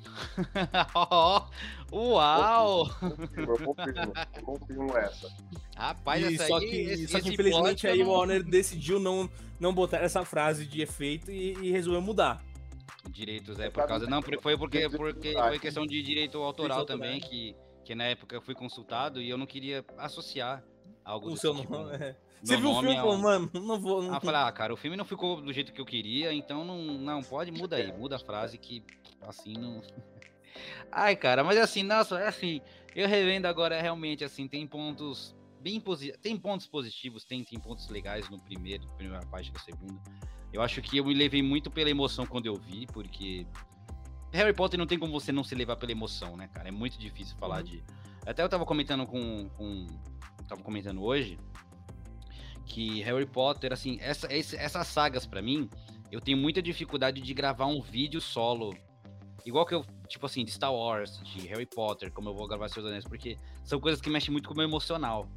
Uau! 1.92 2.90
Eu 3.36 3.46
confirmo, 3.46 4.12
eu 4.36 4.42
confirmo 4.42 4.96
essa. 4.96 5.28
Rapaz, 5.76 6.22
E 6.30 6.34
essa 6.34 6.46
só 6.46 6.56
aí, 6.58 6.68
que, 6.68 6.76
esse, 6.76 7.08
só 7.08 7.20
que 7.20 7.28
infelizmente 7.30 7.86
aí 7.86 8.00
eu 8.00 8.06
o 8.06 8.08
não- 8.08 8.16
Warner 8.16 8.42
decidiu 8.48 8.98
não, 8.98 9.30
não 9.60 9.72
botar 9.72 9.98
essa 9.98 10.24
frase 10.24 10.66
de 10.66 10.82
efeito 10.82 11.30
e, 11.30 11.52
e 11.54 11.70
resolveu 11.70 12.00
mudar. 12.00 12.42
Direitos, 13.10 13.60
é, 13.60 13.70
por 13.70 13.86
causa. 13.86 14.06
Não, 14.06 14.20
foi 14.20 14.56
porque, 14.56 14.88
porque 14.90 15.32
foi 15.32 15.58
questão 15.58 15.86
de 15.86 16.02
direito 16.02 16.38
autoral 16.38 16.84
também, 16.84 17.20
que, 17.20 17.54
que 17.84 17.94
na 17.94 18.04
época 18.04 18.34
eu 18.34 18.42
fui 18.42 18.54
consultado 18.54 19.20
e 19.22 19.30
eu 19.30 19.38
não 19.38 19.46
queria 19.46 19.84
associar 19.96 20.62
algo 21.04 21.30
O 21.30 21.36
seu 21.36 21.54
tipo. 21.54 21.72
nome. 21.72 21.94
é. 21.94 22.16
Meu 22.36 22.44
Você 22.44 22.56
viu 22.58 22.70
o 22.70 22.74
filme 22.74 22.94
e 22.94 22.96
é 22.96 23.00
falou, 23.00 23.16
mano, 23.18 23.50
não 23.54 23.80
vou. 23.80 24.02
Não... 24.02 24.14
Ah, 24.14 24.20
falar, 24.20 24.46
ah, 24.46 24.52
cara, 24.52 24.74
o 24.74 24.76
filme 24.76 24.96
não 24.96 25.04
ficou 25.04 25.40
do 25.40 25.52
jeito 25.52 25.72
que 25.72 25.80
eu 25.80 25.86
queria, 25.86 26.32
então 26.32 26.64
não, 26.64 26.78
não 26.78 27.22
pode, 27.22 27.50
muda 27.50 27.76
aí, 27.76 27.90
muda 27.92 28.16
a 28.16 28.18
frase 28.18 28.58
que 28.58 28.84
assim 29.22 29.54
não. 29.54 29.80
Ai, 30.90 31.14
cara, 31.16 31.44
mas 31.44 31.58
assim, 31.58 31.82
nossa, 31.82 32.18
é 32.18 32.28
assim, 32.28 32.60
eu 32.94 33.06
revendo 33.08 33.46
agora 33.46 33.80
realmente 33.80 34.24
assim, 34.24 34.48
tem 34.48 34.66
pontos 34.66 35.34
bem 35.60 35.80
positivos, 35.80 36.20
tem 36.22 36.36
pontos 36.36 36.66
positivos, 36.66 37.24
tem, 37.24 37.44
tem 37.44 37.58
pontos 37.58 37.88
legais 37.88 38.28
no 38.30 38.40
primeiro, 38.40 38.86
primeira 38.96 39.24
parte 39.26 39.52
da 39.52 39.58
segunda. 39.60 40.00
Eu 40.52 40.62
acho 40.62 40.80
que 40.80 40.96
eu 40.96 41.04
me 41.04 41.12
levei 41.12 41.42
muito 41.42 41.70
pela 41.70 41.90
emoção 41.90 42.24
quando 42.24 42.46
eu 42.46 42.54
vi, 42.54 42.86
porque 42.86 43.46
Harry 44.32 44.54
Potter 44.54 44.78
não 44.78 44.86
tem 44.86 44.98
como 44.98 45.12
você 45.12 45.32
não 45.32 45.44
se 45.44 45.54
levar 45.54 45.76
pela 45.76 45.92
emoção, 45.92 46.36
né, 46.36 46.48
cara? 46.48 46.68
É 46.68 46.72
muito 46.72 46.98
difícil 46.98 47.36
falar 47.36 47.58
Uhum. 47.58 47.64
de. 47.64 47.84
Até 48.24 48.42
eu 48.42 48.48
tava 48.48 48.64
comentando 48.64 49.06
com, 49.06 49.48
com 49.50 49.86
tava 50.48 50.62
comentando 50.62 51.02
hoje 51.02 51.38
que 52.64 53.00
Harry 53.02 53.26
Potter, 53.26 53.72
assim, 53.72 53.98
essa, 54.00 54.32
esse- 54.32 54.56
essas 54.56 54.86
sagas 54.86 55.26
pra 55.26 55.40
mim, 55.42 55.68
eu 56.10 56.20
tenho 56.20 56.36
muita 56.38 56.60
dificuldade 56.62 57.20
de 57.20 57.34
gravar 57.34 57.66
um 57.66 57.80
vídeo 57.80 58.20
solo. 58.20 58.76
Igual 59.46 59.64
que 59.64 59.74
eu, 59.74 59.84
tipo 60.08 60.26
assim, 60.26 60.44
de 60.44 60.50
Star 60.50 60.74
Wars, 60.74 61.20
de 61.22 61.46
Harry 61.46 61.66
Potter, 61.66 62.12
como 62.12 62.28
eu 62.28 62.34
vou 62.34 62.48
gravar 62.48 62.68
Seus 62.68 62.84
Anéis, 62.84 63.04
porque 63.04 63.38
são 63.62 63.78
coisas 63.78 64.00
que 64.00 64.10
mexem 64.10 64.32
muito 64.32 64.48
com 64.48 64.54
o 64.54 64.56
meu 64.56 64.66
emocional. 64.66 65.28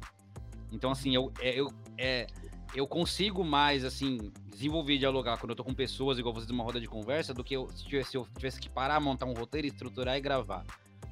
Então, 0.72 0.90
assim, 0.90 1.14
eu, 1.14 1.32
é, 1.40 1.58
eu, 1.58 1.68
é, 1.96 2.26
eu 2.74 2.88
consigo 2.88 3.44
mais, 3.44 3.84
assim, 3.84 4.32
desenvolver 4.48 4.94
e 4.94 4.98
dialogar 4.98 5.38
quando 5.38 5.50
eu 5.50 5.56
tô 5.56 5.62
com 5.62 5.72
pessoas, 5.72 6.18
igual 6.18 6.34
vocês 6.34 6.50
numa 6.50 6.64
roda 6.64 6.80
de 6.80 6.88
conversa, 6.88 7.32
do 7.32 7.44
que 7.44 7.54
eu, 7.54 7.68
se, 7.70 7.84
tivesse, 7.84 8.10
se 8.10 8.16
eu 8.16 8.26
tivesse 8.36 8.60
que 8.60 8.68
parar, 8.68 8.98
montar 8.98 9.26
um 9.26 9.32
roteiro, 9.32 9.68
estruturar 9.68 10.16
e 10.16 10.20
gravar. 10.20 10.66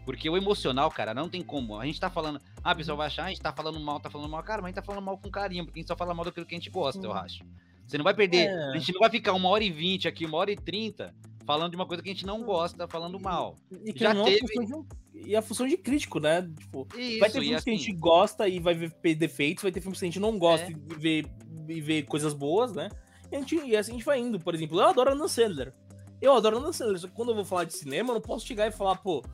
Porque 0.04 0.28
o 0.28 0.36
emocional, 0.36 0.90
cara, 0.90 1.14
não 1.14 1.28
tem 1.28 1.42
como. 1.42 1.78
A 1.78 1.86
gente 1.86 2.00
tá 2.00 2.10
falando. 2.10 2.40
Ah, 2.64 2.72
a 2.72 2.74
pessoa 2.74 2.96
vai 2.96 3.06
achar, 3.06 3.26
a 3.26 3.28
gente 3.28 3.40
tá 3.40 3.52
falando 3.52 3.78
mal, 3.78 4.00
tá 4.00 4.10
falando 4.10 4.28
mal. 4.28 4.42
Cara, 4.42 4.60
mas 4.60 4.66
a 4.66 4.68
gente 4.70 4.76
tá 4.76 4.82
falando 4.82 5.04
mal 5.04 5.18
com 5.18 5.30
carinho, 5.30 5.66
porque 5.66 5.78
a 5.78 5.80
gente 5.82 5.88
só 5.88 5.96
fala 5.96 6.14
mal 6.14 6.24
daquilo 6.24 6.46
que 6.46 6.54
a 6.54 6.58
gente 6.58 6.70
gosta, 6.70 7.06
eu 7.06 7.12
acho. 7.12 7.44
Você 7.86 7.96
não 7.96 8.04
vai 8.04 8.14
perder. 8.14 8.48
É. 8.48 8.70
A 8.70 8.78
gente 8.78 8.92
não 8.92 9.00
vai 9.00 9.10
ficar 9.10 9.34
uma 9.34 9.48
hora 9.50 9.62
e 9.62 9.70
vinte 9.70 10.08
aqui, 10.08 10.24
uma 10.24 10.38
hora 10.38 10.50
e 10.50 10.56
trinta, 10.56 11.14
falando 11.48 11.70
de 11.70 11.76
uma 11.76 11.86
coisa 11.86 12.02
que 12.02 12.10
a 12.10 12.12
gente 12.12 12.26
não 12.26 12.42
gosta, 12.42 12.86
falando 12.86 13.18
mal. 13.18 13.56
E 13.86 13.90
que 13.90 14.00
Já 14.00 14.12
não 14.12 14.20
é 14.26 14.32
teve- 14.32 14.44
a 14.44 14.48
função 14.48 14.64
de 14.66 14.74
um- 14.74 14.86
E 15.26 15.34
a 15.34 15.40
função 15.40 15.66
de 15.66 15.78
crítico, 15.78 16.20
né? 16.20 16.42
Tipo, 16.58 16.86
Isso, 16.96 17.18
vai 17.20 17.30
ter 17.30 17.40
filmes 17.40 17.64
que 17.64 17.70
a 17.70 17.72
assim, 17.74 17.76
gente 17.84 17.96
gosta 17.98 18.46
e 18.46 18.60
vai 18.60 18.74
ver 18.74 19.14
defeitos, 19.14 19.62
vai 19.62 19.72
ter 19.72 19.80
filmes 19.80 19.98
que 19.98 20.04
a 20.04 20.08
gente 20.08 20.20
não 20.20 20.38
gosta 20.38 20.66
É. 20.66 20.70
e 20.70 20.74
ver, 20.98 21.26
e 21.66 21.80
ver 21.80 22.02
coisas 22.02 22.34
boas, 22.34 22.74
né? 22.74 22.90
E, 23.32 23.34
a 23.36 23.38
gente, 23.40 23.56
e 23.56 23.74
assim 23.74 23.92
a 23.92 23.94
gente 23.94 24.04
vai 24.04 24.20
indo. 24.20 24.38
Por 24.38 24.54
exemplo, 24.54 24.78
eu 24.78 24.86
adoro 24.86 25.10
Adam 25.10 25.26
Sandler. 25.26 25.72
Eu 26.20 26.34
adoro 26.36 26.58
Adam 26.58 26.72
Sandler, 26.72 26.98
só 26.98 27.08
que 27.08 27.14
quando 27.14 27.30
eu 27.30 27.34
vou 27.34 27.44
falar 27.46 27.64
de 27.64 27.72
cinema, 27.72 28.10
eu 28.10 28.14
não 28.16 28.20
posso 28.20 28.46
chegar 28.46 28.66
e 28.68 28.70
falar, 28.70 28.96
pô, 28.96 29.24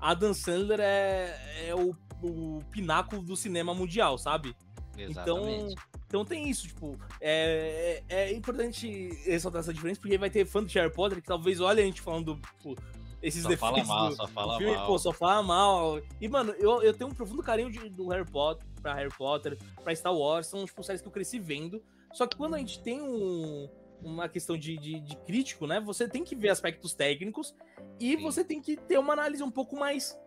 Adam 0.00 0.32
Sandler 0.32 0.80
é, 0.80 1.68
é 1.68 1.74
o, 1.74 1.94
o 2.22 2.60
pináculo 2.70 3.20
do 3.22 3.36
cinema 3.36 3.74
mundial, 3.74 4.16
sabe? 4.16 4.56
Exatamente. 5.04 5.74
Então 6.06 6.24
tem 6.24 6.48
isso, 6.48 6.66
tipo, 6.66 6.98
é, 7.20 8.02
é, 8.08 8.30
é 8.30 8.32
importante 8.32 9.10
ressaltar 9.24 9.60
essa 9.60 9.74
diferença, 9.74 10.00
porque 10.00 10.16
vai 10.16 10.30
ter 10.30 10.46
fã 10.46 10.64
de 10.64 10.78
Harry 10.78 10.92
Potter 10.92 11.20
que 11.20 11.28
talvez 11.28 11.60
olhe 11.60 11.82
a 11.82 11.84
gente 11.84 12.00
falando, 12.00 12.34
tipo, 12.36 12.74
esses 13.20 13.42
só 13.42 13.56
fala 13.56 13.72
defeitos 13.72 13.88
mal, 13.88 14.08
do, 14.08 14.16
só 14.16 14.26
fala 14.28 14.58
filme, 14.58 14.76
mal. 14.76 14.86
pô, 14.86 14.98
só 14.98 15.12
fala 15.12 15.42
mal. 15.42 16.00
E, 16.20 16.28
mano, 16.28 16.52
eu, 16.52 16.82
eu 16.82 16.94
tenho 16.94 17.10
um 17.10 17.14
profundo 17.14 17.42
carinho 17.42 17.70
de, 17.70 17.88
do 17.90 18.08
Harry 18.08 18.24
Potter, 18.24 18.64
pra 18.80 18.94
Harry 18.94 19.12
Potter, 19.16 19.58
pra 19.82 19.94
Star 19.94 20.14
Wars, 20.14 20.46
são, 20.46 20.64
tipo, 20.64 20.82
séries 20.82 21.02
que 21.02 21.08
eu 21.08 21.12
cresci 21.12 21.38
vendo. 21.38 21.82
Só 22.12 22.26
que 22.26 22.36
quando 22.36 22.54
a 22.54 22.58
gente 22.58 22.80
tem 22.80 23.02
um, 23.02 23.68
uma 24.02 24.28
questão 24.28 24.56
de, 24.56 24.78
de, 24.78 25.00
de 25.00 25.16
crítico, 25.16 25.66
né, 25.66 25.80
você 25.80 26.08
tem 26.08 26.24
que 26.24 26.34
ver 26.34 26.48
aspectos 26.48 26.94
técnicos 26.94 27.54
e 28.00 28.16
Sim. 28.16 28.22
você 28.22 28.44
tem 28.44 28.60
que 28.60 28.76
ter 28.76 28.98
uma 28.98 29.12
análise 29.12 29.42
um 29.42 29.50
pouco 29.50 29.76
mais 29.76 30.18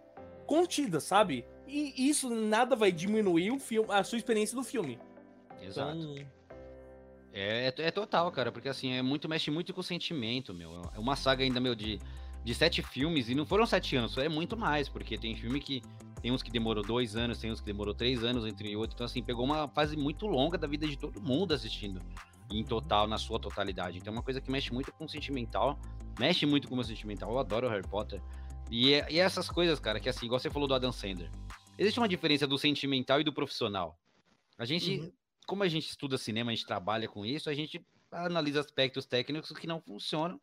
contida, 0.46 1.00
sabe? 1.00 1.46
E 1.72 2.10
isso 2.10 2.30
nada 2.30 2.76
vai 2.76 2.92
diminuir 2.92 3.52
o 3.52 3.60
filme, 3.60 3.88
a 3.92 4.04
sua 4.04 4.18
experiência 4.18 4.56
do 4.56 4.64
filme. 4.64 5.00
Exato. 5.62 5.98
Então, 5.98 6.26
É, 7.34 7.68
é, 7.68 7.74
é 7.88 7.92
total, 7.92 8.30
cara, 8.32 8.52
porque 8.52 8.68
assim, 8.68 8.92
é 8.92 9.02
muito, 9.02 9.30
mexe 9.30 9.50
muito 9.50 9.74
com 9.74 9.80
o 9.80 9.84
sentimento, 9.84 10.54
meu. 10.54 10.82
É 10.94 11.00
uma 11.00 11.16
saga 11.16 11.44
ainda, 11.44 11.62
meu, 11.62 11.74
de, 11.74 11.98
de 12.44 12.54
sete 12.54 12.82
filmes, 12.82 13.30
e 13.30 13.36
não 13.36 13.46
foram 13.46 13.66
sete 13.66 13.96
anos, 13.96 14.18
é 14.18 14.28
muito 14.28 14.58
mais, 14.58 14.90
porque 14.90 15.18
tem 15.18 15.36
filme 15.36 15.60
que. 15.60 15.82
Tem 16.22 16.32
uns 16.32 16.44
que 16.44 16.52
demorou 16.52 16.84
dois 16.84 17.16
anos, 17.16 17.40
tem 17.40 17.52
uns 17.52 17.60
que 17.62 17.66
demorou 17.66 17.96
três 17.96 18.24
anos, 18.24 18.46
entre 18.46 18.76
outros. 18.76 18.94
Então, 18.94 19.06
assim, 19.06 19.24
pegou 19.24 19.44
uma 19.44 19.68
fase 19.70 19.98
muito 19.98 20.28
longa 20.28 20.56
da 20.56 20.68
vida 20.68 20.86
de 20.88 20.96
todo 20.96 21.20
mundo 21.20 21.52
assistindo. 21.52 22.00
Em 22.52 22.64
total, 22.64 23.08
na 23.08 23.18
sua 23.18 23.40
totalidade. 23.40 23.98
Então 23.98 24.14
é 24.14 24.18
uma 24.18 24.22
coisa 24.22 24.40
que 24.40 24.52
mexe 24.52 24.72
muito 24.72 24.92
com 24.92 25.06
o 25.06 25.10
sentimental. 25.10 25.80
Mexe 26.20 26.46
muito 26.46 26.68
com 26.68 26.76
o 26.76 26.78
meu 26.78 26.84
sentimental. 26.84 27.32
Eu 27.32 27.40
adoro 27.40 27.68
Harry 27.70 27.88
Potter. 27.88 28.22
E, 28.70 28.94
é- 28.94 29.08
e 29.10 29.20
essas 29.20 29.50
coisas, 29.50 29.80
cara, 29.80 30.00
que 30.00 30.10
assim, 30.10 30.28
igual 30.28 30.40
você 30.40 30.50
falou 30.52 30.68
do 30.68 30.76
Adam 30.76 30.92
Sandler. 30.92 31.32
Existe 31.78 32.00
uma 32.00 32.08
diferença 32.08 32.46
do 32.48 32.58
sentimental 32.58 33.20
e 33.22 33.24
do 33.24 33.34
profissional. 33.34 33.98
A 34.58 34.66
gente, 34.66 35.00
Uhum. 35.00 35.12
como 35.48 35.64
a 35.64 35.68
gente 35.68 35.88
estuda 35.90 36.18
cinema, 36.18 36.52
a 36.52 36.56
gente 36.56 36.66
trabalha 36.66 37.08
com 37.08 37.26
isso, 37.26 37.50
a 37.50 37.54
gente 37.54 37.84
analisa 38.12 38.60
aspectos 38.60 39.06
técnicos 39.06 39.52
que 39.52 39.66
não 39.66 39.82
funcionam 39.82 40.40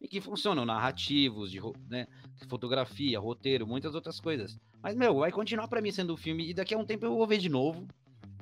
e 0.00 0.08
que 0.08 0.20
funcionam, 0.20 0.64
narrativos, 0.66 1.50
de 1.50 1.60
né, 1.88 2.06
fotografia, 2.48 3.18
roteiro, 3.20 3.66
muitas 3.66 3.94
outras 3.94 4.20
coisas. 4.20 4.58
Mas, 4.82 4.96
meu, 4.96 5.14
vai 5.18 5.30
continuar 5.30 5.68
pra 5.68 5.80
mim 5.80 5.92
sendo 5.92 6.12
um 6.12 6.16
filme 6.16 6.50
e 6.50 6.54
daqui 6.54 6.74
a 6.74 6.78
um 6.78 6.84
tempo 6.84 7.06
eu 7.06 7.16
vou 7.16 7.26
ver 7.26 7.38
de 7.38 7.48
novo. 7.48 7.86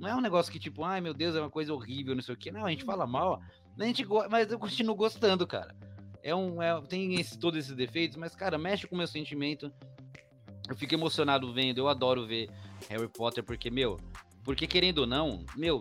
Não 0.01 0.09
é 0.09 0.17
um 0.17 0.21
negócio 0.23 0.51
que, 0.51 0.59
tipo, 0.59 0.83
ai 0.83 1.01
meu 1.03 1.13
Deus, 1.13 1.37
é 1.37 1.41
uma 1.41 1.51
coisa 1.51 1.75
horrível, 1.75 2.15
não 2.15 2.23
sei 2.23 2.35
o 2.35 2.39
quê. 2.39 2.51
Não, 2.51 2.65
a 2.65 2.71
gente 2.71 2.85
fala 2.85 3.07
mal, 3.07 3.43
a 3.79 3.85
gente 3.85 4.05
mas 4.31 4.51
eu 4.51 4.59
continuo 4.59 4.95
gostando, 4.97 5.47
cara. 5.47 5.77
É 6.23 6.35
um, 6.35 6.63
é- 6.63 6.81
tem 6.83 7.15
esse- 7.21 7.39
todos 7.39 7.59
esses 7.61 7.77
defeitos, 7.77 8.17
mas, 8.17 8.35
cara, 8.35 8.57
mexe 8.57 8.87
com 8.87 8.95
o 8.95 8.99
meu 8.99 9.07
sentimento. 9.07 9.71
Eu 10.71 10.77
fico 10.77 10.95
emocionado 10.95 11.53
vendo, 11.53 11.79
eu 11.79 11.89
adoro 11.89 12.25
ver 12.27 12.49
Harry 12.89 13.09
Potter, 13.09 13.43
porque, 13.43 13.69
meu, 13.71 13.99
porque 14.45 14.67
querendo 14.69 14.99
ou 14.99 15.07
não, 15.07 15.45
meu, 15.57 15.81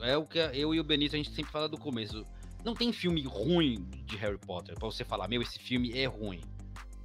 é 0.00 0.16
o 0.16 0.24
que 0.24 0.38
eu 0.38 0.72
e 0.72 0.78
o 0.78 0.84
Benito 0.84 1.16
a 1.16 1.18
gente 1.18 1.30
sempre 1.32 1.50
fala 1.50 1.68
do 1.68 1.76
começo. 1.76 2.24
Não 2.64 2.74
tem 2.74 2.92
filme 2.92 3.22
ruim 3.22 3.84
de 4.06 4.16
Harry 4.16 4.38
Potter 4.38 4.76
pra 4.78 4.86
você 4.88 5.04
falar, 5.04 5.26
meu, 5.26 5.42
esse 5.42 5.58
filme 5.58 5.92
é 5.98 6.06
ruim. 6.06 6.40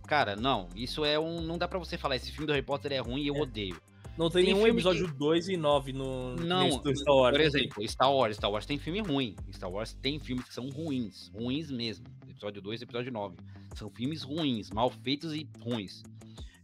Cara, 0.07 0.35
não, 0.35 0.69
isso 0.75 1.03
é 1.03 1.17
um. 1.17 1.41
Não 1.41 1.57
dá 1.57 1.67
pra 1.67 1.79
você 1.79 1.97
falar, 1.97 2.15
esse 2.17 2.31
filme 2.31 2.45
do 2.45 2.53
Harry 2.53 2.65
Potter 2.65 2.91
é 2.91 2.99
ruim 2.99 3.23
e 3.23 3.27
eu 3.27 3.35
É. 3.37 3.41
odeio. 3.41 3.81
não 4.17 4.29
tem, 4.29 4.45
Tem 4.45 4.53
nenhum 4.53 4.67
episódio 4.67 5.07
2 5.11 5.49
e 5.49 5.57
9 5.57 5.93
no 5.93 6.35
Não, 6.35 6.69
Star 6.93 7.15
Wars. 7.15 7.31
Por 7.37 7.41
exemplo, 7.41 7.87
Star 7.87 8.13
Wars. 8.13 8.35
Star 8.35 8.51
Wars 8.51 8.65
tem 8.67 8.77
filme 8.77 8.99
ruim. 9.01 9.35
Star 9.51 9.71
Wars 9.71 9.93
tem 9.93 10.19
filmes 10.19 10.45
que 10.45 10.53
são 10.53 10.69
ruins. 10.69 11.31
Ruins 11.33 11.71
mesmo. 11.71 12.05
Episódio 12.29 12.61
2 12.61 12.81
e 12.81 12.83
episódio 12.83 13.11
9. 13.11 13.35
São 13.75 13.89
filmes 13.89 14.21
ruins, 14.21 14.69
mal 14.69 14.91
feitos 14.91 15.33
e 15.33 15.47
ruins. 15.59 16.03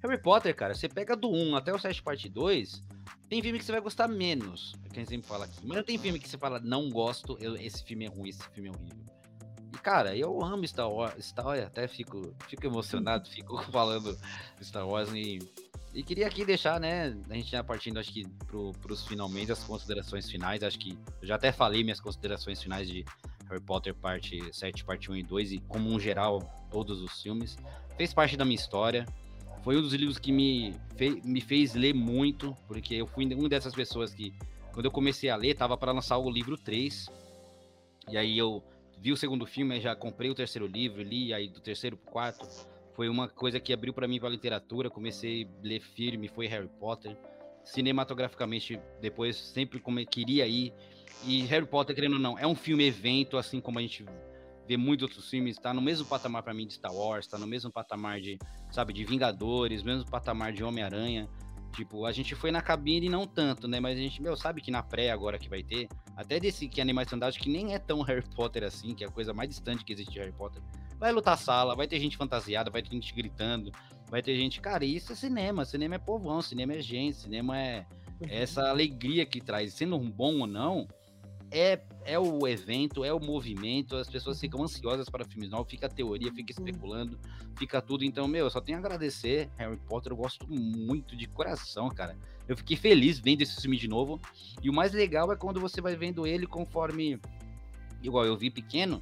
Harry 0.01 0.17
Potter, 0.21 0.55
cara, 0.55 0.73
você 0.73 0.87
pega 0.87 1.15
do 1.15 1.29
1 1.29 1.55
até 1.55 1.73
o 1.73 1.79
7 1.79 2.01
parte 2.01 2.29
2, 2.29 2.83
tem 3.27 3.41
filme 3.41 3.59
que 3.59 3.65
você 3.65 3.71
vai 3.71 3.81
gostar 3.81 4.07
menos. 4.07 4.73
É 4.85 4.89
que 4.89 4.95
a 4.95 4.99
gente 4.99 5.09
sempre 5.09 5.27
fala 5.27 5.45
aqui. 5.45 5.59
Mas 5.65 5.77
não 5.77 5.83
tem 5.83 5.97
filme 5.97 6.19
que 6.19 6.29
você 6.29 6.37
fala, 6.37 6.59
não 6.59 6.89
gosto, 6.89 7.37
eu- 7.39 7.55
esse 7.55 7.83
filme 7.83 8.05
é 8.05 8.09
ruim, 8.09 8.29
esse 8.29 8.43
filme 8.49 8.69
é 8.69 8.71
horrível. 8.71 9.05
E, 9.73 9.77
cara, 9.77 10.15
eu 10.15 10.41
amo 10.43 10.65
Star 10.67 10.89
Wars. 10.89 11.23
Star 11.25 11.45
Wars 11.45 11.63
até 11.63 11.87
fico, 11.87 12.33
fico 12.47 12.65
emocionado, 12.65 13.27
fico 13.29 13.61
falando 13.71 14.17
Star 14.61 14.87
Wars 14.87 15.09
e 15.13 15.39
e 15.91 16.03
queria 16.03 16.27
aqui 16.27 16.45
deixar, 16.45 16.79
né, 16.79 17.17
a 17.27 17.33
gente 17.33 17.49
já 17.49 17.63
partindo, 17.63 17.99
acho 17.99 18.13
que, 18.13 18.23
pro, 18.45 18.71
pros 18.73 19.07
finalmente, 19.07 19.51
as 19.51 19.63
considerações 19.63 20.29
finais, 20.29 20.61
acho 20.61 20.77
que 20.77 20.95
eu 21.19 21.27
já 21.27 21.33
até 21.33 21.51
falei 21.51 21.83
minhas 21.83 21.99
considerações 21.99 22.61
finais 22.61 22.87
de 22.87 23.03
Harry 23.49 23.59
Potter 23.59 23.95
parte 23.95 24.39
7, 24.55 24.85
parte 24.85 25.11
1 25.11 25.15
e 25.15 25.23
2, 25.23 25.51
e 25.53 25.57
como 25.61 25.89
um 25.89 25.99
geral, 25.99 26.39
todos 26.69 27.01
os 27.01 27.19
filmes. 27.23 27.57
Fez 27.97 28.13
parte 28.13 28.37
da 28.37 28.45
minha 28.45 28.55
história, 28.55 29.03
foi 29.63 29.77
um 29.77 29.81
dos 29.81 29.93
livros 29.93 30.17
que 30.17 30.31
me, 30.31 30.73
fe- 30.95 31.21
me 31.23 31.41
fez 31.41 31.73
ler 31.73 31.93
muito, 31.93 32.55
porque 32.67 32.95
eu 32.95 33.07
fui 33.07 33.25
uma 33.33 33.49
dessas 33.49 33.73
pessoas 33.73 34.13
que, 34.13 34.33
quando 34.73 34.85
eu 34.85 34.91
comecei 34.91 35.29
a 35.29 35.35
ler, 35.35 35.55
tava 35.55 35.77
para 35.77 35.91
lançar 35.91 36.17
o 36.17 36.29
livro 36.29 36.57
3, 36.57 37.07
e 38.09 38.17
aí 38.17 38.37
eu 38.37 38.63
vi 38.97 39.11
o 39.11 39.17
segundo 39.17 39.45
filme, 39.45 39.79
já 39.79 39.95
comprei 39.95 40.29
o 40.29 40.35
terceiro 40.35 40.67
livro, 40.67 41.01
li, 41.01 41.33
aí 41.33 41.47
do 41.47 41.59
terceiro 41.59 41.95
pro 41.97 42.11
quarto, 42.11 42.47
foi 42.93 43.07
uma 43.07 43.29
coisa 43.29 43.59
que 43.59 43.71
abriu 43.71 43.93
para 43.93 44.07
mim 44.09 44.19
para 44.19 44.27
literatura. 44.27 44.89
Comecei 44.89 45.45
a 45.45 45.67
ler 45.67 45.79
firme, 45.79 46.27
foi 46.27 46.47
Harry 46.47 46.67
Potter. 46.79 47.15
Cinematograficamente, 47.63 48.77
depois 48.99 49.37
sempre 49.37 49.79
come, 49.79 50.05
queria 50.05 50.45
ir. 50.45 50.73
E 51.25 51.43
Harry 51.43 51.65
Potter, 51.65 51.95
querendo 51.95 52.13
ou 52.15 52.19
não, 52.19 52.37
é 52.37 52.45
um 52.45 52.55
filme 52.55 52.83
evento, 52.85 53.37
assim 53.37 53.61
como 53.61 53.79
a 53.79 53.81
gente 53.81 54.05
vê 54.69 54.77
muitos 54.77 55.01
outros 55.01 55.27
filmes. 55.27 55.57
Tá 55.57 55.73
no 55.73 55.81
mesmo 55.81 56.05
patamar 56.05 56.43
para 56.43 56.53
mim 56.53 56.67
de 56.67 56.75
Star 56.75 56.93
Wars, 56.93 57.25
tá 57.25 57.39
no 57.39 57.47
mesmo 57.47 57.71
patamar 57.71 58.21
de, 58.21 58.37
sabe, 58.71 58.93
de 58.93 59.03
Vingadores, 59.03 59.81
mesmo 59.81 60.07
patamar 60.07 60.53
de 60.53 60.63
Homem-Aranha. 60.63 61.27
Tipo, 61.75 62.05
a 62.05 62.11
gente 62.11 62.35
foi 62.35 62.51
na 62.51 62.61
cabine 62.61 63.09
não 63.09 63.25
tanto, 63.25 63.67
né? 63.67 63.79
Mas 63.79 63.97
a 63.97 64.01
gente, 64.01 64.21
meu, 64.21 64.35
sabe 64.35 64.61
que 64.61 64.69
na 64.69 64.83
pré 64.83 65.09
agora 65.09 65.39
que 65.39 65.49
vai 65.49 65.63
ter, 65.63 65.87
até 66.15 66.39
desse 66.39 66.67
que 66.67 66.81
Animais 66.81 67.09
Fantásticos, 67.09 67.45
que 67.45 67.51
nem 67.51 67.73
é 67.73 67.79
tão 67.79 68.01
Harry 68.01 68.23
Potter 68.35 68.63
assim, 68.63 68.93
que 68.93 69.03
é 69.03 69.07
a 69.07 69.11
coisa 69.11 69.33
mais 69.33 69.49
distante 69.49 69.83
que 69.83 69.93
existe 69.93 70.13
de 70.13 70.19
Harry 70.19 70.31
Potter. 70.31 70.61
Vai 70.99 71.11
lutar 71.11 71.37
sala, 71.37 71.75
vai 71.75 71.87
ter 71.87 71.99
gente 71.99 72.17
fantasiada, 72.17 72.69
vai 72.69 72.83
ter 72.83 72.91
gente 72.91 73.13
gritando, 73.13 73.71
vai 74.09 74.21
ter 74.21 74.35
gente. 74.35 74.59
Cara, 74.61 74.85
isso 74.85 75.13
é 75.13 75.15
cinema. 75.15 75.65
Cinema 75.65 75.95
é 75.95 75.99
povão, 75.99 76.41
cinema 76.41 76.73
é 76.73 76.81
gente, 76.81 77.17
cinema 77.17 77.57
é, 77.57 77.85
é 78.27 78.43
essa 78.43 78.69
alegria 78.69 79.25
que 79.25 79.39
traz. 79.39 79.73
Sendo 79.73 79.95
um 79.95 80.11
bom 80.11 80.39
ou 80.39 80.47
não, 80.47 80.87
é, 81.51 81.79
é 82.05 82.19
o 82.19 82.47
evento, 82.47 83.03
é 83.03 83.13
o 83.13 83.19
movimento, 83.19 83.95
as 83.95 84.09
pessoas 84.09 84.39
ficam 84.39 84.63
ansiosas 84.63 85.09
para 85.09 85.25
filmes 85.25 85.49
novos, 85.49 85.69
fica 85.69 85.87
a 85.87 85.89
teoria, 85.89 86.31
fica 86.33 86.51
especulando, 86.51 87.19
fica 87.57 87.81
tudo. 87.81 88.03
Então, 88.03 88.27
meu, 88.27 88.45
eu 88.45 88.49
só 88.49 88.61
tenho 88.61 88.77
a 88.77 88.81
agradecer. 88.81 89.49
Harry 89.57 89.77
Potter, 89.87 90.11
eu 90.11 90.17
gosto 90.17 90.47
muito 90.47 91.15
de 91.15 91.27
coração, 91.27 91.89
cara. 91.89 92.17
Eu 92.47 92.57
fiquei 92.57 92.77
feliz 92.77 93.19
vendo 93.19 93.41
esse 93.41 93.61
filme 93.61 93.77
de 93.77 93.87
novo. 93.87 94.19
E 94.61 94.69
o 94.69 94.73
mais 94.73 94.91
legal 94.91 95.31
é 95.31 95.35
quando 95.35 95.59
você 95.59 95.81
vai 95.81 95.95
vendo 95.95 96.25
ele 96.25 96.45
conforme. 96.47 97.19
Igual 98.01 98.25
eu 98.25 98.37
vi 98.37 98.49
pequeno, 98.49 99.01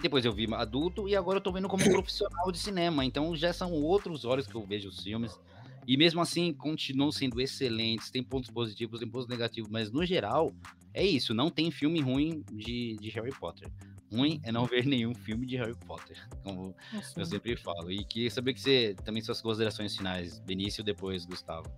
depois 0.00 0.24
eu 0.24 0.32
vi 0.32 0.52
adulto, 0.54 1.06
e 1.06 1.14
agora 1.14 1.38
eu 1.38 1.42
tô 1.42 1.52
vendo 1.52 1.68
como 1.68 1.84
profissional 1.90 2.50
de 2.50 2.58
cinema. 2.58 3.04
Então 3.04 3.34
já 3.36 3.52
são 3.52 3.72
outros 3.72 4.24
olhos 4.24 4.46
que 4.46 4.54
eu 4.54 4.64
vejo 4.64 4.88
os 4.88 5.02
filmes. 5.02 5.38
E 5.86 5.96
mesmo 5.96 6.20
assim, 6.20 6.52
continuam 6.52 7.10
sendo 7.10 7.40
excelentes. 7.40 8.10
Tem 8.10 8.22
pontos 8.22 8.50
positivos, 8.50 9.00
tem 9.00 9.08
pontos 9.08 9.28
negativos, 9.28 9.70
mas 9.70 9.90
no 9.90 10.04
geral, 10.04 10.54
é 10.92 11.04
isso, 11.04 11.32
não 11.32 11.50
tem 11.50 11.70
filme 11.70 12.00
ruim 12.00 12.44
de, 12.50 12.96
de 12.96 13.10
Harry 13.10 13.32
Potter. 13.32 13.70
Ruim 14.12 14.40
é 14.42 14.50
não 14.50 14.64
ver 14.64 14.84
nenhum 14.86 15.14
filme 15.14 15.46
de 15.46 15.56
Harry 15.56 15.76
Potter, 15.86 16.16
como 16.42 16.74
Nossa. 16.92 17.20
eu 17.20 17.24
sempre 17.24 17.56
falo. 17.56 17.90
E 17.90 18.04
queria 18.04 18.30
saber 18.30 18.54
que 18.54 18.60
você 18.60 18.94
também 19.04 19.22
suas 19.22 19.40
considerações 19.40 19.96
finais, 19.96 20.40
Benício, 20.40 20.82
depois 20.82 21.24
Gustavo. 21.24 21.70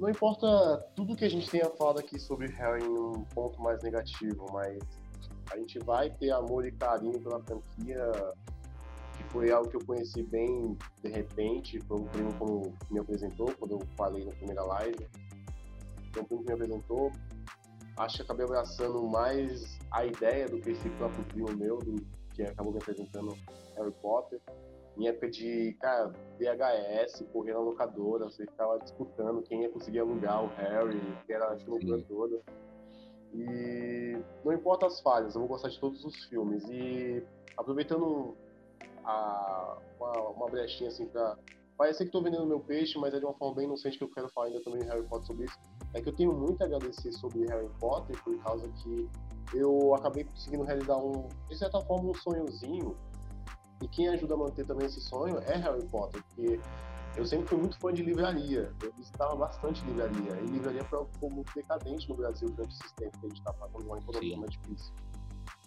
Não 0.00 0.10
importa 0.10 0.78
tudo 0.94 1.16
que 1.16 1.24
a 1.24 1.30
gente 1.30 1.48
tenha 1.48 1.70
falado 1.70 2.00
aqui 2.00 2.18
sobre 2.18 2.48
Harry 2.48 2.84
em 2.84 2.88
um 2.88 3.24
ponto 3.34 3.62
mais 3.62 3.82
negativo, 3.82 4.46
mas 4.52 4.78
a 5.50 5.56
gente 5.56 5.78
vai 5.78 6.10
ter 6.10 6.32
amor 6.32 6.66
e 6.66 6.72
carinho 6.72 7.18
pela 7.20 7.40
franquia, 7.40 8.34
que 9.16 9.24
foi 9.30 9.50
algo 9.50 9.70
que 9.70 9.76
eu 9.76 9.84
conheci 9.86 10.22
bem 10.22 10.76
de 11.02 11.08
repente, 11.08 11.80
foi 11.86 11.98
um 11.98 12.04
primo 12.04 12.34
como 12.34 12.74
me 12.90 12.98
apresentou 12.98 13.50
quando 13.58 13.72
eu 13.72 13.80
falei 13.96 14.22
na 14.24 14.32
primeira 14.32 14.62
live 14.64 15.08
um 16.20 16.24
que 16.24 16.46
me 16.46 16.52
apresentou. 16.52 17.12
Acho 17.96 18.16
que 18.16 18.22
acabei 18.22 18.44
abraçando 18.44 19.02
mais 19.06 19.78
a 19.90 20.04
ideia 20.04 20.48
do 20.48 20.60
que 20.60 20.70
esse 20.70 20.88
próprio 20.90 21.24
primo 21.24 21.56
meu, 21.56 21.78
do, 21.78 21.94
que 22.34 22.42
acabou 22.42 22.72
me 22.72 22.78
apresentando 22.78 23.34
Harry 23.76 23.92
Potter. 24.02 24.40
Em 24.98 25.08
época 25.08 25.30
de, 25.30 25.76
cara, 25.80 26.12
VHS, 26.38 27.24
correr 27.32 27.52
na 27.52 27.60
locadora, 27.60 28.24
você 28.24 28.46
ficava 28.46 28.78
disputando 28.78 29.42
quem 29.42 29.62
ia 29.62 29.68
conseguir 29.70 30.00
alugar 30.00 30.44
o 30.44 30.48
Harry, 30.56 31.00
que 31.26 31.32
era 31.32 31.46
a 31.46 31.56
loucura 31.66 32.02
toda. 32.02 32.40
E 33.34 34.18
não 34.44 34.52
importa 34.52 34.86
as 34.86 35.00
falhas, 35.00 35.34
eu 35.34 35.40
vou 35.40 35.48
gostar 35.48 35.68
de 35.68 35.78
todos 35.78 36.04
os 36.04 36.24
filmes. 36.24 36.64
E 36.68 37.22
aproveitando 37.56 38.34
a, 39.04 39.78
uma, 39.98 40.20
uma 40.30 40.46
brechinha 40.48 40.88
assim 40.88 41.06
para 41.06 41.36
Parece 41.76 41.98
que 41.98 42.04
estou 42.04 42.22
vendendo 42.22 42.46
meu 42.46 42.60
peixe, 42.60 42.98
mas 42.98 43.12
é 43.12 43.18
de 43.18 43.24
uma 43.24 43.34
forma 43.34 43.56
bem 43.56 43.66
inocente 43.66 43.98
que 43.98 44.04
eu 44.04 44.08
quero 44.08 44.30
falar 44.30 44.46
ainda 44.46 44.62
também 44.62 44.80
de 44.80 44.88
Harry 44.88 45.06
Potter 45.06 45.26
sobre 45.26 45.44
isso. 45.44 45.58
É 45.94 46.00
que 46.00 46.08
eu 46.08 46.14
tenho 46.14 46.32
muito 46.32 46.62
a 46.62 46.66
agradecer 46.66 47.12
sobre 47.12 47.46
Harry 47.46 47.70
Potter, 47.80 48.22
por 48.22 48.36
causa 48.42 48.68
que 48.82 49.08
eu 49.54 49.94
acabei 49.94 50.24
conseguindo 50.24 50.64
realizar 50.64 50.96
um, 50.98 51.28
de 51.48 51.56
certa 51.56 51.80
forma, 51.80 52.10
um 52.10 52.14
sonhozinho. 52.14 52.96
E 53.82 53.88
quem 53.88 54.08
ajuda 54.08 54.34
a 54.34 54.36
manter 54.36 54.66
também 54.66 54.86
esse 54.86 55.00
sonho 55.00 55.38
é 55.38 55.56
Harry 55.56 55.84
Potter, 55.86 56.22
porque 56.24 56.60
eu 57.16 57.24
sempre 57.24 57.46
fui 57.46 57.58
muito 57.58 57.78
fã 57.78 57.92
de 57.92 58.02
livraria. 58.02 58.72
Eu 58.82 58.92
visitava 58.92 59.34
bastante 59.36 59.84
livraria. 59.86 60.38
E 60.40 60.46
livraria 60.46 60.84
ficou 60.84 61.30
muito 61.30 61.52
decadente 61.54 62.08
no 62.08 62.16
Brasil 62.16 62.48
durante 62.50 62.74
esses 62.74 62.92
tempos 62.92 63.18
que 63.20 63.26
a 63.26 63.28
gente 63.28 63.38
está 63.38 63.52
passando 63.54 63.86
uma 63.86 63.98
economia 63.98 64.36
mais 64.36 64.50
difícil. 64.50 64.94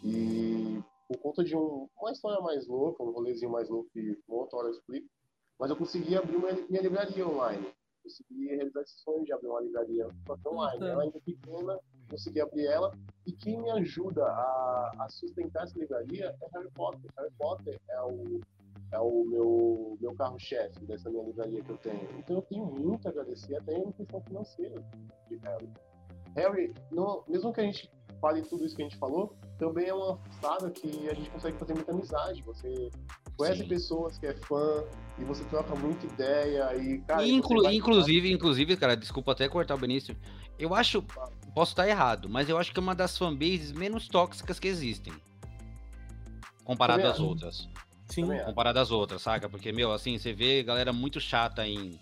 E 0.03 0.81
por 1.07 1.17
conta 1.17 1.43
de 1.43 1.55
um, 1.55 1.87
uma 1.99 2.11
história 2.11 2.39
mais 2.41 2.67
louca, 2.67 3.03
um 3.03 3.11
rolezinho 3.11 3.51
mais 3.51 3.67
louco 3.67 3.89
que 3.91 4.15
uma 4.27 4.41
outra 4.41 4.59
hora 4.59 4.67
eu 4.67 4.73
explico, 4.73 5.07
mas 5.59 5.71
eu 5.71 5.75
consegui 5.75 6.15
abrir 6.15 6.35
uma, 6.35 6.51
minha 6.69 6.81
livraria 6.81 7.27
online. 7.27 7.67
Consegui 8.09 8.47
realizar 8.47 8.81
esse 8.81 8.99
sonho 8.99 9.23
de 9.23 9.31
abrir 9.33 9.47
uma 9.47 9.61
livraria 9.61 10.07
online. 10.47 10.87
Ela 10.87 11.03
ainda 11.03 11.19
pequena, 11.19 11.79
consegui 12.09 12.41
abrir 12.41 12.65
ela. 12.65 12.91
E 13.25 13.31
quem 13.31 13.61
me 13.61 13.69
ajuda 13.71 14.25
a, 14.25 14.91
a 14.99 15.09
sustentar 15.09 15.63
essa 15.63 15.77
livraria 15.77 16.35
é 16.41 16.47
Harry 16.53 16.71
Potter. 16.71 17.11
Harry 17.17 17.31
Potter 17.37 17.79
é 17.89 18.01
o, 18.01 18.41
é 18.91 18.99
o 18.99 19.23
meu, 19.25 19.97
meu 20.01 20.15
carro-chefe 20.15 20.83
dessa 20.85 21.09
minha 21.09 21.23
livraria 21.23 21.63
que 21.63 21.69
eu 21.69 21.77
tenho. 21.77 22.09
Então 22.17 22.37
eu 22.37 22.41
tenho 22.41 22.65
muito 22.65 23.07
a 23.07 23.11
agradecer, 23.11 23.55
até 23.55 23.77
em 23.77 23.91
questão 23.91 24.21
financeira 24.21 24.83
de 25.29 25.35
Harry. 25.37 25.69
Harry, 26.35 26.73
não, 26.91 27.23
mesmo 27.27 27.53
que 27.53 27.61
a 27.61 27.63
gente 27.63 27.89
fale 28.19 28.41
tudo 28.41 28.65
isso 28.65 28.75
que 28.75 28.81
a 28.81 28.85
gente 28.85 28.97
falou, 28.97 29.35
também 29.57 29.87
é 29.87 29.93
uma 29.93 30.19
saga 30.41 30.69
que 30.69 31.09
a 31.09 31.13
gente 31.13 31.29
consegue 31.29 31.57
fazer 31.57 31.73
muita 31.73 31.91
amizade. 31.91 32.43
Você 32.43 32.89
conhece 33.37 33.61
Sim. 33.61 33.67
pessoas 33.67 34.17
que 34.17 34.27
é 34.27 34.33
fã 34.33 34.83
e 35.17 35.23
você 35.23 35.43
troca 35.45 35.75
muita 35.75 36.05
ideia 36.05 36.75
e, 36.75 36.99
cara... 36.99 37.27
Inclu 37.27 37.71
inclusive, 37.71 38.31
inclusive, 38.31 38.77
cara, 38.77 38.95
desculpa 38.95 39.31
até 39.31 39.47
cortar 39.47 39.75
o 39.75 39.79
Benício, 39.79 40.15
eu 40.57 40.75
acho, 40.75 41.03
posso 41.53 41.71
estar 41.71 41.87
errado, 41.87 42.29
mas 42.29 42.49
eu 42.49 42.57
acho 42.57 42.71
que 42.71 42.79
é 42.79 42.81
uma 42.81 42.95
das 42.95 43.17
fanbases 43.17 43.71
menos 43.71 44.07
tóxicas 44.07 44.59
que 44.59 44.67
existem. 44.67 45.13
Comparado 46.63 47.07
às 47.07 47.19
outras. 47.19 47.67
Sim. 48.07 48.27
Comparado 48.45 48.79
às 48.79 48.91
outras, 48.91 49.21
saca? 49.21 49.47
Porque, 49.47 49.71
meu, 49.71 49.91
assim, 49.91 50.17
você 50.17 50.33
vê 50.33 50.61
galera 50.63 50.91
muito 50.91 51.19
chata 51.19 51.67
em, 51.67 51.99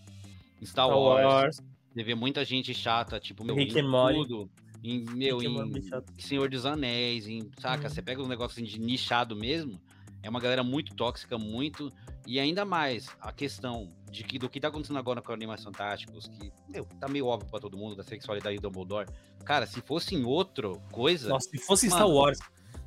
Star, 0.63 0.87
Star 0.87 0.89
Wars. 0.89 1.25
Wars. 1.25 1.63
Você 1.93 2.03
vê 2.03 2.15
muita 2.15 2.45
gente 2.45 2.73
chata, 2.73 3.19
tipo, 3.19 3.43
meu, 3.43 3.55
Rick 3.55 3.77
em 3.77 3.83
tudo. 4.13 4.49
Em, 4.87 5.03
meu, 5.03 5.41
em 5.41 5.81
Senhor 6.17 6.49
dos 6.49 6.65
Anéis, 6.65 7.27
em, 7.27 7.49
saca? 7.59 7.87
Hum. 7.87 7.89
Você 7.89 8.01
pega 8.01 8.21
uns 8.21 8.27
negócios 8.29 8.57
assim, 8.57 8.65
de 8.65 8.79
nichado 8.79 9.35
mesmo, 9.35 9.81
é 10.23 10.29
uma 10.29 10.39
galera 10.39 10.63
muito 10.63 10.95
tóxica, 10.95 11.37
muito. 11.37 11.91
E 12.25 12.39
ainda 12.39 12.65
mais 12.65 13.09
a 13.21 13.31
questão 13.31 13.89
de 14.11 14.23
que 14.23 14.39
do 14.39 14.49
que 14.49 14.59
tá 14.59 14.67
acontecendo 14.69 14.99
agora 14.99 15.21
com 15.21 15.31
Animais 15.31 15.63
Fantásticos, 15.63 16.27
que, 16.27 16.51
meu, 16.69 16.85
tá 16.99 17.07
meio 17.07 17.25
óbvio 17.25 17.49
pra 17.49 17.59
todo 17.59 17.77
mundo, 17.77 17.95
da 17.95 18.03
sexualidade 18.03 18.57
do 18.57 18.61
Dumbledore. 18.69 19.07
Cara, 19.43 19.65
se 19.65 19.81
fosse 19.81 20.15
em 20.15 20.23
outra 20.23 20.69
coisa. 20.91 21.29
Nossa, 21.29 21.49
se 21.49 21.57
fosse 21.57 21.87
mano, 21.87 21.97
Star 21.97 22.09
Wars. 22.09 22.39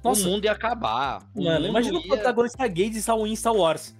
Nossa. 0.02 0.26
O 0.26 0.30
mundo 0.30 0.44
ia 0.44 0.52
acabar. 0.52 1.26
Mano, 1.34 1.66
imagina 1.66 1.98
ia... 1.98 2.04
o 2.04 2.08
protagonista 2.08 2.66
gay 2.66 2.90
de 2.90 3.00
Star 3.00 3.16
Wars. 3.54 3.94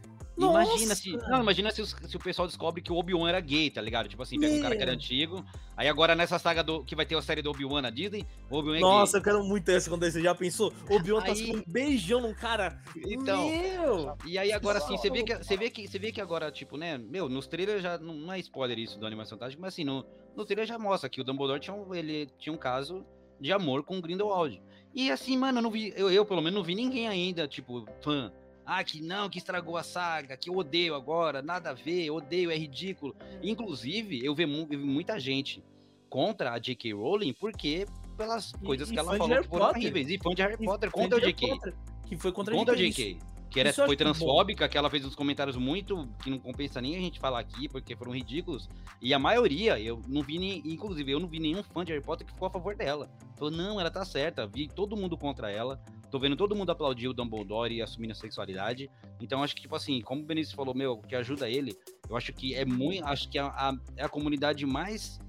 Imagina 0.48 0.94
se. 0.94 1.12
Não, 1.28 1.40
imagina 1.40 1.70
se, 1.70 1.82
os, 1.82 1.96
se, 2.06 2.16
o 2.16 2.20
pessoal 2.20 2.48
descobre 2.48 2.80
que 2.80 2.92
o 2.92 2.96
Obi-Wan 2.96 3.28
era 3.28 3.40
gay, 3.40 3.70
tá 3.70 3.80
ligado? 3.80 4.08
Tipo 4.08 4.22
assim, 4.22 4.38
pega 4.38 4.54
um 4.54 4.62
cara 4.62 4.76
que 4.76 4.82
era 4.82 4.92
antigo. 4.92 5.44
Aí 5.76 5.88
agora 5.88 6.14
nessa 6.14 6.38
saga 6.38 6.62
do, 6.62 6.84
que 6.84 6.96
vai 6.96 7.04
ter 7.04 7.16
a 7.16 7.22
série 7.22 7.42
do 7.42 7.50
Obi-Wan 7.50 7.82
na 7.82 7.90
Disney, 7.90 8.26
o 8.48 8.56
Obi-Wan 8.56 8.76
é 8.76 8.80
Nossa, 8.80 9.12
gay. 9.12 9.20
eu 9.20 9.24
quero 9.24 9.44
muito 9.44 9.68
essa 9.70 9.90
acontecer. 9.90 10.22
Já 10.22 10.34
pensou? 10.34 10.72
Obi-Wan 10.88 11.22
tá 11.22 11.34
com 11.34 11.56
um 11.56 11.62
beijão 11.66 12.20
num 12.20 12.34
cara. 12.34 12.80
Então. 12.96 13.48
Meu! 13.48 14.16
E 14.26 14.38
aí 14.38 14.52
agora 14.52 14.78
assim, 14.78 14.96
você 14.96 15.10
vê, 15.10 15.22
que, 15.22 15.36
você, 15.36 15.56
vê 15.56 15.70
que, 15.70 15.88
você 15.88 15.98
vê 15.98 16.12
que 16.12 16.20
agora, 16.20 16.50
tipo, 16.50 16.76
né? 16.76 16.96
Meu, 16.98 17.28
nos 17.28 17.46
trailers 17.46 17.82
já. 17.82 17.98
Não 17.98 18.32
é 18.32 18.38
spoiler 18.38 18.78
isso 18.78 18.98
do 18.98 19.06
Animação 19.06 19.36
Fantástica, 19.36 19.60
mas 19.60 19.74
assim, 19.74 19.84
no, 19.84 20.04
no 20.36 20.44
trailer 20.44 20.66
já 20.66 20.78
mostra 20.78 21.08
que 21.08 21.20
o 21.20 21.24
Dumbledore 21.24 21.60
tinha 21.60 21.74
um, 21.74 21.94
ele 21.94 22.28
tinha 22.38 22.52
um 22.52 22.58
caso 22.58 23.04
de 23.40 23.52
amor 23.52 23.82
com 23.82 23.98
o 23.98 24.02
Grindelwald. 24.02 24.62
E 24.94 25.10
assim, 25.10 25.36
mano, 25.36 25.58
eu 25.58 25.62
não 25.62 25.70
vi. 25.70 25.92
Eu, 25.96 26.10
eu, 26.10 26.24
pelo 26.24 26.42
menos, 26.42 26.54
não 26.56 26.64
vi 26.64 26.74
ninguém 26.74 27.08
ainda, 27.08 27.46
tipo, 27.46 27.86
fã 28.02 28.32
ah, 28.72 28.84
que 28.84 29.02
não, 29.02 29.28
que 29.28 29.38
estragou 29.38 29.76
a 29.76 29.82
saga, 29.82 30.36
que 30.36 30.48
eu 30.48 30.56
odeio 30.56 30.94
agora, 30.94 31.42
nada 31.42 31.70
a 31.70 31.74
ver, 31.74 32.08
odeio, 32.12 32.52
é 32.52 32.56
ridículo. 32.56 33.16
Inclusive, 33.42 34.24
eu 34.24 34.32
vi, 34.32 34.46
vi 34.46 34.76
muita 34.76 35.18
gente 35.18 35.60
contra 36.08 36.52
a 36.52 36.58
J.K. 36.58 36.92
Rowling 36.92 37.32
porque 37.32 37.84
pelas 38.16 38.52
coisas 38.52 38.88
e, 38.88 38.92
que 38.92 38.98
ela 38.98 39.16
falou 39.16 39.42
que 39.42 39.48
foram 39.48 39.70
horríveis. 39.70 40.08
E 40.08 40.18
fã 40.18 40.30
de 40.30 40.42
Harry 40.42 40.56
Potter 40.56 40.88
contra 40.92 41.18
a 41.18 41.20
J.K. 41.20 41.58
Que 42.06 42.16
foi 42.16 42.30
contra, 42.30 42.54
contra 42.54 42.74
a 42.74 42.78
J.K. 42.78 43.18
Que 43.50 43.58
era, 43.58 43.72
foi 43.72 43.96
transfóbica, 43.96 44.68
que 44.68 44.78
ela 44.78 44.88
fez 44.88 45.04
uns 45.04 45.16
comentários 45.16 45.56
muito 45.56 46.08
que 46.22 46.30
não 46.30 46.38
compensa 46.38 46.80
nem 46.80 46.96
a 46.96 47.00
gente 47.00 47.18
falar 47.18 47.40
aqui, 47.40 47.68
porque 47.68 47.96
foram 47.96 48.12
ridículos. 48.12 48.68
E 49.02 49.12
a 49.12 49.18
maioria, 49.18 49.80
eu 49.80 50.00
não 50.06 50.22
vi 50.22 50.38
nem, 50.38 50.62
inclusive, 50.64 51.10
eu 51.10 51.18
não 51.18 51.26
vi 51.26 51.40
nenhum 51.40 51.64
fã 51.64 51.84
de 51.84 51.90
Harry 51.90 52.04
Potter 52.04 52.24
que 52.24 52.32
ficou 52.32 52.46
a 52.46 52.50
favor 52.52 52.76
dela. 52.76 53.10
Falou, 53.36 53.50
não, 53.50 53.80
ela 53.80 53.90
tá 53.90 54.04
certa. 54.04 54.46
Vi 54.46 54.68
todo 54.68 54.96
mundo 54.96 55.18
contra 55.18 55.50
ela. 55.50 55.82
Tô 56.10 56.18
vendo 56.18 56.36
todo 56.36 56.56
mundo 56.56 56.70
aplaudir 56.70 57.08
o 57.08 57.12
Dumbledore 57.12 57.74
e 57.74 57.82
assumindo 57.82 58.12
a 58.12 58.16
sexualidade. 58.16 58.90
Então 59.20 59.42
acho 59.42 59.54
que, 59.54 59.62
tipo 59.62 59.76
assim, 59.76 60.00
como 60.00 60.22
o 60.22 60.24
Benício 60.24 60.56
falou, 60.56 60.74
meu, 60.74 60.98
que 60.98 61.14
ajuda 61.14 61.48
ele, 61.48 61.76
eu 62.08 62.16
acho 62.16 62.32
que 62.32 62.54
é 62.54 62.64
muito. 62.64 63.04
Acho 63.04 63.28
que 63.28 63.38
a, 63.38 63.46
a, 63.46 63.76
é 63.96 64.04
a 64.04 64.08
comunidade 64.08 64.66
mais. 64.66 65.20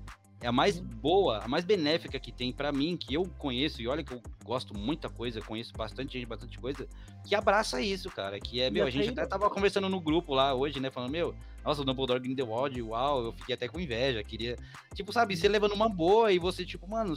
É 0.44 0.48
a 0.48 0.52
mais 0.52 0.80
boa, 0.80 1.38
a 1.44 1.48
mais 1.48 1.64
benéfica 1.64 2.20
que 2.20 2.32
tem 2.32 2.52
para 2.52 2.72
mim, 2.72 2.98
que 2.98 3.14
eu 3.14 3.26
conheço, 3.38 3.80
e 3.80 3.88
olha 3.88 4.03
que 4.03 4.12
eu 4.12 4.20
gosto 4.44 4.76
muita 4.76 5.08
coisa, 5.08 5.40
conheço 5.40 5.72
bastante 5.74 6.14
gente, 6.14 6.26
bastante 6.26 6.58
coisa, 6.58 6.88
que 7.28 7.36
abraça 7.36 7.80
isso, 7.80 8.10
cara. 8.10 8.40
Que 8.40 8.60
é, 8.60 8.72
meu, 8.72 8.88
a 8.88 8.90
gente 8.90 9.10
até 9.10 9.24
tava 9.28 9.48
conversando 9.52 9.88
no 9.88 10.02
grupo 10.02 10.34
lá 10.34 10.56
hoje, 10.56 10.80
né? 10.80 10.90
Falando, 10.90 11.12
meu, 11.12 11.36
nossa, 11.64 11.84
o 11.84 11.86
Dumbledore 11.86 12.20
Grindelwald, 12.20 12.82
uau, 12.82 13.26
eu 13.26 13.34
fiquei 13.34 13.53
até 13.53 13.68
com 13.68 13.80
inveja, 13.80 14.24
queria. 14.24 14.58
Tipo, 14.95 15.14
sabe, 15.14 15.38
você 15.38 15.48
leva 15.48 15.68
numa 15.68 15.88
boa 15.88 16.32
e 16.32 16.40
você, 16.40 16.66
tipo, 16.66 16.90
mano, 16.90 17.14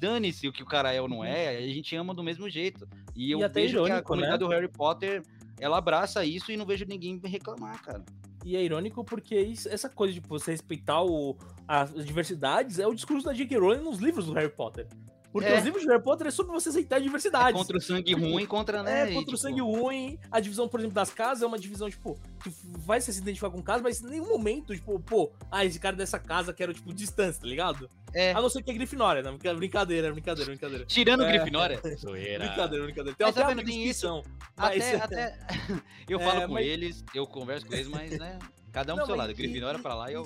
dane-se 0.00 0.48
o 0.48 0.52
que 0.52 0.62
o 0.62 0.66
cara 0.66 0.92
é 0.92 1.00
ou 1.00 1.08
não 1.08 1.24
é, 1.24 1.56
a 1.56 1.68
gente 1.68 1.94
ama 1.96 2.14
do 2.14 2.22
mesmo 2.22 2.48
jeito. 2.48 2.88
E 3.14 3.30
eu 3.30 3.40
e 3.40 3.48
vejo 3.48 3.76
irônico, 3.76 3.94
que 3.94 4.00
a 4.00 4.02
comunidade 4.02 4.42
né? 4.42 4.46
do 4.46 4.48
Harry 4.48 4.68
Potter, 4.68 5.22
ela 5.58 5.78
abraça 5.78 6.24
isso 6.24 6.50
e 6.50 6.56
não 6.56 6.66
vejo 6.66 6.84
ninguém 6.84 7.20
reclamar, 7.24 7.80
cara. 7.82 8.04
E 8.44 8.56
é 8.56 8.62
irônico 8.62 9.02
porque 9.02 9.40
isso, 9.40 9.68
essa 9.68 9.88
coisa 9.88 10.12
de 10.12 10.20
você 10.20 10.50
respeitar 10.50 11.02
o, 11.02 11.36
as 11.66 12.04
diversidades 12.04 12.78
é 12.78 12.86
o 12.86 12.94
discurso 12.94 13.24
da 13.24 13.32
J.K. 13.32 13.58
Rowling 13.58 13.82
nos 13.82 13.98
livros 13.98 14.26
do 14.26 14.34
Harry 14.34 14.50
Potter. 14.50 14.86
Porque 15.34 15.48
É. 15.48 15.58
os 15.58 15.64
livros 15.64 15.82
de 15.82 15.88
Harry 15.88 16.00
Potter 16.00 16.28
é 16.28 16.30
sobre 16.30 16.52
você 16.52 16.68
aceitar 16.68 16.94
a 16.94 16.98
diversidade. 17.00 17.48
É 17.48 17.52
contra 17.58 17.76
o 17.76 17.80
sangue 17.80 18.14
ruim, 18.14 18.46
contra, 18.46 18.84
né? 18.84 19.00
É, 19.00 19.10
e, 19.10 19.14
contra 19.14 19.18
o 19.18 19.24
tipo, 19.24 19.36
sangue 19.36 19.60
ruim. 19.60 20.16
A 20.30 20.38
divisão, 20.38 20.68
por 20.68 20.78
exemplo, 20.78 20.94
das 20.94 21.10
casas 21.12 21.42
é 21.42 21.46
uma 21.46 21.58
divisão, 21.58 21.90
tipo, 21.90 22.16
que 22.40 22.52
vai 22.62 23.00
se 23.00 23.10
identificar 23.10 23.50
com 23.50 23.60
casa, 23.60 23.82
mas 23.82 24.00
em 24.00 24.10
nenhum 24.10 24.28
momento, 24.28 24.72
tipo, 24.76 24.96
pô, 25.00 25.32
ah, 25.50 25.64
esse 25.64 25.80
cara 25.80 25.96
dessa 25.96 26.20
casa 26.20 26.54
quero, 26.54 26.72
tipo, 26.72 26.94
distância, 26.94 27.40
tá 27.42 27.48
ligado? 27.48 27.90
É. 28.12 28.30
A 28.30 28.40
não 28.40 28.48
ser 28.48 28.62
que 28.62 28.70
é 28.70 28.74
Grifinória, 28.74 29.22
né? 29.24 29.30
Brinca- 29.32 29.54
Brincadeira, 29.54 30.12
brincadeira, 30.12 30.48
brincadeira. 30.52 30.84
Tirando 30.86 31.24
É. 31.24 31.32
Grifinória. 31.32 31.80
Zoeira. 31.98 32.46
Brincadeira, 32.46 32.84
brincadeira. 32.84 33.16
Tem 33.18 33.26
Mas 33.26 33.34
até 33.36 33.40
tá 33.40 33.48
uma 33.48 33.54
vendo, 33.56 33.66
tem 33.66 33.74
descrição. 33.78 34.22
Mas, 34.56 34.82
Até, 34.84 34.96
até 35.02 35.38
eu 36.08 36.20
É, 36.20 36.24
falo 36.24 36.46
com 36.46 36.54
mas- 36.54 36.64
eles, 36.64 37.04
eu 37.12 37.26
converso 37.26 37.66
com 37.66 37.74
eles, 37.74 37.88
mas, 37.88 38.16
né? 38.16 38.38
Cada 38.70 38.92
um 38.94 38.98
Não, 38.98 39.02
pro 39.04 39.14
seu 39.14 39.16
lado. 39.16 39.32
e- 39.32 39.34
Grifinória 39.34 39.78
e- 39.78 39.82
pra 39.82 39.94
lá 39.96 40.10
e 40.12 40.14
eu. 40.14 40.24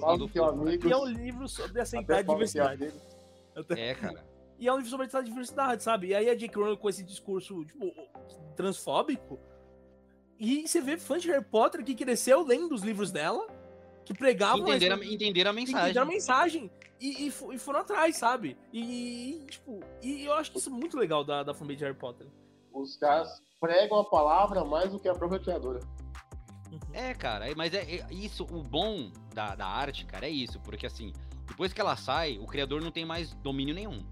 E 0.84 0.92
é 0.92 0.96
um 0.98 1.06
livro 1.06 1.48
sobre 1.48 1.80
aceitar 1.80 2.12
a 2.12 2.16
fala 2.16 2.20
é 2.20 2.34
diversidade. 2.34 2.80
dele. 2.80 2.94
É, 3.70 3.94
cara. 3.94 4.27
E 4.58 4.66
é 4.66 4.72
um 4.72 4.76
livro 4.76 4.90
sobre 4.90 5.08
a 5.12 5.20
diversidade, 5.22 5.82
sabe? 5.82 6.08
E 6.08 6.14
aí 6.14 6.28
a 6.28 6.34
J.K. 6.34 6.60
Rowling 6.60 6.76
com 6.76 6.88
esse 6.88 7.04
discurso, 7.04 7.64
tipo, 7.64 7.92
transfóbico. 8.56 9.38
E 10.38 10.66
você 10.66 10.80
vê 10.80 10.96
fãs 10.98 11.22
de 11.22 11.30
Harry 11.30 11.44
Potter 11.44 11.84
que 11.84 11.94
cresceu 11.94 12.44
lendo 12.44 12.74
os 12.74 12.82
livros 12.82 13.10
dela, 13.12 13.46
que 14.04 14.14
pregavam 14.14 14.60
Entenderam, 14.60 14.96
a- 14.96 15.04
entenderam 15.04 15.50
a 15.50 15.52
mensagem. 15.54 15.80
entenderam 15.84 16.06
a 16.06 16.10
mensagem 16.10 16.70
e, 17.00 17.26
e, 17.26 17.28
e 17.28 17.58
foram 17.58 17.80
atrás, 17.80 18.16
sabe? 18.16 18.56
E, 18.72 18.80
e, 19.42 19.46
tipo, 19.46 19.80
e 20.02 20.24
eu 20.24 20.32
acho 20.34 20.50
que 20.52 20.58
isso 20.58 20.70
é 20.70 20.72
muito 20.72 20.96
legal 20.96 21.24
da, 21.24 21.42
da 21.42 21.54
fanbase 21.54 21.76
de 21.78 21.84
Harry 21.84 21.96
Potter. 21.96 22.26
Os 22.72 22.96
caras 22.96 23.42
pregam 23.60 23.98
a 23.98 24.04
palavra 24.04 24.64
mais 24.64 24.90
do 24.92 24.98
que 24.98 25.08
a 25.08 25.14
própria 25.14 25.40
criadora. 25.40 25.80
É, 26.92 27.14
cara, 27.14 27.50
é- 27.50 27.54
mas 27.54 27.72
é, 27.74 27.82
é 27.82 28.06
isso, 28.12 28.44
o 28.44 28.62
bom 28.62 29.10
da, 29.34 29.54
da 29.54 29.66
arte, 29.66 30.04
cara, 30.06 30.26
é 30.26 30.30
isso, 30.30 30.60
porque 30.60 30.86
assim, 30.86 31.12
depois 31.46 31.72
que 31.72 31.80
ela 31.80 31.96
sai, 31.96 32.38
o 32.38 32.46
criador 32.46 32.80
não 32.80 32.90
tem 32.90 33.04
mais 33.04 33.32
domínio 33.34 33.74
nenhum. 33.74 34.04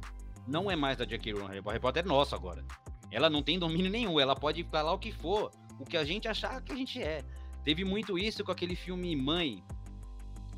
Não 0.46 0.70
é 0.70 0.76
mais 0.76 0.96
da 0.96 1.04
J.K. 1.04 1.32
Rowling, 1.32 1.60
Harry 1.60 1.80
Potter 1.80 2.04
é 2.04 2.06
nosso 2.06 2.34
agora. 2.34 2.64
Ela 3.10 3.28
não 3.28 3.42
tem 3.42 3.58
domínio 3.58 3.90
nenhum, 3.90 4.20
ela 4.20 4.34
pode 4.34 4.62
falar 4.64 4.92
o 4.92 4.98
que 4.98 5.12
for, 5.12 5.50
o 5.80 5.84
que 5.84 5.96
a 5.96 6.04
gente 6.04 6.28
achar 6.28 6.60
que 6.62 6.72
a 6.72 6.76
gente 6.76 7.02
é. 7.02 7.22
Teve 7.64 7.84
muito 7.84 8.18
isso 8.18 8.44
com 8.44 8.52
aquele 8.52 8.76
filme 8.76 9.14
Mãe, 9.16 9.62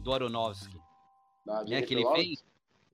do 0.00 0.12
Aronofsky, 0.12 0.78
Da 1.44 1.64
né, 1.64 1.82
que 1.82 1.88
Jennifer 1.88 1.92
ele 1.92 2.04
Lawrence. 2.04 2.26
fez, 2.26 2.44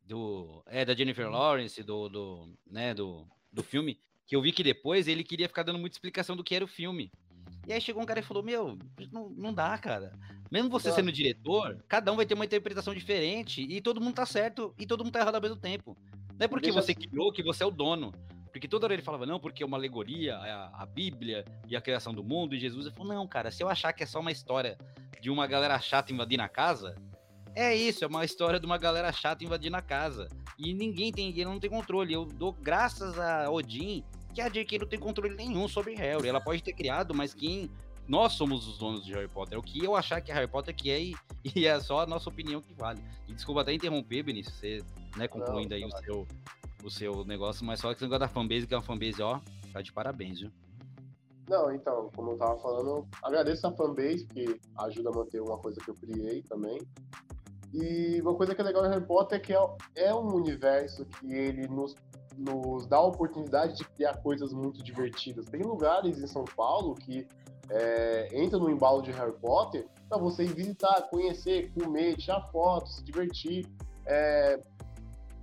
do, 0.06 0.62
é, 0.66 0.84
da 0.84 0.94
Jennifer 0.94 1.28
Lawrence, 1.28 1.82
do, 1.82 2.08
do, 2.08 2.48
né, 2.66 2.94
do, 2.94 3.26
do 3.52 3.62
filme, 3.62 3.98
que 4.26 4.36
eu 4.36 4.42
vi 4.42 4.52
que 4.52 4.62
depois 4.62 5.08
ele 5.08 5.24
queria 5.24 5.48
ficar 5.48 5.62
dando 5.62 5.78
muita 5.78 5.94
explicação 5.94 6.36
do 6.36 6.44
que 6.44 6.54
era 6.54 6.64
o 6.64 6.68
filme. 6.68 7.10
E 7.66 7.72
aí 7.72 7.80
chegou 7.80 8.02
um 8.02 8.06
cara 8.06 8.20
e 8.20 8.22
falou, 8.22 8.42
meu, 8.42 8.78
não, 9.10 9.30
não 9.30 9.54
dá, 9.54 9.76
cara. 9.78 10.12
Mesmo 10.50 10.68
você 10.68 10.92
sendo 10.92 11.10
diretor, 11.10 11.82
cada 11.88 12.12
um 12.12 12.16
vai 12.16 12.26
ter 12.26 12.34
uma 12.34 12.44
interpretação 12.44 12.94
diferente 12.94 13.62
e 13.62 13.80
todo 13.80 14.00
mundo 14.00 14.14
tá 14.14 14.26
certo 14.26 14.74
e 14.78 14.86
todo 14.86 15.02
mundo 15.02 15.12
tá 15.12 15.20
errado 15.20 15.36
ao 15.36 15.40
mesmo 15.40 15.56
tempo. 15.56 15.96
Não 16.38 16.44
é 16.44 16.48
porque 16.48 16.70
Deixa 16.70 16.80
você 16.80 16.94
criou 16.94 17.32
que 17.32 17.42
você 17.42 17.62
é 17.62 17.66
o 17.66 17.70
dono. 17.70 18.12
Porque 18.52 18.68
toda 18.68 18.86
hora 18.86 18.94
ele 18.94 19.02
falava, 19.02 19.26
não, 19.26 19.40
porque 19.40 19.64
é 19.64 19.66
uma 19.66 19.76
alegoria, 19.76 20.36
a, 20.36 20.82
a 20.82 20.86
Bíblia 20.86 21.44
e 21.66 21.74
a 21.74 21.80
criação 21.80 22.14
do 22.14 22.22
mundo 22.22 22.54
e 22.54 22.58
Jesus. 22.58 22.86
Ele 22.86 22.94
falou, 22.94 23.12
não, 23.12 23.26
cara, 23.26 23.50
se 23.50 23.62
eu 23.62 23.68
achar 23.68 23.92
que 23.92 24.04
é 24.04 24.06
só 24.06 24.20
uma 24.20 24.30
história 24.30 24.78
de 25.20 25.28
uma 25.28 25.46
galera 25.46 25.78
chata 25.80 26.12
invadindo 26.12 26.42
a 26.44 26.48
casa, 26.48 26.94
é 27.54 27.74
isso, 27.74 28.04
é 28.04 28.06
uma 28.06 28.24
história 28.24 28.58
de 28.58 28.66
uma 28.66 28.76
galera 28.78 29.12
chata 29.12 29.44
invadindo 29.44 29.76
a 29.76 29.82
casa. 29.82 30.28
E 30.58 30.74
ninguém 30.74 31.12
tem, 31.12 31.30
ele 31.30 31.44
não 31.44 31.60
tem 31.60 31.70
controle. 31.70 32.12
Eu 32.12 32.24
dou 32.24 32.52
graças 32.52 33.18
a 33.18 33.50
Odin 33.50 34.04
que 34.34 34.40
a 34.40 34.48
J.K. 34.48 34.80
não 34.80 34.86
tem 34.86 34.98
controle 34.98 35.34
nenhum 35.34 35.68
sobre 35.68 35.94
Harry. 35.94 36.28
Ela 36.28 36.40
pode 36.40 36.62
ter 36.62 36.72
criado, 36.72 37.14
mas 37.14 37.32
quem. 37.32 37.70
Nós 38.06 38.34
somos 38.34 38.68
os 38.68 38.76
donos 38.76 39.02
de 39.02 39.14
Harry 39.14 39.28
Potter. 39.28 39.56
É 39.56 39.58
O 39.58 39.62
que 39.62 39.82
eu 39.82 39.96
achar 39.96 40.20
que 40.20 40.30
é 40.30 40.34
Harry 40.34 40.46
Potter 40.46 40.74
que 40.74 40.90
é 40.90 41.00
e, 41.00 41.16
e 41.56 41.66
é 41.66 41.80
só 41.80 42.00
a 42.00 42.06
nossa 42.06 42.28
opinião 42.28 42.60
que 42.60 42.74
vale. 42.74 43.02
E 43.26 43.32
desculpa 43.32 43.62
até 43.62 43.72
interromper, 43.72 44.22
Benício, 44.22 44.52
você, 44.52 44.82
né, 45.16 45.28
concluindo 45.28 45.74
aí 45.74 45.84
o 45.84 45.88
relaxa. 45.88 46.04
seu, 46.04 46.26
o 46.84 46.90
seu 46.90 47.24
negócio, 47.24 47.64
mas 47.64 47.80
só 47.80 47.88
que 47.88 47.94
esse 47.94 48.04
negócio 48.04 48.20
da 48.20 48.28
fanbase, 48.28 48.66
que 48.66 48.74
é 48.74 48.76
uma 48.76 48.82
fanbase, 48.82 49.22
ó, 49.22 49.40
tá 49.72 49.80
de 49.80 49.92
parabéns, 49.92 50.40
viu? 50.40 50.50
Não, 51.48 51.70
então, 51.74 52.10
como 52.16 52.32
eu 52.32 52.36
tava 52.38 52.56
falando, 52.58 53.06
agradeço 53.22 53.66
a 53.66 53.72
fanbase, 53.72 54.26
que 54.26 54.60
ajuda 54.78 55.10
a 55.10 55.12
manter 55.12 55.40
uma 55.40 55.58
coisa 55.58 55.80
que 55.80 55.90
eu 55.90 55.94
criei 55.94 56.42
também. 56.42 56.80
E 57.72 58.20
uma 58.22 58.34
coisa 58.34 58.54
que 58.54 58.60
é 58.60 58.64
legal 58.64 58.82
do 58.82 58.88
Harry 58.88 59.04
Potter 59.04 59.38
é 59.38 59.40
que 59.40 59.52
é, 59.52 59.58
é 59.96 60.14
um 60.14 60.32
universo 60.34 61.04
que 61.04 61.32
ele 61.32 61.66
nos, 61.66 61.94
nos 62.38 62.86
dá 62.86 62.98
a 62.98 63.02
oportunidade 63.02 63.76
de 63.76 63.84
criar 63.84 64.16
coisas 64.18 64.52
muito 64.52 64.82
divertidas. 64.82 65.46
Tem 65.46 65.60
lugares 65.60 66.18
em 66.18 66.26
São 66.26 66.44
Paulo 66.44 66.94
que 66.94 67.26
é, 67.68 68.28
entra 68.32 68.58
no 68.58 68.70
embalo 68.70 69.02
de 69.02 69.10
Harry 69.10 69.32
Potter 69.32 69.86
para 70.08 70.18
você 70.18 70.44
ir 70.44 70.54
visitar, 70.54 71.02
conhecer, 71.10 71.72
comer, 71.72 72.16
tirar 72.16 72.42
fotos, 72.52 72.96
se 72.96 73.04
divertir. 73.04 73.66
É, 74.06 74.60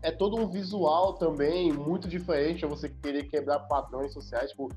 é 0.02 0.12
todo 0.12 0.38
um 0.38 0.48
visual 0.48 1.14
também 1.14 1.72
muito 1.72 2.08
diferente 2.08 2.66
a 2.66 2.68
você 2.68 2.90
querer 2.90 3.24
quebrar 3.30 3.60
padrões 3.60 4.14
sociais, 4.14 4.52
tipo, 4.52 4.70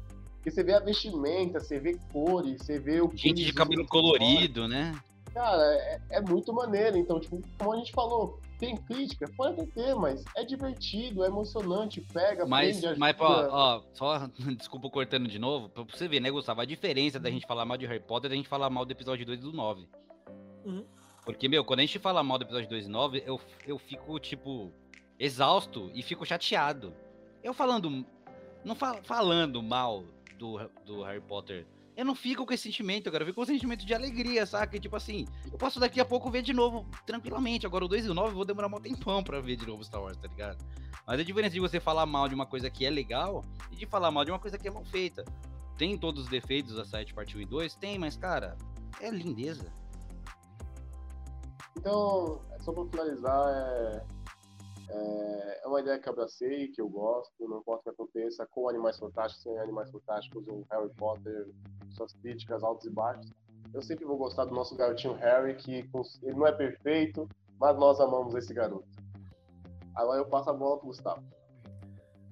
porque 0.44 0.50
você 0.50 0.62
vê 0.62 0.74
a 0.74 0.80
vestimenta, 0.80 1.58
você 1.58 1.80
vê 1.80 1.98
cores, 2.12 2.60
você 2.60 2.78
vê 2.78 3.00
o 3.00 3.10
Gente 3.14 3.44
de 3.44 3.52
cabelo 3.52 3.86
colorido, 3.86 4.68
né? 4.68 4.94
Cara, 5.32 5.62
é, 5.62 6.00
é 6.10 6.20
muito 6.20 6.52
maneiro. 6.52 6.98
Então, 6.98 7.18
tipo, 7.18 7.40
como 7.58 7.72
a 7.72 7.76
gente 7.76 7.92
falou, 7.92 8.38
tem 8.58 8.76
crítica, 8.76 9.26
pode 9.36 9.66
ter, 9.68 9.94
mas 9.94 10.22
é 10.36 10.44
divertido, 10.44 11.24
é 11.24 11.28
emocionante, 11.28 12.00
pega, 12.00 12.46
Mas, 12.46 12.78
prende, 12.78 12.98
mas 13.00 13.16
ó, 13.18 13.82
só, 13.94 14.28
desculpa 14.56 14.90
cortando 14.90 15.26
de 15.26 15.38
novo, 15.38 15.70
pra 15.70 15.82
você 15.84 16.06
ver, 16.06 16.20
né, 16.20 16.30
Gustavo? 16.30 16.60
A 16.60 16.66
diferença 16.66 17.18
da 17.18 17.30
gente 17.30 17.46
falar 17.46 17.64
mal 17.64 17.78
de 17.78 17.86
Harry 17.86 18.00
Potter 18.00 18.28
é 18.28 18.30
da 18.30 18.36
gente 18.36 18.48
falar 18.48 18.68
mal 18.68 18.84
do 18.84 18.92
episódio 18.92 19.24
2 19.24 19.40
e 19.40 19.42
do 19.42 19.52
9. 19.52 19.88
Uhum. 20.66 20.84
Porque, 21.24 21.48
meu, 21.48 21.64
quando 21.64 21.80
a 21.80 21.82
gente 21.82 21.98
fala 21.98 22.22
mal 22.22 22.36
do 22.36 22.44
episódio 22.44 22.68
2 22.68 22.84
e 22.84 22.88
9, 22.90 23.22
eu, 23.26 23.40
eu 23.66 23.78
fico, 23.78 24.20
tipo, 24.20 24.70
exausto 25.18 25.90
e 25.94 26.02
fico 26.02 26.24
chateado. 26.24 26.94
Eu 27.42 27.52
falando. 27.54 28.04
Não 28.64 28.74
fa- 28.74 29.00
falando 29.02 29.62
mal 29.62 30.04
do, 30.38 30.58
do 30.84 31.02
Harry 31.02 31.20
Potter. 31.20 31.66
Eu 31.96 32.04
não 32.04 32.14
fico 32.14 32.44
com 32.44 32.52
esse 32.52 32.64
sentimento, 32.64 33.10
cara. 33.12 33.22
Eu 33.22 33.26
fico 33.26 33.36
com 33.36 33.42
um 33.42 33.46
sentimento 33.46 33.86
de 33.86 33.94
alegria, 33.94 34.44
saca? 34.46 34.80
Tipo 34.80 34.96
assim, 34.96 35.26
eu 35.52 35.56
posso 35.56 35.78
daqui 35.78 36.00
a 36.00 36.04
pouco 36.04 36.28
ver 36.30 36.42
de 36.42 36.52
novo 36.52 36.88
tranquilamente. 37.06 37.66
Agora 37.66 37.84
o 37.84 37.88
2 37.88 38.06
e 38.06 38.08
o 38.08 38.14
9 38.14 38.30
eu 38.30 38.34
vou 38.34 38.44
demorar 38.44 38.66
um 38.66 38.80
tempão 38.80 39.22
pra 39.22 39.40
ver 39.40 39.56
de 39.56 39.66
novo 39.66 39.84
Star 39.84 40.02
Wars, 40.02 40.16
tá 40.16 40.26
ligado? 40.26 40.58
Mas 41.06 41.20
a 41.20 41.22
diferença 41.22 41.52
de 41.54 41.60
você 41.60 41.78
falar 41.78 42.04
mal 42.06 42.28
de 42.28 42.34
uma 42.34 42.46
coisa 42.46 42.68
que 42.68 42.84
é 42.84 42.90
legal 42.90 43.44
e 43.70 43.76
de 43.76 43.86
falar 43.86 44.10
mal 44.10 44.24
de 44.24 44.32
uma 44.32 44.40
coisa 44.40 44.58
que 44.58 44.66
é 44.66 44.70
mal 44.70 44.84
feita. 44.84 45.24
Tem 45.78 45.96
todos 45.96 46.24
os 46.24 46.28
defeitos 46.28 46.74
da 46.74 46.84
site 46.84 47.14
parte 47.14 47.36
1 47.36 47.40
e 47.42 47.44
2? 47.44 47.76
Tem, 47.76 47.96
mas, 47.98 48.16
cara, 48.16 48.56
é 49.00 49.10
lindeza. 49.10 49.70
Então, 51.76 52.40
só 52.60 52.72
pra 52.72 52.84
finalizar, 52.86 53.48
é, 53.48 54.02
é, 54.94 55.60
é 55.64 55.66
uma 55.66 55.80
ideia 55.80 55.98
que 55.98 56.08
abracei, 56.08 56.68
que 56.68 56.80
eu 56.80 56.88
gosto, 56.88 57.32
não 57.48 57.58
importa 57.58 57.80
o 57.80 57.82
que 57.84 57.90
aconteça, 57.90 58.46
com 58.46 58.68
Animais 58.68 58.98
Fantásticos, 58.98 59.42
sem 59.42 59.58
Animais 59.58 59.90
Fantásticos, 59.90 60.46
ou 60.48 60.64
Harry 60.70 60.90
Potter, 60.94 61.48
suas 61.90 62.12
críticas 62.14 62.62
altos 62.62 62.86
e 62.86 62.90
baixos. 62.90 63.32
Eu 63.72 63.82
sempre 63.82 64.04
vou 64.04 64.16
gostar 64.16 64.44
do 64.44 64.54
nosso 64.54 64.76
garotinho 64.76 65.14
Harry, 65.14 65.54
que 65.56 65.88
ele 66.22 66.36
não 66.36 66.46
é 66.46 66.52
perfeito, 66.52 67.28
mas 67.58 67.76
nós 67.76 67.98
amamos 67.98 68.34
esse 68.34 68.54
garoto. 68.54 68.86
Agora 69.94 70.18
eu 70.18 70.26
passo 70.26 70.50
a 70.50 70.52
bola 70.52 70.78
pro 70.78 70.88
Gustavo. 70.88 71.24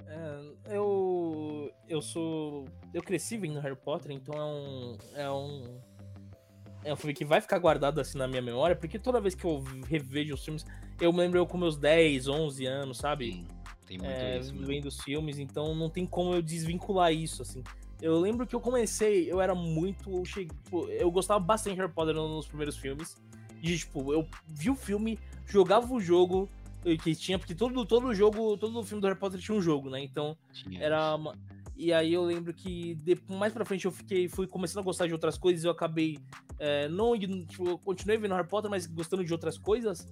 É, 0.06 0.74
eu. 0.76 1.72
Eu 1.88 2.02
sou. 2.02 2.66
Eu 2.92 3.02
cresci 3.02 3.38
vendo 3.38 3.58
Harry 3.60 3.76
Potter, 3.76 4.12
então 4.12 4.34
é 4.34 4.44
um. 4.44 4.98
É 5.14 5.30
um. 5.30 5.80
É 6.84 6.92
um 6.92 6.96
filme 6.96 7.14
que 7.14 7.24
vai 7.24 7.40
ficar 7.40 7.58
guardado 7.58 8.00
assim 8.00 8.18
na 8.18 8.26
minha 8.26 8.42
memória, 8.42 8.74
porque 8.74 8.98
toda 8.98 9.20
vez 9.20 9.34
que 9.34 9.44
eu 9.44 9.62
revejo 9.88 10.34
os 10.34 10.44
filmes, 10.44 10.64
eu 11.00 11.12
me 11.12 11.18
lembro 11.18 11.38
eu 11.38 11.46
com 11.46 11.58
meus 11.58 11.76
10, 11.76 12.28
11 12.28 12.66
anos, 12.66 12.98
sabe? 12.98 13.30
Tem, 13.30 13.46
tem 13.86 13.98
muito 13.98 14.10
é, 14.10 14.38
isso. 14.38 14.52
mesmo. 14.52 14.66
vendo 14.66 14.86
os 14.86 15.00
filmes, 15.00 15.38
então 15.38 15.74
não 15.74 15.90
tem 15.90 16.06
como 16.06 16.34
eu 16.34 16.42
desvincular 16.42 17.12
isso, 17.12 17.42
assim. 17.42 17.62
Eu 18.00 18.18
lembro 18.18 18.46
que 18.46 18.54
eu 18.54 18.60
comecei, 18.60 19.30
eu 19.30 19.40
era 19.40 19.54
muito. 19.54 20.10
Eu, 20.10 20.24
cheguei, 20.24 20.56
tipo, 20.64 20.88
eu 20.88 21.10
gostava 21.10 21.38
bastante 21.38 21.74
de 21.74 21.80
Harry 21.80 21.92
Potter 21.92 22.14
nos 22.14 22.46
primeiros 22.46 22.76
filmes. 22.76 23.16
E, 23.62 23.76
tipo, 23.78 24.12
eu 24.12 24.26
vi 24.46 24.70
o 24.70 24.74
filme, 24.74 25.18
jogava 25.46 25.92
o 25.94 26.00
jogo 26.00 26.48
eh, 26.84 26.96
que 26.96 27.14
tinha, 27.14 27.38
porque 27.38 27.54
todo, 27.54 27.84
todo 27.86 28.12
jogo, 28.12 28.56
todo 28.56 28.82
filme 28.82 29.00
do 29.00 29.06
Harry 29.06 29.18
Potter 29.18 29.40
tinha 29.40 29.56
um 29.56 29.62
jogo, 29.62 29.88
né? 29.88 30.02
Então 30.02 30.36
Tinha 30.52 30.82
era 30.82 31.14
uma... 31.14 31.38
E 31.76 31.92
aí 31.92 32.12
eu 32.12 32.24
lembro 32.24 32.52
que 32.52 32.96
de- 32.96 33.18
mais 33.28 33.52
pra 33.52 33.64
frente 33.64 33.84
eu 33.84 33.92
fiquei, 33.92 34.28
fui 34.28 34.46
começando 34.46 34.80
a 34.80 34.84
gostar 34.84 35.06
de 35.06 35.12
outras 35.12 35.38
coisas, 35.38 35.64
eu 35.64 35.70
acabei 35.70 36.18
é, 36.58 36.88
não 36.88 37.18
tipo, 37.18 37.68
eu 37.68 37.78
continuei 37.78 38.18
vendo 38.18 38.34
Harry 38.34 38.46
Potter, 38.46 38.70
mas 38.70 38.86
gostando 38.86 39.24
de 39.24 39.32
outras 39.32 39.56
coisas. 39.58 40.06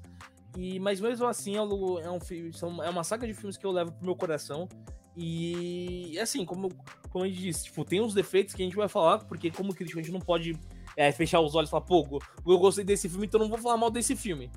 E 0.56 0.78
mas 0.80 1.00
mesmo 1.00 1.26
assim 1.26 1.56
é 1.56 1.62
um, 1.62 1.98
é 1.98 2.52
são- 2.52 2.82
é 2.82 2.90
uma 2.90 3.04
saga 3.04 3.26
de 3.26 3.34
filmes 3.34 3.56
que 3.56 3.64
eu 3.64 3.70
levo 3.70 3.92
pro 3.92 4.04
meu 4.04 4.16
coração. 4.16 4.68
E 5.16 6.18
assim, 6.18 6.44
como, 6.44 6.68
como 7.10 7.24
a 7.24 7.28
gente 7.28 7.40
disse, 7.40 7.64
tipo, 7.64 7.84
tem 7.84 8.00
uns 8.00 8.14
defeitos 8.14 8.54
que 8.54 8.62
a 8.62 8.64
gente 8.64 8.76
vai 8.76 8.88
falar, 8.88 9.18
porque 9.24 9.50
como 9.50 9.74
crítico 9.74 9.98
a 9.98 10.02
gente 10.02 10.12
não 10.12 10.20
pode 10.20 10.56
é, 10.96 11.12
fechar 11.12 11.40
os 11.40 11.54
olhos 11.54 11.68
e 11.68 11.70
falar, 11.70 11.84
pô, 11.84 12.20
eu 12.46 12.58
gostei 12.58 12.84
desse 12.84 13.08
filme, 13.08 13.26
então 13.26 13.38
não 13.40 13.48
vou 13.48 13.58
falar 13.58 13.76
mal 13.76 13.90
desse 13.90 14.16
filme. 14.16 14.50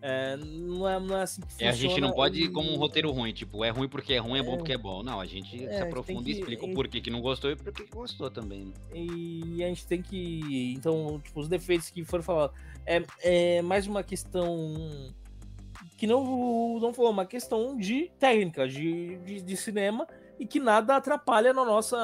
É, 0.00 0.36
não, 0.36 0.88
é, 0.88 1.00
não 1.00 1.16
é 1.18 1.22
assim 1.22 1.40
que 1.42 1.48
funciona. 1.48 1.70
É, 1.70 1.74
a 1.74 1.76
gente 1.76 2.00
não 2.00 2.12
pode 2.12 2.40
ir 2.40 2.52
como 2.52 2.70
um 2.70 2.76
roteiro 2.76 3.10
ruim, 3.10 3.32
tipo, 3.32 3.64
é 3.64 3.70
ruim 3.70 3.88
porque 3.88 4.12
é 4.14 4.18
ruim, 4.18 4.38
é 4.38 4.42
bom 4.44 4.54
É. 4.54 4.56
porque 4.56 4.72
é 4.72 4.78
bom. 4.78 5.02
Não, 5.02 5.18
a 5.20 5.26
gente 5.26 5.56
É, 5.56 5.58
se 5.58 5.72
gente 5.74 5.82
aprofunda 5.82 6.22
tem 6.22 6.30
e 6.30 6.34
que- 6.34 6.40
explica 6.40 6.64
o 6.66 6.72
porquê 6.74 7.00
que 7.00 7.10
não 7.10 7.20
gostou 7.20 7.50
e 7.50 7.56
porquê 7.56 7.82
que 7.84 7.90
gostou 7.90 8.30
também. 8.30 8.66
né? 8.66 8.72
E 8.94 9.62
a 9.64 9.66
gente 9.66 9.84
tem 9.88 10.00
que. 10.00 10.72
Então, 10.76 11.20
tipo, 11.24 11.40
os 11.40 11.48
defeitos 11.48 11.90
que 11.90 12.04
foram 12.04 12.22
falados. 12.22 12.56
É, 12.86 13.02
é 13.22 13.62
mais 13.62 13.88
uma 13.88 14.04
questão. 14.04 15.12
Que 15.98 16.06
não, 16.06 16.78
não 16.78 16.94
falou, 16.94 17.10
uma 17.10 17.26
questão 17.26 17.76
de 17.76 18.10
técnica, 18.18 18.66
de, 18.68 19.18
de, 19.18 19.42
de 19.42 19.56
cinema, 19.56 20.06
e 20.38 20.46
que 20.46 20.60
nada 20.60 20.94
atrapalha 20.96 21.52
na 21.52 21.64
nossa. 21.64 21.98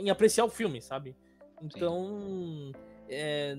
em 0.00 0.10
apreciar 0.10 0.44
o 0.44 0.50
filme, 0.50 0.82
sabe? 0.82 1.16
Então. 1.62 2.72
é, 3.08 3.56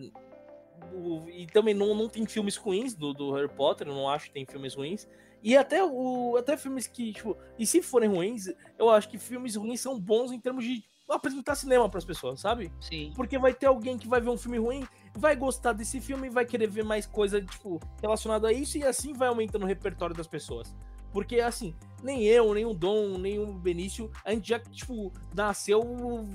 o- 0.94 1.30
e 1.30 1.48
também 1.48 1.74
não, 1.74 1.96
não 1.96 2.10
tem 2.10 2.26
filmes 2.26 2.58
ruins 2.58 2.94
do, 2.94 3.14
do 3.14 3.32
Harry 3.34 3.48
Potter, 3.48 3.88
eu 3.88 3.94
não 3.96 4.10
acho 4.10 4.26
que 4.28 4.34
tem 4.34 4.46
filmes 4.46 4.76
ruins. 4.76 5.08
E 5.44 5.56
até, 5.58 5.84
o, 5.84 6.36
até 6.38 6.56
filmes 6.58 6.86
que, 6.86 7.14
tipo, 7.14 7.36
e 7.58 7.66
se 7.66 7.82
forem 7.82 8.10
ruins, 8.10 8.48
eu 8.78 8.90
acho 8.90 9.10
que 9.10 9.18
filmes 9.18 9.56
ruins 9.56 9.80
são 9.80 10.00
bons 10.00 10.32
em 10.32 10.40
termos 10.40 10.64
de 10.66 10.84
apresentar 11.16 11.56
cinema 11.56 11.90
para 11.90 11.98
as 11.98 12.06
pessoas, 12.06 12.40
sabe? 12.40 12.72
Sim. 12.80 13.12
Porque 13.16 13.38
vai 13.38 13.54
ter 13.54 13.68
alguém 13.68 13.98
que 13.98 14.08
vai 14.08 14.22
ver 14.22 14.30
um 14.30 14.38
filme 14.38 14.58
ruim, 14.58 14.88
vai 15.14 15.36
gostar 15.36 15.74
desse 15.74 16.00
filme, 16.00 16.30
vai 16.30 16.46
querer 16.46 16.68
ver 16.68 16.84
mais 16.84 17.06
coisa, 17.06 17.42
tipo, 17.42 17.80
relacionada 18.02 18.48
a 18.48 18.54
isso, 18.54 18.78
e 18.78 18.84
assim 18.84 19.14
vai 19.14 19.28
aumentando 19.28 19.64
o 19.64 19.68
repertório 19.68 20.16
das 20.16 20.28
pessoas. 20.28 20.74
Porque, 21.12 21.42
assim, 21.42 21.76
nem 22.02 22.24
eu, 22.24 22.54
nem 22.54 22.66
o 22.66 22.74
Dom, 22.74 23.18
nem 23.18 23.38
o 23.38 23.54
Benício, 23.54 24.10
a 24.24 24.32
gente 24.32 24.48
já, 24.48 24.60
tipo, 24.60 25.12
nasceu 25.36 25.84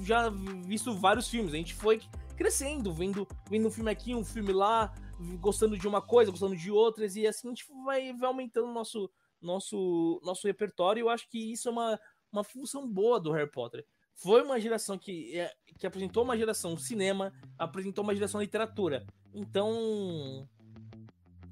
já 0.03 0.29
visto 0.29 0.95
vários 0.95 1.29
filmes. 1.29 1.55
A 1.55 1.57
gente 1.57 1.75
foi 1.75 2.03
crescendo, 2.37 2.93
vendo, 2.93 3.27
vendo 3.49 3.69
um 3.69 3.71
filme 3.71 3.91
aqui, 3.91 4.15
um 4.15 4.25
filme 4.25 4.53
lá, 4.53 4.93
gostando 5.41 5.79
de 5.79 5.89
uma 5.89 6.03
coisa, 6.03 6.31
gostando 6.31 6.55
de 6.55 6.71
outras, 6.71 7.17
e 7.17 7.27
assim 7.27 7.49
a 7.49 7.51
gente 7.51 7.65
vai, 7.85 8.13
vai 8.13 8.29
aumentando 8.29 8.69
o 8.69 8.75
nosso, 8.75 9.11
nosso, 9.41 10.21
nosso 10.23 10.47
repertório. 10.47 11.01
E 11.01 11.03
eu 11.03 11.09
acho 11.09 11.27
que 11.29 11.53
isso 11.53 11.69
é 11.69 11.73
uma, 11.73 11.99
uma 12.31 12.45
função 12.45 12.87
boa 12.87 13.19
do 13.19 13.33
Harry 13.33 13.51
Potter. 13.51 13.85
Foi 14.17 14.43
uma 14.43 14.59
geração 14.61 14.99
que, 14.99 15.39
é, 15.39 15.53
que 15.79 15.87
apresentou 15.87 16.25
uma 16.25 16.37
geração 16.37 16.77
cinema, 16.77 17.33
apresentou 17.59 18.03
uma 18.03 18.15
geração 18.15 18.41
literatura. 18.41 19.07
Então. 19.35 20.49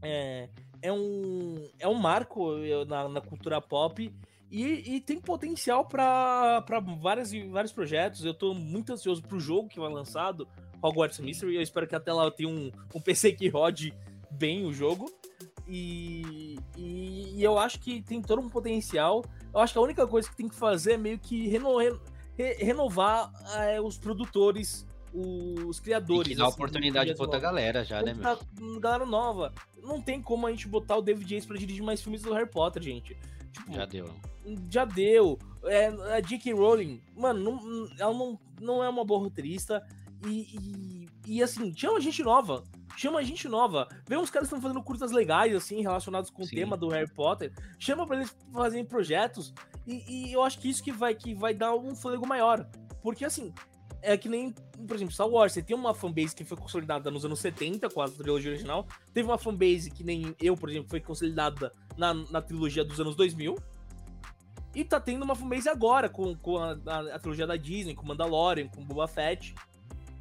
É, 0.03 0.51
é, 0.82 0.93
um, 0.93 1.66
é 1.78 1.89
um 1.89 1.95
marco 1.95 2.57
na, 2.86 3.09
na 3.09 3.20
cultura 3.23 3.59
pop 3.59 4.12
e, 4.51 4.97
e 4.97 5.01
tem 5.01 5.19
potencial 5.19 5.85
para 5.85 6.62
vários, 7.01 7.32
vários 7.51 7.73
projetos. 7.73 8.24
Eu 8.24 8.35
tô 8.35 8.55
muito 8.55 8.93
ansioso 8.93 9.23
pro 9.23 9.41
jogo 9.41 9.69
que 9.69 9.81
vai 9.81 9.91
lançado, 9.91 10.47
Hogwarts 10.82 11.19
Mystery. 11.19 11.57
Eu 11.57 11.62
espero 11.62 11.89
que 11.89 11.95
até 11.97 12.12
lá 12.12 12.24
eu 12.24 12.31
tenha 12.31 12.49
um, 12.49 12.70
um 12.95 13.01
PC 13.01 13.32
que 13.32 13.49
rode 13.49 13.95
bem 14.31 14.65
o 14.65 14.73
jogo. 14.73 15.11
E, 15.66 16.59
e, 16.77 17.35
e 17.35 17.43
eu 17.43 17.59
acho 17.59 17.81
que 17.81 18.03
tem 18.03 18.20
todo 18.20 18.43
um 18.43 18.49
potencial. 18.49 19.24
Eu 19.53 19.61
acho 19.61 19.73
que 19.73 19.78
a 19.78 19.82
única 19.82 20.07
coisa 20.07 20.28
que 20.28 20.36
tem 20.36 20.49
que 20.49 20.55
fazer 20.55 20.93
é 20.93 20.99
meio 20.99 21.19
que 21.19 21.49
reno, 21.49 21.77
re- 22.36 22.55
renovar 22.55 23.31
eh, 23.56 23.81
os 23.81 23.97
produtores, 23.98 24.86
os 25.12 25.78
E 25.78 25.82
criadores. 25.82 26.28
que 26.28 26.35
dá 26.35 26.44
assim, 26.47 26.55
oportunidade 26.55 27.11
de 27.11 27.16
pra 27.16 27.24
outra 27.24 27.39
galera 27.40 27.85
já, 27.85 28.02
né, 28.02 28.15
meu? 28.15 28.81
galera 28.81 29.06
nova. 29.06 29.52
Não 29.82 30.01
tem 30.01 30.20
como 30.20 30.47
a 30.47 30.51
gente 30.51 30.66
botar 30.69 30.97
o 30.97 31.02
David 31.02 31.32
Yates 31.32 31.47
pra 31.47 31.56
dirigir 31.56 31.82
mais 31.82 32.02
filmes 32.02 32.23
do 32.23 32.32
Harry 32.32 32.48
Potter, 32.51 32.82
gente. 32.82 33.16
Tipo, 33.52 33.73
Já 33.73 33.85
deu. 33.85 34.11
já 34.70 34.85
deu. 34.85 35.39
É, 35.65 35.86
a 35.86 36.20
J.K. 36.20 36.52
Rowling, 36.52 37.01
mano, 37.16 37.40
não- 37.40 37.89
ela 37.98 38.12
não, 38.12 38.39
não 38.61 38.82
é 38.85 38.89
uma 38.89 39.05
boa 39.05 39.20
roteirista. 39.20 39.82
E, 40.27 41.06
e, 41.27 41.35
e, 41.36 41.43
assim, 41.43 41.73
chama 41.77 42.01
gente 42.01 42.23
nova. 42.23 42.65
Chama 42.97 43.23
gente 43.25 43.49
nova. 43.49 43.89
Vê 44.09 44.16
uns 44.16 44.31
caras 44.31 44.49
que 44.49 44.55
estão 44.55 44.61
fazendo 44.61 44.83
curtas 44.85 45.11
legais, 45.11 45.55
assim, 45.55 45.81
relacionados 45.83 46.31
com 46.31 46.43
Sim. 46.45 46.55
o 46.55 46.59
tema 46.59 46.77
do 46.77 46.89
Harry 46.89 47.11
Potter. 47.12 47.53
Chama 47.79 48.07
pra 48.07 48.16
eles 48.16 48.37
fazerem 48.53 48.85
projetos. 48.85 49.53
E, 49.87 50.29
e 50.29 50.33
eu 50.33 50.43
acho 50.43 50.59
que 50.59 50.69
isso 50.69 50.83
que 50.83 50.93
vai, 50.93 51.15
que 51.15 51.35
vai 51.35 51.53
dar 51.55 51.75
um 51.75 51.95
fôlego 51.95 52.27
maior. 52.27 52.66
Porque, 53.03 53.25
assim, 53.25 53.53
é 54.01 54.16
que 54.16 54.29
nem, 54.29 54.53
por 54.87 54.95
exemplo, 54.97 55.12
Star 55.12 55.29
Wars. 55.29 55.53
Você 55.53 55.62
tem 55.62 55.77
uma 55.77 55.93
fanbase 55.95 56.35
que 56.35 56.45
foi 56.45 56.57
consolidada 56.57 57.11
nos 57.11 57.25
anos 57.25 57.41
70 57.41 57.91
com 57.91 58.01
a 58.01 58.09
trilogia 58.09 58.51
original. 58.53 58.87
Teve 59.12 59.29
uma 59.29 59.39
fanbase 59.39 59.91
que 59.91 60.05
nem 60.05 60.35
eu, 60.41 60.57
por 60.57 60.71
exemplo, 60.71 60.89
foi 60.89 61.01
consolidada 61.01 61.73
na, 61.97 62.15
na 62.15 62.41
trilogia 62.41 62.85
dos 62.85 63.01
anos 63.01 63.16
2000. 63.16 63.57
E 64.75 64.85
tá 64.85 64.99
tendo 64.99 65.23
uma 65.23 65.35
fanbase 65.37 65.69
agora 65.69 66.09
com, 66.09 66.35
com 66.37 66.59
a, 66.59 66.73
a- 66.87 67.15
a 67.15 67.19
trilogia 67.19 67.47
da 67.47 67.57
Disney, 67.57 67.95
com 67.95 68.05
Mandalorian, 68.07 68.69
com 68.69 68.83
Boba 68.85 69.07
Fett. 69.07 69.55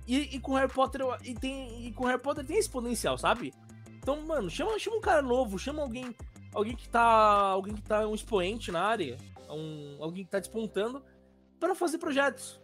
E, 0.07 0.35
e 0.35 0.39
com 0.39 0.53
Harry 0.53 0.71
Potter 0.71 1.01
e, 1.23 1.33
tem, 1.33 1.85
e 1.87 1.91
com 1.93 2.05
Harry 2.05 2.21
Potter 2.21 2.45
tem 2.45 2.57
esse 2.57 2.69
potencial, 2.69 3.17
sabe? 3.17 3.53
Então, 3.99 4.21
mano, 4.25 4.49
chama, 4.49 4.77
chama 4.77 4.97
um 4.97 5.01
cara 5.01 5.21
novo, 5.21 5.57
chama 5.57 5.81
alguém, 5.81 6.13
alguém 6.53 6.75
que 6.75 6.89
tá, 6.89 7.01
alguém 7.01 7.73
que 7.73 7.81
tá 7.81 8.05
um 8.07 8.13
expoente 8.13 8.69
na 8.71 8.81
área, 8.81 9.17
um, 9.49 9.97
alguém 10.01 10.25
que 10.25 10.29
tá 10.31 10.39
despontando 10.39 11.01
para 11.59 11.73
fazer 11.73 11.97
projetos. 11.99 12.59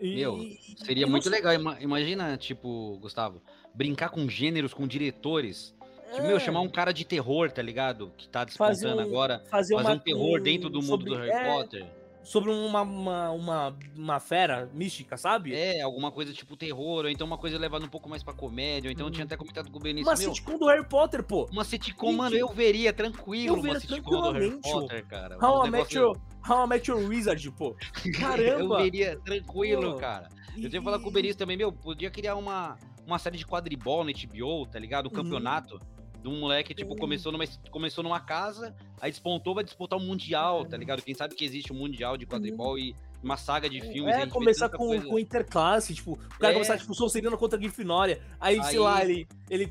E- 0.00 0.14
Meu, 0.16 0.38
Seria 0.84 1.06
e 1.06 1.10
muito 1.10 1.28
legal. 1.28 1.52
Ima- 1.52 1.76
Imagina, 1.80 2.36
tipo, 2.38 2.96
Gustavo, 3.00 3.42
brincar 3.74 4.08
com 4.08 4.28
gêneros, 4.28 4.72
com 4.72 4.86
diretores. 4.86 5.74
Tipo, 6.12 6.22
é, 6.22 6.28
meu, 6.28 6.40
chamar 6.40 6.60
um 6.62 6.70
cara 6.70 6.92
de 6.92 7.04
terror, 7.04 7.50
tá 7.50 7.60
ligado? 7.60 8.10
Que 8.16 8.26
tá 8.28 8.42
despontando 8.44 8.96
um- 8.96 9.00
agora. 9.00 9.40
fazer, 9.50 9.74
Fazer 9.74 9.74
uma, 9.74 9.90
um 9.96 9.98
terror 9.98 10.40
um- 10.40 10.42
dentro 10.42 10.70
do 10.70 10.78
mundo 10.80 10.86
sobre- 10.86 11.10
do 11.10 11.16
Harry 11.16 11.30
é, 11.30 11.52
Potter. 11.52 11.86
Sobre 12.28 12.50
uma, 12.50 12.82
uma, 12.82 13.30
uma, 13.30 13.76
uma 13.96 14.20
fera 14.20 14.68
mística, 14.74 15.16
sabe? 15.16 15.54
É, 15.54 15.80
alguma 15.80 16.12
coisa 16.12 16.30
tipo 16.30 16.58
terror, 16.58 17.04
ou 17.04 17.08
então 17.08 17.26
uma 17.26 17.38
coisa 17.38 17.56
levada 17.58 17.86
um 17.86 17.88
pouco 17.88 18.06
mais 18.06 18.22
pra 18.22 18.34
comédia, 18.34 18.88
ou 18.88 18.92
então 18.92 19.06
eu 19.06 19.10
tinha 19.10 19.24
até 19.24 19.34
comentado 19.34 19.70
com 19.70 19.78
o 19.78 19.80
Benício, 19.80 20.06
uma 20.06 20.14
meu, 20.18 20.34
sitcom 20.34 20.58
do 20.58 20.66
Harry 20.66 20.86
Potter, 20.86 21.22
pô. 21.22 21.48
uma 21.50 21.64
sitcom, 21.64 22.12
mano, 22.12 22.36
eu 22.36 22.48
veria 22.48 22.92
tranquilo 22.92 23.56
eu 23.56 23.62
veria 23.62 23.78
uma 23.78 23.80
sitcom 23.80 24.20
do 24.20 24.32
Harry 24.32 24.60
Potter, 24.60 25.06
cara. 25.06 25.38
How 25.42 25.62
Um 25.62 25.66
I, 25.66 25.70
Met 25.70 25.96
Your, 25.96 26.18
How 26.46 26.64
I 26.64 26.68
Met 26.68 26.90
Your 26.90 27.08
Wizard, 27.08 27.50
pô. 27.52 27.74
Eu 28.04 28.12
Caramba! 28.12 28.82
veria 28.82 29.18
tranquilo, 29.20 29.92
Pô, 29.92 29.98
cara. 29.98 30.28
Eu 30.54 30.68
tinha 30.68 30.82
falado 30.82 31.02
com 31.02 31.08
o 31.08 31.12
Benício 31.12 31.38
também, 31.38 31.56
meu, 31.56 31.72
podia 31.72 32.10
criar 32.10 32.34
uma, 32.36 32.76
uma 33.06 33.18
série 33.18 33.38
de 33.38 33.46
quadribol 33.46 34.04
na 34.04 34.12
HBO, 34.12 34.66
tá 34.66 34.78
ligado? 34.78 35.06
O 35.06 35.08
Uhum. 35.08 35.14
campeonato. 35.14 35.80
De 36.22 36.28
um 36.28 36.38
moleque, 36.40 36.74
tipo, 36.74 36.96
começou 36.96 37.30
numa, 37.30 37.44
começou 37.70 38.02
numa 38.02 38.18
casa, 38.20 38.74
aí 39.00 39.10
despontou, 39.10 39.54
vai 39.54 39.62
disputar 39.64 39.98
um 39.98 40.02
mundial, 40.04 40.64
tá 40.64 40.76
É. 40.76 40.78
ligado? 40.78 41.02
Quem 41.02 41.14
sabe 41.14 41.34
que 41.34 41.44
existe 41.44 41.72
um 41.72 41.76
mundial 41.76 42.16
de 42.16 42.26
quadribol 42.26 42.78
e 42.78 42.94
uma 43.22 43.36
saga 43.36 43.68
de 43.68 43.80
filmes. 43.80 44.14
É, 44.14 44.20
gente 44.20 44.26
vê 44.28 44.30
começar 44.32 44.68
com, 44.68 44.86
coisa. 44.88 45.06
com 45.06 45.18
interclasse, 45.18 45.94
tipo, 45.94 46.12
o 46.12 46.38
cara 46.38 46.52
É. 46.52 46.54
começar, 46.54 46.78
tipo, 46.78 46.94
Sonserina 46.94 47.36
contra 47.36 47.58
Grifinória, 47.58 48.22
aí, 48.40 48.56
sei 48.64 48.72
Aí- 48.74 48.78
lá, 48.78 49.02
ele, 49.04 49.28
ele, 49.50 49.70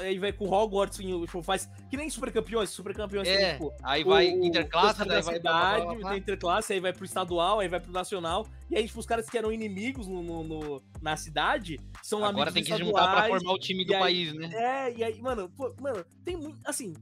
aí 0.00 0.18
vai 0.18 0.32
com 0.32 0.48
Hogwarts, 0.48 0.98
tipo, 0.98 1.42
faz, 1.42 1.68
que 1.90 1.96
nem 1.96 2.08
Super 2.10 2.32
Campeões, 2.32 2.70
Super 2.70 2.94
Campeões 2.94 3.28
É, 3.28 3.52
tipo, 3.52 3.72
aí 3.82 4.02
vai 4.04 4.28
o- 4.32 4.44
interclasse, 4.44 5.00
o 5.02 5.04
daí 5.04 5.08
da 5.18 5.20
vai. 5.22 5.34
cidade, 5.36 5.82
blá, 5.84 5.94
blá, 5.94 5.94
blá, 5.94 6.16
interclasse, 6.16 6.72
aí 6.72 6.80
vai 6.80 6.92
pro 6.92 7.04
estadual, 7.04 7.60
aí 7.60 7.68
vai 7.68 7.80
pro 7.80 7.92
nacional, 7.92 8.46
e 8.70 8.76
aí, 8.76 8.86
tipo, 8.86 8.98
os 8.98 9.06
caras 9.06 9.28
que 9.28 9.38
eram 9.38 9.52
inimigos 9.52 10.06
no, 10.08 10.22
no- 10.22 10.42
no- 10.44 10.82
na 11.00 11.16
cidade, 11.16 11.78
são 12.02 12.24
Agora 12.24 12.50
tem 12.52 12.62
que 12.64 12.76
juntar 12.76 13.14
pra 13.14 13.26
formar 13.28 13.52
o 13.52 13.58
time 13.58 13.84
do 13.84 13.94
aí- 13.94 14.00
país, 14.00 14.32
né? 14.34 14.50
É, 14.54 14.94
e 14.96 15.04
aí, 15.04 15.20
mano, 15.20 15.48
pô, 15.56 15.72
mano, 15.80 16.04
tem 16.24 16.36
muito. 16.36 16.58
Assim, 16.64 16.94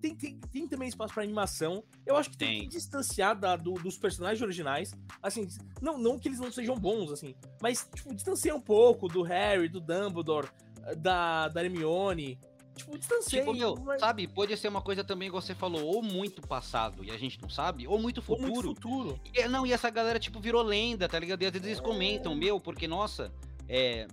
tem, 0.00 0.14
tem, 0.14 0.38
tem 0.52 0.66
também 0.68 0.88
espaço 0.88 1.12
pra 1.14 1.22
animação. 1.22 1.82
Eu 2.06 2.16
acho 2.16 2.30
que 2.30 2.36
tem, 2.36 2.48
Tem. 2.48 2.60
que 2.62 2.68
distanciar 2.68 3.38
da- 3.38 3.56
do- 3.56 3.74
dos 3.74 3.96
personagens 3.98 4.40
originais. 4.42 4.92
Assim, 5.22 5.46
não, 5.82 5.98
não 5.98 6.18
que 6.18 6.28
eles 6.28 6.38
não 6.40 6.50
sejam 6.50 6.76
bons, 6.76 7.12
assim, 7.12 7.34
mas, 7.60 7.88
tipo, 7.94 8.10
um 8.54 8.60
pouco 8.60 9.06
do 9.06 9.22
Harry, 9.22 9.68
do 9.68 9.80
Dumbledore, 9.80 10.48
da, 10.96 11.48
da 11.48 11.62
Hermione. 11.62 12.38
Tipo, 12.74 12.96
distanciar. 12.96 13.44
Tipo, 13.44 13.54
meu, 13.54 13.76
sabe, 13.98 14.26
pode 14.26 14.56
ser 14.56 14.68
uma 14.68 14.80
coisa 14.80 15.04
também 15.04 15.28
que 15.28 15.34
você 15.34 15.54
falou, 15.54 15.82
ou 15.84 16.02
muito 16.02 16.40
passado 16.40 17.04
e 17.04 17.10
a 17.10 17.18
gente 17.18 17.38
não 17.42 17.50
sabe, 17.50 17.86
ou 17.86 17.98
muito 17.98 18.22
Ou 18.26 18.38
muito 18.40 18.54
futuro. 18.62 18.74
futuro. 18.74 19.20
E, 19.34 19.46
não, 19.48 19.66
e 19.66 19.72
essa 19.72 19.90
galera, 19.90 20.18
tipo, 20.18 20.40
virou 20.40 20.62
lenda, 20.62 21.06
tá 21.06 21.18
ligado? 21.18 21.42
E 21.42 21.46
às 21.46 21.52
vezes 21.52 21.66
eles 21.66 21.78
É. 21.78 21.82
comentam, 21.82 22.34
meu, 22.34 22.58
porque, 22.58 22.88
nossa, 22.88 23.30
é. 23.68 24.06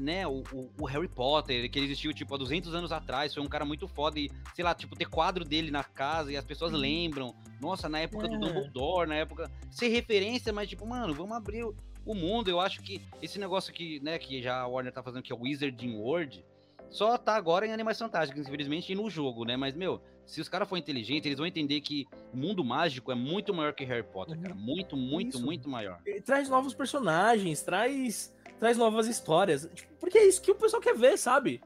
Né, 0.00 0.26
o, 0.26 0.42
o- 0.78 0.84
Harry 0.86 1.08
Potter, 1.08 1.70
que 1.70 1.78
ele 1.78 1.86
existiu, 1.86 2.12
tipo, 2.12 2.34
há 2.34 2.38
200 2.38 2.74
anos 2.74 2.92
atrás, 2.92 3.34
foi 3.34 3.42
um 3.42 3.46
cara 3.48 3.64
muito 3.64 3.86
foda 3.86 4.18
e, 4.18 4.30
sei 4.54 4.64
lá, 4.64 4.74
tipo, 4.74 4.96
ter 4.96 5.06
quadro 5.06 5.44
dele 5.44 5.70
na 5.70 5.84
casa 5.84 6.32
e 6.32 6.36
as 6.36 6.44
pessoas 6.44 6.72
Uhum. 6.72 6.78
lembram. 6.78 7.34
Nossa, 7.60 7.88
na 7.88 8.00
época 8.00 8.26
do 8.28 8.34
É. 8.34 8.38
Dumbledore, 8.38 9.08
na 9.08 9.16
época. 9.16 9.50
Ser 9.70 9.88
referência, 9.88 10.52
mas, 10.52 10.68
tipo, 10.68 10.86
mano, 10.86 11.14
vamos 11.14 11.36
abrir 11.36 11.64
o, 11.64 11.74
o 12.04 12.14
mundo. 12.14 12.48
Eu 12.48 12.60
acho 12.60 12.80
que 12.82 13.02
esse 13.22 13.38
negócio 13.38 13.72
que, 13.72 14.00
né, 14.00 14.18
que 14.18 14.42
já 14.42 14.60
a 14.60 14.66
Warner 14.66 14.92
tá 14.92 15.02
fazendo, 15.02 15.22
que 15.22 15.32
é 15.32 15.36
o 15.36 15.40
Wizarding 15.42 15.96
World, 15.96 16.44
só 16.88 17.18
tá 17.18 17.34
agora 17.34 17.66
em 17.66 17.72
Animais 17.72 17.98
Fantásticos, 17.98 18.46
infelizmente, 18.46 18.92
e 18.92 18.94
no 18.94 19.10
jogo, 19.10 19.44
né? 19.44 19.56
Mas, 19.56 19.74
meu, 19.74 20.00
se 20.24 20.40
os 20.40 20.48
caras 20.48 20.68
forem 20.68 20.80
inteligentes, 20.82 21.26
eles 21.26 21.36
vão 21.38 21.46
entender 21.46 21.80
que 21.80 22.06
o 22.32 22.36
mundo 22.36 22.64
mágico 22.64 23.10
é 23.10 23.14
muito 23.14 23.52
maior 23.52 23.74
que 23.74 23.84
Harry 23.84 24.04
Potter, 24.04 24.36
Uhum. 24.36 24.42
cara. 24.42 24.54
Muito, 24.54 24.96
muito, 24.96 25.36
Isso. 25.36 25.44
muito 25.44 25.68
maior. 25.68 26.00
E 26.06 26.20
Traz 26.20 26.48
novos 26.48 26.74
personagens, 26.74 27.60
traz, 27.62 28.32
traz 28.58 28.76
novas 28.76 29.06
histórias. 29.06 29.68
Tipo, 29.74 29.94
porque 30.00 30.18
é 30.18 30.26
isso 30.26 30.40
que 30.42 30.50
o 30.50 30.54
pessoal 30.54 30.80
quer 30.82 30.96
ver, 30.96 31.16
sabe? 31.18 31.62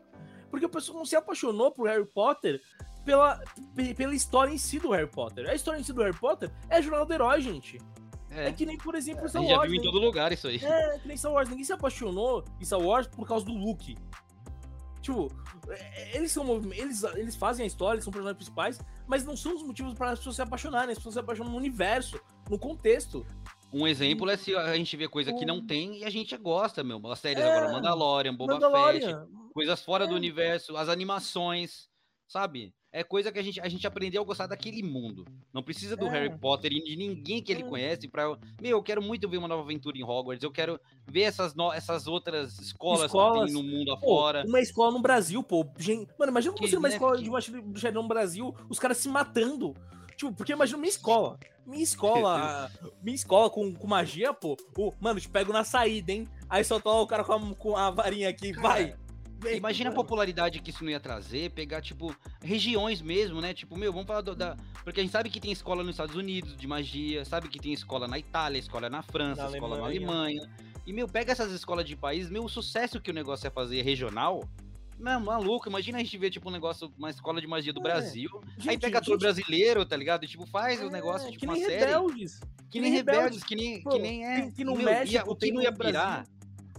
Porque 0.51 0.67
o 0.67 0.69
pessoal 0.69 0.99
não 0.99 1.05
se 1.05 1.15
apaixonou 1.17 1.71
por 1.71 1.89
Harry 1.89 2.05
Potter 2.07 2.61
pela, 3.05 3.41
pe- 3.75 3.95
pela 3.95 4.15
história 4.15 4.53
em 4.53 4.59
si 4.59 4.79
do 4.79 4.91
Harry 4.91 5.07
Potter. 5.09 5.49
A 5.49 5.55
história 5.55 5.79
em 5.79 5.83
si 5.85 5.93
do 5.93 6.03
Harry 6.03 6.17
Potter 6.19 6.51
é 6.69 6.77
a 6.77 6.81
jornada 6.81 7.07
do 7.07 7.12
herói, 7.12 7.41
gente. 7.41 7.79
É, 8.31 8.49
É, 8.49 8.53
que 8.53 8.65
nem, 8.67 8.77
por 8.79 8.95
exemplo, 8.95 9.25
a 9.25 9.29
Star 9.29 9.43
gente 9.43 9.51
já 9.51 9.57
Wars. 9.59 9.71
viu 9.71 9.81
em 9.81 9.85
né? 9.85 9.91
todo 9.91 10.01
lugar 10.05 10.33
isso 10.33 10.47
aí. 10.49 10.57
É, 10.62 10.99
que 10.99 11.09
nem 11.09 11.17
Star 11.17 11.33
Wars. 11.33 11.49
Ninguém 11.49 11.65
se 11.65 11.73
apaixonou 11.73 12.45
em 12.61 12.65
Star 12.65 12.81
Wars 12.81 13.07
por 13.07 13.27
causa 13.27 13.45
do 13.45 13.53
Luke. 13.53 13.97
Tipo, 15.01 15.29
é, 15.69 16.17
eles 16.17 16.31
são 16.31 16.61
eles, 16.73 17.03
eles 17.15 17.35
fazem 17.35 17.65
a 17.65 17.67
história, 17.67 17.95
eles 17.97 18.05
são 18.05 18.12
personagens 18.12 18.37
principais, 18.37 18.79
mas 19.07 19.25
não 19.25 19.37
são 19.37 19.55
os 19.57 19.62
motivos 19.62 19.95
para 19.95 20.11
as 20.11 20.19
pessoas 20.19 20.37
se 20.37 20.43
apaixonarem, 20.43 20.93
as 20.93 20.99
pessoas 20.99 21.15
se 21.15 21.21
apaixonam 21.21 21.51
no 21.53 21.57
universo, 21.59 22.21
no 22.51 22.59
contexto. 22.59 23.25
Um 23.73 23.87
exemplo 23.87 24.29
é 24.31 24.37
se 24.37 24.55
a 24.55 24.77
gente 24.77 24.97
vê 24.97 25.07
coisa 25.09 25.33
que 25.33 25.45
não 25.47 25.65
tem 25.65 25.99
e 25.99 26.05
a 26.05 26.11
gente 26.11 26.37
gosta, 26.37 26.83
meu. 26.83 27.01
As 27.11 27.19
séries 27.21 27.43
É, 27.43 27.51
agora, 27.59 27.73
Mandalorian, 27.73 28.35
Boba 28.35 28.55
Fett, 28.55 28.65
Mandalorian. 28.65 29.29
coisas 29.55 29.81
fora 29.83 30.07
do 30.07 30.15
É. 30.15 30.17
universo, 30.17 30.77
as 30.77 30.89
animações, 30.89 31.89
sabe? 32.27 32.73
É 32.93 33.05
coisa 33.05 33.31
que 33.31 33.39
a 33.39 33.43
gente, 33.43 33.61
a 33.61 33.69
gente 33.69 33.87
aprendeu 33.87 34.21
a 34.21 34.25
gostar 34.25 34.49
daquele 34.49 34.83
mundo. 34.83 35.25
Não 35.55 35.63
precisa 35.63 35.97
do 35.97 36.07
É. 36.07 36.11
Harry 36.11 36.37
Potter 36.37 36.73
e 36.73 36.83
de 36.83 36.97
ninguém 36.97 37.41
que 37.41 37.53
ele 37.53 37.63
É. 37.63 37.65
conhece 37.65 38.09
pra. 38.09 38.25
Meu, 38.61 38.79
eu 38.79 38.83
quero 38.83 39.01
muito 39.01 39.29
ver 39.29 39.37
uma 39.37 39.47
nova 39.47 39.63
aventura 39.63 39.97
em 39.97 40.03
Hogwarts. 40.03 40.43
Eu 40.43 40.51
quero 40.51 40.81
ver 41.07 41.23
essas, 41.23 41.55
no- 41.55 41.73
essas 41.73 42.09
outras 42.09 42.59
escolas, 42.59 43.05
Escolas. 43.05 43.49
que 43.49 43.55
tem 43.57 43.63
no 43.63 43.69
mundo 43.69 43.97
Pô, 44.01 44.17
afora. 44.19 44.45
uma 44.45 44.61
escola 44.61 44.91
no 44.91 45.01
Brasil, 45.01 45.41
pô. 45.45 45.65
Gente, 45.79 46.11
mano, 46.19 46.33
imagina 46.33 46.53
como 46.53 46.65
Que, 46.65 46.71
ser 46.71 46.79
uma 46.79 46.89
né, 46.89 46.95
escola 46.95 47.17
que- 47.17 47.23
de 47.23 47.61
bruxaria 47.63 48.03
no 48.03 48.09
Brasil, 48.09 48.53
os 48.69 48.81
caras 48.81 48.97
se 48.97 49.09
matando. 49.09 49.73
Tipo, 50.21 50.33
porque 50.35 50.53
imagina 50.53 50.77
minha 50.79 50.91
escola. 50.91 51.39
Minha 51.67 51.83
escola, 51.83 52.71
minha 53.03 53.15
escola 53.15 53.49
com, 53.49 53.73
com 53.75 53.87
magia, 53.87 54.35
pô. 54.35 54.55
Ô, 54.77 54.93
mano, 55.01 55.19
te 55.19 55.29
pego 55.31 55.51
na 55.51 55.65
saída, 55.65 56.13
hein? 56.13 56.29
Aí 56.49 56.63
só 56.63 56.79
tá 56.79 56.91
o 56.93 57.07
cara 57.07 57.25
com 57.25 57.33
a, 57.33 57.55
com 57.55 57.77
a 57.77 57.91
varinha 57.91 58.29
aqui, 58.29 58.53
vai. 58.53 58.95
Vem, 59.39 59.57
Imagina 59.57 59.89
a 59.89 59.93
mano. 59.93 60.03
popularidade 60.03 60.61
que 60.61 60.69
isso 60.69 60.85
não 60.85 60.91
ia 60.91 61.01
trazer, 61.01 61.51
pegar, 61.53 61.81
tipo, 61.81 62.15
regiões 62.43 63.01
mesmo, 63.01 63.41
né? 63.41 63.55
Tipo, 63.55 63.75
meu, 63.79 63.91
vamos 63.91 64.07
falar 64.07 64.21
do- 64.21 64.35
da. 64.37 64.55
Porque 64.85 65.01
a 65.01 65.03
gente 65.03 65.13
sabe 65.13 65.31
que 65.31 65.41
tem 65.41 65.51
escola 65.51 65.83
nos 65.83 65.93
Estados 65.93 66.15
Unidos 66.15 66.55
de 66.55 66.67
magia, 66.67 67.25
sabe 67.25 67.49
que 67.49 67.59
tem 67.59 67.73
escola 67.73 68.07
na 68.07 68.19
Itália, 68.19 68.59
escola 68.59 68.91
na 68.91 69.01
França, 69.01 69.45
Na 69.49 69.51
escola 69.57 69.79
Alemanha. 69.79 70.07
na 70.07 70.13
Alemanha. 70.13 70.51
E, 70.87 70.93
meu, 70.93 71.09
pega 71.09 71.33
essas 71.33 71.51
escolas 71.53 71.87
de 71.87 71.97
país, 71.97 72.29
meu, 72.29 72.45
o 72.45 72.49
sucesso 72.51 73.01
que 73.01 73.11
o 73.11 73.15
negócio 73.15 73.47
é 73.47 73.51
fazer 73.51 73.81
regional. 73.81 74.43
Não, 75.01 75.19
maluco, 75.21 75.69
imagina 75.69 75.99
a 75.99 76.03
gente 76.03 76.17
ver, 76.19 76.31
tipo, 76.31 76.49
um 76.49 76.53
negócio, 76.53 76.93
uma 76.99 77.09
escola 77.11 77.41
de 77.41 77.47
magia 77.47 77.73
do 77.73 77.81
É, 77.81 77.83
Brasil. 77.83 78.29
aí 78.45 78.51
Gente, 78.59 78.81
pega 78.81 78.99
ator 78.99 79.15
gente, 79.15 79.21
brasileiro, 79.23 79.85
tá 79.87 79.97
ligado? 79.97 80.25
E, 80.25 80.29
tipo, 80.29 80.47
faz 80.47 80.81
o 80.83 80.87
é, 80.87 80.91
negócio, 80.91 81.31
tipo, 81.31 81.47
uma 81.47 81.57
série. 81.57 81.85
rebeldes. 81.87 82.41
Que 82.71 82.81
nem 82.81 82.93
rebeldes, 82.93 83.43
que 83.43 83.57
nem, 83.57 83.83
Pô, 83.83 83.91
que 83.91 83.99
nem 83.99 84.27
é. 84.27 84.51
que 84.51 84.65
México, 84.65 85.13
ia- 85.13 85.25
o 85.27 85.35
que 85.35 85.51
não 85.51 85.63
ia 85.63 85.73
pirar. 85.73 86.25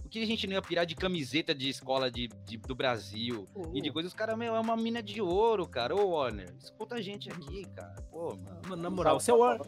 O 0.04 0.08
que 0.08 0.22
a 0.22 0.26
gente 0.26 0.46
não 0.46 0.52
ia 0.54 0.62
pirar 0.62 0.84
de 0.86 0.94
camiseta 0.94 1.54
de 1.54 1.68
escola 1.70 2.10
de, 2.10 2.28
de- 2.46 2.58
do 2.58 2.74
Brasil 2.74 3.48
e 3.74 3.80
de 3.80 3.90
coisas, 3.90 4.12
os 4.12 4.16
caras, 4.16 4.36
meu, 4.38 4.54
é 4.54 4.60
uma 4.60 4.76
mina 4.76 5.02
de 5.02 5.20
ouro, 5.22 5.66
cara. 5.66 5.94
Ô, 5.96 6.10
Warner, 6.10 6.54
escuta 6.62 6.96
a 6.96 7.00
gente 7.00 7.30
aqui, 7.30 7.64
cara. 7.74 7.94
Pô, 8.10 8.36
mano. 8.36 8.60
Mano, 8.68 8.82
na 8.82 8.90
moral, 8.90 9.18
se 9.20 9.30
a 9.30 9.34
Warner, 9.34 9.66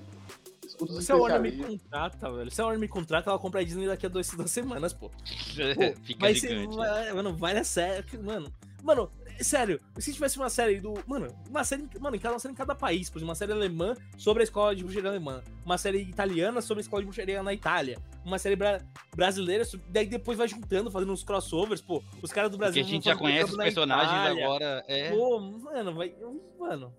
Os 0.81 1.05
se 1.05 1.13
a 1.13 1.17
Warner 1.17 1.41
me 1.41 1.53
contrata, 1.53 2.33
velho. 2.33 2.51
Se 2.51 2.61
a 2.61 2.65
Warner 2.65 2.81
me 2.81 2.89
contrata, 2.89 3.31
ela 3.31 3.39
compra 3.39 3.61
a 3.61 3.65
Disney 3.65 3.87
daqui 3.87 4.07
a 4.07 4.09
dois, 4.09 4.31
duas 4.31 4.51
semanas, 4.51 4.93
pô. 4.93 5.09
Pô, 5.75 6.03
Fica 6.05 6.21
vai 6.21 6.35
ser, 6.35 6.49
gigante. 6.49 6.77
vai- 6.77 7.13
mano, 7.13 7.37
vai 7.37 7.55
na 7.55 7.65
série, 7.65 8.05
mano. 8.19 8.53
Mano, 8.83 9.11
sério, 9.41 9.81
se 9.97 10.13
tivesse 10.13 10.37
uma 10.37 10.51
série 10.51 10.79
do, 10.79 10.93
mano, 11.07 11.27
uma 11.49 11.65
série, 11.65 11.89
mano, 11.99 12.17
em 12.17 12.19
cada 12.19 12.35
uma 12.35 12.39
série 12.39 12.53
em 12.53 12.57
cada 12.57 12.75
país, 12.75 13.09
por 13.09 13.17
exemplo, 13.17 13.31
uma 13.31 13.35
série 13.35 13.51
alemã 13.53 13.95
sobre 14.19 14.43
a 14.43 14.45
escola 14.45 14.77
de 14.77 14.85
bruxaria 14.85 15.09
alemã, 15.09 15.43
uma 15.65 15.79
série 15.79 16.03
italiana 16.03 16.61
sobre 16.61 16.81
a 16.81 16.83
escola 16.83 17.01
de 17.01 17.07
bruxaria 17.07 17.43
na 17.43 17.55
Itália, 17.55 17.99
uma 18.27 18.39
série 18.39 18.57
bra- 18.57 18.83
brasileira, 19.17 19.65
sobre- 19.65 19.87
daí 19.89 20.07
depois 20.07 20.37
vai 20.37 20.47
juntando, 20.47 20.91
fazendo 20.91 21.13
uns 21.15 21.25
crossovers, 21.25 21.81
pô, 21.81 22.03
os 22.21 22.31
caras 22.31 22.51
do 22.51 22.59
Porque 22.59 22.73
Brasil 22.73 22.83
a 22.85 22.87
gente 22.87 23.05
já 23.07 23.17
conhece 23.17 23.53
os 23.53 23.57
na 23.57 23.65
personagens 23.65 24.11
Itália. 24.13 24.45
agora. 24.45 24.85
É. 24.87 25.11
Pô, 25.13 25.41
mano, 25.41 25.95
vai, 25.95 26.15
mano, 26.61 26.95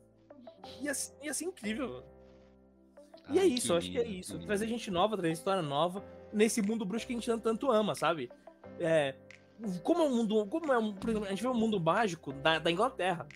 ia, 0.82 0.92
ia 1.22 1.34
ser 1.36 1.46
incrível, 1.46 1.88
mano. 1.88 2.15
E 3.30 3.40
é 3.40 3.42
Ai, 3.42 3.48
isso, 3.48 3.74
eu 3.74 3.78
acho 3.78 3.90
que 3.92 3.98
é 3.98 4.08
isso. 4.08 4.38
que. 4.40 4.46
Trazer 4.46 4.68
gente 4.68 4.92
nova, 4.92 5.16
trazer 5.18 5.34
história 5.34 5.62
nova 5.62 6.04
nesse 6.32 6.62
mundo 6.62 6.86
bruxo 6.86 7.08
que 7.08 7.14
a 7.14 7.20
gente 7.20 7.42
tanto 7.42 7.72
ama, 7.72 7.96
sabe? 7.96 8.30
É, 8.80 9.16
como 9.84 10.02
é 10.02 10.06
um 10.08 10.16
mundo. 10.16 10.46
Como 10.48 10.72
é 10.72 10.78
um, 10.78 10.94
por 10.94 11.10
exemplo, 11.10 11.28
a 11.28 11.32
gente 11.32 11.42
vê 11.42 11.48
um 11.48 11.54
mundo 11.54 11.80
mágico 11.80 12.32
da, 12.34 12.60
da 12.60 12.70
Inglaterra. 12.72 13.28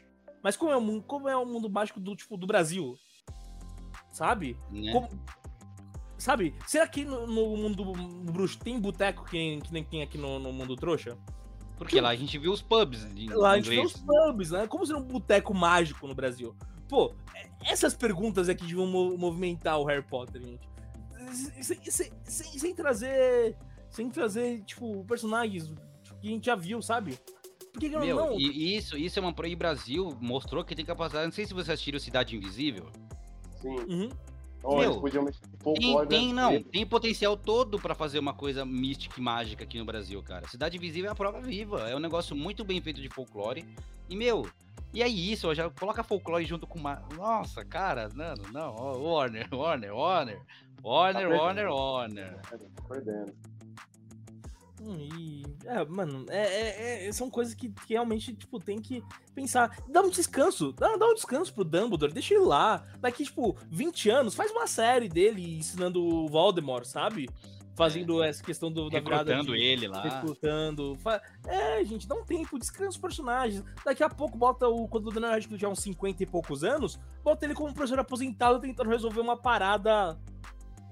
Mas 0.43 0.55
como 0.55 0.71
é, 0.71 0.77
um, 0.77 0.81
mundo- 0.81 1.03
como 1.03 1.27
é 1.27 1.35
um 1.35 1.45
mundo 1.45 1.69
mágico 1.69 1.99
do 1.99 2.15
tipo 2.15 2.37
do 2.37 2.45
Brasil? 2.47 2.95
Sabe? 4.11 4.57
Né? 4.71 4.91
Como- 4.91 5.09
sabe? 6.17 6.55
Será 6.67 6.87
que 6.87 7.03
no, 7.05 7.25
no 7.27 7.57
mundo 7.57 7.83
bruxo 8.31 8.57
tem 8.59 8.79
boteco 8.79 9.25
que 9.25 9.37
nem, 9.37 9.59
que 9.59 9.73
nem 9.73 9.83
tem 9.83 10.01
aqui 10.01 10.17
no, 10.17 10.39
no 10.39 10.51
mundo 10.53 10.75
trouxa? 10.75 11.17
Porque 11.77 11.99
lá 12.01 12.09
a 12.09 12.15
gente 12.15 12.37
viu 12.37 12.51
os 12.51 12.61
pubs 12.61 13.05
em 13.15 13.29
Lá 13.29 13.51
a 13.51 13.55
gente 13.57 13.71
inglês. 13.71 13.95
os 13.95 14.01
pubs, 14.01 14.51
né? 14.51 14.67
Como 14.67 14.85
seria 14.85 15.01
um 15.01 15.05
boteco 15.05 15.53
mágico 15.53 16.05
no 16.07 16.13
Brasil? 16.15 16.53
Pô, 16.89 17.13
é- 17.35 17.71
essas 17.71 17.93
perguntas 17.95 18.49
é 18.49 18.55
que 18.55 18.73
mo- 18.75 19.17
movimentar 19.17 19.79
o 19.79 19.85
Harry 19.85 20.03
Potter, 20.03 20.41
gente. 20.41 20.67
Sem, 21.61 21.79
sem- 21.85 22.11
sem- 22.23 22.59
sem 22.59 22.75
trazer. 22.75 23.55
Sem 23.89 24.09
trazer, 24.09 24.61
tipo, 24.65 25.03
personagens 25.05 25.71
que 26.21 26.27
a 26.27 26.31
gente 26.31 26.45
já 26.45 26.55
viu, 26.55 26.81
sabe? 26.81 27.17
Por 27.71 27.79
que, 27.79 27.89
que 27.89 27.97
Meu, 27.97 28.15
não? 28.15 28.39
e 28.39 28.75
isso, 28.75 28.97
isso 28.97 29.17
é 29.17 29.21
uma 29.21 29.31
pro 29.33 29.47
e 29.47 29.55
Brasil 29.55 30.15
mostrou 30.19 30.63
que 30.63 30.75
tem 30.75 30.83
capacidade. 30.85 31.25
Não 31.25 31.31
sei 31.31 31.45
se 31.45 31.53
vocês 31.53 31.69
assistiram 31.69 31.99
Cidade 31.99 32.35
Invisível. 32.35 32.87
Sim. 33.61 33.69
Uhum. 33.69 34.09
Meu, 34.81 34.99
podiam 34.99 35.23
mexer 35.23 35.39
Tem, 35.63 36.07
tem 36.07 36.27
não, 36.33 36.35
brasileiro. 36.49 36.69
tem 36.69 36.85
potencial 36.85 37.37
todo 37.37 37.79
pra 37.79 37.95
fazer 37.95 38.19
uma 38.19 38.33
coisa 38.33 38.65
mística 38.65 39.15
e 39.17 39.23
mágica 39.23 39.63
aqui 39.63 39.77
no 39.79 39.85
Brasil, 39.85 40.21
cara. 40.21 40.47
Cidade 40.49 40.75
Invisível 40.77 41.09
é 41.09 41.13
a 41.13 41.15
prova 41.15 41.39
viva, 41.39 41.89
é 41.89 41.95
um 41.95 41.99
negócio 41.99 42.35
muito 42.35 42.65
bem 42.65 42.81
feito 42.81 43.01
de 43.01 43.07
folclore. 43.09 43.65
E 44.09 44.15
meu, 44.17 44.49
e 44.93 45.03
é 45.03 45.07
isso, 45.07 45.47
ó, 45.49 45.53
já 45.53 45.69
coloca 45.69 46.03
folclore 46.03 46.45
junto 46.45 46.65
com 46.65 46.79
uma, 46.79 47.01
nossa, 47.15 47.63
cara, 47.63 48.09
não, 48.13 48.33
não, 48.51 48.75
Warner, 49.03 49.47
Warner, 49.53 49.95
Warner, 49.95 50.41
Warner, 50.83 51.27
perdendo. 51.27 51.41
Warner, 51.41 51.69
Warner. 51.71 52.41
Tá 52.41 52.57
perdendo. 52.87 53.33
Hum, 54.81 54.95
e, 54.97 55.43
é, 55.65 55.83
mano, 55.85 56.25
é, 56.29 56.37
é- 56.41 57.07
é- 57.07 57.11
são 57.11 57.29
coisas 57.29 57.53
que, 57.53 57.69
que 57.69 57.93
realmente, 57.93 58.33
tipo, 58.33 58.59
tem 58.59 58.81
que 58.81 59.03
pensar. 59.35 59.77
Dá 59.89 60.01
um 60.01 60.09
descanso, 60.09 60.71
dá, 60.71 60.95
dá 60.95 61.05
um 61.05 61.13
descanso 61.13 61.53
pro 61.53 61.65
Dumbledore, 61.65 62.13
deixa 62.13 62.33
ele 62.33 62.45
lá. 62.45 62.85
Daqui, 63.01 63.25
tipo, 63.25 63.57
20 63.69 64.09
anos, 64.09 64.35
faz 64.35 64.51
uma 64.51 64.67
série 64.67 65.09
dele 65.09 65.57
ensinando 65.57 66.01
o 66.01 66.27
Voldemort, 66.29 66.85
sabe? 66.85 67.29
Fazendo 67.79 68.21
essa 68.21 68.43
questão 68.43 68.69
do, 68.71 68.89
da 68.89 68.99
virada 68.99 69.31
Recrutando 69.31 69.57
de, 69.57 69.63
ele 69.63 69.87
lá. 69.87 70.01
recrutando. 70.03 70.97
É, 71.47 71.83
gente, 71.85 72.07
dá 72.07 72.13
um 72.15 72.25
tempo, 72.25 72.59
descansa 72.59 72.89
os 72.89 72.97
personagens. 72.97 73.63
Daqui 73.85 74.03
a 74.03 74.09
pouco 74.09 74.37
bota 74.37 74.67
o. 74.67 74.87
Quando 74.87 75.07
o 75.07 75.11
Daniel 75.11 75.31
Radcliffe 75.31 75.61
já 75.61 75.69
uns 75.69 75.79
50 75.79 76.21
e 76.21 76.25
poucos 76.25 76.63
anos, 76.63 76.99
bota 77.23 77.45
ele 77.45 77.53
como 77.55 77.73
professor 77.73 77.97
aposentado 77.99 78.59
tentando 78.59 78.89
resolver 78.89 79.21
uma 79.21 79.37
parada 79.37 80.19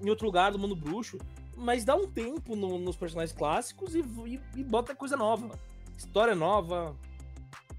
em 0.02 0.08
outro 0.08 0.24
lugar 0.26 0.50
do 0.50 0.58
mundo 0.58 0.74
bruxo. 0.74 1.18
Mas 1.54 1.84
dá 1.84 1.94
um 1.94 2.06
tempo 2.10 2.56
no- 2.56 2.78
nos 2.78 2.96
personagens 2.96 3.36
clássicos 3.36 3.94
e, 3.94 4.00
e- 4.26 4.40
e 4.56 4.64
bota 4.64 4.94
coisa 4.94 5.16
nova. 5.16 5.50
História 5.96 6.34
nova, 6.34 6.96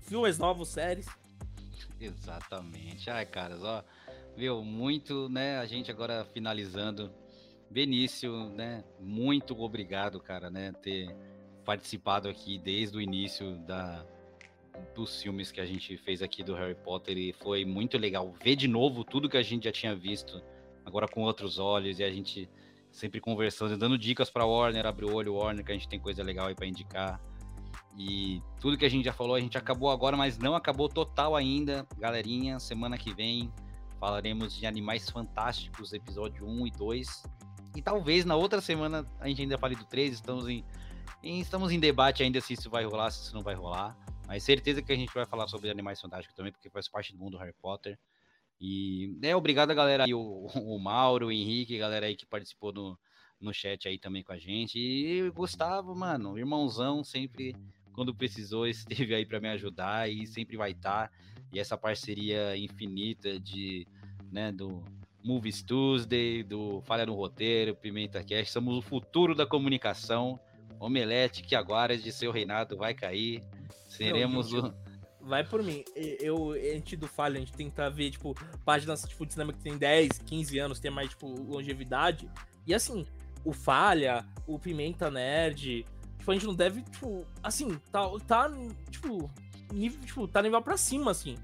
filmes 0.01 0.37
novos, 0.37 0.69
séries. 0.69 1.07
Exatamente. 1.99 3.09
Ai, 3.09 3.25
caras, 3.25 3.63
ó, 3.63 3.83
viu, 4.35 4.63
muito, 4.63 5.27
né, 5.29 5.57
a 5.59 5.65
gente 5.65 5.89
agora 5.91 6.25
finalizando. 6.33 7.11
Benício, 7.69 8.49
né, 8.49 8.83
muito 8.99 9.59
obrigado, 9.61 10.19
cara, 10.19 10.49
né, 10.49 10.71
ter 10.71 11.15
participado 11.63 12.27
aqui 12.27 12.57
desde 12.57 12.97
o 12.97 13.01
início 13.01 13.57
da 13.59 14.05
dos 14.95 15.21
filmes 15.21 15.51
que 15.51 15.59
a 15.59 15.65
gente 15.65 15.97
fez 15.97 16.21
aqui 16.21 16.41
do 16.41 16.53
Harry 16.53 16.75
Potter 16.75 17.17
e 17.17 17.33
foi 17.33 17.65
muito 17.65 17.97
legal 17.97 18.33
ver 18.41 18.55
de 18.55 18.67
novo 18.67 19.03
tudo 19.03 19.27
que 19.27 19.35
a 19.35 19.43
gente 19.43 19.65
já 19.65 19.71
tinha 19.71 19.93
visto, 19.93 20.41
agora 20.85 21.05
com 21.07 21.21
outros 21.21 21.59
olhos 21.59 21.99
e 21.99 22.03
a 22.03 22.09
gente 22.09 22.49
sempre 22.91 23.19
conversando, 23.19 23.77
dando 23.77 23.97
dicas 23.97 24.29
para 24.29 24.45
Warner, 24.45 24.85
abre 24.85 25.05
o 25.05 25.13
olho, 25.13 25.35
Warner, 25.35 25.63
que 25.63 25.71
a 25.71 25.75
gente 25.75 25.87
tem 25.87 25.99
coisa 25.99 26.23
legal 26.23 26.47
aí 26.47 26.55
para 26.55 26.65
indicar. 26.65 27.21
E 27.97 28.41
tudo 28.59 28.77
que 28.77 28.85
a 28.85 28.89
gente 28.89 29.05
já 29.05 29.13
falou, 29.13 29.35
a 29.35 29.39
gente 29.39 29.57
acabou 29.57 29.89
agora, 29.91 30.15
mas 30.15 30.37
não 30.37 30.55
acabou 30.55 30.87
total 30.87 31.35
ainda. 31.35 31.85
Galerinha, 31.97 32.59
semana 32.59 32.97
que 32.97 33.13
vem 33.13 33.51
falaremos 33.99 34.55
de 34.55 34.65
Animais 34.65 35.09
Fantásticos, 35.09 35.93
episódio 35.93 36.47
1 36.47 36.67
e 36.67 36.71
2. 36.71 37.23
E 37.75 37.81
talvez 37.81 38.25
na 38.25 38.35
outra 38.35 38.61
semana 38.61 39.05
a 39.19 39.27
gente 39.27 39.41
ainda 39.41 39.57
fale 39.57 39.75
do 39.75 39.85
3, 39.85 40.13
estamos 40.13 40.47
em, 40.47 40.63
em- 41.23 41.39
estamos 41.39 41.71
em 41.71 41.79
debate 41.79 42.23
ainda 42.23 42.41
se 42.41 42.53
isso 42.53 42.69
vai 42.69 42.83
rolar, 42.85 43.11
se 43.11 43.23
isso 43.23 43.35
não 43.35 43.41
vai 43.43 43.55
rolar. 43.55 43.97
Mas 44.27 44.43
certeza 44.43 44.81
que 44.81 44.91
a 44.91 44.95
gente 44.95 45.13
vai 45.13 45.25
falar 45.25 45.47
sobre 45.47 45.69
Animais 45.69 45.99
Fantásticos 45.99 46.35
também, 46.35 46.51
porque 46.51 46.69
faz 46.69 46.87
parte 46.87 47.13
do 47.13 47.19
mundo 47.19 47.37
Harry 47.37 47.53
Potter. 47.61 47.97
E 48.61 49.17
é 49.21 49.35
obrigado 49.35 49.71
a 49.71 49.73
galera 49.73 50.03
aí, 50.05 50.13
o, 50.13 50.19
o 50.19 50.77
Mauro, 50.79 51.27
o 51.27 51.31
Henrique, 51.31 51.77
galera 51.77 52.05
aí 52.05 52.15
que 52.15 52.25
participou 52.25 52.73
no, 52.73 52.99
no 53.39 53.53
chat 53.53 53.87
aí 53.87 53.97
também 53.97 54.21
com 54.21 54.33
a 54.33 54.37
gente. 54.37 54.77
E 54.77 55.29
Gustavo, 55.31 55.95
mano, 55.95 56.37
irmãozão, 56.37 57.03
sempre 57.03 57.55
quando 57.93 58.13
precisou, 58.13 58.67
esteve 58.67 59.15
aí 59.15 59.25
para 59.25 59.39
me 59.39 59.47
ajudar 59.49 60.09
e 60.11 60.27
sempre 60.27 60.57
vai 60.57 60.71
estar. 60.71 61.11
E 61.51 61.59
essa 61.59 61.77
parceria 61.77 62.55
infinita 62.57 63.39
de, 63.39 63.87
né, 64.31 64.51
do 64.51 64.83
Movies 65.23 65.61
Tuesday, 65.61 66.43
do 66.43 66.81
Falha 66.81 67.05
no 67.05 67.13
Roteiro, 67.13 67.75
Pimenta 67.75 68.23
Cast, 68.23 68.51
somos 68.51 68.77
o 68.77 68.81
futuro 68.81 69.35
da 69.35 69.45
comunicação. 69.45 70.39
Omelete 70.79 71.43
que 71.43 71.55
agora 71.55 71.97
de 71.97 72.11
seu 72.11 72.31
reinado 72.31 72.77
vai 72.77 72.93
cair. 72.93 73.43
Seremos 73.89 74.49
gente, 74.49 74.65
o 74.65 74.73
Vai 75.21 75.43
por 75.43 75.61
mim. 75.61 75.83
Eu, 75.95 76.53
a 76.53 76.57
gente 76.57 76.95
do 76.95 77.07
Falha, 77.07 77.37
a 77.37 77.39
gente 77.39 77.51
tenta 77.51 77.89
ver, 77.89 78.11
tipo, 78.11 78.33
páginas 78.63 79.01
tipo, 79.01 79.25
de 79.25 79.33
cinema 79.33 79.51
que 79.51 79.59
tem 79.59 79.77
10, 79.77 80.19
15 80.25 80.59
anos, 80.59 80.79
tem 80.79 80.89
mais, 80.89 81.09
tipo, 81.09 81.27
longevidade. 81.27 82.29
E 82.65 82.73
assim, 82.73 83.05
o 83.43 83.51
Falha, 83.51 84.25
o 84.47 84.57
Pimenta 84.57 85.11
Nerd, 85.11 85.85
tipo, 86.17 86.31
a 86.31 86.33
gente 86.33 86.45
não 86.45 86.55
deve, 86.55 86.81
tipo, 86.83 87.25
assim, 87.43 87.77
tá, 87.91 88.09
tá 88.25 88.49
tipo, 88.89 89.29
nível, 89.73 89.99
tipo, 90.05 90.27
tá 90.27 90.41
nível 90.41 90.61
pra 90.61 90.77
cima, 90.77 91.11
assim. 91.11 91.35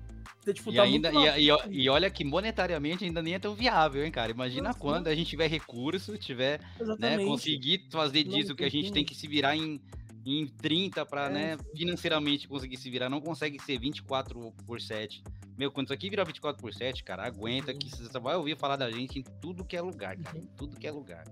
Tipo, 0.53 0.71
e, 0.71 0.75
tá 0.75 0.83
ainda, 0.83 1.11
e, 1.11 1.47
e, 1.47 1.83
e, 1.83 1.89
olha 1.89 2.09
que 2.09 2.23
monetariamente 2.23 3.03
ainda 3.03 3.21
nem 3.21 3.33
é 3.33 3.39
tão 3.39 3.55
viável, 3.55 4.05
hein, 4.05 4.11
cara? 4.11 4.31
Imagina 4.31 4.69
Nossa, 4.69 4.79
quando 4.79 5.07
a 5.07 5.15
gente 5.15 5.29
tiver 5.29 5.47
recurso, 5.47 6.17
tiver, 6.17 6.59
né, 6.99 7.17
conseguir 7.17 7.87
fazer 7.89 8.23
disso 8.23 8.49
não, 8.49 8.55
que 8.55 8.63
a 8.63 8.69
gente 8.69 8.91
tem 8.91 9.03
que 9.03 9.15
se 9.15 9.27
virar 9.27 9.55
em, 9.55 9.81
em 10.25 10.47
30 10.47 11.05
para, 11.05 11.27
é. 11.27 11.29
né, 11.29 11.57
financeiramente 11.75 12.47
conseguir 12.47 12.77
se 12.77 12.89
virar. 12.89 13.09
Não 13.09 13.21
consegue 13.21 13.61
ser 13.61 13.79
24 13.79 14.53
por 14.65 14.79
7. 14.81 15.23
Meu, 15.57 15.71
quando 15.71 15.87
isso 15.87 15.93
aqui 15.93 16.09
virar 16.09 16.25
24 16.25 16.61
por 16.61 16.73
7, 16.73 17.03
cara, 17.03 17.25
aguenta 17.25 17.73
que 17.73 17.89
você 17.89 18.19
vai 18.19 18.35
ouvir 18.35 18.57
falar 18.57 18.75
da 18.75 18.91
gente 18.91 19.19
em 19.19 19.23
tudo 19.41 19.63
que 19.63 19.75
é 19.75 19.81
lugar, 19.81 20.17
cara. 20.17 20.37
Em 20.37 20.41
uhum. 20.41 20.47
tudo 20.57 20.77
que 20.77 20.85
é 20.85 20.91
lugar. 20.91 21.23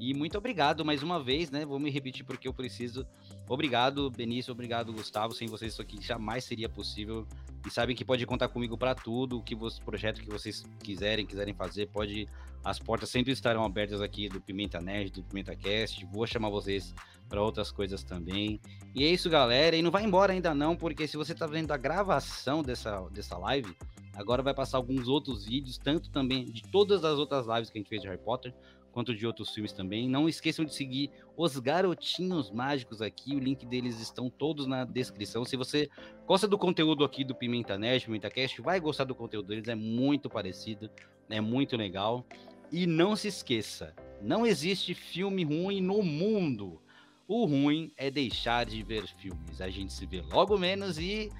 E 0.00 0.14
muito 0.14 0.38
obrigado 0.38 0.82
mais 0.82 1.02
uma 1.02 1.22
vez, 1.22 1.50
né? 1.50 1.66
Vou 1.66 1.78
me 1.78 1.90
repetir 1.90 2.24
porque 2.24 2.48
eu 2.48 2.54
preciso. 2.54 3.06
Obrigado, 3.46 4.10
Benício. 4.10 4.50
Obrigado, 4.50 4.90
Gustavo. 4.94 5.34
Sem 5.34 5.46
vocês, 5.46 5.74
isso 5.74 5.82
aqui 5.82 6.00
jamais 6.00 6.44
seria 6.44 6.70
possível. 6.70 7.28
E 7.66 7.70
sabem 7.70 7.94
que 7.94 8.04
pode 8.04 8.24
contar 8.26 8.48
comigo 8.48 8.76
para 8.76 8.94
tudo, 8.94 9.38
o 9.38 9.42
que 9.42 9.54
você, 9.54 9.82
projeto 9.82 10.20
que 10.20 10.30
vocês 10.30 10.64
quiserem, 10.82 11.26
quiserem 11.26 11.54
fazer, 11.54 11.86
pode. 11.88 12.28
As 12.62 12.78
portas 12.78 13.08
sempre 13.08 13.32
estarão 13.32 13.64
abertas 13.64 14.02
aqui 14.02 14.28
do 14.28 14.38
Pimenta 14.38 14.80
Nerd, 14.80 15.12
do 15.12 15.22
Pimenta 15.22 15.56
Cast. 15.56 16.06
Vou 16.12 16.26
chamar 16.26 16.50
vocês 16.50 16.94
para 17.26 17.40
outras 17.40 17.70
coisas 17.72 18.02
também. 18.02 18.60
E 18.94 19.04
é 19.04 19.08
isso, 19.08 19.30
galera. 19.30 19.76
E 19.76 19.80
não 19.80 19.90
vai 19.90 20.04
embora 20.04 20.32
ainda 20.32 20.54
não, 20.54 20.76
porque 20.76 21.06
se 21.06 21.16
você 21.16 21.32
está 21.32 21.46
vendo 21.46 21.72
a 21.72 21.78
gravação 21.78 22.62
dessa, 22.62 23.00
dessa 23.10 23.38
live, 23.38 23.74
agora 24.14 24.42
vai 24.42 24.52
passar 24.52 24.76
alguns 24.76 25.08
outros 25.08 25.46
vídeos, 25.46 25.78
tanto 25.78 26.10
também 26.10 26.44
de 26.44 26.62
todas 26.62 27.04
as 27.04 27.18
outras 27.18 27.46
lives 27.46 27.70
que 27.70 27.78
a 27.78 27.80
gente 27.80 27.88
fez 27.88 28.02
de 28.02 28.08
Harry 28.08 28.20
Potter, 28.22 28.52
quanto 28.92 29.14
de 29.14 29.26
outros 29.26 29.50
filmes 29.50 29.72
também. 29.72 30.08
Não 30.08 30.28
esqueçam 30.28 30.64
de 30.64 30.74
seguir 30.74 31.10
os 31.36 31.58
Garotinhos 31.58 32.50
Mágicos 32.50 33.00
aqui, 33.00 33.34
o 33.34 33.38
link 33.38 33.64
deles 33.66 34.00
estão 34.00 34.28
todos 34.28 34.66
na 34.66 34.84
descrição. 34.84 35.44
Se 35.44 35.56
você 35.56 35.88
gosta 36.26 36.46
do 36.46 36.58
conteúdo 36.58 37.04
aqui 37.04 37.24
do 37.24 37.34
Pimenta 37.34 37.78
Nerd, 37.78 38.04
Pimenta 38.04 38.30
Cast, 38.30 38.60
vai 38.60 38.80
gostar 38.80 39.04
do 39.04 39.14
conteúdo 39.14 39.48
deles, 39.48 39.68
é 39.68 39.74
muito 39.74 40.28
parecido, 40.28 40.90
é 41.28 41.40
muito 41.40 41.76
legal. 41.76 42.24
E 42.72 42.86
não 42.86 43.16
se 43.16 43.28
esqueça, 43.28 43.94
não 44.20 44.46
existe 44.46 44.94
filme 44.94 45.44
ruim 45.44 45.80
no 45.80 46.02
mundo. 46.02 46.80
O 47.26 47.44
ruim 47.44 47.92
é 47.96 48.10
deixar 48.10 48.66
de 48.66 48.82
ver 48.82 49.06
filmes. 49.06 49.60
A 49.60 49.70
gente 49.70 49.92
se 49.92 50.04
vê 50.04 50.20
logo 50.20 50.58
menos 50.58 50.98
e 50.98 51.30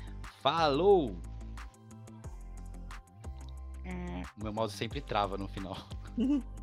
falou! 0.41 1.17
É. 3.85 4.23
O 4.39 4.45
meu 4.45 4.53
mouse 4.53 4.77
sempre 4.77 5.01
trava 5.01 5.37
no 5.37 5.49
final. 5.49 5.77